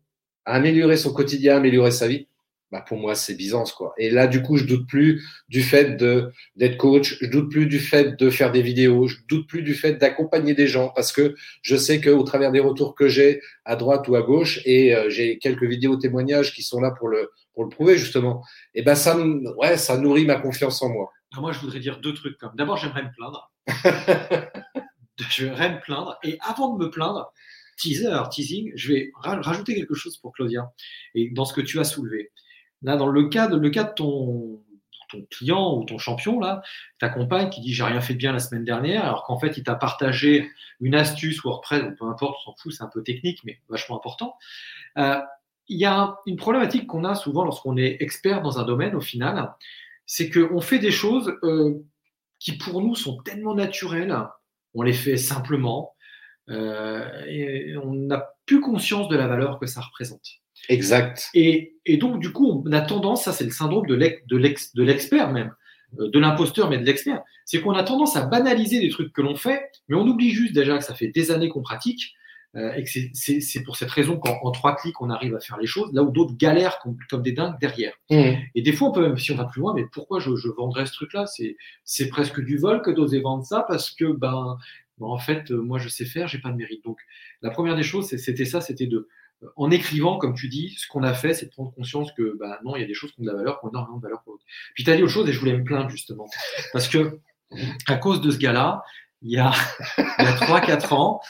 à 0.45 0.55
améliorer 0.55 0.97
son 0.97 1.13
quotidien, 1.13 1.57
améliorer 1.57 1.93
sa 1.93 2.09
vie, 2.09 2.27
bah 2.73 2.81
pour 2.81 2.99
moi 2.99 3.15
c'est 3.15 3.35
Byzance 3.35 3.73
quoi. 3.73 3.93
Et 3.99 4.11
là 4.11 4.27
du 4.27 4.43
coup 4.43 4.57
je 4.57 4.65
doute 4.65 4.89
plus 4.89 5.23
du 5.49 5.63
fait 5.63 5.97
de 5.97 6.33
d'être 6.57 6.79
coach, 6.79 7.19
je 7.21 7.27
doute 7.27 7.51
plus 7.51 7.67
du 7.67 7.79
fait 7.79 8.19
de 8.19 8.31
faire 8.31 8.51
des 8.51 8.63
vidéos, 8.63 9.07
je 9.07 9.19
doute 9.29 9.47
plus 9.47 9.63
du 9.63 9.75
fait 9.75 9.93
d'accompagner 9.95 10.55
des 10.55 10.67
gens 10.67 10.89
parce 10.89 11.13
que 11.13 11.35
je 11.61 11.77
sais 11.77 12.01
que 12.01 12.09
au 12.09 12.23
travers 12.23 12.51
des 12.51 12.61
retours 12.61 12.95
que 12.95 13.09
j'ai 13.09 13.43
à 13.67 13.77
droite 13.77 14.09
ou 14.09 14.17
à 14.17 14.23
gauche 14.23 14.61
et 14.65 14.97
euh, 14.97 15.11
j'ai 15.11 15.39
quelques 15.39 15.65
vidéos 15.65 15.97
témoignages 15.97 16.55
qui 16.55 16.63
sont 16.63 16.81
là 16.81 16.91
pour 16.91 17.09
le 17.09 17.31
pour 17.53 17.65
le 17.65 17.69
prouver 17.69 17.99
justement. 17.99 18.43
Et 18.75 18.81
ben 18.83 18.95
ça 18.95 19.19
ouais 19.19 19.77
ça 19.77 19.99
nourrit 19.99 20.25
ma 20.25 20.37
confiance 20.37 20.81
en 20.83 20.89
moi. 20.89 21.11
moi 21.37 21.53
je 21.53 21.61
voudrais 21.61 21.79
dire 21.79 22.01
deux 22.01 22.15
trucs 22.15 22.39
comme 22.39 22.53
d'abord 22.57 22.79
j'aimerais 22.79 23.03
me 23.03 23.13
plaindre. 23.15 23.53
j'aimerais 25.31 25.75
me 25.75 25.81
plaindre 25.81 26.19
et 26.25 26.39
avant 26.41 26.75
de 26.75 26.83
me 26.83 26.91
plaindre 26.91 27.33
teaser 27.77 28.23
teasing 28.31 28.73
je 28.77 28.93
vais 28.93 29.11
rajouter 29.23 29.75
quelque 29.75 29.95
chose 29.95 30.17
pour 30.17 30.33
Claudia 30.33 30.73
et 31.15 31.31
dans 31.31 31.45
ce 31.45 31.53
que 31.53 31.61
tu 31.61 31.79
as 31.79 31.85
soulevé 31.85 32.33
Là, 32.83 32.97
dans 32.97 33.07
le 33.07 33.29
cas 33.29 33.49
de, 33.49 33.59
ton, 33.95 34.61
client 35.31 35.77
ou 35.77 35.85
ton 35.85 35.99
champion 35.99 36.41
là 36.41 36.63
t'accompagne 36.99 37.51
qui 37.51 37.61
dit 37.61 37.75
j'ai 37.75 37.85
rien 37.85 38.01
fait 38.01 38.15
de 38.15 38.19
bien 38.19 38.33
la 38.33 38.39
semaine 38.39 38.65
dernière 38.65 39.05
alors 39.05 39.25
qu'en 39.25 39.39
fait 39.39 39.59
il 39.59 39.63
t'a 39.63 39.75
partagé 39.75 40.51
une 40.81 40.95
astuce 40.95 41.43
WordPress 41.43 41.83
ou 41.83 41.95
peu 41.95 42.07
importe 42.07 42.39
on 42.41 42.53
s'en 42.53 42.57
fout 42.57 42.73
c'est 42.73 42.83
un 42.83 42.91
peu 42.93 43.03
technique 43.03 43.41
mais 43.45 43.61
vachement 43.69 43.97
important. 43.97 44.37
Euh, 44.97 45.21
il 45.69 45.79
y 45.79 45.85
a 45.85 46.17
une 46.25 46.37
problématique 46.37 46.87
qu'on 46.87 47.05
a 47.05 47.15
souvent 47.15 47.45
lorsqu'on 47.45 47.77
est 47.77 47.99
expert 48.01 48.41
dans 48.41 48.59
un 48.59 48.65
domaine 48.65 48.95
au 48.95 49.03
final 49.03 49.53
c'est 50.07 50.31
qu'on 50.31 50.61
fait 50.61 50.79
des 50.79 50.91
choses 50.91 51.35
euh, 51.43 51.75
qui 52.39 52.53
pour 52.57 52.83
nous 52.83 52.95
sont 52.95 53.19
tellement 53.23 53.55
naturelles. 53.55 54.17
On 54.75 54.83
les 54.83 54.93
fait 54.93 55.17
simplement 55.17 55.95
euh, 56.49 57.25
et 57.27 57.77
on 57.77 57.95
n'a 57.95 58.35
plus 58.47 58.61
conscience 58.61 59.09
de 59.09 59.17
la 59.17 59.29
valeur 59.29 59.59
que 59.61 59.67
ça 59.67 59.81
représente 59.81 60.42
Exact. 60.69 61.29
et, 61.35 61.77
et 61.87 61.97
donc, 61.97 62.21
du 62.21 62.33
coup, 62.33 62.63
on 62.67 62.73
a 62.73 62.81
tendance, 62.81 63.25
ça 63.25 63.33
c'est 63.33 63.45
le 63.45 63.51
syndrome 63.51 63.87
de 63.87 63.95
l'ex- 63.95 64.27
de 64.27 64.37
l'ex- 64.37 64.75
de 64.75 64.83
l'expert 64.83 65.33
même, 65.33 65.53
euh, 65.99 66.09
de 66.11 66.19
l'imposteur, 66.19 66.71
mais 66.71 66.79
de 66.79 66.85
l'expert, 66.85 67.23
c'est 67.45 67.61
qu'on 67.61 67.73
a 67.73 67.83
tendance 67.83 68.17
à 68.17 68.25
banaliser 68.27 68.81
des 68.81 68.89
trucs 68.89 69.13
que 69.13 69.23
l'on 69.23 69.35
fait, 69.35 69.61
mais 69.89 69.97
on 69.97 70.07
oublie 70.07 70.31
juste 70.31 70.55
déjà 70.55 70.79
que 70.79 70.85
ça 70.85 70.95
fait 70.95 71.09
des 71.09 71.31
années 71.31 71.49
qu'on 71.49 71.63
pratique, 71.63 72.15
euh, 72.55 72.73
et 72.75 72.85
que 72.85 72.91
c'est- 72.91 73.11
c'est 73.15 73.41
c'est 73.41 73.63
pour 73.63 73.77
cette 73.77 73.91
raison 73.91 74.19
qu'en 74.19 74.39
en 74.43 74.51
trois 74.51 74.77
clics, 74.77 75.01
on 75.01 75.09
arrive 75.11 75.35
à 75.35 75.41
faire 75.41 75.57
les 75.59 75.67
choses, 75.67 75.91
là 75.95 76.03
où 76.03 76.11
d'autres 76.11 76.37
galèrent 76.37 76.79
comme, 76.81 76.97
comme 77.09 77.23
des 77.23 77.33
dingues 77.33 77.59
derrière. 77.61 77.95
Mmh. 78.11 78.35
Et 78.55 78.61
des 78.63 78.73
fois, 78.73 78.89
on 78.89 78.93
peut 78.93 79.01
même, 79.03 79.17
si 79.17 79.33
on 79.33 79.37
va 79.37 79.47
plus 79.47 79.61
loin, 79.61 79.73
mais 79.75 79.87
pourquoi 79.91 80.21
je, 80.21 80.37
je 80.37 80.49
vendrais 80.49 80.85
ce 80.87 80.93
truc-là? 80.93 81.27
C'est 81.27 81.57
c'est 81.85 82.09
presque 82.09 82.41
du 82.45 82.59
vol 82.59 82.83
que 82.83 82.91
d'oser 82.91 83.21
vendre 83.21 83.45
ça 83.45 83.65
parce 83.67 83.91
que, 83.91 84.05
ben, 84.05 84.59
ben, 84.99 85.07
en 85.07 85.19
fait, 85.19 85.51
euh, 85.51 85.57
moi, 85.63 85.79
je 85.79 85.89
sais 85.89 86.05
faire, 86.05 86.29
j'ai 86.29 86.39
pas 86.39 86.51
de 86.51 86.57
mérite. 86.57 86.85
Donc, 86.85 86.99
la 87.41 87.49
première 87.51 87.75
des 87.75 87.83
choses, 87.83 88.07
c'était 88.07 88.45
ça, 88.45 88.61
c'était 88.61 88.87
de, 88.87 89.09
en 89.57 89.71
écrivant, 89.71 90.19
comme 90.19 90.35
tu 90.35 90.49
dis, 90.49 90.75
ce 90.79 90.87
qu'on 90.89 91.03
a 91.03 91.15
fait, 91.15 91.35
c'est 91.35 91.47
de 91.47 91.51
prendre 91.51 91.73
conscience 91.73 92.13
que, 92.13 92.37
ben, 92.39 92.57
non, 92.65 92.77
il 92.77 92.81
y 92.81 92.85
a 92.85 92.87
des 92.87 92.95
choses 92.95 93.13
qui 93.13 93.21
ont 93.21 93.25
de 93.25 93.31
la 93.31 93.37
valeur, 93.37 93.61
qui 93.61 93.67
ont 93.67 93.71
énormément 93.71 93.97
de 93.99 94.03
valeur 94.03 94.23
pour 94.23 94.35
l'autre. 94.35 94.45
Puis, 94.75 94.85
tu 94.85 94.91
as 94.91 94.97
dit 94.97 95.03
autre 95.03 95.13
chose 95.13 95.29
et 95.29 95.33
je 95.33 95.39
voulais 95.39 95.57
me 95.57 95.65
plaindre, 95.65 95.91
justement. 95.91 96.27
Parce 96.73 96.89
que, 96.89 97.19
à 97.87 97.97
cause 97.97 98.21
de 98.21 98.31
ce 98.31 98.39
gars-là, 98.39 98.83
il 99.23 99.33
y 99.33 99.39
a, 99.39 99.53
il 99.99 100.25
y 100.25 100.29
a 100.29 100.37
3-4 100.37 100.95
ans, 100.95 101.21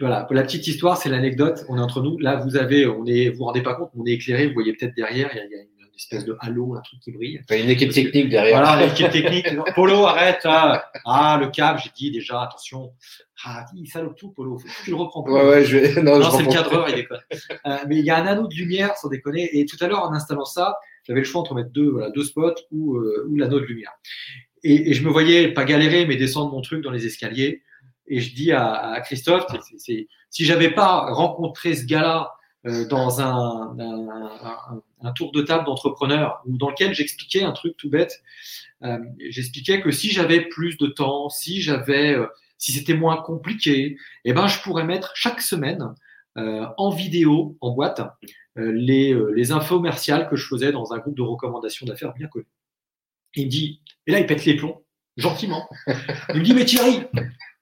voilà, 0.00 0.24
pour 0.24 0.34
la 0.34 0.42
petite 0.42 0.66
histoire, 0.66 0.96
c'est 0.96 1.08
l'anecdote, 1.08 1.64
on 1.68 1.76
est 1.76 1.80
entre 1.80 2.02
nous. 2.02 2.18
Là, 2.18 2.36
vous 2.36 2.56
avez, 2.56 2.86
on 2.86 3.04
est, 3.06 3.30
vous 3.30 3.38
vous 3.38 3.44
rendez 3.44 3.62
pas 3.62 3.74
compte, 3.74 3.90
on 3.96 4.06
est 4.06 4.12
éclairé, 4.12 4.46
vous 4.46 4.54
voyez 4.54 4.72
peut-être 4.72 4.94
derrière, 4.94 5.30
il 5.32 5.38
y 5.38 5.40
a, 5.40 5.44
il 5.44 5.50
y 5.50 5.54
a 5.54 5.62
une 5.62 5.77
espèce 5.98 6.24
de 6.24 6.36
halo, 6.40 6.74
un 6.74 6.80
truc 6.80 7.00
qui 7.00 7.12
brille. 7.12 7.40
Il 7.50 7.56
y 7.56 7.60
a 7.60 7.64
une 7.64 7.70
équipe 7.70 7.92
technique 7.92 8.28
derrière. 8.28 8.60
Voilà, 8.60 8.86
l'équipe 8.86 9.10
technique. 9.10 9.46
Polo, 9.74 10.06
arrête. 10.06 10.40
Ah, 10.44 10.84
ah, 11.04 11.38
le 11.40 11.48
câble, 11.48 11.80
j'ai 11.82 11.90
dit 11.96 12.10
déjà, 12.10 12.42
attention. 12.42 12.92
Ah, 13.44 13.64
il 13.76 13.86
salope 13.88 14.16
tout, 14.16 14.30
Polo. 14.30 14.58
Faut 14.58 14.66
que 14.66 14.84
tu 14.84 14.90
le 14.90 14.96
reprends. 14.96 15.22
Polo. 15.22 15.36
Ouais, 15.36 15.48
ouais, 15.48 15.64
je 15.64 15.76
vais. 15.78 16.02
Non, 16.02 16.30
c'est 16.30 16.44
le 16.44 16.50
cadreur, 16.52 16.88
il 16.88 16.94
déconne. 16.94 17.20
Euh, 17.66 17.76
mais 17.88 17.96
il 17.98 18.04
y 18.04 18.10
a 18.10 18.16
un 18.16 18.26
anneau 18.26 18.46
de 18.46 18.54
lumière, 18.54 18.96
sans 18.96 19.08
déconner. 19.08 19.48
Et 19.58 19.66
tout 19.66 19.76
à 19.80 19.88
l'heure, 19.88 20.02
en 20.04 20.12
installant 20.12 20.44
ça, 20.44 20.76
j'avais 21.06 21.20
le 21.20 21.24
choix 21.26 21.40
entre 21.40 21.54
mettre 21.54 21.70
deux, 21.70 21.90
voilà, 21.90 22.10
deux 22.10 22.24
spots 22.24 22.54
ou, 22.70 22.96
euh, 22.96 23.26
ou 23.28 23.36
l'anneau 23.36 23.60
de 23.60 23.64
lumière. 23.66 23.92
Et, 24.64 24.90
et 24.90 24.94
je 24.94 25.04
me 25.04 25.10
voyais 25.10 25.48
pas 25.48 25.64
galérer, 25.64 26.06
mais 26.06 26.16
descendre 26.16 26.52
mon 26.52 26.60
truc 26.60 26.82
dans 26.82 26.90
les 26.90 27.06
escaliers. 27.06 27.62
Et 28.06 28.20
je 28.20 28.34
dis 28.34 28.52
à, 28.52 28.72
à 28.92 29.00
Christophe, 29.00 29.44
c'est- 29.50 29.58
c'est- 29.62 29.78
c'est- 29.78 30.06
si 30.30 30.44
j'avais 30.44 30.70
pas 30.70 31.12
rencontré 31.12 31.74
ce 31.74 31.84
gars-là 31.86 32.32
dans 32.64 33.20
un, 33.20 33.74
tour 35.14 35.32
de 35.32 35.42
table 35.42 35.64
d'entrepreneur 35.64 36.42
ou 36.46 36.58
dans 36.58 36.70
lequel 36.70 36.92
j'expliquais 36.92 37.42
un 37.42 37.52
truc 37.52 37.76
tout 37.76 37.88
bête, 37.88 38.22
euh, 38.82 38.98
j'expliquais 39.28 39.80
que 39.80 39.90
si 39.90 40.10
j'avais 40.10 40.42
plus 40.42 40.76
de 40.76 40.86
temps, 40.86 41.28
si 41.28 41.62
j'avais, 41.62 42.14
euh, 42.14 42.26
si 42.58 42.72
c'était 42.72 42.94
moins 42.94 43.16
compliqué, 43.16 43.96
eh 44.24 44.32
ben 44.32 44.46
je 44.46 44.60
pourrais 44.60 44.84
mettre 44.84 45.12
chaque 45.14 45.40
semaine 45.40 45.94
euh, 46.36 46.66
en 46.76 46.90
vidéo, 46.90 47.56
en 47.60 47.72
boîte, 47.72 48.00
euh, 48.58 48.70
les, 48.72 49.12
euh, 49.12 49.32
les 49.34 49.50
infos 49.50 49.76
commerciales 49.76 50.28
que 50.28 50.36
je 50.36 50.46
faisais 50.46 50.70
dans 50.70 50.92
un 50.92 50.98
groupe 50.98 51.16
de 51.16 51.22
recommandations 51.22 51.84
d'affaires 51.86 52.14
bien 52.14 52.28
connu. 52.28 52.46
Il 53.34 53.46
me 53.46 53.50
dit, 53.50 53.82
et 54.06 54.12
là 54.12 54.20
il 54.20 54.26
pète 54.26 54.44
les 54.44 54.56
plombs, 54.56 54.82
gentiment. 55.16 55.68
Il 56.34 56.40
me 56.40 56.44
dit, 56.44 56.54
mais 56.54 56.64
Thierry, 56.64 57.00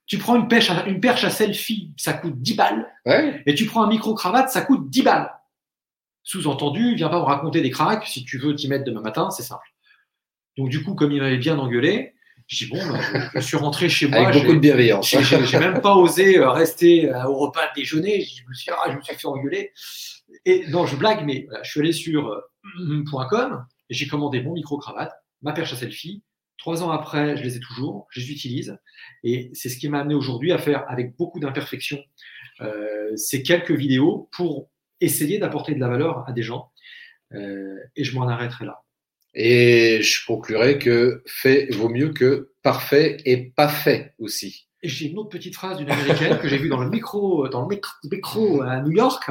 tu 0.07 0.17
prends 0.17 0.35
une, 0.35 0.47
pêche, 0.47 0.71
une 0.87 0.99
perche 0.99 1.23
à 1.25 1.29
selfie, 1.29 1.91
ça 1.97 2.13
coûte 2.13 2.41
10 2.41 2.55
balles, 2.55 2.87
Ouais. 3.05 3.43
et 3.45 3.53
tu 3.53 3.65
prends 3.65 3.83
un 3.83 3.87
micro-cravate, 3.89 4.49
ça 4.49 4.61
coûte 4.61 4.89
10 4.89 5.03
balles. 5.03 5.31
Sous-entendu, 6.23 6.95
viens 6.95 7.09
pas 7.09 7.19
me 7.19 7.23
raconter 7.25 7.61
des 7.61 7.69
cracks, 7.69 8.05
si 8.05 8.25
tu 8.25 8.37
veux 8.37 8.55
t'y 8.55 8.67
mettre 8.67 8.83
demain 8.83 9.01
matin, 9.01 9.29
c'est 9.31 9.43
simple. 9.43 9.65
Donc 10.57 10.69
du 10.69 10.83
coup, 10.83 10.93
comme 10.95 11.11
il 11.11 11.21
m'avait 11.21 11.37
bien 11.37 11.57
engueulé, 11.57 12.13
je 12.47 12.65
dis 12.65 12.71
bon, 12.71 12.77
bah, 12.91 12.99
je, 13.33 13.39
je 13.39 13.45
suis 13.45 13.57
rentré 13.57 13.87
chez 13.89 14.07
moi. 14.07 14.19
Avec 14.27 14.41
beaucoup 14.41 14.53
de 14.55 14.59
bienveillance. 14.59 15.09
j'ai- 15.09 15.45
J'ai 15.45 15.59
même 15.59 15.81
pas 15.81 15.95
osé 15.95 16.37
euh, 16.39 16.49
rester 16.49 17.09
euh, 17.13 17.25
au 17.25 17.35
repas 17.35 17.67
de 17.67 17.79
déjeuner. 17.81 18.23
Je 18.25 18.43
me 18.47 18.53
suis, 18.53 18.71
ah, 18.71 18.89
je 18.91 18.95
me 18.97 19.01
suis 19.01 19.15
fait 19.15 19.27
engueuler. 19.27 19.71
Et 20.45 20.65
non, 20.67 20.85
je 20.85 20.95
blague, 20.95 21.25
mais 21.25 21.45
voilà, 21.47 21.63
je 21.63 21.69
suis 21.71 21.79
allé 21.81 21.91
sur 21.91 22.27
euh, 22.29 23.03
.com 23.29 23.65
et 23.89 23.93
j'ai 23.93 24.07
commandé 24.07 24.41
mon 24.41 24.53
micro-cravate, 24.53 25.13
ma 25.41 25.51
perche 25.53 25.73
à 25.73 25.75
selfie. 25.75 26.23
Trois 26.57 26.83
ans 26.83 26.91
après, 26.91 27.37
je 27.37 27.43
les 27.43 27.57
ai 27.57 27.59
toujours, 27.59 28.07
je 28.09 28.21
les 28.21 28.31
utilise. 28.31 28.77
Et 29.23 29.51
c'est 29.53 29.69
ce 29.69 29.77
qui 29.77 29.89
m'a 29.89 29.99
amené 29.99 30.15
aujourd'hui 30.15 30.51
à 30.51 30.57
faire, 30.57 30.85
avec 30.89 31.15
beaucoup 31.15 31.39
d'imperfections, 31.39 32.03
euh, 32.61 33.15
ces 33.15 33.43
quelques 33.43 33.71
vidéos 33.71 34.29
pour 34.31 34.69
essayer 34.99 35.37
d'apporter 35.37 35.75
de 35.75 35.79
la 35.79 35.87
valeur 35.87 36.27
à 36.27 36.31
des 36.31 36.43
gens. 36.43 36.71
Euh, 37.33 37.77
et 37.95 38.03
je 38.03 38.15
m'en 38.15 38.27
arrêterai 38.27 38.65
là. 38.65 38.83
Et 39.33 40.01
je 40.01 40.25
conclurai 40.25 40.79
que 40.79 41.21
fait 41.27 41.67
vaut 41.71 41.89
mieux 41.89 42.09
que 42.09 42.53
parfait 42.63 43.17
et 43.25 43.51
pas 43.55 43.67
fait 43.67 44.15
aussi. 44.17 44.67
Et 44.81 44.89
j'ai 44.89 45.07
une 45.09 45.17
autre 45.17 45.29
petite 45.29 45.55
phrase 45.55 45.77
d'une 45.77 45.89
américaine 45.89 46.37
que 46.39 46.47
j'ai 46.47 46.57
vue 46.57 46.69
dans 46.69 46.81
le 46.81 46.89
micro, 46.89 47.47
dans 47.47 47.67
le 47.67 47.79
micro, 48.11 48.61
à 48.61 48.81
New 48.81 48.91
York, 48.91 49.29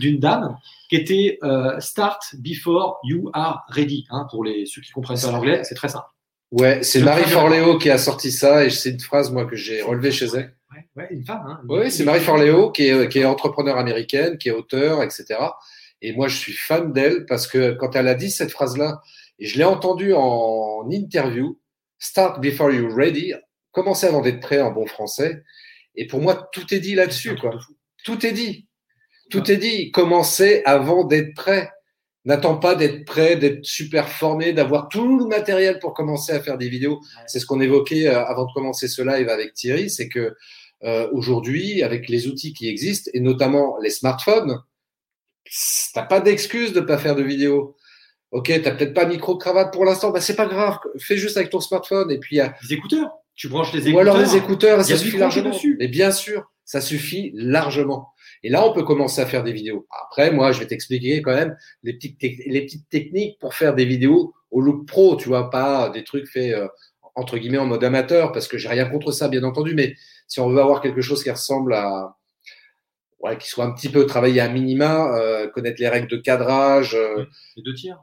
d'une 0.00 0.18
dame 0.18 0.56
qui 0.88 0.96
était 0.96 1.38
euh, 1.42 1.78
Start 1.80 2.36
before 2.38 3.00
you 3.04 3.30
are 3.32 3.64
ready. 3.68 4.06
Hein, 4.10 4.26
pour 4.30 4.44
les 4.44 4.66
ceux 4.66 4.80
qui 4.80 4.90
comprennent 4.90 5.20
pas 5.20 5.30
l'anglais, 5.30 5.62
c'est 5.64 5.74
très 5.74 5.88
simple. 5.88 6.06
Ouais, 6.50 6.82
c'est 6.82 7.00
Marie 7.00 7.24
Forléo 7.24 7.78
qui 7.78 7.90
a 7.90 7.98
sorti 7.98 8.30
ça 8.30 8.64
et 8.64 8.70
c'est 8.70 8.90
une 8.90 9.00
phrase 9.00 9.32
moi 9.32 9.44
que 9.44 9.56
j'ai 9.56 9.82
relevée 9.82 10.12
chez 10.12 10.26
elle. 10.26 10.54
Ouais, 10.72 10.86
ouais, 10.96 11.08
une 11.10 11.24
femme. 11.24 11.44
Hein, 11.46 11.60
Oui, 11.68 11.90
c'est 11.90 12.04
Marie 12.04 12.20
Forléo 12.20 12.70
qui 12.70 12.86
est, 12.88 13.08
qui 13.08 13.18
est 13.18 13.24
entrepreneur 13.24 13.76
américaine, 13.76 14.38
qui 14.38 14.48
est 14.48 14.52
auteur, 14.52 15.02
etc. 15.02 15.36
Et 16.00 16.12
moi, 16.12 16.28
je 16.28 16.36
suis 16.36 16.52
fan 16.52 16.92
d'elle 16.92 17.26
parce 17.26 17.46
que 17.46 17.72
quand 17.72 17.96
elle 17.96 18.08
a 18.08 18.14
dit 18.14 18.30
cette 18.30 18.50
phrase-là, 18.50 19.00
et 19.38 19.46
je 19.46 19.58
l'ai 19.58 19.64
entendue 19.64 20.12
en 20.14 20.88
interview, 20.90 21.58
Start 22.04 22.42
before 22.42 22.70
you're 22.70 22.94
ready, 22.94 23.32
commencez 23.72 24.06
avant 24.06 24.20
d'être 24.20 24.40
prêt 24.40 24.60
en 24.60 24.70
bon 24.72 24.86
français. 24.86 25.42
Et 25.94 26.06
pour 26.06 26.20
moi, 26.20 26.50
tout 26.52 26.74
est 26.74 26.78
dit 26.78 26.94
là-dessus, 26.94 27.34
quoi. 27.36 27.58
Tout 28.04 28.26
est 28.26 28.32
dit. 28.32 28.68
Tout 29.30 29.50
est 29.50 29.56
dit. 29.56 29.90
Commencez 29.90 30.62
avant 30.66 31.04
d'être 31.04 31.32
prêt. 31.32 31.70
N'attends 32.26 32.56
pas 32.56 32.74
d'être 32.74 33.04
prêt, 33.04 33.36
d'être 33.36 33.64
super 33.66 34.08
formé, 34.08 34.52
d'avoir 34.54 34.88
tout 34.88 35.18
le 35.18 35.26
matériel 35.26 35.78
pour 35.78 35.92
commencer 35.92 36.32
à 36.32 36.40
faire 36.40 36.56
des 36.56 36.68
vidéos. 36.70 37.00
C'est 37.26 37.38
ce 37.38 37.44
qu'on 37.46 37.60
évoquait 37.60 38.06
euh, 38.08 38.24
avant 38.24 38.46
de 38.46 38.52
commencer 38.54 38.88
ce 38.88 39.02
live 39.02 39.28
avec 39.28 39.52
Thierry, 39.52 39.90
c'est 39.90 40.08
que 40.08 40.34
euh, 40.84 41.08
aujourd'hui, 41.12 41.82
avec 41.82 42.08
les 42.08 42.26
outils 42.26 42.52
qui 42.54 42.68
existent, 42.68 43.10
et 43.14 43.20
notamment 43.20 43.76
les 43.82 43.90
smartphones, 43.90 44.58
t'as 45.94 46.02
pas 46.02 46.20
d'excuse 46.20 46.72
de 46.72 46.80
pas 46.80 46.98
faire 46.98 47.14
de 47.14 47.22
vidéo. 47.22 47.76
Ok, 48.30 48.50
t'as 48.62 48.72
peut-être 48.72 48.94
pas 48.94 49.06
micro-cravate 49.06 49.72
pour 49.72 49.84
l'instant, 49.84 50.10
bah 50.10 50.20
c'est 50.20 50.34
pas 50.34 50.46
grave, 50.46 50.78
fais 50.98 51.16
juste 51.16 51.36
avec 51.36 51.50
ton 51.50 51.60
smartphone 51.60 52.10
et 52.10 52.18
puis 52.18 52.40
a- 52.40 52.54
Les 52.68 52.74
écouteurs. 52.74 53.12
Tu 53.36 53.48
branches 53.48 53.72
les 53.72 53.80
ou 53.84 53.88
écouteurs. 53.88 54.00
alors 54.00 54.18
les 54.18 54.36
écouteurs, 54.36 54.82
ça 54.84 54.96
suffit 54.96 55.16
largement. 55.18 55.50
dessus. 55.50 55.76
Mais 55.78 55.88
bien 55.88 56.10
sûr, 56.10 56.50
ça 56.64 56.80
suffit 56.80 57.30
largement. 57.34 58.08
Et 58.44 58.50
là, 58.50 58.64
on 58.68 58.72
peut 58.72 58.84
commencer 58.84 59.20
à 59.20 59.26
faire 59.26 59.42
des 59.42 59.52
vidéos. 59.52 59.86
Après, 60.04 60.30
moi, 60.30 60.52
je 60.52 60.60
vais 60.60 60.66
t'expliquer 60.66 61.22
quand 61.22 61.34
même 61.34 61.56
les 61.82 61.94
petites, 61.94 62.20
tec- 62.20 62.42
les 62.46 62.62
petites 62.62 62.88
techniques 62.88 63.38
pour 63.40 63.54
faire 63.54 63.74
des 63.74 63.84
vidéos 63.86 64.34
au 64.52 64.60
look 64.60 64.86
pro, 64.86 65.16
tu 65.16 65.28
vois, 65.28 65.50
pas 65.50 65.88
des 65.88 66.04
trucs 66.04 66.28
faits 66.28 66.52
euh, 66.54 66.68
entre 67.16 67.38
guillemets 67.38 67.58
en 67.58 67.66
mode 67.66 67.82
amateur, 67.82 68.32
parce 68.32 68.46
que 68.46 68.58
j'ai 68.58 68.68
rien 68.68 68.84
contre 68.86 69.10
ça, 69.12 69.28
bien 69.28 69.44
entendu. 69.44 69.74
Mais 69.74 69.94
si 70.28 70.40
on 70.40 70.48
veut 70.50 70.60
avoir 70.60 70.80
quelque 70.82 71.00
chose 71.00 71.22
qui 71.24 71.30
ressemble 71.30 71.72
à, 71.74 72.16
ouais, 73.20 73.38
qui 73.38 73.48
soit 73.48 73.64
un 73.64 73.72
petit 73.72 73.88
peu 73.88 74.04
travaillé 74.06 74.40
à 74.40 74.48
minima, 74.48 75.16
euh, 75.16 75.48
connaître 75.48 75.80
les 75.80 75.88
règles 75.88 76.08
de 76.08 76.16
cadrage, 76.18 76.94
euh, 76.94 77.24
Les 77.56 77.62
deux 77.62 77.74
tiers. 77.74 77.98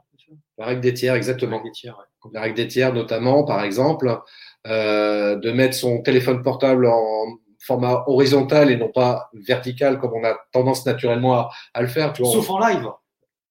la 0.58 0.66
règle 0.66 0.80
des 0.80 0.94
tiers, 0.94 1.14
exactement 1.14 1.62
Les 1.64 1.70
tiers. 1.70 1.96
ouais. 1.98 2.30
la 2.34 2.40
règle 2.40 2.56
des 2.56 2.68
tiers 2.68 2.92
notamment, 2.92 3.44
par 3.44 3.62
exemple, 3.64 4.18
euh, 4.66 5.36
de 5.36 5.50
mettre 5.52 5.74
son 5.76 6.02
téléphone 6.02 6.42
portable 6.42 6.86
en 6.86 7.26
format 7.64 8.04
horizontal 8.06 8.70
et 8.70 8.76
non 8.76 8.88
pas 8.90 9.30
vertical 9.34 9.98
comme 9.98 10.12
on 10.14 10.24
a 10.24 10.36
tendance 10.52 10.84
naturellement 10.86 11.34
à, 11.34 11.50
à 11.74 11.82
le 11.82 11.88
faire. 11.88 12.12
Tu 12.12 12.22
vois. 12.22 12.32
Sauf 12.32 12.50
en 12.50 12.58
live, 12.58 12.86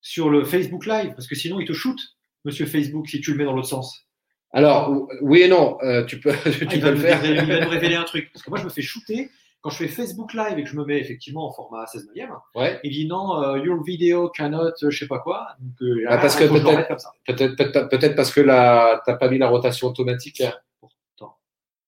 sur 0.01 0.29
le 0.29 0.43
Facebook 0.45 0.85
Live, 0.85 1.13
parce 1.15 1.27
que 1.27 1.35
sinon 1.35 1.59
il 1.59 1.67
te 1.67 1.73
shoot, 1.73 1.97
Monsieur 2.43 2.65
Facebook, 2.65 3.07
si 3.07 3.21
tu 3.21 3.31
le 3.31 3.37
mets 3.37 3.45
dans 3.45 3.53
l'autre 3.53 3.67
sens. 3.67 4.07
Alors, 4.51 4.89
ou- 4.89 5.07
oui 5.21 5.43
et 5.43 5.47
non, 5.47 5.77
euh, 5.83 6.03
tu 6.05 6.19
peux, 6.19 6.31
tu 6.43 6.67
Ah, 6.67 6.77
peux 6.81 6.89
le 6.91 6.95
faire. 6.97 7.21
révéler, 7.21 7.41
il 7.43 7.47
va 7.47 7.59
me 7.61 7.67
révéler 7.69 7.95
un 7.95 8.03
truc. 8.03 8.31
Parce 8.33 8.43
que 8.43 8.49
moi, 8.49 8.57
je 8.59 8.65
me 8.65 8.69
fais 8.69 8.81
shooter 8.81 9.29
quand 9.61 9.69
je 9.69 9.77
fais 9.77 9.87
Facebook 9.87 10.33
Live 10.33 10.57
et 10.57 10.63
que 10.63 10.69
je 10.69 10.75
me 10.75 10.83
mets 10.83 10.97
effectivement 10.99 11.47
en 11.47 11.53
format 11.53 11.85
16 11.85 12.07
neuvième. 12.07 12.31
Ouais, 12.55 12.79
Il 12.83 12.91
dit 12.91 13.05
non, 13.07 13.41
euh, 13.43 13.59
your 13.59 13.83
video 13.83 14.27
cannot, 14.29 14.71
euh, 14.83 14.89
je 14.89 14.97
sais 14.97 15.07
pas 15.07 15.19
quoi. 15.19 15.49
Donc, 15.59 15.73
euh, 15.83 16.03
Bah, 16.09 16.17
parce 16.17 16.35
que 16.35 16.45
peut-être- 16.45 16.87
peut-être 17.27 17.55
peut-être 17.55 17.89
peut-être 17.89 18.15
parce 18.15 18.33
que 18.33 18.41
la 18.41 19.01
t'as 19.05 19.15
pas 19.17 19.29
mis 19.29 19.37
la 19.37 19.47
rotation 19.49 19.87
automatique. 19.87 20.41
Pourtant. 20.41 20.57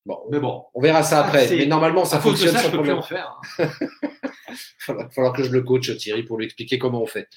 Bon, 0.05 0.19
Mais 0.29 0.39
bon, 0.39 0.65
on 0.73 0.81
verra 0.81 1.01
ça 1.03 1.21
Ah, 1.21 1.27
après. 1.27 1.49
Mais 1.55 1.65
normalement, 1.65 2.03
ça 2.05 2.19
fonctionne 2.19 2.53
ça, 2.53 2.63
je 2.63 2.69
peux 2.69 2.81
plus 2.81 2.91
en 2.91 3.01
faire. 3.01 3.39
Il 3.59 4.95
va 4.95 5.09
falloir 5.09 5.33
que 5.33 5.43
je 5.43 5.51
le 5.51 5.61
coach 5.61 5.95
Thierry 5.97 6.23
pour 6.23 6.37
lui 6.37 6.45
expliquer 6.45 6.77
comment 6.77 7.01
on 7.01 7.05
fait. 7.07 7.27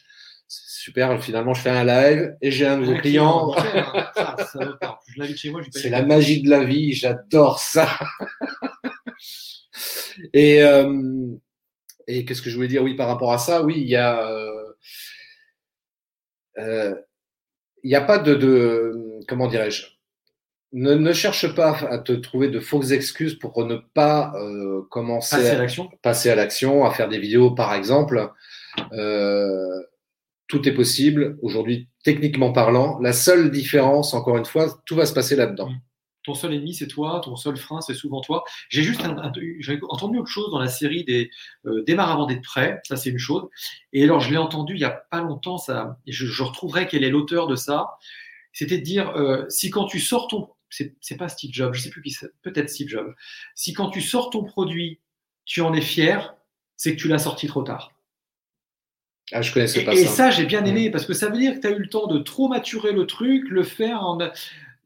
super. 0.48 1.22
Finalement, 1.22 1.54
je 1.54 1.60
fais 1.62 1.70
un 1.70 1.84
live 1.84 2.36
et 2.42 2.50
j'ai 2.50 2.66
un 2.66 2.76
nouveau 2.78 2.96
client. 2.96 3.54
C'est 5.70 5.90
la 5.90 6.02
magie 6.02 6.42
de 6.42 6.50
la 6.50 6.64
vie. 6.64 6.92
J'adore 6.92 7.60
ça. 7.60 7.88
et 10.32 10.62
euh, 10.62 11.26
et 12.08 12.24
qu'est-ce 12.24 12.42
que 12.42 12.50
je 12.50 12.56
voulais 12.56 12.68
dire? 12.68 12.82
Oui, 12.82 12.94
par 12.94 13.08
rapport 13.08 13.32
à 13.32 13.38
ça, 13.38 13.62
oui, 13.62 13.74
il 13.78 13.88
y 13.88 13.96
a. 13.96 14.28
Euh, 14.28 14.72
euh, 16.58 16.94
il 17.82 17.88
n'y 17.88 17.94
a 17.96 18.00
pas 18.00 18.18
de, 18.18 18.34
de 18.34 19.20
comment 19.28 19.46
dirais-je? 19.48 19.95
Ne, 20.77 20.95
ne, 20.95 21.12
cherche 21.14 21.55
pas 21.55 21.79
à 21.89 21.99
te 21.99 22.12
trouver 22.12 22.49
de 22.49 22.61
fausses 22.61 22.91
excuses 22.91 23.39
pour 23.39 23.64
ne 23.64 23.77
pas 23.77 24.35
euh, 24.37 24.83
commencer 24.91 25.37
passer 25.37 25.49
à, 25.49 25.59
l'action. 25.59 25.91
passer 26.03 26.31
à 26.31 26.35
l'action, 26.35 26.85
à 26.85 26.91
faire 26.91 27.09
des 27.09 27.18
vidéos 27.18 27.51
par 27.51 27.72
exemple. 27.72 28.31
Euh, 28.93 29.83
tout 30.49 30.68
est 30.68 30.74
possible 30.74 31.39
aujourd'hui, 31.41 31.89
techniquement 32.05 32.53
parlant. 32.53 33.01
La 33.01 33.14
seule 33.14 33.51
différence, 33.51 34.12
encore 34.12 34.37
une 34.37 34.45
fois, 34.45 34.68
tout 34.85 34.95
va 34.95 35.07
se 35.07 35.14
passer 35.14 35.35
là-dedans. 35.35 35.70
Mmh. 35.70 35.81
Ton 36.24 36.35
seul 36.35 36.53
ennemi, 36.53 36.74
c'est 36.74 36.89
toi. 36.89 37.22
Ton 37.24 37.37
seul 37.37 37.57
frein, 37.57 37.81
c'est 37.81 37.95
souvent 37.95 38.20
toi. 38.20 38.45
J'ai 38.68 38.83
juste 38.83 39.01
j'ai 39.61 39.81
entendu 39.89 40.18
autre 40.18 40.29
chose 40.29 40.51
dans 40.51 40.59
la 40.59 40.68
série 40.68 41.05
des 41.05 41.31
euh, 41.64 41.85
Démarre 41.85 42.11
avant 42.11 42.27
d'être 42.27 42.43
prêt. 42.43 42.81
Ça, 42.85 42.97
c'est 42.97 43.11
une 43.11 43.18
chose. 43.18 43.49
Et 43.95 44.05
alors, 44.05 44.20
je 44.20 44.31
l'ai 44.31 44.37
entendu 44.37 44.74
il 44.74 44.81
y 44.81 44.85
a 44.85 44.91
pas 44.91 45.22
longtemps. 45.22 45.57
Ça, 45.57 45.97
je, 46.07 46.27
je 46.27 46.43
retrouverai 46.43 46.87
quel 46.87 47.03
est 47.03 47.11
l'auteur 47.11 47.47
de 47.47 47.57
ça. 47.57 47.97
C'était 48.53 48.79
de 48.79 48.85
dire 48.85 49.12
si 49.51 49.68
quand 49.70 49.85
tu 49.85 50.01
sors 50.01 50.29
ton 50.29 50.49
c'est 50.70 51.16
pas 51.16 51.28
Steve 51.28 51.52
Jobs, 51.52 51.74
je 51.74 51.80
sais 51.80 51.90
plus 51.90 52.02
qui 52.02 52.10
c'est, 52.10 52.28
peut-être 52.42 52.68
Steve 52.68 52.88
Jobs. 52.88 53.14
Si 53.54 53.72
quand 53.72 53.90
tu 53.90 54.00
sors 54.00 54.30
ton 54.30 54.44
produit, 54.44 55.00
tu 55.44 55.60
en 55.60 55.72
es 55.74 55.80
fier, 55.80 56.34
c'est 56.76 56.94
que 56.94 57.00
tu 57.00 57.08
l'as 57.08 57.18
sorti 57.18 57.46
trop 57.46 57.62
tard. 57.62 57.92
Ah, 59.32 59.42
je 59.42 59.52
connaissais 59.52 59.84
pas 59.84 59.92
et, 59.92 59.96
ça. 59.96 60.02
Et 60.02 60.06
ça, 60.06 60.30
j'ai 60.30 60.44
bien 60.44 60.64
aimé 60.64 60.90
parce 60.90 61.04
que 61.04 61.12
ça 61.12 61.28
veut 61.28 61.38
dire 61.38 61.54
que 61.54 61.60
tu 61.60 61.66
as 61.66 61.70
eu 61.70 61.78
le 61.78 61.88
temps 61.88 62.06
de 62.06 62.18
trop 62.18 62.48
maturer 62.48 62.92
le 62.92 63.06
truc, 63.06 63.48
le 63.48 63.64
faire 63.64 64.02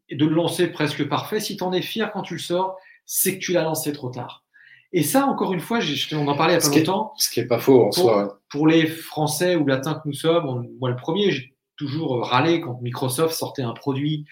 et 0.09 0.17
de 0.17 0.25
le 0.25 0.35
lancer 0.35 0.69
presque 0.69 1.07
parfait. 1.09 1.41
Si 1.41 1.57
tu 1.57 1.63
en 1.63 1.73
es 1.73 1.83
fier 1.83 2.11
quand 2.13 2.23
tu 2.23 2.35
le 2.35 2.41
sors, 2.41 2.79
c'est 3.05 3.39
que 3.39 3.45
tu 3.45 3.53
l'as 3.53 3.63
lancé 3.63 3.93
trop 3.93 4.11
tard. 4.11 4.45
Et 4.93 5.03
ça, 5.03 5.27
encore 5.27 5.53
une 5.53 5.61
fois, 5.61 5.79
on 6.13 6.27
en 6.27 6.37
parlait 6.37 6.55
il 6.55 6.63
y 6.63 6.67
a 6.67 6.69
pas 6.69 6.77
longtemps. 6.77 7.13
ce 7.17 7.31
qui 7.31 7.41
est 7.41 7.47
pas 7.47 7.59
faux 7.59 7.81
en 7.81 7.85
pour, 7.91 7.95
soi. 7.95 8.41
Pour 8.49 8.67
les 8.67 8.87
Français 8.87 9.55
ou 9.57 9.67
Latins 9.67 9.95
que 9.95 10.09
nous 10.09 10.15
sommes, 10.15 10.69
moi 10.81 10.91
le 10.91 10.97
premier, 10.97 11.31
j'ai 11.31 11.55
toujours 11.77 12.27
râlé 12.27 12.61
quand 12.61 12.81
Microsoft 12.83 13.35
sortait 13.35 13.63
un 13.63 13.73
produit 13.73 14.27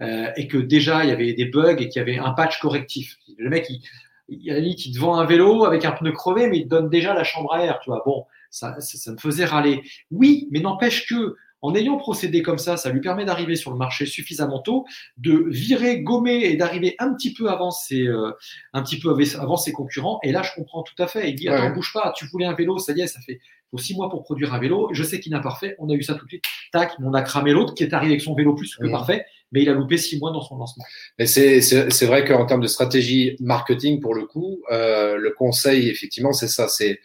euh, 0.00 0.30
et 0.36 0.48
que 0.48 0.58
déjà 0.58 1.04
il 1.04 1.10
y 1.10 1.12
avait 1.12 1.32
des 1.32 1.46
bugs 1.46 1.76
et 1.78 1.88
qu'il 1.88 2.00
y 2.00 2.02
avait 2.02 2.18
un 2.18 2.32
patch 2.32 2.60
correctif. 2.60 3.16
Le 3.36 3.50
mec, 3.50 3.66
il, 3.70 3.80
il, 4.28 4.52
il 4.66 4.94
te 4.94 4.98
vend 4.98 5.16
un 5.18 5.24
vélo 5.24 5.64
avec 5.64 5.84
un 5.84 5.92
pneu 5.92 6.12
crevé, 6.12 6.48
mais 6.48 6.58
il 6.58 6.64
te 6.64 6.68
donne 6.68 6.88
déjà 6.88 7.14
la 7.14 7.24
chambre 7.24 7.52
à 7.54 7.64
air, 7.64 7.80
tu 7.82 7.90
vois. 7.90 8.02
Bon, 8.04 8.24
ça, 8.50 8.80
ça, 8.80 8.98
ça 8.98 9.12
me 9.12 9.18
faisait 9.18 9.44
râler. 9.44 9.82
Oui, 10.10 10.48
mais 10.50 10.60
n'empêche 10.60 11.08
que 11.08 11.36
en 11.60 11.74
ayant 11.74 11.96
procédé 11.96 12.42
comme 12.42 12.58
ça, 12.58 12.76
ça 12.76 12.90
lui 12.90 13.00
permet 13.00 13.24
d'arriver 13.24 13.56
sur 13.56 13.70
le 13.70 13.76
marché 13.76 14.06
suffisamment 14.06 14.60
tôt, 14.60 14.84
de 15.16 15.44
virer, 15.48 16.00
gommer 16.00 16.44
et 16.44 16.56
d'arriver 16.56 16.94
un 16.98 17.12
petit 17.14 17.32
peu 17.32 17.50
avant 17.50 17.70
ses, 17.70 18.06
euh, 18.06 18.32
un 18.72 18.82
petit 18.82 18.98
peu 18.98 19.14
avant 19.38 19.56
ses 19.56 19.72
concurrents. 19.72 20.20
Et 20.22 20.32
là, 20.32 20.42
je 20.42 20.50
comprends 20.54 20.82
tout 20.82 21.00
à 21.02 21.06
fait. 21.06 21.30
Il 21.30 21.34
dit, 21.34 21.48
attends, 21.48 21.74
bouge 21.74 21.92
pas, 21.92 22.12
tu 22.16 22.26
voulais 22.26 22.46
un 22.46 22.54
vélo, 22.54 22.78
ça 22.78 22.92
y 22.92 23.00
est, 23.00 23.06
ça 23.06 23.20
fait 23.20 23.40
faut 23.70 23.78
six 23.78 23.94
mois 23.94 24.08
pour 24.08 24.22
produire 24.22 24.54
un 24.54 24.58
vélo. 24.58 24.88
Je 24.92 25.02
sais 25.02 25.20
qu'il 25.20 25.32
n'a 25.32 25.40
pas 25.40 25.48
parfait. 25.48 25.76
On 25.78 25.88
a 25.90 25.94
eu 25.94 26.02
ça 26.02 26.14
tout 26.14 26.24
de 26.24 26.30
suite. 26.30 26.44
Tac, 26.72 26.92
on 27.02 27.14
a 27.14 27.22
cramé 27.22 27.52
l'autre 27.52 27.74
qui 27.74 27.82
est 27.82 27.94
arrivé 27.94 28.12
avec 28.12 28.22
son 28.22 28.34
vélo 28.34 28.54
plus 28.54 28.76
que 28.76 28.86
parfait, 28.88 29.24
mais 29.52 29.62
il 29.62 29.68
a 29.68 29.72
loupé 29.72 29.96
six 29.96 30.18
mois 30.18 30.30
dans 30.30 30.42
son 30.42 30.56
lancement. 30.56 30.84
Mais 31.18 31.26
c'est, 31.26 31.60
c'est, 31.60 32.06
vrai 32.06 32.24
qu'en 32.24 32.44
termes 32.46 32.60
de 32.60 32.66
stratégie 32.66 33.36
marketing, 33.40 34.00
pour 34.00 34.14
le 34.14 34.26
coup, 34.26 34.60
euh, 34.70 35.16
le 35.16 35.30
conseil, 35.30 35.88
effectivement, 35.88 36.32
c'est 36.32 36.48
ça, 36.48 36.68
c'est 36.68 37.00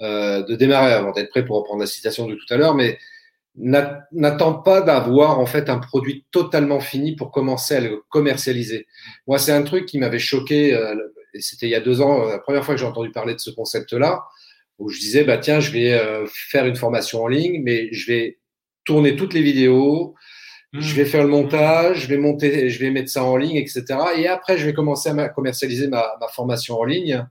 euh, 0.00 0.42
de 0.42 0.56
démarrer 0.56 0.92
avant 0.92 1.12
d'être 1.12 1.30
prêt 1.30 1.44
pour 1.44 1.56
reprendre 1.56 1.80
la 1.80 1.86
citation 1.86 2.26
de 2.26 2.34
tout 2.34 2.52
à 2.52 2.56
l'heure, 2.56 2.74
mais 2.74 2.98
n'attends 3.56 4.54
pas 4.54 4.80
d'avoir 4.80 5.38
en 5.38 5.46
fait 5.46 5.68
un 5.68 5.78
produit 5.78 6.24
totalement 6.30 6.80
fini 6.80 7.14
pour 7.14 7.30
commencer 7.30 7.76
à 7.76 7.80
le 7.80 8.02
commercialiser. 8.08 8.86
Moi, 9.26 9.38
c'est 9.38 9.52
un 9.52 9.62
truc 9.62 9.86
qui 9.86 9.98
m'avait 9.98 10.18
choqué. 10.18 10.74
Euh, 10.74 10.94
c'était 11.38 11.66
il 11.66 11.70
y 11.70 11.74
a 11.74 11.80
deux 11.80 12.00
ans, 12.00 12.26
la 12.26 12.38
première 12.38 12.64
fois 12.64 12.74
que 12.74 12.80
j'ai 12.80 12.86
entendu 12.86 13.10
parler 13.10 13.34
de 13.34 13.40
ce 13.40 13.50
concept-là 13.50 14.24
où 14.78 14.88
je 14.88 14.98
disais, 14.98 15.24
bah, 15.24 15.38
tiens, 15.38 15.60
je 15.60 15.70
vais 15.70 15.92
euh, 15.92 16.26
faire 16.26 16.66
une 16.66 16.76
formation 16.76 17.22
en 17.22 17.28
ligne, 17.28 17.62
mais 17.62 17.92
je 17.92 18.06
vais 18.06 18.38
tourner 18.84 19.16
toutes 19.16 19.34
les 19.34 19.42
vidéos, 19.42 20.14
je 20.72 20.78
mmh. 20.78 20.96
vais 20.96 21.04
faire 21.04 21.22
le 21.22 21.28
montage, 21.28 22.00
je 22.00 22.08
vais 22.08 22.16
monter, 22.16 22.68
je 22.68 22.78
vais 22.80 22.90
mettre 22.90 23.10
ça 23.10 23.24
en 23.24 23.36
ligne, 23.36 23.56
etc. 23.56 23.84
Et 24.16 24.26
après, 24.26 24.58
je 24.58 24.66
vais 24.66 24.74
commencer 24.74 25.10
à 25.10 25.28
commercialiser 25.28 25.86
ma, 25.86 26.16
ma 26.20 26.28
formation 26.28 26.78
en 26.78 26.84
ligne. 26.84 27.24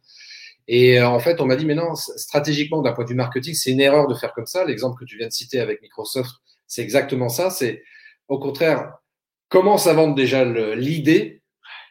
Et 0.67 0.99
euh, 0.99 1.07
en 1.07 1.19
fait, 1.19 1.41
on 1.41 1.45
m'a 1.45 1.55
dit, 1.55 1.65
mais 1.65 1.75
non, 1.75 1.95
stratégiquement, 1.95 2.81
d'un 2.81 2.93
point 2.93 3.03
de 3.03 3.09
vue 3.09 3.15
marketing, 3.15 3.53
c'est 3.53 3.71
une 3.71 3.81
erreur 3.81 4.07
de 4.07 4.15
faire 4.15 4.33
comme 4.33 4.45
ça. 4.45 4.65
L'exemple 4.65 4.99
que 4.99 5.05
tu 5.05 5.17
viens 5.17 5.27
de 5.27 5.33
citer 5.33 5.59
avec 5.59 5.81
Microsoft, 5.81 6.31
c'est 6.67 6.81
exactement 6.81 7.29
ça. 7.29 7.49
C'est 7.49 7.83
au 8.27 8.39
contraire, 8.39 8.93
commence 9.49 9.87
à 9.87 9.93
vendre 9.93 10.15
déjà 10.15 10.45
l'idée 10.45 11.41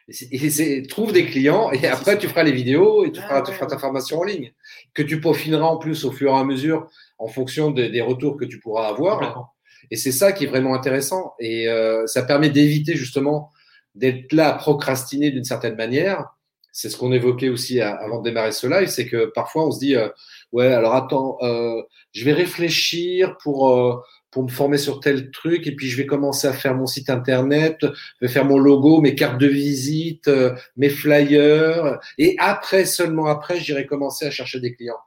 et 0.09 0.83
trouve 0.87 1.13
des 1.13 1.25
clients 1.25 1.71
et 1.71 1.87
après 1.87 2.17
tu 2.17 2.27
feras 2.27 2.43
les 2.43 2.51
vidéos 2.51 3.05
et 3.05 3.11
tu 3.11 3.21
feras, 3.21 3.41
tu 3.41 3.53
feras 3.53 3.67
ta 3.67 3.77
formation 3.77 4.19
en 4.19 4.23
ligne 4.23 4.51
que 4.93 5.01
tu 5.01 5.21
peaufineras 5.21 5.65
en 5.65 5.77
plus 5.77 6.03
au 6.03 6.11
fur 6.11 6.31
et 6.31 6.37
à 6.37 6.43
mesure 6.43 6.89
en 7.17 7.27
fonction 7.27 7.71
des 7.71 8.01
retours 8.01 8.35
que 8.35 8.43
tu 8.43 8.59
pourras 8.59 8.89
avoir. 8.89 9.53
Et 9.91 9.95
c'est 9.95 10.11
ça 10.11 10.33
qui 10.33 10.43
est 10.43 10.47
vraiment 10.47 10.73
intéressant 10.73 11.35
et 11.39 11.69
euh, 11.69 12.05
ça 12.07 12.23
permet 12.23 12.49
d'éviter 12.49 12.95
justement 12.95 13.51
d'être 13.95 14.33
là 14.33 14.49
à 14.49 14.57
procrastiner 14.57 15.31
d'une 15.31 15.43
certaine 15.43 15.75
manière. 15.75 16.35
C'est 16.75 16.89
ce 16.89 16.97
qu'on 16.97 17.11
évoquait 17.11 17.49
aussi 17.49 17.79
avant 17.81 18.19
de 18.19 18.23
démarrer 18.23 18.51
ce 18.51 18.65
live, 18.65 18.87
c'est 18.87 19.07
que 19.07 19.31
parfois 19.33 19.67
on 19.67 19.71
se 19.71 19.79
dit 19.79 19.95
euh, 19.95 20.09
ouais 20.51 20.73
alors 20.73 20.95
attends, 20.95 21.37
euh, 21.43 21.81
je 22.13 22.25
vais 22.25 22.33
réfléchir 22.33 23.37
pour 23.37 23.69
euh, 23.69 24.01
pour 24.31 24.41
me 24.41 24.49
former 24.49 24.79
sur 24.79 24.99
tel 24.99 25.29
truc 25.29 25.67
et 25.67 25.75
puis 25.75 25.87
je 25.87 25.95
vais 25.95 26.07
commencer 26.07 26.47
à 26.47 26.53
faire 26.53 26.73
mon 26.73 26.87
site 26.87 27.11
internet, 27.11 27.77
je 27.81 28.25
vais 28.25 28.27
faire 28.27 28.45
mon 28.45 28.57
logo, 28.57 28.99
mes 28.99 29.13
cartes 29.13 29.39
de 29.39 29.45
visite, 29.45 30.27
euh, 30.27 30.55
mes 30.75 30.89
flyers 30.89 31.99
et 32.17 32.35
après 32.39 32.85
seulement 32.85 33.27
après 33.27 33.59
j'irai 33.59 33.85
commencer 33.85 34.25
à 34.25 34.31
chercher 34.31 34.59
des 34.59 34.73
clients. 34.73 34.97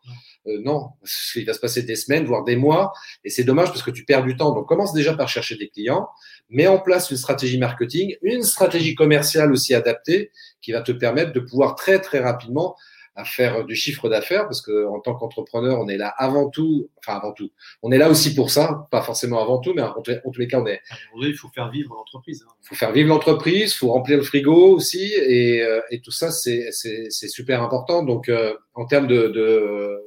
Euh, 0.47 0.61
non, 0.63 0.91
il 1.35 1.45
va 1.45 1.53
se 1.53 1.61
passer 1.61 1.83
des 1.83 1.97
semaines 1.97 2.25
voire 2.25 2.45
des 2.45 2.57
mois 2.57 2.93
et 3.25 3.31
c'est 3.31 3.45
dommage 3.45 3.69
parce 3.69 3.83
que 3.83 3.91
tu 3.91 4.05
perds 4.05 4.25
du 4.25 4.37
temps. 4.37 4.55
Donc 4.55 4.67
commence 4.67 4.93
déjà 4.93 5.15
par 5.15 5.29
chercher 5.29 5.57
des 5.57 5.69
clients, 5.69 6.09
mets 6.51 6.67
en 6.67 6.79
place 6.79 7.11
une 7.11 7.17
stratégie 7.17 7.59
marketing, 7.59 8.17
une 8.23 8.43
stratégie 8.43 8.95
commerciale 8.95 9.53
aussi 9.53 9.75
adaptée 9.75 10.31
qui 10.61 10.73
va 10.73 10.83
te 10.83 10.93
permettre 10.93 11.33
de 11.33 11.41
pouvoir 11.41 11.75
très 11.75 12.01
très 12.01 12.21
rapidement 12.21 12.77
à 13.17 13.25
faire 13.25 13.65
du 13.65 13.75
chiffre 13.75 14.09
d'affaires 14.11 14.45
parce 14.45 14.61
que 14.61 14.87
en 14.87 15.01
tant 15.01 15.15
qu'entrepreneur, 15.15 15.81
on 15.81 15.89
est 15.89 15.97
là 15.97 16.15
avant 16.19 16.51
tout, 16.51 16.91
enfin 16.99 17.17
avant 17.17 17.33
tout, 17.33 17.51
on 17.83 17.91
est 17.91 17.99
là 17.99 18.11
aussi 18.11 18.35
pour 18.35 18.51
ça, 18.51 18.87
pas 18.91 19.01
forcément 19.01 19.43
avant 19.43 19.59
tout, 19.59 19.73
mais 19.75 19.83
en, 19.83 20.03
tous 20.03 20.39
les 20.39 20.47
cas, 20.47 20.61
on 20.61 20.67
est. 20.67 20.81
il 21.23 21.35
faut 21.35 21.49
faire 21.49 21.71
vivre 21.71 21.95
l'entreprise. 21.95 22.45
Il 22.45 22.49
hein. 22.49 22.55
faut 22.61 22.75
faire 22.75 22.93
vivre 22.93 23.09
l'entreprise, 23.09 23.73
il 23.73 23.77
faut 23.77 23.91
remplir 23.91 24.19
le 24.19 24.23
frigo 24.23 24.75
aussi, 24.77 25.15
et, 25.15 25.63
euh, 25.63 25.81
et 25.91 26.01
tout 26.01 26.11
ça, 26.11 26.31
c'est 26.31 26.71
super 27.11 27.63
important. 27.63 28.03
Donc, 28.03 28.29
euh, 28.29 28.55
en 28.75 28.85
termes 28.85 29.07
de, 29.07 29.29
de, 29.29 29.99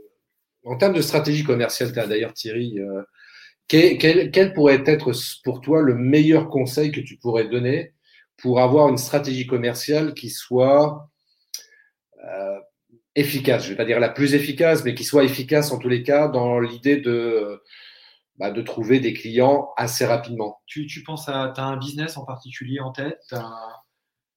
en 0.70 0.78
termes 0.78 0.94
de 0.94 1.02
stratégie 1.02 1.44
commerciale, 1.44 1.92
tu 1.92 2.00
as 2.00 2.08
d'ailleurs 2.08 2.34
Thierry. 2.34 2.80
Euh, 2.80 3.02
quel, 3.68 3.98
quel, 3.98 4.32
quel 4.32 4.54
pourrait 4.54 4.84
être 4.86 5.12
pour 5.44 5.62
toi 5.62 5.82
le 5.82 5.96
meilleur 5.96 6.50
conseil 6.50 6.92
que 6.92 7.00
tu 7.00 7.18
pourrais 7.18 7.48
donner 7.48 7.94
pour 8.38 8.60
avoir 8.60 8.88
une 8.90 8.98
stratégie 8.98 9.48
commerciale 9.48 10.14
qui 10.14 10.30
soit 10.30 11.10
euh, 12.24 12.60
efficace? 13.16 13.64
Je 13.64 13.68
ne 13.68 13.74
vais 13.74 13.78
pas 13.78 13.86
dire 13.86 14.00
la 14.00 14.10
plus 14.10 14.36
efficace, 14.36 14.84
mais 14.84 14.94
qui 14.94 15.04
soit 15.04 15.24
efficace 15.24 15.72
en 15.72 15.80
tous 15.80 15.90
les 15.90 16.04
cas 16.04 16.28
dans 16.28 16.60
l'idée 16.60 16.98
de, 16.98 17.62
bah, 18.38 18.52
de 18.52 18.62
trouver 18.62 19.00
des 19.00 19.14
clients 19.14 19.70
assez 19.76 20.06
rapidement. 20.06 20.62
Tu, 20.68 20.86
tu 20.88 21.04
penses 21.04 21.28
à 21.30 21.54
as 21.56 21.62
un 21.64 21.78
business 21.78 22.16
en 22.18 22.26
particulier 22.26 22.80
en 22.80 22.92
tête? 22.92 23.34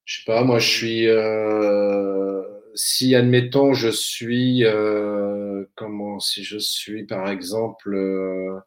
Je 0.05 0.16
sais 0.16 0.24
pas, 0.26 0.45
moi 0.45 0.59
je 0.59 0.68
suis. 0.68 1.07
Euh, 1.09 2.43
si 2.75 3.14
admettons 3.14 3.73
je 3.75 3.89
suis 3.89 4.64
euh, 4.64 5.64
comment 5.75 6.18
si 6.18 6.45
je 6.45 6.59
suis 6.59 7.05
par 7.05 7.29
exemple 7.29 7.95
euh, 7.95 8.59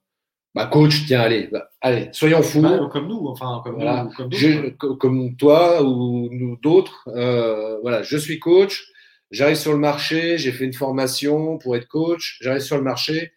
bah, 0.56 0.68
coach, 0.68 1.06
tiens, 1.06 1.20
allez, 1.20 1.50
bah, 1.52 1.70
allez, 1.82 2.08
soyons 2.14 2.42
fous. 2.42 2.62
Bah, 2.62 2.80
comme 2.90 3.10
nous, 3.10 3.28
enfin, 3.28 3.62
comme, 3.62 3.78
nous, 3.78 4.10
comme, 4.16 4.32
je, 4.32 4.70
comme, 4.70 5.36
toi 5.36 5.84
ou 5.84 6.30
nous 6.32 6.56
d'autres. 6.56 7.10
Euh, 7.10 7.78
voilà, 7.82 8.04
je 8.04 8.16
suis 8.16 8.40
coach. 8.40 8.88
J'arrive 9.32 9.58
sur 9.58 9.74
le 9.74 9.80
marché, 9.80 10.38
j'ai 10.38 10.54
fait 10.54 10.64
une 10.64 10.74
formation 10.74 11.58
pour 11.58 11.76
être 11.76 11.90
coach, 11.90 12.38
j'arrive 12.40 12.62
sur 12.62 12.78
le 12.78 12.84
marché. 12.84 13.34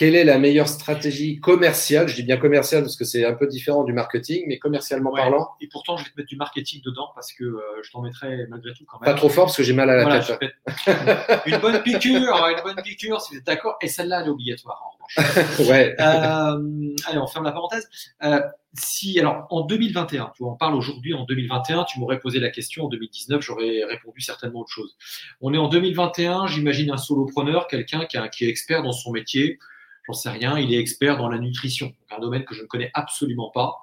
Quelle 0.00 0.16
est 0.16 0.24
la 0.24 0.38
meilleure 0.38 0.66
stratégie 0.66 1.40
commerciale? 1.40 2.08
Je 2.08 2.14
dis 2.14 2.22
bien 2.22 2.38
commerciale 2.38 2.80
parce 2.80 2.96
que 2.96 3.04
c'est 3.04 3.26
un 3.26 3.34
peu 3.34 3.46
différent 3.46 3.84
du 3.84 3.92
marketing, 3.92 4.44
mais 4.48 4.58
commercialement 4.58 5.12
parlant. 5.12 5.50
Et 5.60 5.68
pourtant, 5.68 5.98
je 5.98 6.04
vais 6.04 6.10
te 6.10 6.16
mettre 6.16 6.28
du 6.30 6.36
marketing 6.36 6.80
dedans 6.82 7.10
parce 7.14 7.34
que 7.34 7.44
euh, 7.44 7.60
je 7.82 7.90
t'en 7.90 8.00
mettrai 8.00 8.46
malgré 8.48 8.72
tout 8.72 8.86
quand 8.86 8.98
même. 8.98 9.12
Pas 9.12 9.12
trop 9.12 9.28
fort 9.28 9.44
parce 9.44 9.58
que 9.58 9.62
j'ai 9.62 9.74
mal 9.74 9.90
à 9.90 9.96
la 9.96 10.20
tête. 10.20 10.54
une 11.46 11.58
bonne 11.58 11.82
piqûre, 11.82 12.34
une 12.34 12.62
bonne 12.64 12.82
piqûre 12.82 13.20
si 13.20 13.34
vous 13.34 13.40
êtes 13.40 13.46
d'accord. 13.46 13.76
Et 13.82 13.88
celle-là, 13.88 14.22
elle 14.22 14.28
est 14.28 14.30
obligatoire 14.30 14.82
en 14.86 14.94
revanche. 14.94 15.68
ouais. 15.68 15.94
Euh, 16.00 16.94
allez, 17.06 17.18
on 17.18 17.26
ferme 17.26 17.44
la 17.44 17.52
parenthèse. 17.52 17.86
Euh, 18.22 18.40
si, 18.72 19.20
alors, 19.20 19.48
en 19.50 19.66
2021, 19.66 20.32
tu 20.34 20.44
vois, 20.44 20.52
on 20.52 20.56
parle 20.56 20.76
aujourd'hui 20.76 21.12
en 21.12 21.26
2021, 21.26 21.84
tu 21.84 22.00
m'aurais 22.00 22.20
posé 22.20 22.40
la 22.40 22.48
question 22.48 22.86
en 22.86 22.88
2019, 22.88 23.42
j'aurais 23.42 23.84
répondu 23.84 24.22
certainement 24.22 24.60
autre 24.60 24.72
chose. 24.72 24.96
On 25.42 25.52
est 25.52 25.58
en 25.58 25.68
2021, 25.68 26.46
j'imagine 26.46 26.90
un 26.90 26.96
solopreneur, 26.96 27.66
quelqu'un 27.66 28.06
qui, 28.06 28.16
qui, 28.32 28.46
est 28.46 28.48
expert 28.48 28.82
dans 28.82 28.92
son 28.92 29.12
métier, 29.12 29.58
j'en 30.06 30.12
sais 30.12 30.30
rien, 30.30 30.58
il 30.58 30.72
est 30.72 30.78
expert 30.78 31.16
dans 31.16 31.28
la 31.28 31.38
nutrition, 31.38 31.92
un 32.10 32.20
domaine 32.20 32.44
que 32.44 32.54
je 32.54 32.62
ne 32.62 32.66
connais 32.66 32.90
absolument 32.94 33.50
pas, 33.52 33.76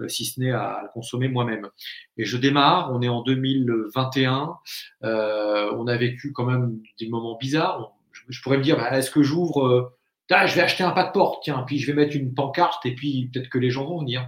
euh, 0.00 0.08
si 0.08 0.24
ce 0.24 0.40
n'est 0.40 0.52
à, 0.52 0.90
consommer 0.94 1.28
moi-même. 1.28 1.68
Et 2.16 2.24
je 2.24 2.36
démarre, 2.36 2.90
on 2.92 3.02
est 3.02 3.08
en 3.08 3.22
2021, 3.22 4.56
euh, 5.04 5.72
on 5.76 5.86
a 5.86 5.96
vécu 5.96 6.32
quand 6.32 6.46
même 6.46 6.80
des 6.98 7.08
moments 7.08 7.36
bizarres. 7.36 7.92
Je, 8.28 8.40
pourrais 8.42 8.58
me 8.58 8.62
dire, 8.62 8.76
bah, 8.76 8.96
est-ce 8.96 9.10
que 9.10 9.22
j'ouvre 9.22 9.66
euh, 9.66 9.96
ah, 10.34 10.46
je 10.46 10.54
vais 10.54 10.62
acheter 10.62 10.82
un 10.82 10.92
pas 10.92 11.04
de 11.04 11.12
porte, 11.12 11.42
tiens, 11.44 11.62
puis 11.66 11.78
je 11.78 11.86
vais 11.86 11.92
mettre 11.92 12.16
une 12.16 12.32
pancarte 12.32 12.86
et 12.86 12.94
puis 12.94 13.28
peut-être 13.32 13.48
que 13.48 13.58
les 13.58 13.70
gens 13.70 13.84
vont 13.84 14.00
venir. 14.00 14.26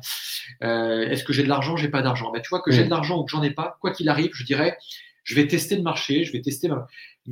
Euh, 0.63 1.09
Est-ce 1.09 1.25
que 1.25 1.33
j'ai 1.33 1.43
de 1.43 1.49
l'argent? 1.49 1.77
J'ai 1.77 1.89
pas 1.89 2.03
d'argent. 2.03 2.31
Ben, 2.31 2.43
tu 2.43 2.49
vois 2.51 2.61
que 2.61 2.71
j'ai 2.71 2.85
de 2.85 2.91
l'argent 2.91 3.19
ou 3.19 3.25
que 3.25 3.31
j'en 3.31 3.43
ai 3.43 3.51
pas, 3.53 3.79
quoi 3.81 3.91
qu'il 3.91 4.09
arrive, 4.09 4.31
je 4.35 4.45
dirais, 4.45 4.77
je 5.23 5.35
vais 5.35 5.47
tester 5.47 5.77
le 5.77 5.83
marché, 5.83 6.25
je 6.25 6.33
vais 6.33 6.43
tester 6.43 6.69
ma, 6.69 6.87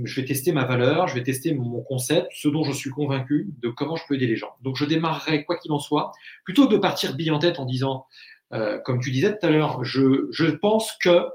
je 0.04 0.20
vais 0.20 0.26
tester 0.26 0.52
ma 0.52 0.64
valeur, 0.64 1.08
je 1.08 1.14
vais 1.14 1.22
tester 1.22 1.54
mon 1.54 1.82
concept, 1.82 2.28
ce 2.34 2.48
dont 2.48 2.64
je 2.64 2.72
suis 2.72 2.90
convaincu 2.90 3.50
de 3.60 3.68
comment 3.68 3.96
je 3.96 4.04
peux 4.08 4.14
aider 4.14 4.26
les 4.26 4.36
gens. 4.36 4.54
Donc 4.62 4.76
je 4.76 4.84
démarrerai 4.84 5.44
quoi 5.44 5.58
qu'il 5.58 5.72
en 5.72 5.78
soit, 5.78 6.12
plutôt 6.44 6.66
que 6.66 6.72
de 6.72 6.78
partir 6.78 7.14
bille 7.14 7.30
en 7.30 7.38
tête 7.38 7.58
en 7.58 7.66
disant, 7.66 8.06
euh, 8.52 8.78
comme 8.80 9.00
tu 9.00 9.10
disais 9.10 9.36
tout 9.36 9.46
à 9.46 9.50
l'heure, 9.50 9.84
je, 9.84 10.28
je 10.30 10.46
pense 10.46 10.92
que 11.02 11.26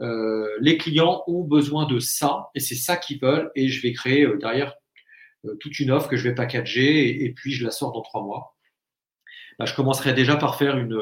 euh, 0.00 0.48
les 0.60 0.78
clients 0.78 1.22
ont 1.26 1.44
besoin 1.44 1.86
de 1.86 1.98
ça 1.98 2.50
et 2.54 2.60
c'est 2.60 2.74
ça 2.74 2.96
qu'ils 2.96 3.20
veulent 3.20 3.50
et 3.54 3.68
je 3.68 3.82
vais 3.82 3.92
créer 3.92 4.24
euh, 4.24 4.38
derrière 4.38 4.74
euh, 5.44 5.56
toute 5.56 5.78
une 5.78 5.90
offre 5.90 6.08
que 6.08 6.16
je 6.16 6.26
vais 6.26 6.34
packager 6.34 7.22
et, 7.22 7.32
puis 7.34 7.52
je 7.52 7.64
la 7.64 7.70
sors 7.70 7.92
dans 7.92 8.00
trois 8.00 8.22
mois. 8.22 8.56
Bah, 9.58 9.66
je 9.66 9.74
commencerai 9.74 10.14
déjà 10.14 10.36
par 10.36 10.56
faire 10.56 10.78
une, 10.78 10.98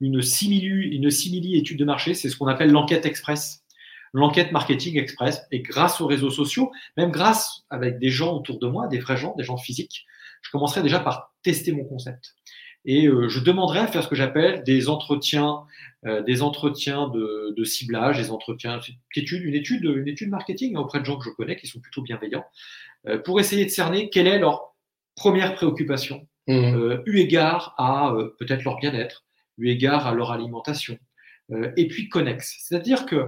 une, 0.00 0.22
simili, 0.22 0.66
une 0.66 1.10
simili 1.10 1.56
étude 1.56 1.78
de 1.78 1.84
marché, 1.84 2.14
c'est 2.14 2.28
ce 2.28 2.36
qu'on 2.36 2.48
appelle 2.48 2.72
l'enquête 2.72 3.06
express, 3.06 3.64
l'enquête 4.12 4.52
marketing 4.52 4.98
express. 4.98 5.42
Et 5.50 5.60
grâce 5.60 6.00
aux 6.00 6.06
réseaux 6.06 6.30
sociaux, 6.30 6.70
même 6.96 7.10
grâce 7.10 7.64
avec 7.70 7.98
des 7.98 8.10
gens 8.10 8.34
autour 8.34 8.58
de 8.58 8.66
moi, 8.66 8.86
des 8.88 8.98
vrais 8.98 9.16
gens, 9.16 9.34
des 9.36 9.44
gens 9.44 9.56
physiques, 9.56 10.06
je 10.42 10.50
commencerai 10.50 10.82
déjà 10.82 11.00
par 11.00 11.34
tester 11.42 11.72
mon 11.72 11.84
concept. 11.84 12.34
Et 12.88 13.06
euh, 13.06 13.28
je 13.28 13.40
demanderai 13.40 13.80
à 13.80 13.86
faire 13.88 14.04
ce 14.04 14.08
que 14.08 14.14
j'appelle 14.14 14.62
des 14.62 14.88
entretiens, 14.88 15.64
euh, 16.06 16.22
des 16.22 16.42
entretiens 16.42 17.08
de, 17.08 17.52
de, 17.56 17.64
ciblage, 17.64 18.16
des 18.18 18.30
entretiens, 18.30 18.78
une 18.78 19.22
étude, 19.22 19.42
une 19.42 19.54
étude, 19.54 19.84
une 19.84 20.06
étude 20.06 20.30
marketing 20.30 20.76
auprès 20.76 21.00
de 21.00 21.04
gens 21.04 21.18
que 21.18 21.24
je 21.24 21.30
connais 21.30 21.56
qui 21.56 21.66
sont 21.66 21.80
plutôt 21.80 22.02
bienveillants, 22.02 22.44
euh, 23.08 23.18
pour 23.18 23.40
essayer 23.40 23.64
de 23.64 23.70
cerner 23.70 24.10
quelle 24.10 24.26
est 24.26 24.38
leur 24.38 24.74
première 25.14 25.54
préoccupation, 25.54 26.26
mmh. 26.46 26.52
euh, 26.52 27.02
eu 27.06 27.18
égard 27.18 27.74
à 27.78 28.12
euh, 28.12 28.34
peut-être 28.38 28.64
leur 28.64 28.78
bien-être, 28.78 29.24
eu 29.58 29.68
égard 29.68 30.06
à 30.06 30.14
leur 30.14 30.32
alimentation, 30.32 30.98
et 31.76 31.86
puis 31.86 32.08
connexe. 32.08 32.56
C'est-à-dire 32.58 33.06
que 33.06 33.24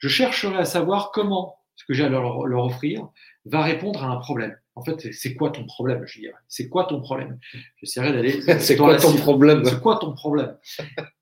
je 0.00 0.08
chercherai 0.08 0.58
à 0.58 0.64
savoir 0.64 1.12
comment 1.12 1.56
ce 1.76 1.84
que 1.84 1.94
j'ai 1.94 2.04
à 2.04 2.08
leur, 2.08 2.46
leur, 2.46 2.64
offrir 2.64 3.08
va 3.46 3.62
répondre 3.62 4.02
à 4.04 4.08
un 4.08 4.16
problème. 4.16 4.54
En 4.74 4.82
fait, 4.82 5.12
c'est 5.12 5.34
quoi 5.34 5.50
ton 5.50 5.64
problème 5.64 6.04
Je 6.06 6.20
dirais? 6.20 6.34
C'est 6.48 6.68
quoi 6.68 6.84
ton 6.84 7.00
problème? 7.00 7.38
J'essaierai 7.76 8.12
d'aller. 8.12 8.40
c'est 8.60 8.76
quoi 8.76 8.96
ton 8.96 9.14
problème? 9.14 9.64
C'est 9.64 9.80
quoi 9.80 9.98
ton 9.98 10.12
problème? 10.12 10.56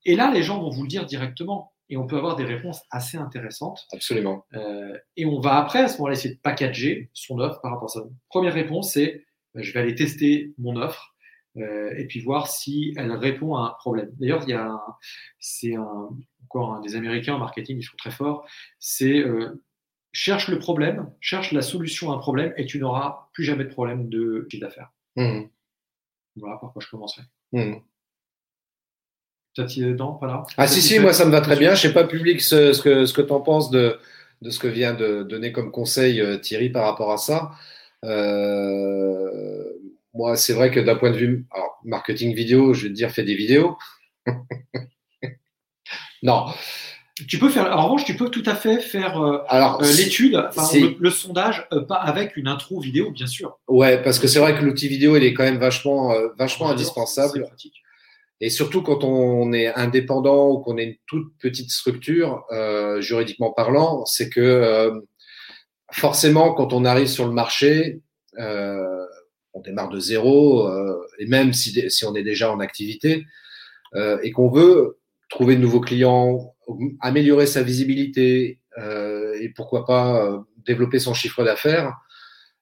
Et 0.05 0.15
là, 0.15 0.31
les 0.31 0.43
gens 0.43 0.59
vont 0.59 0.69
vous 0.69 0.83
le 0.83 0.87
dire 0.87 1.05
directement 1.05 1.71
et 1.89 1.97
on 1.97 2.07
peut 2.07 2.17
avoir 2.17 2.35
des 2.35 2.43
réponses 2.43 2.81
assez 2.91 3.17
intéressantes. 3.17 3.85
Absolument. 3.91 4.45
Euh, 4.53 4.97
et 5.17 5.25
on 5.25 5.39
va 5.39 5.57
après, 5.57 5.79
à 5.79 5.87
ce 5.87 5.97
moment-là, 5.97 6.13
essayer 6.13 6.35
de 6.35 6.39
packager 6.39 7.09
son 7.13 7.39
offre 7.39 7.61
par 7.61 7.71
rapport 7.71 7.89
à 7.89 7.99
ça. 7.99 8.01
Première 8.29 8.53
réponse, 8.53 8.93
c'est 8.93 9.25
ben, 9.55 9.63
je 9.63 9.73
vais 9.73 9.79
aller 9.79 9.95
tester 9.95 10.53
mon 10.57 10.75
offre 10.75 11.15
euh, 11.59 11.93
et 11.97 12.05
puis 12.05 12.21
voir 12.21 12.47
si 12.47 12.93
elle 12.97 13.11
répond 13.11 13.55
à 13.55 13.67
un 13.67 13.73
problème. 13.79 14.11
D'ailleurs, 14.19 14.43
il 14.43 14.49
y 14.49 14.53
a 14.53 14.79
c'est 15.39 15.75
un, 15.75 16.09
encore 16.45 16.73
un 16.73 16.81
des 16.81 16.95
Américains 16.95 17.35
en 17.35 17.39
marketing, 17.39 17.77
ils 17.79 17.83
sont 17.83 17.97
très 17.97 18.11
forts, 18.11 18.47
c'est 18.79 19.19
euh, 19.19 19.63
cherche 20.11 20.47
le 20.47 20.59
problème, 20.59 21.11
cherche 21.19 21.51
la 21.51 21.61
solution 21.61 22.11
à 22.11 22.15
un 22.15 22.19
problème 22.19 22.53
et 22.57 22.65
tu 22.65 22.79
n'auras 22.79 23.29
plus 23.33 23.43
jamais 23.43 23.65
de 23.65 23.69
problème 23.69 24.09
de 24.09 24.47
chiffre 24.49 24.65
d'affaires. 24.65 24.91
Mmh. 25.15 25.43
Voilà 26.37 26.57
par 26.57 26.71
quoi 26.73 26.81
je 26.81 26.89
commencerai. 26.89 27.21
Mmh. 27.51 27.75
Ah 30.57 30.67
si, 30.67 30.81
si, 30.81 30.99
moi 30.99 31.11
ça 31.11 31.25
me 31.25 31.31
va 31.31 31.41
très 31.41 31.57
bien. 31.57 31.75
Je 31.75 31.81
sais 31.81 31.93
pas 31.93 32.05
public 32.05 32.41
ce, 32.41 32.71
ce 32.71 32.81
que, 32.81 33.05
ce 33.05 33.13
que 33.13 33.21
tu 33.21 33.33
en 33.33 33.41
penses 33.41 33.69
de, 33.71 33.99
de 34.41 34.49
ce 34.49 34.59
que 34.59 34.67
vient 34.67 34.93
de 34.93 35.23
donner 35.23 35.51
comme 35.51 35.71
conseil 35.71 36.21
euh, 36.21 36.37
Thierry 36.37 36.69
par 36.69 36.85
rapport 36.85 37.11
à 37.11 37.17
ça. 37.17 37.51
Euh, 38.05 39.63
moi, 40.13 40.35
c'est 40.35 40.53
vrai 40.53 40.71
que 40.71 40.79
d'un 40.79 40.95
point 40.95 41.11
de 41.11 41.17
vue 41.17 41.45
alors, 41.51 41.79
marketing 41.83 42.33
vidéo, 42.33 42.73
je 42.73 42.83
vais 42.83 42.89
te 42.89 42.93
dire, 42.93 43.11
fais 43.11 43.23
des 43.23 43.35
vidéos. 43.35 43.77
non. 46.23 46.45
Tu 47.27 47.37
peux 47.37 47.49
faire, 47.49 47.77
en 47.77 47.83
revanche, 47.83 48.05
tu 48.05 48.15
peux 48.15 48.29
tout 48.29 48.43
à 48.45 48.55
fait 48.55 48.79
faire 48.79 49.21
euh, 49.21 49.39
alors 49.49 49.81
l'étude, 49.81 50.41
le, 50.99 51.09
sondage, 51.09 51.67
pas 51.89 51.97
avec 51.97 52.37
une 52.37 52.47
intro 52.47 52.79
vidéo, 52.79 53.11
bien 53.11 53.27
sûr. 53.27 53.59
Ouais, 53.67 54.01
parce 54.01 54.19
que 54.19 54.27
c'est 54.27 54.39
vrai 54.39 54.57
que 54.57 54.63
l'outil 54.63 54.87
vidéo, 54.87 55.17
il 55.17 55.23
est 55.25 55.33
quand 55.33 55.43
même 55.43 55.57
vachement, 55.57 56.13
vachement 56.37 56.69
indispensable. 56.69 57.45
Et 58.41 58.49
surtout 58.49 58.81
quand 58.81 59.03
on 59.03 59.51
est 59.51 59.73
indépendant 59.73 60.49
ou 60.49 60.59
qu'on 60.59 60.77
est 60.77 60.85
une 60.85 60.95
toute 61.07 61.33
petite 61.39 61.71
structure, 61.71 62.45
euh, 62.51 63.01
juridiquement 63.01 63.51
parlant, 63.51 64.05
c'est 64.05 64.29
que 64.29 64.39
euh, 64.39 65.01
forcément, 65.91 66.53
quand 66.53 66.71
on 66.71 66.85
arrive 66.85 67.07
sur 67.07 67.27
le 67.27 67.33
marché, 67.33 68.01
euh, 68.37 68.88
on 69.53 69.61
démarre 69.61 69.89
de 69.89 69.99
zéro, 69.99 70.67
euh, 70.67 71.05
et 71.17 71.25
même 71.25 71.53
si, 71.53 71.89
on 72.05 72.15
est 72.15 72.23
déjà 72.23 72.51
en 72.51 72.59
activité, 72.59 73.25
euh, 73.95 74.19
et 74.21 74.31
qu'on 74.31 74.49
veut 74.49 74.99
trouver 75.29 75.55
de 75.55 75.61
nouveaux 75.61 75.81
clients, 75.81 76.55
améliorer 77.01 77.47
sa 77.47 77.63
visibilité, 77.63 78.59
et 79.41 79.49
pourquoi 79.49 79.85
pas 79.85 80.45
développer 80.65 80.99
son 80.99 81.13
chiffre 81.13 81.43
d'affaires, 81.43 81.93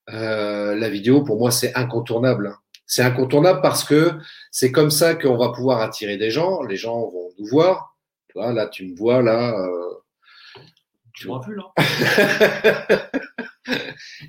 la 0.08 0.90
vidéo, 0.90 1.24
pour 1.24 1.38
moi, 1.38 1.52
c'est 1.52 1.76
incontournable. 1.76 2.58
C'est 2.88 3.04
incontournable 3.04 3.60
parce 3.62 3.84
que 3.84 4.14
c'est 4.50 4.72
comme 4.72 4.92
ça 4.92 5.14
qu'on 5.14 5.38
va 5.38 5.50
pouvoir 5.50 5.82
attirer 5.82 6.18
des 6.18 6.32
gens. 6.32 6.64
Les 6.64 6.78
gens 6.78 7.02
vont 7.02 7.30
nous 7.38 7.46
voir. 7.46 7.98
Vois, 8.34 8.54
là, 8.54 8.68
tu 8.68 8.88
me 8.88 8.96
vois, 8.96 9.22
là. 9.22 9.60
Euh... 9.60 9.94
Tu 11.20 11.28
vois 11.28 11.42
plus, 11.42 11.56
là. 11.56 11.74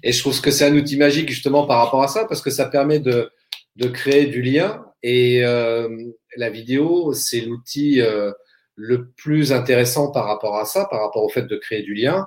et 0.02 0.12
je 0.12 0.20
trouve 0.20 0.40
que 0.40 0.50
c'est 0.50 0.64
un 0.64 0.74
outil 0.74 0.96
magique, 0.96 1.28
justement, 1.28 1.66
par 1.66 1.84
rapport 1.84 2.02
à 2.02 2.08
ça, 2.08 2.24
parce 2.24 2.40
que 2.40 2.50
ça 2.50 2.64
permet 2.66 2.98
de, 2.98 3.30
de 3.76 3.88
créer 3.88 4.26
du 4.26 4.40
lien. 4.40 4.84
Et 5.02 5.44
euh, 5.44 5.88
la 6.36 6.48
vidéo, 6.48 7.12
c'est 7.12 7.42
l'outil 7.42 8.00
euh, 8.00 8.32
le 8.74 9.10
plus 9.10 9.52
intéressant 9.52 10.10
par 10.10 10.24
rapport 10.24 10.56
à 10.56 10.64
ça, 10.64 10.86
par 10.86 11.02
rapport 11.02 11.24
au 11.24 11.28
fait 11.28 11.42
de 11.42 11.56
créer 11.56 11.82
du 11.82 11.92
lien. 11.92 12.26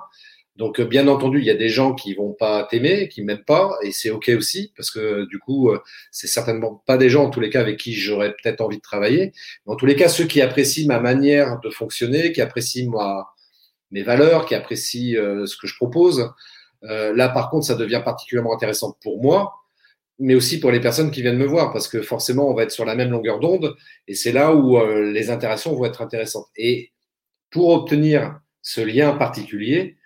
Donc, 0.54 0.78
euh, 0.78 0.84
bien 0.84 1.08
entendu, 1.08 1.38
il 1.38 1.44
y 1.44 1.50
a 1.50 1.56
des 1.56 1.68
gens 1.68 1.92
qui 1.94 2.14
vont 2.14 2.32
pas 2.32 2.62
t'aimer, 2.70 3.08
qui 3.08 3.22
m'aiment 3.22 3.44
pas, 3.44 3.76
et 3.82 3.90
c'est 3.90 4.10
ok 4.10 4.30
aussi, 4.36 4.72
parce 4.76 4.92
que 4.92 5.26
du 5.28 5.40
coup, 5.40 5.72
c'est 6.12 6.28
certainement 6.28 6.82
pas 6.86 6.98
des 6.98 7.10
gens, 7.10 7.24
en 7.24 7.30
tous 7.30 7.40
les 7.40 7.50
cas, 7.50 7.60
avec 7.60 7.78
qui 7.78 7.94
j'aurais 7.94 8.30
peut-être 8.30 8.60
envie 8.60 8.76
de 8.76 8.82
travailler. 8.82 9.32
Mais 9.66 9.72
en 9.72 9.76
tous 9.76 9.86
les 9.86 9.96
cas, 9.96 10.08
ceux 10.08 10.26
qui 10.26 10.40
apprécient 10.40 10.86
ma 10.86 11.00
manière 11.00 11.58
de 11.60 11.70
fonctionner, 11.70 12.32
qui 12.32 12.40
apprécient 12.40 12.88
moi, 12.88 13.34
mes 13.92 14.02
valeurs, 14.02 14.46
qui 14.46 14.54
apprécient 14.54 15.16
euh, 15.18 15.46
ce 15.46 15.56
que 15.56 15.66
je 15.66 15.76
propose, 15.76 16.32
là, 16.82 17.28
par 17.28 17.48
contre, 17.48 17.64
ça 17.64 17.76
devient 17.76 18.02
particulièrement 18.04 18.52
intéressant 18.52 18.96
pour 19.02 19.22
moi, 19.22 19.54
mais 20.18 20.34
aussi 20.34 20.58
pour 20.58 20.72
les 20.72 20.80
personnes 20.80 21.12
qui 21.12 21.22
viennent 21.22 21.38
me 21.38 21.46
voir, 21.46 21.72
parce 21.72 21.86
que 21.86 22.02
forcément, 22.02 22.50
on 22.50 22.54
va 22.54 22.64
être 22.64 22.72
sur 22.72 22.84
la 22.84 22.96
même 22.96 23.10
longueur 23.10 23.38
d'onde, 23.38 23.76
et 24.08 24.16
c'est 24.16 24.32
là 24.32 24.52
où 24.52 24.84
les 24.84 25.30
interactions 25.30 25.76
vont 25.76 25.84
être 25.84 26.02
intéressantes. 26.02 26.48
Et 26.56 26.90
pour 27.50 27.68
obtenir 27.68 28.40
ce 28.62 28.80
lien 28.80 29.12
particulier, 29.12 29.96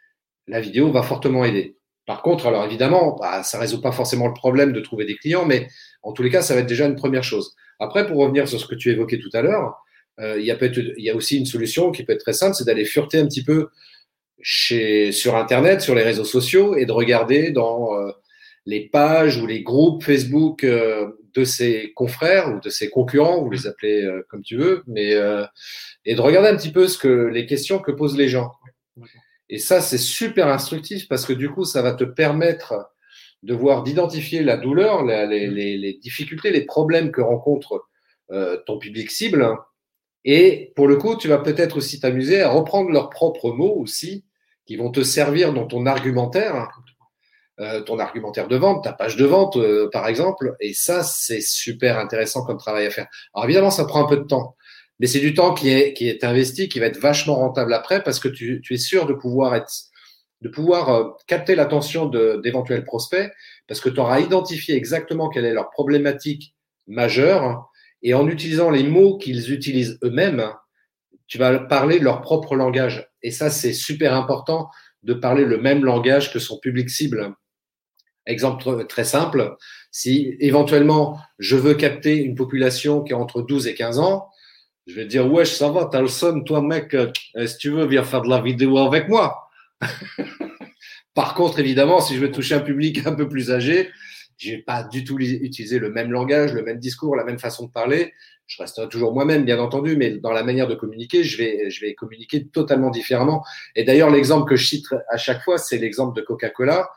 la 0.46 0.60
vidéo 0.60 0.90
va 0.92 1.02
fortement 1.02 1.46
aider. 1.46 1.76
Par 2.06 2.22
contre, 2.22 2.46
alors 2.46 2.64
évidemment, 2.64 3.16
bah, 3.20 3.42
ça 3.42 3.58
résout 3.58 3.80
pas 3.80 3.92
forcément 3.92 4.28
le 4.28 4.34
problème 4.34 4.72
de 4.72 4.80
trouver 4.80 5.04
des 5.04 5.16
clients, 5.16 5.44
mais 5.44 5.68
en 6.02 6.12
tous 6.12 6.22
les 6.22 6.30
cas, 6.30 6.40
ça 6.40 6.54
va 6.54 6.60
être 6.60 6.66
déjà 6.66 6.86
une 6.86 6.94
première 6.94 7.24
chose. 7.24 7.54
Après, 7.80 8.06
pour 8.06 8.18
revenir 8.18 8.48
sur 8.48 8.60
ce 8.60 8.66
que 8.66 8.76
tu 8.76 8.90
évoquais 8.90 9.18
tout 9.18 9.30
à 9.32 9.42
l'heure, 9.42 9.64
euh, 9.64 9.70
il, 10.18 10.44
y 10.44 10.50
a 10.50 10.56
il 10.60 11.04
y 11.04 11.10
a 11.10 11.14
aussi 11.14 11.36
une 11.38 11.46
solution 11.46 11.92
qui 11.92 12.04
peut 12.04 12.12
être 12.12 12.24
très 12.24 12.32
simple, 12.32 12.54
c'est 12.54 12.64
d'aller 12.64 12.84
fureter 12.84 13.18
un 13.18 13.26
petit 13.26 13.44
peu 13.44 13.68
sur 14.42 15.36
Internet, 15.36 15.80
sur 15.80 15.94
les 15.94 16.02
réseaux 16.02 16.24
sociaux, 16.24 16.76
et 16.76 16.86
de 16.86 16.92
regarder 16.92 17.50
dans 17.50 17.94
euh, 17.94 18.10
les 18.64 18.88
pages 18.88 19.38
ou 19.38 19.46
les 19.46 19.62
groupes 19.62 20.02
Facebook 20.02 20.64
euh, 20.64 21.10
de 21.36 21.44
ses 21.44 21.92
confrères 21.94 22.54
ou 22.54 22.60
de 22.60 22.70
ses 22.70 22.88
concurrents, 22.90 23.42
vous 23.42 23.50
les 23.50 23.66
appelez 23.66 24.02
euh, 24.02 24.26
comme 24.28 24.42
tu 24.42 24.56
veux, 24.56 24.82
mais 24.86 25.14
euh, 25.14 25.44
et 26.04 26.14
de 26.14 26.20
regarder 26.20 26.48
un 26.48 26.56
petit 26.56 26.72
peu 26.72 26.88
ce 26.88 26.98
que 26.98 27.08
les 27.08 27.46
questions 27.46 27.78
que 27.78 27.92
posent 27.92 28.16
les 28.16 28.28
gens. 28.28 28.52
Et 29.48 29.58
ça, 29.58 29.80
c'est 29.80 29.98
super 29.98 30.48
instructif 30.48 31.08
parce 31.08 31.26
que 31.26 31.32
du 31.32 31.50
coup, 31.50 31.64
ça 31.64 31.82
va 31.82 31.92
te 31.92 32.04
permettre 32.04 32.90
de 33.42 33.54
voir, 33.54 33.82
d'identifier 33.82 34.42
la 34.42 34.56
douleur, 34.56 35.04
les, 35.04 35.98
difficultés, 36.02 36.50
les 36.50 36.64
problèmes 36.64 37.12
que 37.12 37.20
rencontre 37.20 37.86
euh, 38.32 38.56
ton 38.66 38.78
public 38.78 39.10
cible. 39.10 39.46
Et 40.26 40.72
pour 40.76 40.86
le 40.86 40.96
coup, 40.96 41.16
tu 41.16 41.28
vas 41.28 41.38
peut-être 41.38 41.78
aussi 41.78 42.00
t'amuser 42.00 42.42
à 42.42 42.50
reprendre 42.50 42.90
leurs 42.90 43.08
propres 43.08 43.50
mots 43.52 43.74
aussi, 43.78 44.26
qui 44.66 44.76
vont 44.76 44.90
te 44.90 45.02
servir 45.02 45.54
dans 45.54 45.66
ton 45.66 45.86
argumentaire, 45.86 46.68
euh, 47.60 47.80
ton 47.80 47.98
argumentaire 47.98 48.48
de 48.48 48.56
vente, 48.56 48.84
ta 48.84 48.92
page 48.92 49.16
de 49.16 49.24
vente, 49.24 49.56
euh, 49.56 49.88
par 49.90 50.06
exemple. 50.06 50.54
Et 50.60 50.74
ça, 50.74 51.02
c'est 51.02 51.40
super 51.40 51.98
intéressant 51.98 52.44
comme 52.44 52.58
travail 52.58 52.86
à 52.86 52.90
faire. 52.90 53.06
Alors 53.32 53.46
évidemment, 53.46 53.70
ça 53.70 53.86
prend 53.86 54.04
un 54.04 54.08
peu 54.08 54.18
de 54.18 54.24
temps 54.24 54.56
mais 54.98 55.06
c'est 55.06 55.20
du 55.20 55.34
temps 55.34 55.54
qui 55.54 55.70
est, 55.70 55.92
qui 55.92 56.08
est 56.08 56.24
investi, 56.24 56.68
qui 56.68 56.78
va 56.78 56.86
être 56.86 56.98
vachement 56.98 57.36
rentable 57.36 57.72
après 57.74 58.02
parce 58.02 58.18
que 58.18 58.28
tu, 58.28 58.62
es 58.70 58.76
sûr 58.76 59.06
de 59.06 59.12
pouvoir 59.12 59.54
être, 59.54 59.70
de 60.42 60.48
pouvoir 60.48 60.88
euh, 60.88 61.10
capter 61.26 61.54
l'attention 61.54 62.06
d'éventuels 62.06 62.84
prospects 62.84 63.30
parce 63.68 63.80
que 63.80 63.88
tu 63.88 64.00
auras 64.00 64.20
identifié 64.20 64.74
exactement 64.74 65.28
quelle 65.28 65.44
est 65.44 65.52
leur 65.52 65.70
problématique 65.70 66.54
majeure 66.86 67.70
et 68.06 68.14
en 68.14 68.28
utilisant 68.28 68.70
les 68.70 68.84
mots 68.84 69.18
qu'ils 69.18 69.52
utilisent 69.52 69.98
eux-mêmes, 70.04 70.44
tu 71.26 71.38
vas 71.38 71.58
parler 71.58 71.98
leur 71.98 72.20
propre 72.20 72.54
langage. 72.54 73.10
Et 73.20 73.32
ça, 73.32 73.50
c'est 73.50 73.72
super 73.72 74.14
important 74.14 74.70
de 75.02 75.12
parler 75.12 75.44
le 75.44 75.58
même 75.58 75.84
langage 75.84 76.32
que 76.32 76.38
son 76.38 76.60
public 76.60 76.88
cible. 76.88 77.34
Exemple 78.24 78.86
très 78.86 79.02
simple, 79.02 79.56
si 79.90 80.36
éventuellement 80.38 81.18
je 81.40 81.56
veux 81.56 81.74
capter 81.74 82.18
une 82.18 82.36
population 82.36 83.02
qui 83.02 83.10
est 83.10 83.16
entre 83.16 83.42
12 83.42 83.66
et 83.66 83.74
15 83.74 83.98
ans, 83.98 84.28
je 84.86 84.94
vais 84.94 85.06
dire, 85.06 85.28
wesh, 85.28 85.54
ça 85.54 85.68
va, 85.70 85.88
t'as 85.90 86.00
le 86.00 86.06
son, 86.06 86.44
toi 86.44 86.62
mec, 86.62 86.94
euh, 86.94 87.10
si 87.44 87.58
tu 87.58 87.70
veux, 87.70 87.86
viens 87.86 88.04
faire 88.04 88.22
de 88.22 88.30
la 88.30 88.40
vidéo 88.40 88.78
avec 88.78 89.08
moi. 89.08 89.48
Par 91.14 91.34
contre, 91.34 91.58
évidemment, 91.58 92.00
si 92.00 92.14
je 92.14 92.20
veux 92.20 92.30
toucher 92.30 92.54
un 92.54 92.60
public 92.60 93.04
un 93.04 93.14
peu 93.14 93.28
plus 93.28 93.50
âgé, 93.50 93.90
je 94.38 94.52
vais 94.52 94.62
pas 94.62 94.82
du 94.82 95.04
tout 95.04 95.18
utiliser 95.18 95.78
le 95.78 95.90
même 95.90 96.10
langage, 96.10 96.52
le 96.52 96.62
même 96.62 96.78
discours, 96.78 97.16
la 97.16 97.24
même 97.24 97.38
façon 97.38 97.66
de 97.66 97.70
parler. 97.70 98.12
Je 98.46 98.62
resterai 98.62 98.88
toujours 98.88 99.12
moi-même, 99.12 99.44
bien 99.44 99.58
entendu, 99.58 99.96
mais 99.96 100.18
dans 100.18 100.32
la 100.32 100.44
manière 100.44 100.68
de 100.68 100.74
communiquer, 100.74 101.24
je 101.24 101.36
vais, 101.38 101.70
je 101.70 101.84
vais 101.84 101.94
communiquer 101.94 102.46
totalement 102.46 102.90
différemment. 102.90 103.44
Et 103.74 103.84
d'ailleurs, 103.84 104.10
l'exemple 104.10 104.48
que 104.48 104.56
je 104.56 104.66
cite 104.66 104.86
à 105.10 105.16
chaque 105.16 105.42
fois, 105.42 105.58
c'est 105.58 105.78
l'exemple 105.78 106.16
de 106.16 106.24
Coca-Cola. 106.24 106.88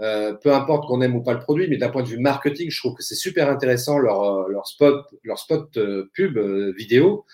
Euh, 0.00 0.32
peu 0.34 0.52
importe 0.54 0.86
qu'on 0.86 1.00
aime 1.00 1.14
ou 1.16 1.22
pas 1.22 1.34
le 1.34 1.40
produit, 1.40 1.68
mais 1.68 1.76
d'un 1.76 1.90
point 1.90 2.02
de 2.02 2.08
vue 2.08 2.18
marketing, 2.18 2.70
je 2.70 2.78
trouve 2.78 2.94
que 2.94 3.02
c'est 3.02 3.14
super 3.14 3.50
intéressant 3.50 3.98
leur, 3.98 4.22
euh, 4.22 4.48
leur 4.48 4.66
spot, 4.66 5.04
leur 5.22 5.38
spot 5.38 5.76
euh, 5.76 6.10
pub 6.14 6.38
vidéo 6.76 7.26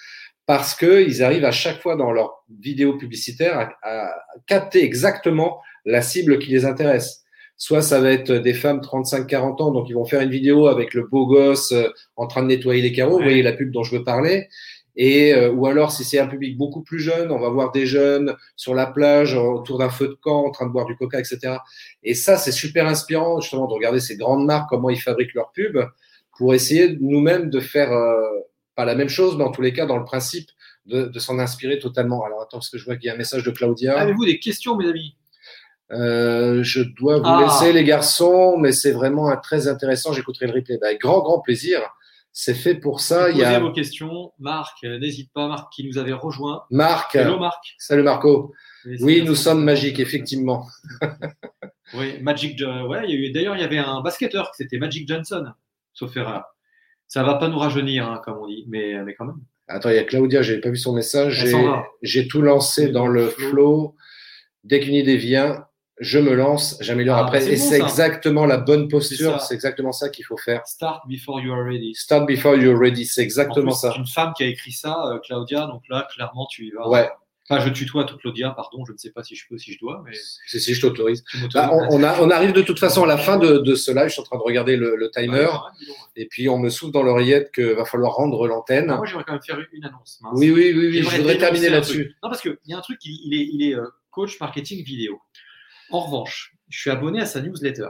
parce 0.44 0.74
qu'ils 0.74 1.22
arrivent 1.22 1.44
à 1.44 1.50
chaque 1.52 1.80
fois 1.82 1.94
dans 1.94 2.10
leur 2.10 2.44
vidéo 2.58 2.96
publicitaire 2.96 3.58
à, 3.82 4.06
à, 4.06 4.14
capter 4.46 4.82
exactement 4.82 5.60
la 5.84 6.02
cible 6.02 6.38
qui 6.38 6.50
les 6.50 6.64
intéresse. 6.64 7.22
Soit 7.60 7.82
ça 7.82 8.00
va 8.00 8.12
être 8.12 8.32
des 8.32 8.54
femmes 8.54 8.80
35-40 8.80 9.62
ans, 9.62 9.70
donc 9.72 9.88
ils 9.88 9.94
vont 9.94 10.04
faire 10.04 10.20
une 10.20 10.30
vidéo 10.30 10.68
avec 10.68 10.94
le 10.94 11.02
beau 11.02 11.26
gosse 11.26 11.74
en 12.16 12.28
train 12.28 12.42
de 12.42 12.46
nettoyer 12.46 12.80
les 12.80 12.92
carreaux, 12.92 13.18
vous 13.18 13.24
voyez 13.24 13.42
la 13.42 13.52
pub 13.52 13.72
dont 13.72 13.82
je 13.82 13.96
veux 13.96 14.04
parler. 14.04 14.48
Et, 15.00 15.32
euh, 15.32 15.52
ou 15.52 15.66
alors, 15.66 15.92
si 15.92 16.02
c'est 16.02 16.18
un 16.18 16.26
public 16.26 16.58
beaucoup 16.58 16.82
plus 16.82 16.98
jeune, 16.98 17.30
on 17.30 17.38
va 17.38 17.48
voir 17.48 17.70
des 17.70 17.86
jeunes 17.86 18.34
sur 18.56 18.74
la 18.74 18.86
plage, 18.86 19.32
autour 19.36 19.78
d'un 19.78 19.90
feu 19.90 20.08
de 20.08 20.14
camp, 20.14 20.44
en 20.44 20.50
train 20.50 20.66
de 20.66 20.72
boire 20.72 20.86
du 20.86 20.96
coca, 20.96 21.20
etc. 21.20 21.58
Et 22.02 22.14
ça, 22.14 22.36
c'est 22.36 22.50
super 22.50 22.84
inspirant, 22.86 23.40
justement, 23.40 23.68
de 23.68 23.74
regarder 23.74 24.00
ces 24.00 24.16
grandes 24.16 24.44
marques, 24.44 24.68
comment 24.68 24.90
ils 24.90 25.00
fabriquent 25.00 25.34
leurs 25.34 25.52
pubs, 25.52 25.88
pour 26.36 26.52
essayer 26.52 26.98
nous-mêmes 27.00 27.48
de 27.48 27.60
faire, 27.60 27.92
euh, 27.92 28.20
pas 28.74 28.84
la 28.84 28.96
même 28.96 29.08
chose, 29.08 29.36
mais 29.36 29.44
en 29.44 29.52
tous 29.52 29.62
les 29.62 29.72
cas, 29.72 29.86
dans 29.86 29.98
le 29.98 30.04
principe, 30.04 30.50
de, 30.86 31.04
de 31.04 31.18
s'en 31.20 31.38
inspirer 31.38 31.78
totalement. 31.78 32.24
Alors, 32.24 32.42
attends, 32.42 32.58
parce 32.58 32.70
que 32.70 32.78
je 32.78 32.84
vois 32.84 32.96
qu'il 32.96 33.06
y 33.06 33.10
a 33.10 33.14
un 33.14 33.18
message 33.18 33.44
de 33.44 33.52
Claudia. 33.52 33.96
Avez-vous 33.96 34.24
des 34.24 34.40
questions, 34.40 34.76
mes 34.76 34.88
amis? 34.88 35.14
Euh, 35.90 36.62
je 36.62 36.82
dois 36.82 37.18
vous 37.18 37.24
ah. 37.24 37.42
laisser 37.42 37.72
les 37.72 37.84
garçons, 37.84 38.56
mais 38.58 38.72
c'est 38.72 38.92
vraiment 38.92 39.28
un 39.28 39.36
très 39.36 39.68
intéressant. 39.68 40.12
J'écouterai 40.12 40.46
le 40.46 40.52
replay. 40.52 40.78
Bah, 40.80 40.88
avec 40.88 41.00
grand, 41.00 41.20
grand 41.20 41.40
plaisir. 41.40 41.80
C'est 42.32 42.54
fait 42.54 42.74
pour 42.74 43.00
ça. 43.00 43.30
Il 43.30 43.38
y 43.38 43.44
a... 43.44 43.58
vos 43.58 43.72
questions. 43.72 44.32
Marc, 44.38 44.84
euh, 44.84 44.98
n'hésite 44.98 45.32
pas. 45.32 45.48
Marc 45.48 45.72
qui 45.72 45.86
nous 45.86 45.98
avait 45.98 46.12
rejoint. 46.12 46.64
Marc. 46.70 47.16
Hello 47.16 47.38
Marc. 47.38 47.74
Salut 47.78 48.02
Marco. 48.02 48.54
Oui, 49.00 49.22
nous 49.24 49.34
sommes 49.34 49.64
magiques, 49.64 49.98
effectivement. 49.98 50.66
oui, 51.94 52.20
Magic. 52.22 52.62
Ouais, 52.88 53.04
il 53.08 53.32
d'ailleurs, 53.32 53.56
il 53.56 53.60
y 53.60 53.64
avait 53.64 53.78
un 53.78 54.00
basketteur, 54.00 54.52
c'était 54.54 54.78
Magic 54.78 55.06
Johnson, 55.08 55.46
sauf 55.92 56.16
erreur. 56.16 56.44
Ça 57.06 57.22
va 57.22 57.34
pas 57.34 57.48
nous 57.48 57.58
rajeunir, 57.58 58.08
hein, 58.08 58.20
comme 58.24 58.38
on 58.38 58.46
dit, 58.46 58.64
mais, 58.68 59.02
mais 59.02 59.14
quand 59.14 59.26
même. 59.26 59.40
Attends, 59.66 59.90
il 59.90 59.96
y 59.96 59.98
a 59.98 60.04
Claudia, 60.04 60.42
j'avais 60.42 60.60
pas 60.60 60.70
vu 60.70 60.76
son 60.76 60.94
message. 60.94 61.44
J'ai 62.02 62.28
tout 62.28 62.40
lancé 62.40 62.88
dans 62.88 63.06
le 63.06 63.28
flow. 63.28 63.96
Dès 64.64 64.80
qu'une 64.80 64.94
idée 64.94 65.16
vient, 65.16 65.67
je 66.00 66.18
me 66.18 66.34
lance, 66.34 66.76
j'améliore 66.80 67.18
ah, 67.18 67.24
après. 67.24 67.46
Et 67.48 67.56
c'est 67.56 67.80
exactement 67.80 68.46
la 68.46 68.58
bonne 68.58 68.88
posture, 68.88 69.40
c'est 69.40 69.54
exactement 69.54 69.92
ça 69.92 70.08
qu'il 70.08 70.24
faut 70.24 70.36
faire. 70.36 70.66
Start 70.66 71.06
before 71.08 71.40
you 71.40 71.52
are 71.52 71.64
ready. 71.64 71.94
Start 71.94 72.26
before 72.26 72.56
you 72.56 72.72
are 72.72 72.78
ready, 72.78 73.04
c'est 73.04 73.22
exactement 73.22 73.72
ça. 73.72 73.92
C'est 73.92 73.98
une 73.98 74.06
femme 74.06 74.32
qui 74.36 74.44
a 74.44 74.46
écrit 74.46 74.72
ça, 74.72 74.96
euh, 75.06 75.18
Claudia, 75.18 75.66
donc 75.66 75.82
là, 75.88 76.06
clairement, 76.14 76.46
tu 76.50 76.66
y 76.66 76.70
vas. 76.70 76.88
Ouais. 76.88 77.08
Enfin, 77.50 77.64
je 77.64 77.70
tutoie 77.70 78.04
toute 78.04 78.20
Claudia, 78.20 78.50
pardon, 78.50 78.84
je 78.84 78.92
ne 78.92 78.98
sais 78.98 79.10
pas 79.10 79.22
si 79.22 79.34
je 79.34 79.46
peux, 79.48 79.56
si 79.56 79.72
je 79.72 79.78
dois, 79.78 80.02
mais. 80.04 80.12
Si, 80.46 80.60
si, 80.60 80.74
je 80.74 80.80
t'autorise. 80.82 81.24
Bah, 81.54 81.70
on, 81.72 82.02
on, 82.02 82.30
arrive 82.30 82.52
de 82.52 82.60
toute 82.60 82.78
façon 82.78 83.04
à 83.04 83.06
la 83.06 83.16
fin 83.16 83.38
de, 83.38 83.58
de 83.58 83.74
ce 83.74 83.90
live, 83.90 84.08
je 84.08 84.12
suis 84.12 84.20
en 84.20 84.24
train 84.24 84.36
de 84.36 84.42
regarder 84.42 84.76
le, 84.76 85.10
timer, 85.14 85.48
et 86.14 86.26
puis 86.26 86.50
on 86.50 86.58
me 86.58 86.68
souffle 86.68 86.92
dans 86.92 87.02
l'oreillette 87.02 87.50
qu'il 87.52 87.72
va 87.72 87.86
falloir 87.86 88.12
rendre 88.12 88.46
l'antenne. 88.46 88.90
Ah, 88.90 88.96
moi, 88.96 89.06
j'aimerais 89.06 89.24
quand 89.26 89.32
même 89.32 89.42
faire 89.42 89.58
une 89.72 89.84
annonce. 89.84 90.20
Oui, 90.34 90.50
oui, 90.50 90.74
oui, 90.76 90.88
oui 90.88 91.02
je 91.02 91.16
voudrais 91.16 91.38
terminer 91.38 91.70
là-dessus. 91.70 92.14
Non, 92.22 92.28
parce 92.28 92.42
qu'il 92.42 92.58
y 92.66 92.74
a 92.74 92.78
un 92.78 92.82
truc, 92.82 92.98
il, 93.04 93.32
est, 93.32 93.48
il 93.50 93.62
est 93.62 93.74
euh, 93.74 93.86
coach 94.10 94.38
marketing 94.40 94.84
vidéo. 94.84 95.18
En 95.90 96.00
revanche, 96.00 96.54
je 96.68 96.80
suis 96.80 96.90
abonné 96.90 97.20
à 97.20 97.26
sa 97.26 97.40
newsletter. 97.40 97.88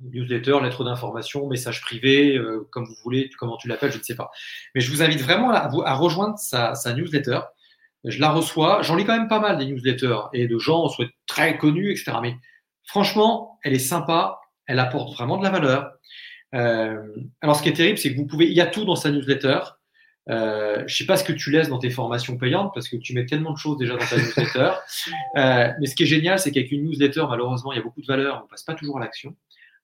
Newsletter, 0.00 0.58
lettre 0.62 0.84
d'information, 0.84 1.46
message 1.48 1.80
privé, 1.80 2.36
euh, 2.36 2.66
comme 2.70 2.84
vous 2.84 2.96
voulez, 3.04 3.30
comment 3.38 3.56
tu 3.56 3.68
l'appelles, 3.68 3.92
je 3.92 3.98
ne 3.98 4.02
sais 4.02 4.16
pas. 4.16 4.30
Mais 4.74 4.80
je 4.80 4.90
vous 4.90 5.02
invite 5.02 5.20
vraiment 5.20 5.50
à, 5.50 5.70
à 5.84 5.94
rejoindre 5.94 6.38
sa, 6.38 6.74
newsletter. 6.94 7.40
Je 8.04 8.20
la 8.20 8.30
reçois, 8.30 8.82
j'en 8.82 8.96
lis 8.96 9.04
quand 9.04 9.16
même 9.16 9.28
pas 9.28 9.40
mal 9.40 9.56
des 9.56 9.66
newsletters 9.66 10.18
et 10.32 10.46
de 10.46 10.58
gens 10.58 10.88
soit 10.88 11.08
très 11.26 11.56
connus, 11.56 11.90
etc. 11.90 12.12
Mais 12.20 12.36
franchement, 12.84 13.58
elle 13.62 13.72
est 13.72 13.78
sympa, 13.78 14.40
elle 14.66 14.78
apporte 14.78 15.14
vraiment 15.14 15.38
de 15.38 15.44
la 15.44 15.50
valeur. 15.50 15.92
Euh, 16.54 17.02
alors, 17.40 17.56
ce 17.56 17.62
qui 17.62 17.68
est 17.68 17.74
terrible, 17.74 17.98
c'est 17.98 18.12
que 18.12 18.16
vous 18.16 18.26
pouvez, 18.26 18.46
il 18.46 18.54
y 18.54 18.60
a 18.60 18.66
tout 18.66 18.84
dans 18.84 18.96
sa 18.96 19.10
newsletter. 19.10 19.60
Euh, 20.30 20.82
je 20.86 20.96
sais 20.96 21.06
pas 21.06 21.16
ce 21.16 21.24
que 21.24 21.32
tu 21.32 21.50
laisses 21.50 21.68
dans 21.68 21.78
tes 21.78 21.90
formations 21.90 22.38
payantes 22.38 22.72
parce 22.72 22.88
que 22.88 22.96
tu 22.96 23.12
mets 23.12 23.26
tellement 23.26 23.52
de 23.52 23.58
choses 23.58 23.76
déjà 23.76 23.96
dans 23.96 24.06
ta 24.06 24.16
newsletter. 24.16 24.70
Euh, 25.36 25.72
mais 25.80 25.86
ce 25.86 25.96
qui 25.96 26.04
est 26.04 26.06
génial, 26.06 26.38
c'est 26.38 26.52
qu'avec 26.52 26.70
une 26.70 26.84
newsletter, 26.84 27.24
malheureusement, 27.28 27.72
il 27.72 27.76
y 27.76 27.78
a 27.78 27.82
beaucoup 27.82 28.00
de 28.00 28.06
valeur, 28.06 28.42
on 28.44 28.48
passe 28.48 28.62
pas 28.62 28.74
toujours 28.74 28.98
à 28.98 29.00
l'action. 29.00 29.34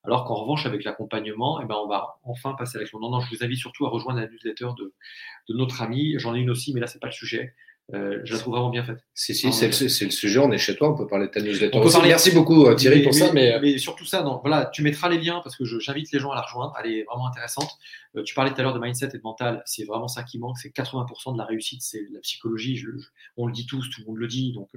Alors 0.05 0.24
qu'en 0.24 0.34
revanche, 0.34 0.64
avec 0.64 0.84
l'accompagnement, 0.84 1.61
eh 1.61 1.66
ben, 1.66 1.74
on 1.82 1.88
va 1.88 2.18
enfin 2.22 2.55
passer 2.55 2.78
à 2.78 2.80
l'action. 2.80 3.01
Non, 3.01 3.11
non, 3.11 3.20
je 3.20 3.34
vous 3.34 3.45
invite 3.45 3.59
surtout 3.59 3.84
à 3.84 3.91
rejoindre 3.91 4.20
la 4.20 4.28
newsletter 4.28 4.68
de, 4.78 4.95
de 5.49 5.59
notre 5.59 5.82
ami. 5.82 6.14
J'en 6.18 6.34
ai 6.34 6.38
une 6.38 6.51
aussi, 6.51 6.72
mais 6.72 6.80
là, 6.80 6.86
c'est 6.86 7.01
pas 7.01 7.09
le 7.09 7.12
sujet. 7.12 7.55
Euh, 7.95 8.20
je 8.24 8.32
la 8.34 8.38
trouve 8.38 8.55
vraiment 8.55 8.70
bien 8.70 8.84
faite. 8.84 8.99
Si, 9.14 9.34
si, 9.34 9.53
c'est 9.53 9.66
le, 9.66 10.11
sujet, 10.11 10.38
on 10.38 10.53
est 10.53 10.59
chez 10.59 10.76
toi, 10.76 10.93
on 10.93 10.97
peut 10.97 11.07
parler 11.07 11.26
de 11.26 11.32
ta 11.32 11.41
newsletter. 11.41 11.76
On 11.76 11.82
peut 11.82 11.91
parler... 11.91 12.09
Merci 12.09 12.30
beaucoup 12.30 12.66
euh, 12.66 12.74
Thierry 12.74 13.03
pour 13.03 13.14
ça. 13.14 13.32
Mais... 13.32 13.59
mais 13.61 13.78
surtout 13.78 14.05
ça, 14.05 14.22
non, 14.22 14.41
voilà, 14.43 14.66
tu 14.66 14.82
mettras 14.82 15.09
les 15.09 15.18
liens 15.18 15.41
parce 15.43 15.57
que 15.57 15.64
j'invite 15.64 16.12
les 16.12 16.18
gens 16.18 16.30
à 16.30 16.36
la 16.36 16.43
rejoindre, 16.43 16.72
elle 16.82 16.91
est 16.91 17.05
vraiment 17.05 17.26
intéressante. 17.26 17.70
Euh, 18.16 18.22
tu 18.22 18.34
parlais 18.34 18.53
tout 18.53 18.61
à 18.61 18.62
l'heure 18.62 18.74
de 18.74 18.78
mindset 18.78 19.09
et 19.12 19.18
de 19.18 19.22
mental, 19.22 19.62
c'est 19.66 19.84
vraiment 19.84 20.09
ça 20.09 20.22
qui 20.22 20.38
manque, 20.38 20.59
c'est 20.59 20.74
80% 20.74 21.32
de 21.32 21.38
la 21.38 21.45
réussite, 21.45 21.82
c'est 21.82 22.07
la 22.12 22.20
psychologie, 22.20 22.76
je, 22.76 22.88
on 23.36 23.47
le 23.47 23.53
dit 23.53 23.66
tous, 23.66 23.88
tout 23.91 24.03
le 24.03 24.07
monde 24.07 24.18
le 24.18 24.28
dit, 24.28 24.53
donc 24.53 24.68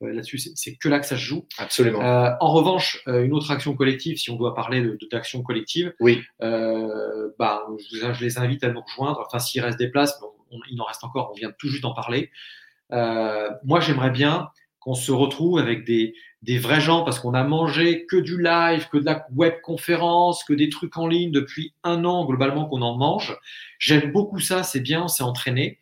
là-dessus, 0.00 0.38
c'est 0.38 0.74
que 0.76 0.88
là 0.88 0.98
que 0.98 1.06
ça 1.06 1.16
se 1.16 1.22
joue. 1.22 1.46
Absolument. 1.58 2.00
en 2.00 2.52
revanche, 2.52 3.02
une 3.06 3.32
autre 3.32 3.50
action 3.50 3.74
collective, 3.74 4.18
si 4.18 4.30
on 4.30 4.36
doit 4.36 4.54
parler 4.54 4.86
d'action 5.10 5.40
de, 5.40 5.44
collective, 5.44 5.94
oui. 6.00 6.22
bah, 6.40 7.66
je, 7.92 8.12
je, 8.12 8.24
les 8.24 8.38
invite 8.38 8.64
à 8.64 8.70
nous 8.70 8.80
rejoindre, 8.80 9.22
enfin 9.26 9.38
s'il 9.38 9.60
reste 9.60 9.78
des 9.78 9.88
places, 9.88 10.18
bon, 10.20 10.28
il 10.70 10.80
en 10.80 10.84
reste 10.84 11.04
encore, 11.04 11.30
on 11.30 11.34
vient 11.34 11.52
tout 11.58 11.68
juste 11.68 11.82
d'en 11.82 11.94
parler. 11.94 12.30
Euh, 12.92 13.50
moi, 13.64 13.80
j'aimerais 13.80 14.10
bien 14.10 14.50
qu'on 14.80 14.94
se 14.94 15.12
retrouve 15.12 15.58
avec 15.58 15.84
des, 15.84 16.14
des 16.42 16.58
vrais 16.58 16.80
gens 16.80 17.04
parce 17.04 17.18
qu'on 17.18 17.34
a 17.34 17.44
mangé 17.44 18.06
que 18.06 18.16
du 18.16 18.40
live, 18.40 18.88
que 18.88 18.98
de 18.98 19.04
la 19.04 19.26
web 19.34 19.54
conférence, 19.62 20.44
que 20.44 20.52
des 20.52 20.68
trucs 20.68 20.96
en 20.96 21.06
ligne 21.06 21.32
depuis 21.32 21.74
un 21.82 22.04
an 22.04 22.24
globalement 22.24 22.66
qu'on 22.66 22.82
en 22.82 22.96
mange. 22.96 23.36
J'aime 23.78 24.12
beaucoup 24.12 24.40
ça, 24.40 24.62
c'est 24.62 24.80
bien, 24.80 25.04
on 25.04 25.08
s'est 25.08 25.24
entraîné. 25.24 25.78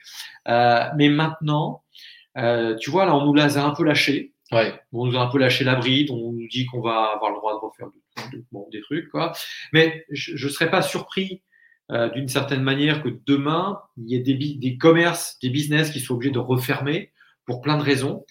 Euh, 0.48 0.84
mais 0.96 1.08
maintenant, 1.08 1.82
euh, 2.38 2.74
tu 2.76 2.90
vois, 2.90 3.04
là, 3.06 3.14
on 3.14 3.24
nous 3.24 3.34
l'a 3.34 3.64
un 3.64 3.70
peu 3.70 3.84
lâché. 3.84 4.32
Ouais. 4.52 4.80
On 4.92 5.06
nous 5.06 5.16
a 5.16 5.20
un 5.20 5.26
peu 5.26 5.38
lâché 5.38 5.64
la 5.64 5.74
bride, 5.74 6.10
on 6.10 6.32
nous 6.32 6.48
dit 6.48 6.66
qu'on 6.66 6.80
va 6.80 7.12
avoir 7.14 7.30
le 7.32 7.36
droit 7.36 7.54
de 7.54 7.58
refaire 7.58 7.88
bon, 8.52 8.68
des 8.70 8.80
trucs, 8.80 9.10
quoi. 9.10 9.32
Mais 9.72 10.04
je 10.10 10.46
ne 10.46 10.50
serais 10.50 10.70
pas 10.70 10.82
surpris 10.82 11.42
euh, 11.92 12.10
d'une 12.10 12.28
certaine 12.28 12.62
manière 12.62 13.00
que 13.02 13.10
demain, 13.26 13.78
il 13.96 14.10
y 14.10 14.16
ait 14.16 14.20
des, 14.20 14.34
des 14.34 14.76
commerces, 14.76 15.38
des 15.40 15.50
business 15.50 15.90
qui 15.90 16.00
soient 16.00 16.16
obligés 16.16 16.32
de 16.32 16.40
refermer 16.40 17.12
pour 17.44 17.60
plein 17.60 17.76
de 17.76 17.82
raisons 17.82 18.24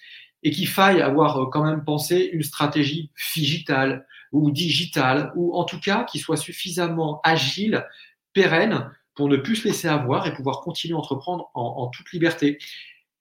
et 0.43 0.51
qu'il 0.51 0.67
faille 0.67 1.01
avoir 1.01 1.37
euh, 1.37 1.45
quand 1.49 1.63
même 1.63 1.85
pensé 1.85 2.29
une 2.33 2.43
stratégie 2.43 3.11
digitale 3.33 4.05
ou 4.33 4.51
digitale 4.51 5.31
ou 5.35 5.55
en 5.55 5.63
tout 5.63 5.79
cas 5.79 6.03
qui 6.03 6.19
soit 6.19 6.35
suffisamment 6.35 7.21
agile, 7.23 7.85
pérenne 8.33 8.91
pour 9.15 9.29
ne 9.29 9.37
plus 9.37 9.55
se 9.55 9.67
laisser 9.69 9.87
avoir 9.87 10.27
et 10.27 10.33
pouvoir 10.33 10.59
continuer 10.59 10.95
à 10.95 10.97
entreprendre 10.97 11.49
en, 11.53 11.87
toute 11.87 12.11
liberté. 12.11 12.57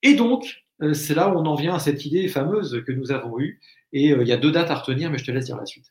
Et 0.03 0.15
donc, 0.15 0.65
euh, 0.81 0.93
c'est 0.93 1.15
là 1.15 1.29
où 1.29 1.37
on 1.37 1.45
en 1.45 1.55
vient 1.55 1.75
à 1.75 1.79
cette 1.79 2.05
idée 2.05 2.27
fameuse 2.27 2.83
que 2.85 2.91
nous 2.91 3.13
avons 3.13 3.39
eue. 3.39 3.61
Et 3.93 4.09
il 4.09 4.27
y 4.27 4.33
a 4.33 4.37
deux 4.37 4.51
dates 4.51 4.69
à 4.69 4.75
retenir, 4.75 5.09
mais 5.09 5.17
je 5.17 5.23
te 5.23 5.31
laisse 5.31 5.45
dire 5.45 5.55
la 5.55 5.65
suite. 5.65 5.85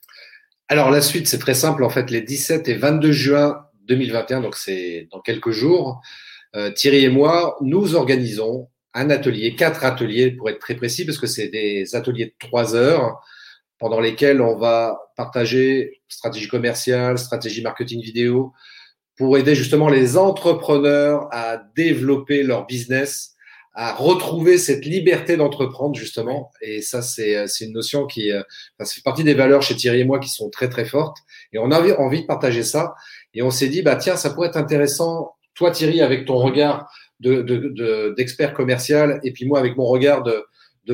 Alors 0.69 0.91
la 0.91 1.01
suite, 1.01 1.27
c'est 1.27 1.39
très 1.39 1.55
simple. 1.55 1.83
En 1.85 1.89
fait, 1.89 2.11
les 2.11 2.21
17 2.21 2.69
et 2.69 2.75
22 2.75 3.13
juin 3.13 3.64
2021, 3.85 4.41
donc 4.41 4.57
c'est 4.57 5.09
dans 5.11 5.21
quelques 5.21 5.51
jours, 5.51 6.01
euh, 6.57 6.71
Thierry 6.71 7.05
et 7.05 7.09
moi, 7.09 7.57
nous 7.61 7.95
organisons 7.95 8.69
un 8.95 9.11
atelier, 9.11 9.57
quatre 9.57 9.85
ateliers 9.85 10.31
pour 10.31 10.49
être 10.49 10.61
très 10.61 10.75
précis, 10.75 11.05
parce 11.05 11.19
que 11.19 11.27
c'est 11.27 11.49
des 11.49 11.95
ateliers 11.97 12.27
de 12.27 12.35
trois 12.39 12.75
heures 12.77 13.21
pendant 13.79 14.01
lesquels 14.01 14.41
on 14.41 14.57
va 14.57 14.99
partager 15.17 16.01
stratégie 16.09 16.49
commerciale, 16.49 17.19
stratégie 17.19 17.63
marketing 17.63 18.01
vidéo, 18.01 18.53
pour 19.17 19.37
aider 19.37 19.55
justement 19.55 19.89
les 19.89 20.17
entrepreneurs 20.17 21.29
à 21.33 21.59
développer 21.77 22.43
leur 22.43 22.67
business 22.67 23.35
à 23.75 23.93
retrouver 23.93 24.57
cette 24.57 24.85
liberté 24.85 25.37
d'entreprendre 25.37 25.97
justement. 25.97 26.53
Et 26.63 26.81
ça, 26.81 27.03
c'est 27.03 27.45
une 27.61 27.73
notion 27.73 28.07
qui, 28.07 28.31
euh, 28.31 28.43
fait 28.85 29.03
partie 29.03 29.25
des 29.25 29.35
valeurs 29.35 29.63
chez 29.63 29.75
Thierry 29.75 30.01
et 30.01 30.05
moi 30.05 30.21
qui 30.21 30.29
sont 30.29 30.49
très 30.49 30.69
très 30.69 30.85
fortes. 30.85 31.19
Et 31.55 31.59
on 31.59 31.71
a 31.71 31.81
envie 31.99 32.23
de 32.23 32.27
partager 32.27 32.65
ça. 32.65 32.95
Et 33.33 33.43
on 33.43 33.51
s'est 33.51 33.69
dit, 33.69 33.83
bah 33.83 33.97
tiens, 33.97 34.17
ça 34.17 34.31
pourrait 34.31 34.49
être 34.49 34.57
intéressant. 34.57 35.35
Toi, 35.55 35.71
Thierry, 35.71 36.03
avec 36.03 36.27
ton 36.27 36.37
regard 36.37 36.91
d'expert 37.21 38.51
de, 38.51 38.57
commercial, 38.57 39.21
et 39.23 39.33
puis 39.33 39.47
moi 39.47 39.61
avec 39.61 39.77
mon 39.77 39.87
regard 39.87 40.25
de, 40.25 40.45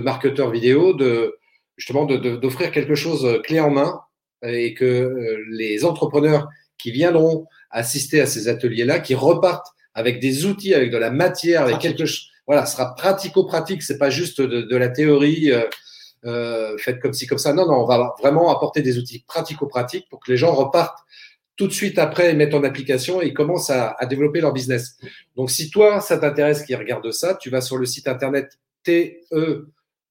marketeur 0.01 0.51
vidéo, 0.51 0.93
de 0.93 1.35
justement 1.77 2.05
d'offrir 2.05 2.71
quelque 2.71 2.95
chose 2.95 3.41
clé 3.43 3.59
en 3.59 3.71
main 3.71 4.01
et 4.43 4.75
que 4.75 4.85
euh, 4.85 5.45
les 5.51 5.85
entrepreneurs 5.85 6.49
qui 6.79 6.93
viendront 6.93 7.47
assister 7.71 8.21
à 8.21 8.27
ces 8.27 8.49
ateliers-là, 8.49 9.01
qui 9.01 9.15
repartent 9.15 9.69
avec 9.95 10.21
des 10.21 10.47
outils, 10.47 10.75
avec 10.75 10.91
de 10.91 10.97
la 10.97 11.11
matière, 11.11 11.63
avec 11.63 11.79
quelque 11.79 12.07
chose. 12.07 12.29
Voilà, 12.47 12.67
ce 12.67 12.73
sera 12.77 12.95
pratico-pratique. 12.95 13.83
C'est 13.83 13.99
pas 13.99 14.11
juste 14.11 14.41
de, 14.41 14.77
la 14.77 14.89
théorie 14.89 15.53
euh, 15.53 15.65
euh, 16.25 16.77
faite 16.79 17.01
comme 17.01 17.13
ci 17.13 17.27
comme 17.27 17.39
ça. 17.39 17.53
Non, 17.53 17.67
non, 17.67 17.83
on 17.83 17.87
va 17.87 18.15
vraiment 18.21 18.55
apporter 18.55 18.83
des 18.83 18.99
outils 18.99 19.25
pratico-pratiques 19.27 20.09
pour 20.09 20.21
que 20.21 20.31
les 20.31 20.37
gens 20.37 20.53
repartent 20.53 20.99
tout 21.57 21.67
de 21.67 21.73
suite 21.73 21.99
après 21.99 22.31
et 22.31 22.35
mettent 22.35 22.55
en 22.55 22.65
application 22.65 23.21
et 23.21 23.35
commencent 23.35 23.71
à, 23.71 23.95
à 23.99 24.07
développer 24.07 24.41
leur 24.41 24.53
business. 24.53 24.97
Donc, 25.37 25.51
si 25.51 25.71
toi, 25.71 26.01
ça 26.01 26.17
t'intéresse, 26.19 26.63
qui 26.63 26.75
regarde 26.75 27.11
ça, 27.11 27.35
tu 27.35 27.51
vas 27.51 27.61
sur 27.61 27.77
le 27.77 27.85
site 27.85 28.09
internet 28.09 28.59
TE2, 28.87 29.65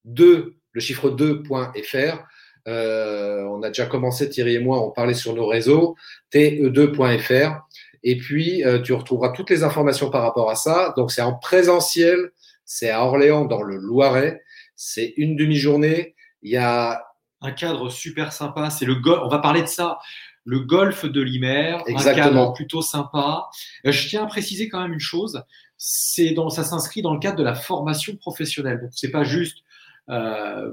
le 0.05 0.79
chiffre 0.79 1.09
2.fr. 1.09 2.23
Euh, 2.67 3.43
on 3.45 3.63
a 3.63 3.69
déjà 3.69 3.85
commencé, 3.85 4.29
Thierry 4.29 4.55
et 4.55 4.59
moi, 4.59 4.85
on 4.85 4.91
parlait 4.91 5.13
sur 5.13 5.33
nos 5.33 5.47
réseaux, 5.47 5.95
te2.fr. 6.31 7.61
Et 8.03 8.17
puis, 8.17 8.63
euh, 8.63 8.79
tu 8.79 8.93
retrouveras 8.93 9.29
toutes 9.29 9.49
les 9.49 9.63
informations 9.63 10.09
par 10.09 10.21
rapport 10.21 10.49
à 10.49 10.55
ça. 10.55 10.93
Donc, 10.95 11.11
c'est 11.11 11.21
en 11.21 11.33
présentiel, 11.33 12.31
c'est 12.65 12.89
à 12.89 13.03
Orléans, 13.03 13.45
dans 13.45 13.61
le 13.61 13.75
Loiret. 13.75 14.41
C'est 14.81 15.13
une 15.17 15.35
demi-journée. 15.35 16.15
Il 16.41 16.51
y 16.51 16.55
a 16.55 17.03
un 17.41 17.51
cadre 17.51 17.89
super 17.89 18.31
sympa. 18.31 18.69
C'est 18.69 18.85
le 18.85 18.95
golf. 18.95 19.19
On 19.25 19.27
va 19.27 19.39
parler 19.39 19.61
de 19.61 19.67
ça. 19.67 19.99
Le 20.45 20.61
golf 20.61 21.03
de 21.03 21.21
Limer. 21.21 21.79
Un 21.85 22.13
cadre 22.13 22.53
plutôt 22.53 22.81
sympa. 22.81 23.49
Euh, 23.85 23.91
je 23.91 24.07
tiens 24.07 24.23
à 24.23 24.27
préciser 24.27 24.69
quand 24.69 24.81
même 24.81 24.93
une 24.93 24.99
chose. 25.01 25.43
C'est 25.75 26.31
dans, 26.31 26.49
ça 26.49 26.63
s'inscrit 26.63 27.01
dans 27.01 27.13
le 27.13 27.19
cadre 27.19 27.35
de 27.35 27.43
la 27.43 27.55
formation 27.55 28.15
professionnelle. 28.15 28.79
Donc, 28.79 28.91
c'est 28.93 29.11
pas 29.11 29.25
juste 29.25 29.57
euh, 30.07 30.71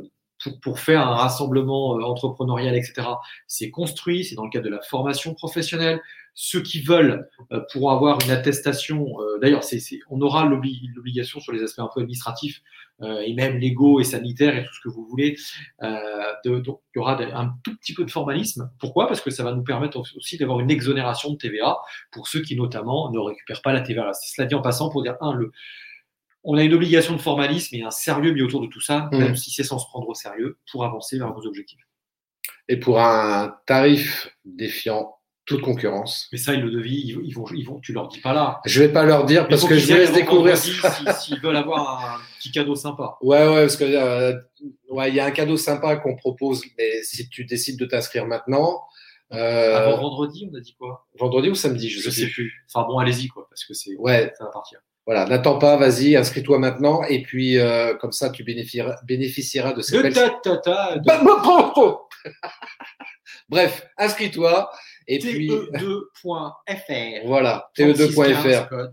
pour, 0.63 0.79
faire 0.79 1.07
un 1.07 1.15
rassemblement 1.15 1.99
euh, 1.99 2.03
entrepreneurial, 2.03 2.75
etc. 2.77 3.09
C'est 3.47 3.71
construit, 3.71 4.25
c'est 4.25 4.35
dans 4.35 4.45
le 4.45 4.51
cadre 4.51 4.65
de 4.65 4.71
la 4.71 4.83
formation 4.83 5.35
professionnelle. 5.35 6.01
Ceux 6.35 6.61
qui 6.61 6.83
veulent 6.83 7.29
euh, 7.53 7.61
pour 7.73 7.91
avoir 7.91 8.19
une 8.23 8.31
attestation, 8.31 9.07
euh, 9.21 9.39
d'ailleurs, 9.39 9.63
on 10.11 10.21
aura 10.21 10.45
l'obligation 10.45 11.41
sur 11.41 11.53
les 11.53 11.63
aspects 11.63 11.81
un 11.81 11.89
peu 11.93 12.01
administratifs 12.01 12.63
et 13.03 13.35
même 13.35 13.59
légaux 13.59 14.01
et 14.01 14.05
sanitaires 14.05 14.57
et 14.57 14.65
tout 14.65 14.73
ce 14.73 14.81
que 14.81 14.89
vous 14.89 15.05
voulez. 15.05 15.37
Donc, 16.47 16.81
il 16.95 16.97
y 16.97 16.99
aura 16.99 17.21
un 17.21 17.55
tout 17.63 17.77
petit 17.77 17.93
peu 17.93 18.07
de 18.07 18.11
formalisme. 18.11 18.71
Pourquoi? 18.79 19.07
Parce 19.07 19.21
que 19.21 19.29
ça 19.29 19.45
va 19.45 19.53
nous 19.53 19.63
permettre 19.63 20.03
aussi 20.17 20.39
d'avoir 20.39 20.61
une 20.61 20.71
exonération 20.71 21.31
de 21.31 21.37
TVA 21.37 21.77
pour 22.11 22.27
ceux 22.27 22.41
qui 22.41 22.57
notamment 22.57 23.11
ne 23.11 23.19
récupèrent 23.19 23.61
pas 23.61 23.75
la 23.75 23.83
TVA. 23.83 24.15
C'est 24.15 24.37
cela 24.37 24.47
dit 24.47 24.55
en 24.55 24.63
passant 24.63 24.89
pour 24.89 25.03
dire 25.03 25.17
un 25.21 25.35
le 25.35 25.53
on 26.47 26.57
a 26.57 26.63
une 26.63 26.73
obligation 26.73 27.15
de 27.15 27.21
formalisme 27.21 27.75
et 27.75 27.83
un 27.83 27.91
sérieux 27.91 28.33
mis 28.33 28.41
autour 28.41 28.63
de 28.63 28.69
tout 28.69 28.81
ça, 28.81 29.09
mm. 29.13 29.19
même 29.19 29.37
si 29.37 29.51
c'est 29.51 29.65
sans 29.65 29.79
se 29.79 29.87
prendre 29.87 30.09
au 30.09 30.15
sérieux, 30.15 30.59
pour 30.71 30.85
avancer 30.85 31.19
vers 31.19 31.33
vos 31.35 31.45
objectifs. 31.45 31.81
Et 32.69 32.79
pour 32.79 33.01
un 33.01 33.55
tarif 33.67 34.29
défiant 34.45 35.17
toute 35.45 35.61
concurrence. 35.61 36.29
Mais 36.33 36.39
ça, 36.39 36.55
ils 36.55 36.61
le 36.61 36.71
devis, 36.71 37.03
ils, 37.05 37.33
vont, 37.33 37.47
ils 37.55 37.65
vont, 37.65 37.79
tu 37.81 37.93
leur 37.93 38.09
dis 38.09 38.21
pas 38.21 38.33
là. 38.33 38.61
Je 38.65 38.81
vais 38.81 38.93
pas 38.93 39.05
leur 39.05 39.25
dire 39.25 39.47
parce 39.47 39.65
que 39.65 39.77
je 39.77 39.87
vais 39.87 39.99
laisse 40.01 40.13
découvrir 40.13 40.57
S'ils 40.57 41.41
veulent 41.41 41.57
avoir 41.57 42.17
un 42.17 42.21
petit 42.39 42.51
cadeau 42.51 42.75
sympa. 42.75 43.17
Ouais, 43.21 43.47
ouais, 43.47 43.63
parce 43.63 43.77
que 43.77 43.85
euh, 43.85 44.37
ouais, 44.91 45.09
il 45.09 45.15
y 45.15 45.21
a 45.21 45.25
un 45.25 45.31
cadeau 45.31 45.57
sympa 45.57 45.97
qu'on 45.97 46.17
propose, 46.17 46.65
mais 46.77 47.03
si 47.03 47.29
tu 47.29 47.45
décides 47.45 47.79
de 47.79 47.87
t'inscrire 47.87 48.27
maintenant. 48.27 48.83
Euh, 49.33 49.77
Avant 49.77 50.01
vendredi, 50.01 50.49
on 50.53 50.57
a 50.57 50.61
dit 50.61 50.75
quoi? 50.79 51.07
Vendredi 51.19 51.49
ou 51.49 51.55
samedi, 51.55 51.91
je, 51.91 52.01
je 52.01 52.11
sais, 52.11 52.27
plus. 52.27 52.65
Enfin 52.73 52.87
bon, 52.87 52.99
allez-y 52.99 53.29
quoi, 53.29 53.47
parce 53.49 53.65
que 53.65 53.75
c'est 53.75 53.97
ouais, 53.97 54.33
ça 54.37 54.45
va 54.45 54.51
partir. 54.51 54.81
Voilà, 55.07 55.25
n'attends 55.27 55.59
pas, 55.59 55.77
vas-y, 55.77 56.17
inscris-toi 56.17 56.59
maintenant 56.59 57.05
et 57.05 57.23
puis 57.23 57.59
euh, 57.59 57.95
comme 57.95 58.11
ça 58.11 58.29
tu 58.31 58.43
bénéficieras, 58.43 58.97
bénéficieras 59.05 59.73
de 59.73 59.81
cette 59.81 60.03
belle... 60.03 60.13
ta, 60.13 60.97
Bref, 63.49 63.87
inscris-toi 63.97 64.69
et 65.07 65.21
puis 65.21 65.49
te2.fr. 65.49 67.27
Voilà, 67.27 67.71
te2.fr. 67.77 68.91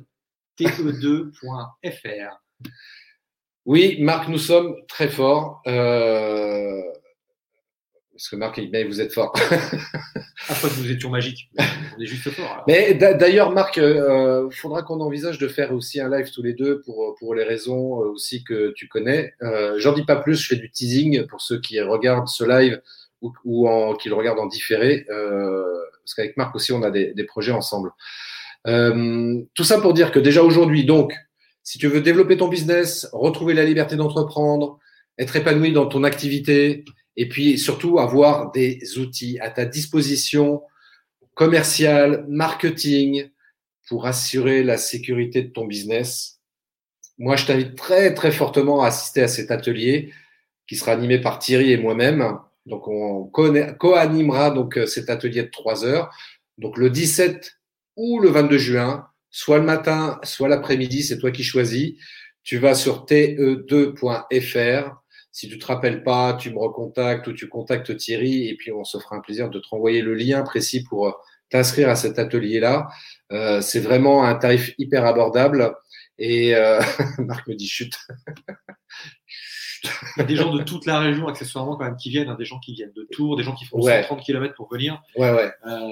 te2.fr. 0.59 2.39
Oui, 3.65 3.97
Marc, 4.01 4.27
nous 4.27 4.37
sommes 4.37 4.75
très 4.87 5.07
forts. 5.07 5.61
Euh, 5.67 6.81
parce 8.13 8.29
que 8.29 8.35
Marc, 8.35 8.61
mais 8.71 8.83
vous 8.83 9.01
êtes 9.01 9.13
fort. 9.13 9.33
Après 10.49 10.69
que 10.69 10.79
nous 10.79 10.91
étions 10.91 11.09
magiques. 11.09 11.49
On 11.97 12.01
est 12.01 12.05
juste 12.05 12.29
fort. 12.29 12.63
Mais 12.67 12.93
d'ailleurs, 12.93 13.51
Marc, 13.51 13.77
il 13.77 13.83
euh, 13.83 14.49
faudra 14.51 14.83
qu'on 14.83 14.99
envisage 14.99 15.39
de 15.39 15.47
faire 15.47 15.73
aussi 15.73 15.99
un 15.99 16.09
live 16.09 16.31
tous 16.31 16.43
les 16.43 16.53
deux 16.53 16.81
pour, 16.81 17.15
pour 17.19 17.33
les 17.33 17.43
raisons 17.43 18.01
euh, 18.01 18.09
aussi 18.09 18.43
que 18.43 18.71
tu 18.75 18.87
connais. 18.87 19.33
Euh, 19.41 19.79
J'en 19.79 19.93
dis 19.93 20.05
pas 20.05 20.17
plus, 20.17 20.35
je 20.35 20.47
fais 20.47 20.55
du 20.55 20.69
teasing 20.69 21.25
pour 21.27 21.41
ceux 21.41 21.59
qui 21.59 21.81
regardent 21.81 22.27
ce 22.27 22.43
live 22.43 22.81
ou, 23.21 23.33
ou 23.45 23.67
en, 23.67 23.95
qui 23.95 24.09
le 24.09 24.15
regardent 24.15 24.39
en 24.39 24.47
différé. 24.47 25.05
Euh, 25.09 25.63
parce 26.03 26.13
qu'avec 26.15 26.37
Marc 26.37 26.55
aussi, 26.55 26.71
on 26.71 26.83
a 26.83 26.91
des, 26.91 27.13
des 27.13 27.23
projets 27.23 27.51
ensemble. 27.51 27.91
Euh, 28.67 29.41
tout 29.53 29.63
ça 29.63 29.79
pour 29.79 29.93
dire 29.93 30.11
que 30.11 30.19
déjà 30.19 30.43
aujourd'hui, 30.43 30.85
donc, 30.85 31.13
si 31.63 31.77
tu 31.77 31.87
veux 31.87 32.01
développer 32.01 32.37
ton 32.37 32.47
business, 32.47 33.09
retrouver 33.13 33.53
la 33.53 33.65
liberté 33.65 33.95
d'entreprendre, 33.95 34.79
être 35.17 35.35
épanoui 35.35 35.71
dans 35.71 35.85
ton 35.85 36.03
activité, 36.03 36.83
et 37.15 37.29
puis 37.29 37.57
surtout 37.57 37.99
avoir 37.99 38.51
des 38.51 38.97
outils 38.97 39.39
à 39.39 39.49
ta 39.49 39.65
disposition 39.65 40.61
commercial, 41.35 42.25
marketing 42.27 43.29
pour 43.87 44.05
assurer 44.05 44.63
la 44.63 44.77
sécurité 44.77 45.41
de 45.43 45.49
ton 45.49 45.65
business. 45.65 46.39
Moi, 47.17 47.35
je 47.35 47.45
t'invite 47.45 47.75
très 47.75 48.13
très 48.13 48.31
fortement 48.31 48.81
à 48.81 48.87
assister 48.87 49.21
à 49.21 49.27
cet 49.27 49.51
atelier 49.51 50.11
qui 50.67 50.75
sera 50.75 50.93
animé 50.93 51.19
par 51.19 51.39
Thierry 51.39 51.71
et 51.71 51.77
moi-même. 51.77 52.37
Donc, 52.65 52.87
on 52.87 53.25
co-animera 53.25 54.51
donc 54.51 54.77
euh, 54.77 54.85
cet 54.85 55.09
atelier 55.09 55.43
de 55.43 55.49
trois 55.49 55.85
heures. 55.85 56.09
Donc, 56.57 56.77
le 56.77 56.89
17 56.89 57.59
ou 57.97 58.19
le 58.19 58.29
22 58.29 58.57
juin, 58.57 59.07
soit 59.29 59.57
le 59.57 59.65
matin, 59.65 60.19
soit 60.23 60.47
l'après-midi, 60.47 61.03
c'est 61.03 61.17
toi 61.19 61.31
qui 61.31 61.43
choisis. 61.43 61.93
Tu 62.43 62.57
vas 62.57 62.75
sur 62.75 63.05
te2.fr 63.05 65.02
si 65.33 65.49
tu 65.49 65.57
te 65.57 65.65
rappelles 65.65 66.03
pas, 66.03 66.35
tu 66.35 66.51
me 66.51 66.59
recontactes 66.59 67.25
ou 67.27 67.33
tu 67.33 67.49
contactes 67.49 67.97
Thierry 67.97 68.47
et 68.49 68.55
puis 68.55 68.71
on 68.71 68.83
se 68.83 68.99
fera 68.99 69.15
un 69.15 69.19
plaisir 69.19 69.49
de 69.49 69.59
te 69.59 69.67
renvoyer 69.67 70.03
le 70.03 70.13
lien 70.13 70.43
précis 70.43 70.83
pour 70.83 71.07
euh, 71.07 71.11
t'inscrire 71.49 71.89
à 71.89 71.95
cet 71.95 72.19
atelier-là. 72.19 72.87
Euh, 73.31 73.59
c'est 73.59 73.79
vraiment 73.79 74.23
un 74.23 74.35
tarif 74.35 74.75
hyper 74.77 75.05
abordable. 75.05 75.75
Et 76.19 76.55
euh, 76.55 76.79
Marc 77.17 77.47
me 77.47 77.55
dit 77.55 77.67
chute. 77.67 77.97
Il 79.83 80.19
y 80.19 80.21
a 80.21 80.25
des 80.25 80.35
gens 80.35 80.53
de 80.53 80.63
toute 80.63 80.85
la 80.85 80.99
région, 80.99 81.27
accessoirement, 81.27 81.75
quand 81.75 81.85
même, 81.85 81.97
qui 81.97 82.09
viennent, 82.09 82.29
hein, 82.29 82.35
des 82.37 82.45
gens 82.45 82.59
qui 82.59 82.73
viennent 82.73 82.93
de 82.95 83.07
Tours, 83.11 83.35
des 83.35 83.43
gens 83.43 83.53
qui 83.53 83.65
font 83.65 83.81
130 83.81 84.21
km 84.21 84.53
pour 84.55 84.69
venir. 84.71 85.01
Ouais, 85.17 85.31
ouais. 85.31 85.51
Euh, 85.65 85.89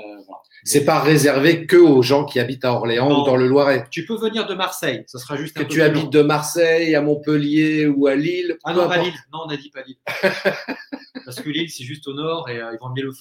C'est 0.63 0.85
pas 0.85 0.99
réservé 0.99 1.65
que 1.65 1.77
aux 1.77 2.01
gens 2.01 2.25
qui 2.25 2.39
habitent 2.39 2.65
à 2.65 2.73
Orléans 2.73 3.21
ou 3.21 3.25
dans 3.25 3.35
le 3.35 3.47
Loiret. 3.47 3.85
Tu 3.91 4.05
peux 4.05 4.17
venir 4.17 4.47
de 4.47 4.53
Marseille, 4.53 5.03
ça 5.07 5.19
sera 5.19 5.35
juste 5.35 5.57
Que 5.57 5.63
tu 5.63 5.81
habites 5.81 6.09
de 6.09 6.21
Marseille 6.21 6.95
à 6.95 7.01
Montpellier 7.01 7.87
ou 7.87 8.07
à 8.07 8.15
Lille. 8.15 8.57
Ah 8.63 8.73
non, 8.73 8.87
pas 8.87 8.97
Lille. 8.97 9.13
Non, 9.33 9.41
on 9.45 9.47
n'a 9.47 9.57
dit 9.57 9.69
pas 9.69 9.81
Lille. 9.81 9.97
Parce 11.25 11.39
que 11.39 11.49
Lille, 11.49 11.69
c'est 11.69 11.83
juste 11.83 12.07
au 12.07 12.13
nord 12.13 12.49
et 12.49 12.57
euh, 12.57 12.71
ils 12.73 12.79
vendent 12.79 12.97
le 12.99 13.11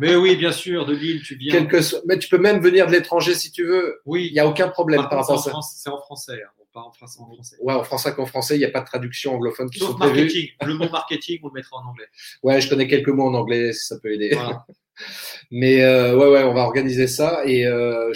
mais 0.00 0.16
oui, 0.16 0.34
bien 0.34 0.50
sûr, 0.50 0.84
de 0.84 0.92
Lille, 0.92 1.22
tu 1.22 1.36
viens. 1.36 1.52
Quelque... 1.52 1.78
Mais 2.06 2.18
tu 2.18 2.28
peux 2.28 2.38
même 2.38 2.60
venir 2.60 2.88
de 2.88 2.90
l'étranger 2.90 3.36
si 3.36 3.52
tu 3.52 3.64
veux. 3.64 4.00
Oui. 4.04 4.26
Il 4.26 4.32
n'y 4.32 4.40
a 4.40 4.48
aucun 4.48 4.66
problème 4.66 5.02
par, 5.02 5.20
rapport 5.20 5.38
à 5.38 5.42
ça. 5.42 5.52
C'est 5.62 5.90
en 5.90 6.00
français. 6.00 6.42
Hein 6.44 6.64
en 6.82 6.92
français 6.92 7.20
en 7.20 7.32
français. 7.32 7.56
Ouais, 7.60 7.74
en 7.74 7.84
français 7.84 8.14
qu'en 8.14 8.26
français, 8.26 8.56
il 8.56 8.58
n'y 8.58 8.64
a 8.64 8.70
pas 8.70 8.80
de 8.80 8.86
traduction 8.86 9.34
anglophone 9.34 9.70
qui 9.70 9.78
sont 9.78 9.96
marketing. 9.96 10.48
Le 10.64 10.74
mot 10.74 10.88
marketing, 10.88 11.40
on 11.42 11.48
le 11.48 11.54
mettra 11.54 11.76
en 11.76 11.88
anglais. 11.88 12.06
Ouais, 12.42 12.60
je 12.60 12.68
connais 12.68 12.86
quelques 12.86 13.08
mots 13.08 13.26
en 13.26 13.34
anglais, 13.34 13.72
si 13.72 13.86
ça 13.86 13.98
peut 13.98 14.12
aider. 14.12 14.36
Mais 15.50 15.82
euh, 15.82 16.16
ouais, 16.16 16.28
ouais, 16.28 16.44
on 16.44 16.54
va 16.54 16.62
organiser 16.62 17.06
ça. 17.06 17.42
Et 17.44 17.66
euh, 17.66 18.12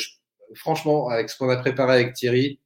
franchement, 0.55 1.09
avec 1.09 1.31
ce 1.31 1.37
qu'on 1.37 1.49
a 1.49 1.57
préparé 1.57 1.95
avec 1.95 2.15
Thierry, 2.15 2.59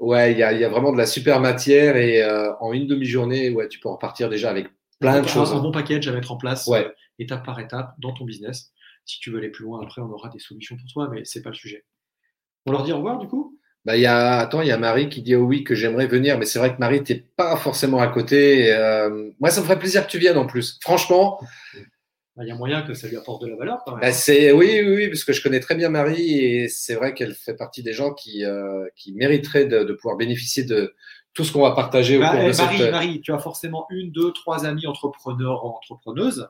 ouais, 0.00 0.32
il 0.32 0.38
y 0.38 0.42
a, 0.42 0.52
y 0.52 0.64
a, 0.64 0.68
vraiment 0.68 0.92
de 0.92 0.98
la 0.98 1.06
super 1.06 1.40
matière. 1.40 1.96
Et 1.96 2.22
euh, 2.22 2.52
en 2.60 2.72
une 2.72 2.86
demi-journée, 2.86 3.50
ouais, 3.50 3.68
tu 3.68 3.78
peux 3.78 3.88
repartir 3.88 4.28
déjà 4.28 4.50
avec 4.50 4.68
plein 5.00 5.20
de 5.20 5.28
choses. 5.28 5.52
Un 5.52 5.60
bon 5.60 5.72
package 5.72 6.08
à 6.08 6.12
mettre 6.12 6.32
en 6.32 6.36
place, 6.36 6.66
ouais. 6.66 6.90
étape 7.18 7.44
par 7.44 7.60
étape, 7.60 7.94
dans 7.98 8.12
ton 8.12 8.24
business. 8.24 8.72
Si 9.04 9.20
tu 9.20 9.30
veux 9.30 9.38
aller 9.38 9.50
plus 9.50 9.64
loin, 9.64 9.82
après, 9.82 10.02
on 10.02 10.10
aura 10.10 10.28
des 10.30 10.40
solutions 10.40 10.76
pour 10.76 10.92
toi, 10.92 11.08
mais 11.12 11.24
c'est 11.24 11.42
pas 11.42 11.50
le 11.50 11.54
sujet. 11.54 11.84
On 12.66 12.72
leur 12.72 12.82
dit 12.82 12.92
au 12.92 12.96
revoir, 12.96 13.18
du 13.18 13.28
coup? 13.28 13.55
Bah, 13.86 13.96
il 13.96 14.02
y 14.02 14.06
a, 14.06 14.38
attends, 14.38 14.62
il 14.62 14.66
y 14.68 14.72
a 14.72 14.78
Marie 14.78 15.08
qui 15.08 15.22
dit 15.22 15.36
oh 15.36 15.42
oui 15.42 15.62
que 15.62 15.76
j'aimerais 15.76 16.08
venir, 16.08 16.38
mais 16.38 16.44
c'est 16.44 16.58
vrai 16.58 16.74
que 16.74 16.80
Marie, 16.80 17.04
t'es 17.04 17.24
pas 17.36 17.56
forcément 17.56 18.00
à 18.00 18.08
côté. 18.08 18.72
Euh, 18.72 19.30
moi, 19.38 19.50
ça 19.50 19.60
me 19.60 19.66
ferait 19.66 19.78
plaisir 19.78 20.04
que 20.04 20.10
tu 20.10 20.18
viennes 20.18 20.36
en 20.36 20.44
plus. 20.46 20.78
Franchement, 20.82 21.38
Bah, 22.36 22.42
Il 22.44 22.48
y 22.48 22.50
a 22.50 22.56
moyen 22.56 22.82
que 22.82 22.94
ça 22.94 23.06
lui 23.06 23.16
apporte 23.16 23.42
de 23.42 23.46
la 23.46 23.54
valeur 23.56 23.78
quand 23.84 23.92
même. 23.92 24.00
Bah, 24.00 24.10
c'est 24.12 24.50
oui, 24.50 24.80
oui, 24.84 24.94
oui, 24.96 25.08
parce 25.08 25.22
que 25.22 25.32
je 25.32 25.40
connais 25.40 25.60
très 25.60 25.76
bien 25.76 25.88
Marie 25.88 26.36
et 26.40 26.68
c'est 26.68 26.96
vrai 26.96 27.14
qu'elle 27.14 27.32
fait 27.34 27.54
partie 27.54 27.84
des 27.84 27.92
gens 27.92 28.12
qui, 28.12 28.44
euh, 28.44 28.86
qui 28.96 29.14
mériteraient 29.14 29.66
de, 29.66 29.84
de 29.84 29.92
pouvoir 29.92 30.16
bénéficier 30.16 30.64
de 30.64 30.92
tout 31.32 31.44
ce 31.44 31.52
qu'on 31.52 31.62
va 31.62 31.70
partager 31.72 32.16
au 32.16 32.20
Bah, 32.20 32.30
cours 32.30 32.40
eh, 32.40 32.50
de 32.50 32.56
Marie, 32.56 32.78
cette. 32.78 32.90
Marie, 32.90 33.20
tu 33.20 33.32
as 33.32 33.38
forcément 33.38 33.86
une, 33.90 34.10
deux, 34.10 34.32
trois 34.32 34.66
amis 34.66 34.86
entrepreneurs 34.88 35.64
ou 35.64 35.68
entrepreneuses. 35.68 36.48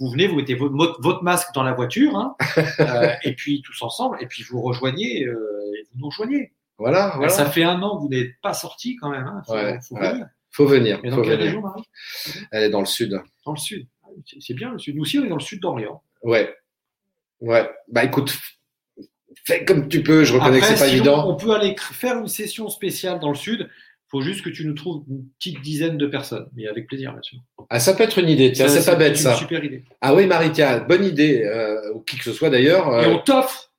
Vous 0.00 0.10
venez, 0.10 0.26
vous 0.26 0.34
mettez 0.36 0.54
votre, 0.54 1.00
votre 1.00 1.22
masque 1.22 1.54
dans 1.54 1.62
la 1.62 1.74
voiture, 1.74 2.16
hein, 2.16 2.34
euh, 2.80 3.12
et 3.22 3.34
puis 3.34 3.62
tous 3.62 3.80
ensemble, 3.82 4.16
et 4.20 4.26
puis 4.26 4.42
vous 4.50 4.60
rejoignez, 4.62 5.24
euh, 5.26 5.36
et 5.78 5.82
vous 5.92 6.00
nous 6.00 6.06
rejoignez. 6.08 6.52
Voilà, 6.82 7.12
voilà. 7.16 7.28
Ça 7.32 7.46
fait 7.46 7.62
un 7.62 7.80
an 7.82 7.96
que 7.96 8.02
vous 8.02 8.08
n'êtes 8.08 8.40
pas 8.42 8.54
sorti 8.54 8.96
quand 8.96 9.10
même. 9.10 9.24
Hein. 9.26 9.42
Faut, 9.46 9.52
Ouais, 9.54 9.78
faut 9.88 9.94
ouais. 9.96 10.12
venir. 10.12 10.26
Faut 10.50 10.66
venir. 10.66 11.00
Et 11.04 11.10
dans 11.10 11.16
faut 11.16 11.22
quelle 11.22 11.32
venir. 11.38 11.46
région, 11.46 11.60
Marie? 11.62 11.82
Elle 12.50 12.64
est 12.64 12.70
dans 12.70 12.80
le 12.80 12.86
sud. 12.86 13.20
Dans 13.46 13.52
le 13.52 13.58
sud. 13.58 13.86
Ah 14.04 14.08
c'est- 14.40 14.54
bien 14.54 14.72
le 14.72 14.78
sud. 14.78 14.96
Nous 14.96 15.02
aussi, 15.02 15.18
on 15.18 15.24
est 15.24 15.28
dans 15.28 15.36
le 15.36 15.40
sud 15.40 15.60
d'Orléans. 15.60 16.02
Ouais. 16.22 16.54
Ouais. 17.40 17.70
Bah 17.88 18.04
écoute, 18.04 18.36
fais 19.46 19.64
comme 19.64 19.88
tu 19.88 20.02
peux. 20.02 20.24
Je 20.24 20.34
reconnais 20.34 20.58
Après, 20.58 20.72
que 20.72 20.78
c'est 20.78 20.84
pas 20.84 20.90
évident. 20.92 21.28
On, 21.28 21.36
peut 21.36 21.52
aller 21.52 21.74
faire 21.78 22.18
une 22.18 22.28
session 22.28 22.68
spéciale 22.68 23.20
dans 23.20 23.30
le 23.30 23.34
sud. 23.36 23.68
Il 23.70 24.10
faut 24.10 24.20
juste 24.20 24.42
que 24.42 24.50
tu 24.50 24.66
nous 24.66 24.74
trouves 24.74 25.04
une 25.08 25.24
petite 25.38 25.62
dizaine 25.62 25.96
de 25.96 26.06
personnes, 26.06 26.46
mais 26.54 26.66
avec 26.66 26.86
plaisir, 26.86 27.12
bien 27.12 27.22
sûr. 27.22 27.38
Ah, 27.70 27.80
ça 27.80 27.94
peut 27.94 28.02
être 28.04 28.18
une 28.18 28.28
idée. 28.28 28.52
Tiens, 28.52 28.68
c'est 28.68 28.84
pas 28.84 28.94
bête 28.94 29.12
une 29.12 29.16
ça. 29.16 29.34
super 29.36 29.64
idée. 29.64 29.84
Ah 30.02 30.14
oui, 30.14 30.28
tiens, 30.52 30.80
bonne 30.80 31.04
idée, 31.04 31.42
euh, 31.44 31.94
ou 31.94 32.00
qui 32.00 32.18
que 32.18 32.24
ce 32.24 32.32
soit 32.32 32.50
d'ailleurs. 32.50 32.88
Et 33.02 33.06
euh, 33.06 33.14
on 33.14 33.18
t'offre 33.20 33.71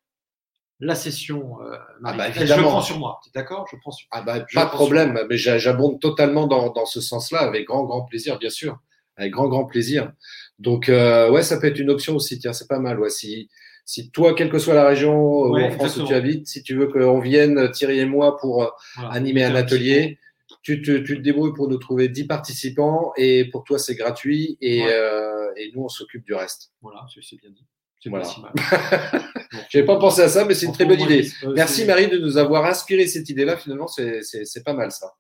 la 0.86 0.96
session. 0.96 1.62
euh, 1.62 1.76
Marie. 2.02 2.20
Ah 2.22 2.30
bah, 2.30 2.46
je 2.46 2.54
prends 2.62 2.82
sur 2.82 3.00
moi. 3.00 3.20
T'es 3.24 3.32
d'accord? 3.34 3.66
Je 3.72 3.78
prends 3.78 3.92
sur. 3.92 4.08
Ah 4.12 4.22
bah, 4.22 4.46
Je 4.48 4.56
pas 4.56 4.66
de 4.66 4.70
problème, 4.72 5.20
mais 5.30 5.38
j'a- 5.38 5.58
j'abonde 5.58 6.00
totalement 6.00 6.48
dans, 6.48 6.72
dans 6.72 6.86
ce 6.86 7.02
sens-là, 7.02 7.40
avec 7.40 7.68
grand, 7.68 7.84
grand 7.86 8.04
plaisir, 8.06 8.38
bien 8.40 8.50
sûr. 8.50 8.80
Avec 9.16 9.32
grand, 9.32 9.48
grand 9.48 9.66
plaisir. 9.66 10.12
Donc, 10.60 10.90
euh, 10.90 11.30
ouais, 11.30 11.44
ça 11.44 11.60
peut 11.60 11.68
être 11.68 11.80
une 11.80 11.90
option 11.92 12.16
aussi, 12.16 12.40
tiens, 12.40 12.54
c'est 12.54 12.68
pas 12.68 12.80
mal. 12.80 13.00
Ouais. 13.00 13.10
Si, 13.12 13.48
si 13.86 14.10
toi, 14.12 14.34
quelle 14.34 14.50
que 14.50 14.58
soit 14.60 14.74
la 14.74 14.88
région 14.88 15.14
euh, 15.46 15.50
ou 15.50 15.58
en 15.60 15.70
France 15.72 15.98
où 15.98 16.06
tu 16.08 16.14
habites, 16.16 16.48
si 16.48 16.64
tu 16.64 16.76
veux 16.76 16.88
qu'on 16.88 17.20
vienne, 17.20 17.70
Thierry 17.72 18.00
et 18.00 18.06
moi, 18.06 18.38
pour 18.38 18.74
Voilà. 18.96 19.12
animer 19.12 19.44
un 19.44 19.54
atelier, 19.56 20.18
tu 20.64 20.82
te, 20.82 20.98
tu 20.98 21.18
te 21.18 21.22
débrouilles 21.22 21.54
pour 21.54 21.68
nous 21.70 21.78
trouver 21.78 22.08
10 22.10 22.26
participants 22.26 23.12
et 23.18 23.46
pour 23.52 23.64
toi, 23.66 23.78
c'est 23.78 23.96
gratuit 23.96 24.58
et, 24.62 24.82
Ouais. 24.84 24.90
euh, 24.94 25.52
et 25.58 25.72
nous, 25.76 25.84
on 25.84 25.90
s'occupe 25.90 26.24
du 26.26 26.34
reste. 26.34 26.72
Voilà, 26.82 27.06
c'est 27.22 27.36
bien 27.40 27.50
dit. 27.52 27.66
C'est 28.04 28.10
Voilà. 28.10 28.26
pas 28.26 28.32
si 28.32 28.42
mal. 28.42 29.86
Pas 29.86 29.96
pensé 29.98 30.22
à 30.22 30.28
ça, 30.28 30.44
mais 30.44 30.56
c'est 30.56 30.66
une 30.66 30.74
très 30.74 30.84
bonne 30.84 31.00
idée. 31.00 31.30
Merci 31.56 31.86
Marie 31.86 32.08
de 32.10 32.18
nous 32.18 32.38
avoir 32.38 32.66
inspiré 32.66 33.08
cette 33.08 33.30
idée-là. 33.30 33.56
Finalement, 33.56 33.88
c'est 33.88 34.64
pas 34.66 34.74
mal 34.74 34.92
ça. 34.92 35.14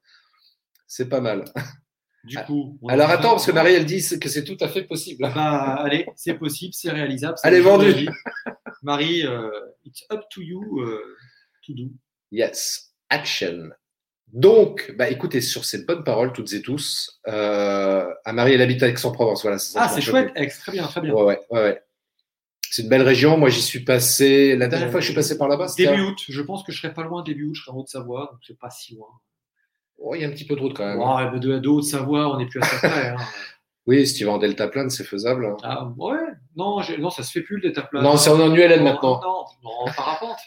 C'est 0.86 1.08
pas 1.08 1.22
mal. 1.22 1.46
Du 2.26 2.38
coup. 2.46 2.78
Alors 2.90 3.10
attends, 3.10 3.32
parce 3.32 3.46
que 3.46 3.52
Marie, 3.52 3.74
elle 3.74 3.86
dit 3.86 4.06
que 4.20 4.28
c'est 4.30 4.44
tout 4.44 4.58
à 4.60 4.68
fait 4.68 4.84
possible. 4.84 5.30
Bah, 5.34 5.76
allez, 5.76 6.06
c'est 6.16 6.34
possible, 6.34 6.74
c'est 6.74 6.92
réalisable. 6.92 7.36
Allez, 7.44 7.62
vendu. 7.62 8.08
Marie, 8.82 9.26
euh, 9.26 9.50
it's 9.86 10.06
up 10.12 10.24
to 10.30 10.42
you 10.42 10.82
euh, 10.82 11.02
to 11.66 11.74
do. 11.74 11.90
Yes, 12.32 12.94
action. 13.10 13.70
Donc, 14.28 14.94
bah 14.98 15.10
écoutez, 15.10 15.42
sur 15.42 15.64
ces 15.64 15.86
bonnes 15.86 16.04
paroles, 16.04 16.34
toutes 16.34 16.52
et 16.54 16.62
tous, 16.62 17.22
euh, 17.28 18.06
à 18.26 18.34
Marie, 18.34 18.54
elle 18.54 18.62
habite 18.62 18.84
à 18.84 18.90
Aix-en-Provence. 18.90 19.44
Voilà. 19.44 19.58
Ah, 19.76 19.88
c'est 19.88 20.02
chouette, 20.02 20.32
Ex, 20.36 20.60
très 20.60 20.72
bien, 20.72 20.88
très 20.88 21.02
bien. 21.02 21.14
Ouais, 21.14 21.24
ouais, 21.24 21.62
ouais. 21.62 21.83
C'est 22.76 22.82
une 22.82 22.90
belle 22.90 23.04
région. 23.04 23.38
Moi, 23.38 23.50
j'y 23.50 23.62
suis 23.62 23.82
passé. 23.84 24.56
La 24.56 24.66
dernière 24.68 24.90
fois 24.90 25.00
que 25.00 25.02
je 25.02 25.10
suis 25.12 25.16
passé 25.16 25.38
par 25.38 25.48
là-bas, 25.48 25.68
c'était. 25.68 25.92
Début 25.92 26.02
août, 26.02 26.18
je 26.28 26.42
pense 26.42 26.64
que 26.64 26.72
je 26.72 26.80
serai 26.82 26.92
pas 26.92 27.04
loin 27.04 27.22
début 27.22 27.46
août, 27.46 27.54
je 27.56 27.62
serai 27.62 27.72
en 27.72 27.80
Haute-Savoie, 27.80 28.30
donc 28.32 28.40
c'est 28.48 28.58
pas 28.58 28.72
si 28.72 28.96
loin. 28.96 29.10
Oh, 30.00 30.16
il 30.16 30.22
y 30.22 30.26
a 30.26 30.28
un 30.28 30.32
petit 30.32 30.46
peu 30.46 30.56
de 30.56 30.60
route 30.62 30.76
quand 30.76 30.86
même. 30.86 31.40
De, 31.40 31.60
de 31.60 31.70
Haute-Savoie, 31.70 32.34
on 32.34 32.40
n'est 32.40 32.48
plus 32.48 32.60
à 32.62 32.66
ça 32.66 32.78
près. 32.90 33.10
hein. 33.10 33.18
Oui, 33.86 34.08
si 34.08 34.14
tu 34.16 34.24
vas 34.26 34.32
en 34.32 34.38
Delta 34.38 34.70
Plane, 34.70 34.90
c'est 34.90 35.04
faisable. 35.04 35.46
hein. 35.46 35.58
Ah, 35.62 35.86
ouais, 35.98 36.16
non, 36.56 36.80
non, 37.00 37.10
ça 37.12 37.22
se 37.22 37.32
fait 37.32 37.42
plus 37.42 37.58
le 37.58 37.62
détaplat. 37.64 38.02
Non, 38.02 38.16
c'est 38.18 38.30
en 38.32 38.40
ULN 38.56 38.78
Non, 38.78 38.84
maintenant. 38.86 39.22
Non, 39.22 39.44
non, 39.64 39.70
en 39.82 39.92
parapente. 39.92 40.40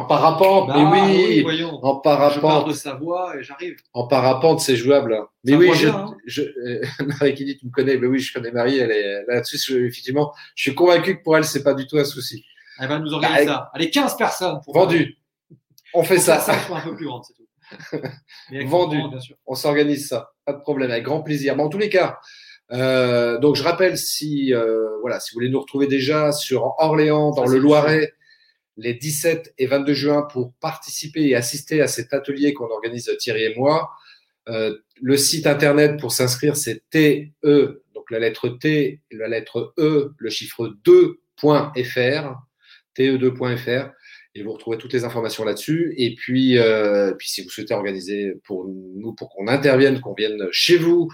En 0.00 0.06
parapente, 0.06 0.68
Bah, 0.68 0.90
mais 0.92 1.00
oui. 1.02 1.42
voyons. 1.42 1.78
En 1.84 1.96
Je 1.96 2.02
pars 2.02 2.02
parapente. 2.02 2.68
de 2.68 2.72
Savoie 2.72 3.34
et 3.38 3.42
j'arrive. 3.42 3.76
En 3.92 4.06
parapente, 4.06 4.60
c'est 4.60 4.76
jouable. 4.76 5.18
Mais 5.44 5.52
Ça 5.52 5.58
oui, 5.58 5.70
je, 5.74 5.86
bien, 5.88 5.96
hein. 5.96 6.16
je, 6.26 6.42
euh, 6.42 6.82
Marie 7.20 7.34
qui 7.34 7.44
dit, 7.44 7.56
tu 7.56 7.66
me 7.66 7.70
connais. 7.70 7.96
Mais 7.96 8.06
oui, 8.06 8.18
je 8.18 8.32
connais 8.32 8.50
Marie. 8.52 8.78
Elle 8.78 8.90
est 8.90 9.24
là-dessus. 9.26 9.58
je- 9.58 9.78
effectivement, 9.86 10.32
je 10.54 10.62
suis 10.62 10.74
convaincu 10.74 11.18
que 11.18 11.22
pour 11.22 11.36
elle, 11.36 11.44
c'est 11.44 11.62
pas 11.62 11.74
du 11.74 11.86
tout 11.86 11.98
un 11.98 12.04
souci. 12.04 12.44
Elle 12.78 12.88
va 12.88 12.98
nous 12.98 13.12
organiser 13.12 13.46
Bah, 13.46 13.52
ça. 13.52 13.70
Allez, 13.74 13.90
15 13.90 14.16
personnes. 14.16 14.58
Pour 14.64 14.74
Vendu. 14.74 15.16
On 15.94 16.02
fait 16.02 16.18
ça. 16.18 16.38
ça 16.40 16.58
soit 16.60 16.78
un 16.78 16.80
peu 16.80 16.94
plus 16.96 17.06
grande, 17.06 17.22
c'est 17.26 17.34
tout. 17.34 17.46
Mais 18.50 18.56
avec 18.58 18.68
Vendu. 18.68 18.96
bien 19.10 19.20
sûr. 19.20 19.36
On 19.46 19.54
s'organise 19.54 20.08
ça. 20.08 20.30
Pas 20.44 20.52
de 20.54 20.60
problème. 20.60 20.90
Avec 20.90 21.04
grand 21.04 21.22
plaisir. 21.22 21.56
Mais 21.56 21.62
en 21.62 21.68
tous 21.68 21.78
les 21.78 21.88
cas, 21.90 22.18
euh, 22.72 23.38
donc 23.38 23.56
je 23.56 23.62
rappelle 23.64 23.98
si, 23.98 24.54
euh, 24.54 24.86
voilà, 25.00 25.18
si 25.20 25.30
vous 25.32 25.36
voulez 25.36 25.48
nous 25.50 25.60
retrouver 25.60 25.86
déjà 25.88 26.32
sur 26.32 26.74
Orléans, 26.78 27.32
dans 27.32 27.44
le 27.46 27.58
Loiret, 27.58 28.12
les 28.80 28.94
17 28.94 29.54
et 29.58 29.66
22 29.66 29.92
juin 29.92 30.22
pour 30.22 30.54
participer 30.54 31.28
et 31.28 31.34
assister 31.34 31.80
à 31.82 31.86
cet 31.86 32.12
atelier 32.12 32.54
qu'on 32.54 32.70
organise 32.70 33.14
Thierry 33.18 33.44
et 33.44 33.54
moi. 33.54 33.90
Euh, 34.48 34.76
le 35.00 35.16
site 35.16 35.46
internet 35.46 36.00
pour 36.00 36.12
s'inscrire, 36.12 36.56
c'est 36.56 36.82
TE, 36.90 37.82
donc 37.94 38.10
la 38.10 38.18
lettre 38.18 38.48
T, 38.48 39.00
la 39.10 39.28
lettre 39.28 39.74
E, 39.78 40.12
le 40.16 40.30
chiffre 40.30 40.74
2.fr, 40.84 42.34
te2.fr, 42.96 43.90
et 44.34 44.42
vous 44.42 44.52
retrouvez 44.52 44.78
toutes 44.78 44.92
les 44.92 45.04
informations 45.04 45.44
là-dessus. 45.44 45.94
Et 45.96 46.14
puis, 46.14 46.58
euh, 46.58 47.12
puis 47.12 47.28
si 47.28 47.42
vous 47.42 47.50
souhaitez 47.50 47.74
organiser 47.74 48.34
pour 48.44 48.66
nous, 48.66 49.12
pour 49.12 49.28
qu'on 49.30 49.46
intervienne, 49.46 50.00
qu'on 50.00 50.14
vienne 50.14 50.48
chez 50.50 50.76
vous, 50.76 51.08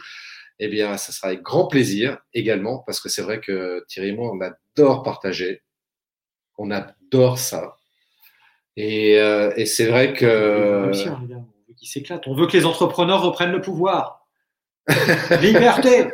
eh 0.58 0.68
bien, 0.68 0.96
ça 0.96 1.12
sera 1.12 1.28
avec 1.28 1.42
grand 1.42 1.66
plaisir 1.66 2.18
également, 2.32 2.82
parce 2.86 3.00
que 3.00 3.08
c'est 3.08 3.22
vrai 3.22 3.40
que 3.40 3.84
Thierry 3.88 4.08
et 4.08 4.12
moi, 4.12 4.32
on 4.32 4.40
adore 4.40 5.02
partager, 5.02 5.62
on 6.58 6.70
adore 6.70 7.38
ça. 7.38 7.76
Et, 8.76 9.18
euh, 9.18 9.52
et 9.56 9.66
c'est 9.66 9.86
vrai 9.86 10.12
que. 10.12 10.86
On 10.86 10.90
veut 10.90 11.74
qu'ils 11.76 11.88
s'éclatent. 11.88 12.26
On 12.26 12.34
veut 12.34 12.46
que 12.46 12.56
les 12.56 12.66
entrepreneurs 12.66 13.22
reprennent 13.22 13.52
le 13.52 13.60
pouvoir. 13.60 14.26
Liberté 15.42 16.12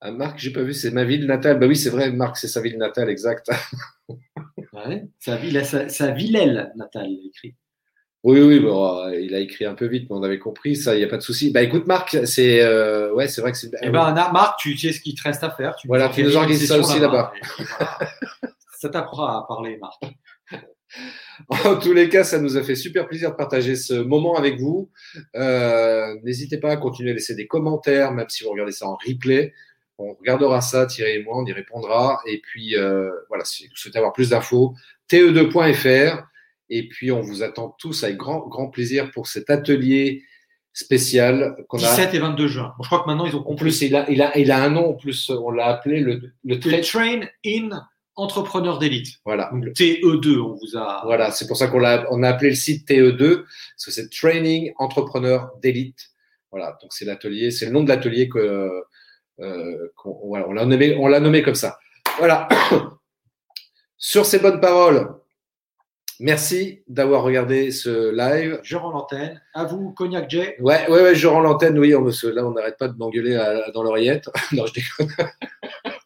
Ah, 0.00 0.12
Marc, 0.12 0.38
j'ai 0.38 0.52
pas 0.52 0.62
vu, 0.62 0.72
c'est 0.72 0.92
ma 0.92 1.04
ville 1.04 1.26
natale. 1.26 1.58
Bah 1.58 1.66
oui, 1.66 1.76
c'est 1.76 1.90
vrai, 1.90 2.10
Marc, 2.12 2.36
c'est 2.36 2.46
sa 2.48 2.60
ville 2.60 2.78
natale, 2.78 3.10
exact. 3.10 3.50
ouais, 4.72 5.08
sa, 5.18 5.36
ville, 5.36 5.64
sa, 5.64 5.88
sa 5.88 6.12
Villelle 6.12 6.72
natale, 6.76 7.08
il 7.08 7.18
a 7.18 7.28
écrit. 7.28 7.54
Oui, 8.24 8.40
oui, 8.40 8.58
bon, 8.58 9.06
euh, 9.06 9.20
il 9.20 9.34
a 9.34 9.38
écrit 9.38 9.64
un 9.64 9.74
peu 9.74 9.86
vite, 9.86 10.08
mais 10.10 10.16
on 10.16 10.22
avait 10.22 10.40
compris, 10.40 10.74
ça, 10.74 10.94
il 10.94 10.98
n'y 10.98 11.04
a 11.04 11.08
pas 11.08 11.16
de 11.16 11.22
souci. 11.22 11.52
Bah 11.52 11.62
écoute, 11.62 11.86
Marc, 11.86 12.18
c'est 12.24 12.62
euh, 12.62 13.12
ouais, 13.14 13.28
c'est 13.28 13.40
vrai 13.40 13.52
que 13.52 13.58
c'est. 13.58 13.70
Eh 13.80 13.90
ben, 13.90 14.12
Marc, 14.12 14.58
tu 14.58 14.76
sais 14.76 14.92
ce 14.92 15.00
qu'il 15.00 15.14
te 15.14 15.22
reste 15.22 15.44
à 15.44 15.50
faire. 15.50 15.76
Tu 15.76 15.86
Voilà, 15.86 16.08
tu 16.08 16.24
nous 16.24 16.36
organises 16.36 16.66
ça 16.66 16.78
aussi 16.78 16.98
là-bas. 16.98 17.32
Voilà. 17.78 17.98
ça 18.78 18.88
t'apprendra 18.88 19.38
à 19.38 19.46
parler, 19.46 19.78
Marc. 19.80 20.02
En 21.48 21.76
tous 21.76 21.92
les 21.92 22.08
cas, 22.08 22.24
ça 22.24 22.40
nous 22.40 22.56
a 22.56 22.62
fait 22.62 22.74
super 22.74 23.06
plaisir 23.06 23.30
de 23.30 23.36
partager 23.36 23.76
ce 23.76 23.94
moment 23.94 24.36
avec 24.36 24.58
vous. 24.58 24.90
Euh, 25.36 26.14
N'hésitez 26.24 26.58
pas 26.58 26.72
à 26.72 26.76
continuer 26.76 27.10
à 27.12 27.14
laisser 27.14 27.34
des 27.34 27.46
commentaires, 27.46 28.12
même 28.12 28.28
si 28.28 28.44
vous 28.44 28.50
regardez 28.50 28.72
ça 28.72 28.88
en 28.88 28.96
replay. 28.96 29.54
On 29.98 30.14
regardera 30.14 30.60
ça, 30.60 30.86
Thierry 30.86 31.12
et 31.12 31.22
moi, 31.22 31.36
on 31.36 31.44
y 31.44 31.52
répondra. 31.52 32.20
Et 32.26 32.40
puis, 32.40 32.76
euh, 32.76 33.10
voilà, 33.28 33.44
si 33.44 33.66
vous 33.66 33.76
souhaitez 33.76 33.98
avoir 33.98 34.12
plus 34.12 34.30
d'infos, 34.30 34.74
te2.fr. 35.10 36.24
Et 36.70 36.88
puis, 36.88 37.10
on 37.12 37.20
vous 37.20 37.42
attend 37.42 37.74
tous 37.78 38.04
avec 38.04 38.16
grand, 38.16 38.46
grand 38.46 38.68
plaisir 38.68 39.10
pour 39.12 39.26
cet 39.26 39.50
atelier 39.50 40.22
spécial 40.72 41.56
qu'on 41.68 41.78
a. 41.78 41.90
17 41.90 42.14
et 42.14 42.18
22 42.18 42.46
juin. 42.46 42.74
Bon, 42.76 42.84
je 42.84 42.88
crois 42.88 43.00
que 43.02 43.06
maintenant, 43.08 43.26
ils 43.26 43.34
ont 43.34 43.40
En 43.40 43.42
compris. 43.42 43.64
plus, 43.64 43.82
il 43.82 43.96
a, 43.96 44.08
il, 44.10 44.22
a, 44.22 44.36
il 44.38 44.50
a 44.50 44.62
un 44.62 44.70
nom, 44.70 44.90
en 44.90 44.94
plus, 44.94 45.30
on 45.30 45.50
l'a 45.50 45.66
appelé 45.66 46.00
le, 46.00 46.14
le 46.14 46.30
Le 46.44 46.60
trait. 46.60 46.80
Train 46.82 47.20
in 47.44 47.70
Entrepreneur 48.16 48.78
d'élite. 48.78 49.14
Voilà. 49.24 49.48
Donc, 49.52 49.64
TE2, 49.74 50.38
on 50.40 50.54
vous 50.56 50.76
a. 50.76 51.02
Voilà, 51.04 51.30
c'est 51.30 51.46
pour 51.46 51.56
ça 51.56 51.68
qu'on 51.68 51.78
l'a, 51.78 52.06
on 52.10 52.22
a 52.24 52.28
appelé 52.28 52.50
le 52.50 52.56
site 52.56 52.88
TE2, 52.88 53.42
parce 53.44 53.84
que 53.84 53.90
c'est 53.92 54.10
Training 54.10 54.72
Entrepreneur 54.78 55.50
d'élite. 55.62 56.00
Voilà, 56.50 56.76
donc 56.82 56.92
c'est 56.92 57.04
l'atelier, 57.04 57.50
c'est 57.52 57.66
le 57.66 57.72
nom 57.72 57.82
de 57.84 57.88
l'atelier 57.88 58.28
que, 58.28 58.82
euh, 59.40 59.88
qu'on- 59.96 60.18
voilà, 60.26 60.48
on 60.48 60.52
l'a 60.52 60.64
nommé, 60.66 60.96
on 60.96 61.06
l'a 61.06 61.20
nommé 61.20 61.42
comme 61.42 61.54
ça. 61.54 61.78
Voilà. 62.18 62.48
Sur 63.96 64.26
ces 64.26 64.38
bonnes 64.38 64.60
paroles, 64.60 65.14
merci 66.20 66.82
d'avoir 66.88 67.22
regardé 67.22 67.70
ce 67.70 68.14
live. 68.14 68.60
Je 68.62 68.76
rends 68.76 68.90
l'antenne. 68.90 69.40
À 69.54 69.64
vous, 69.64 69.92
Cognac 69.92 70.28
J. 70.30 70.38
Ouais, 70.60 70.88
ouais, 70.88 71.02
ouais, 71.02 71.14
je 71.14 71.26
rends 71.26 71.40
l'antenne. 71.40 71.78
Oui, 71.78 71.94
on, 71.94 72.02
me- 72.02 72.30
là, 72.30 72.46
on 72.46 72.52
n'arrête 72.52 72.76
pas 72.78 72.88
de 72.88 72.96
m'engueuler 72.96 73.36
dans 73.74 73.82
l'oreillette. 73.82 74.28
non, 74.52 74.66
je 74.66 74.74
déconne. 74.74 75.14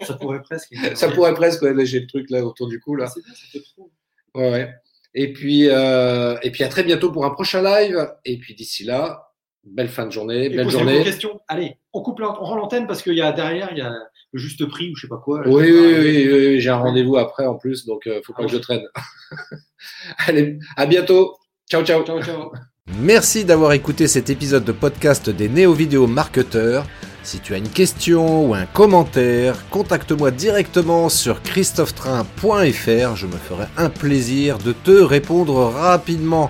Ça 0.03 0.15
pourrait 0.15 0.43
presque. 0.43 0.75
Ça 0.95 1.09
pourrait 1.09 1.35
presque, 1.35 1.63
ouais, 1.63 1.87
j'ai 1.87 2.01
le 2.01 2.07
truc 2.07 2.31
là 2.31 2.45
autour 2.45 2.69
du 2.69 2.81
cou 2.81 2.97
là. 2.97 3.07
C'est 3.07 3.25
bien, 3.25 3.35
ça 3.35 3.47
fait 3.53 3.63
trop. 3.63 3.91
Ouais, 4.35 4.51
ouais. 4.51 4.75
Et 5.15 5.33
puis, 5.33 5.69
euh, 5.69 6.37
et 6.43 6.51
puis 6.51 6.65
à 6.65 6.69
très 6.69 6.83
bientôt 6.85 7.13
pour 7.13 7.25
un 7.25 7.31
prochain 7.31 7.63
live. 7.63 8.09
Et 8.25 8.39
puis 8.39 8.55
d'ici 8.55 8.85
là, 8.85 9.33
belle 9.65 9.89
fin 9.89 10.07
de 10.07 10.11
journée, 10.13 10.47
Et 10.47 10.49
belle 10.51 10.71
journée. 10.71 11.05
Allez, 11.49 11.77
on 11.93 12.03
coupe, 12.03 12.21
on 12.21 12.33
rend 12.33 12.57
l'antenne 12.57 12.87
parce 12.87 13.03
qu'il 13.03 13.15
y 13.15 13.23
a 13.23 13.33
derrière, 13.33 13.69
il 13.73 13.79
y 13.79 13.83
a 13.83 13.93
le 14.33 14.39
juste 14.39 14.65
prix 14.67 14.91
ou 14.91 14.97
je 14.97 15.03
sais 15.03 15.09
pas 15.09 15.19
quoi. 15.19 15.43
Oui, 15.47 15.71
oui, 15.71 15.71
oui, 15.71 15.99
oui, 15.99 16.29
oui, 16.33 16.61
j'ai 16.61 16.71
un 16.71 16.77
rendez-vous 16.77 17.17
après 17.17 17.47
en 17.47 17.55
plus, 17.55 17.87
donc 17.87 18.07
euh, 18.07 18.21
faut 18.25 18.33
pas 18.33 18.43
Ah 18.43 18.47
que 18.47 18.53
je 18.53 18.59
traîne. 18.59 18.83
Allez, 20.27 20.59
à 20.77 20.87
bientôt. 20.87 21.37
Ciao, 21.71 21.85
ciao. 21.85 22.05
Ciao, 22.05 22.23
ciao. 22.23 22.53
Merci 22.99 23.45
d'avoir 23.45 23.73
écouté 23.73 24.09
cet 24.09 24.29
épisode 24.29 24.65
de 24.65 24.73
podcast 24.73 25.31
des 25.31 25.49
néo-vidéo 25.49 26.07
marketeurs. 26.07 26.85
Si 27.23 27.39
tu 27.39 27.55
as 27.55 27.59
une 27.59 27.69
question 27.69 28.49
ou 28.49 28.55
un 28.55 28.67
commentaire, 28.67 29.55
contacte-moi 29.71 30.33
directement 30.33 31.09
sur 31.09 31.41
christophetrain.fr, 31.43 33.17
je 33.17 33.27
me 33.27 33.37
ferai 33.37 33.67
un 33.77 33.89
plaisir 33.89 34.59
de 34.59 34.73
te 34.73 34.91
répondre 34.91 35.55
rapidement. 35.73 36.49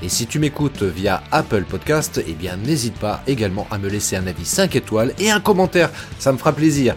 Et 0.00 0.08
si 0.08 0.26
tu 0.26 0.38
m'écoutes 0.38 0.82
via 0.82 1.22
Apple 1.32 1.64
Podcast, 1.64 2.22
eh 2.26 2.32
bien 2.32 2.56
n'hésite 2.56 2.98
pas 2.98 3.22
également 3.26 3.66
à 3.70 3.78
me 3.78 3.88
laisser 3.88 4.16
un 4.16 4.26
avis 4.26 4.44
5 4.44 4.76
étoiles 4.76 5.14
et 5.18 5.30
un 5.30 5.40
commentaire, 5.40 5.90
ça 6.18 6.32
me 6.32 6.38
fera 6.38 6.52
plaisir. 6.52 6.96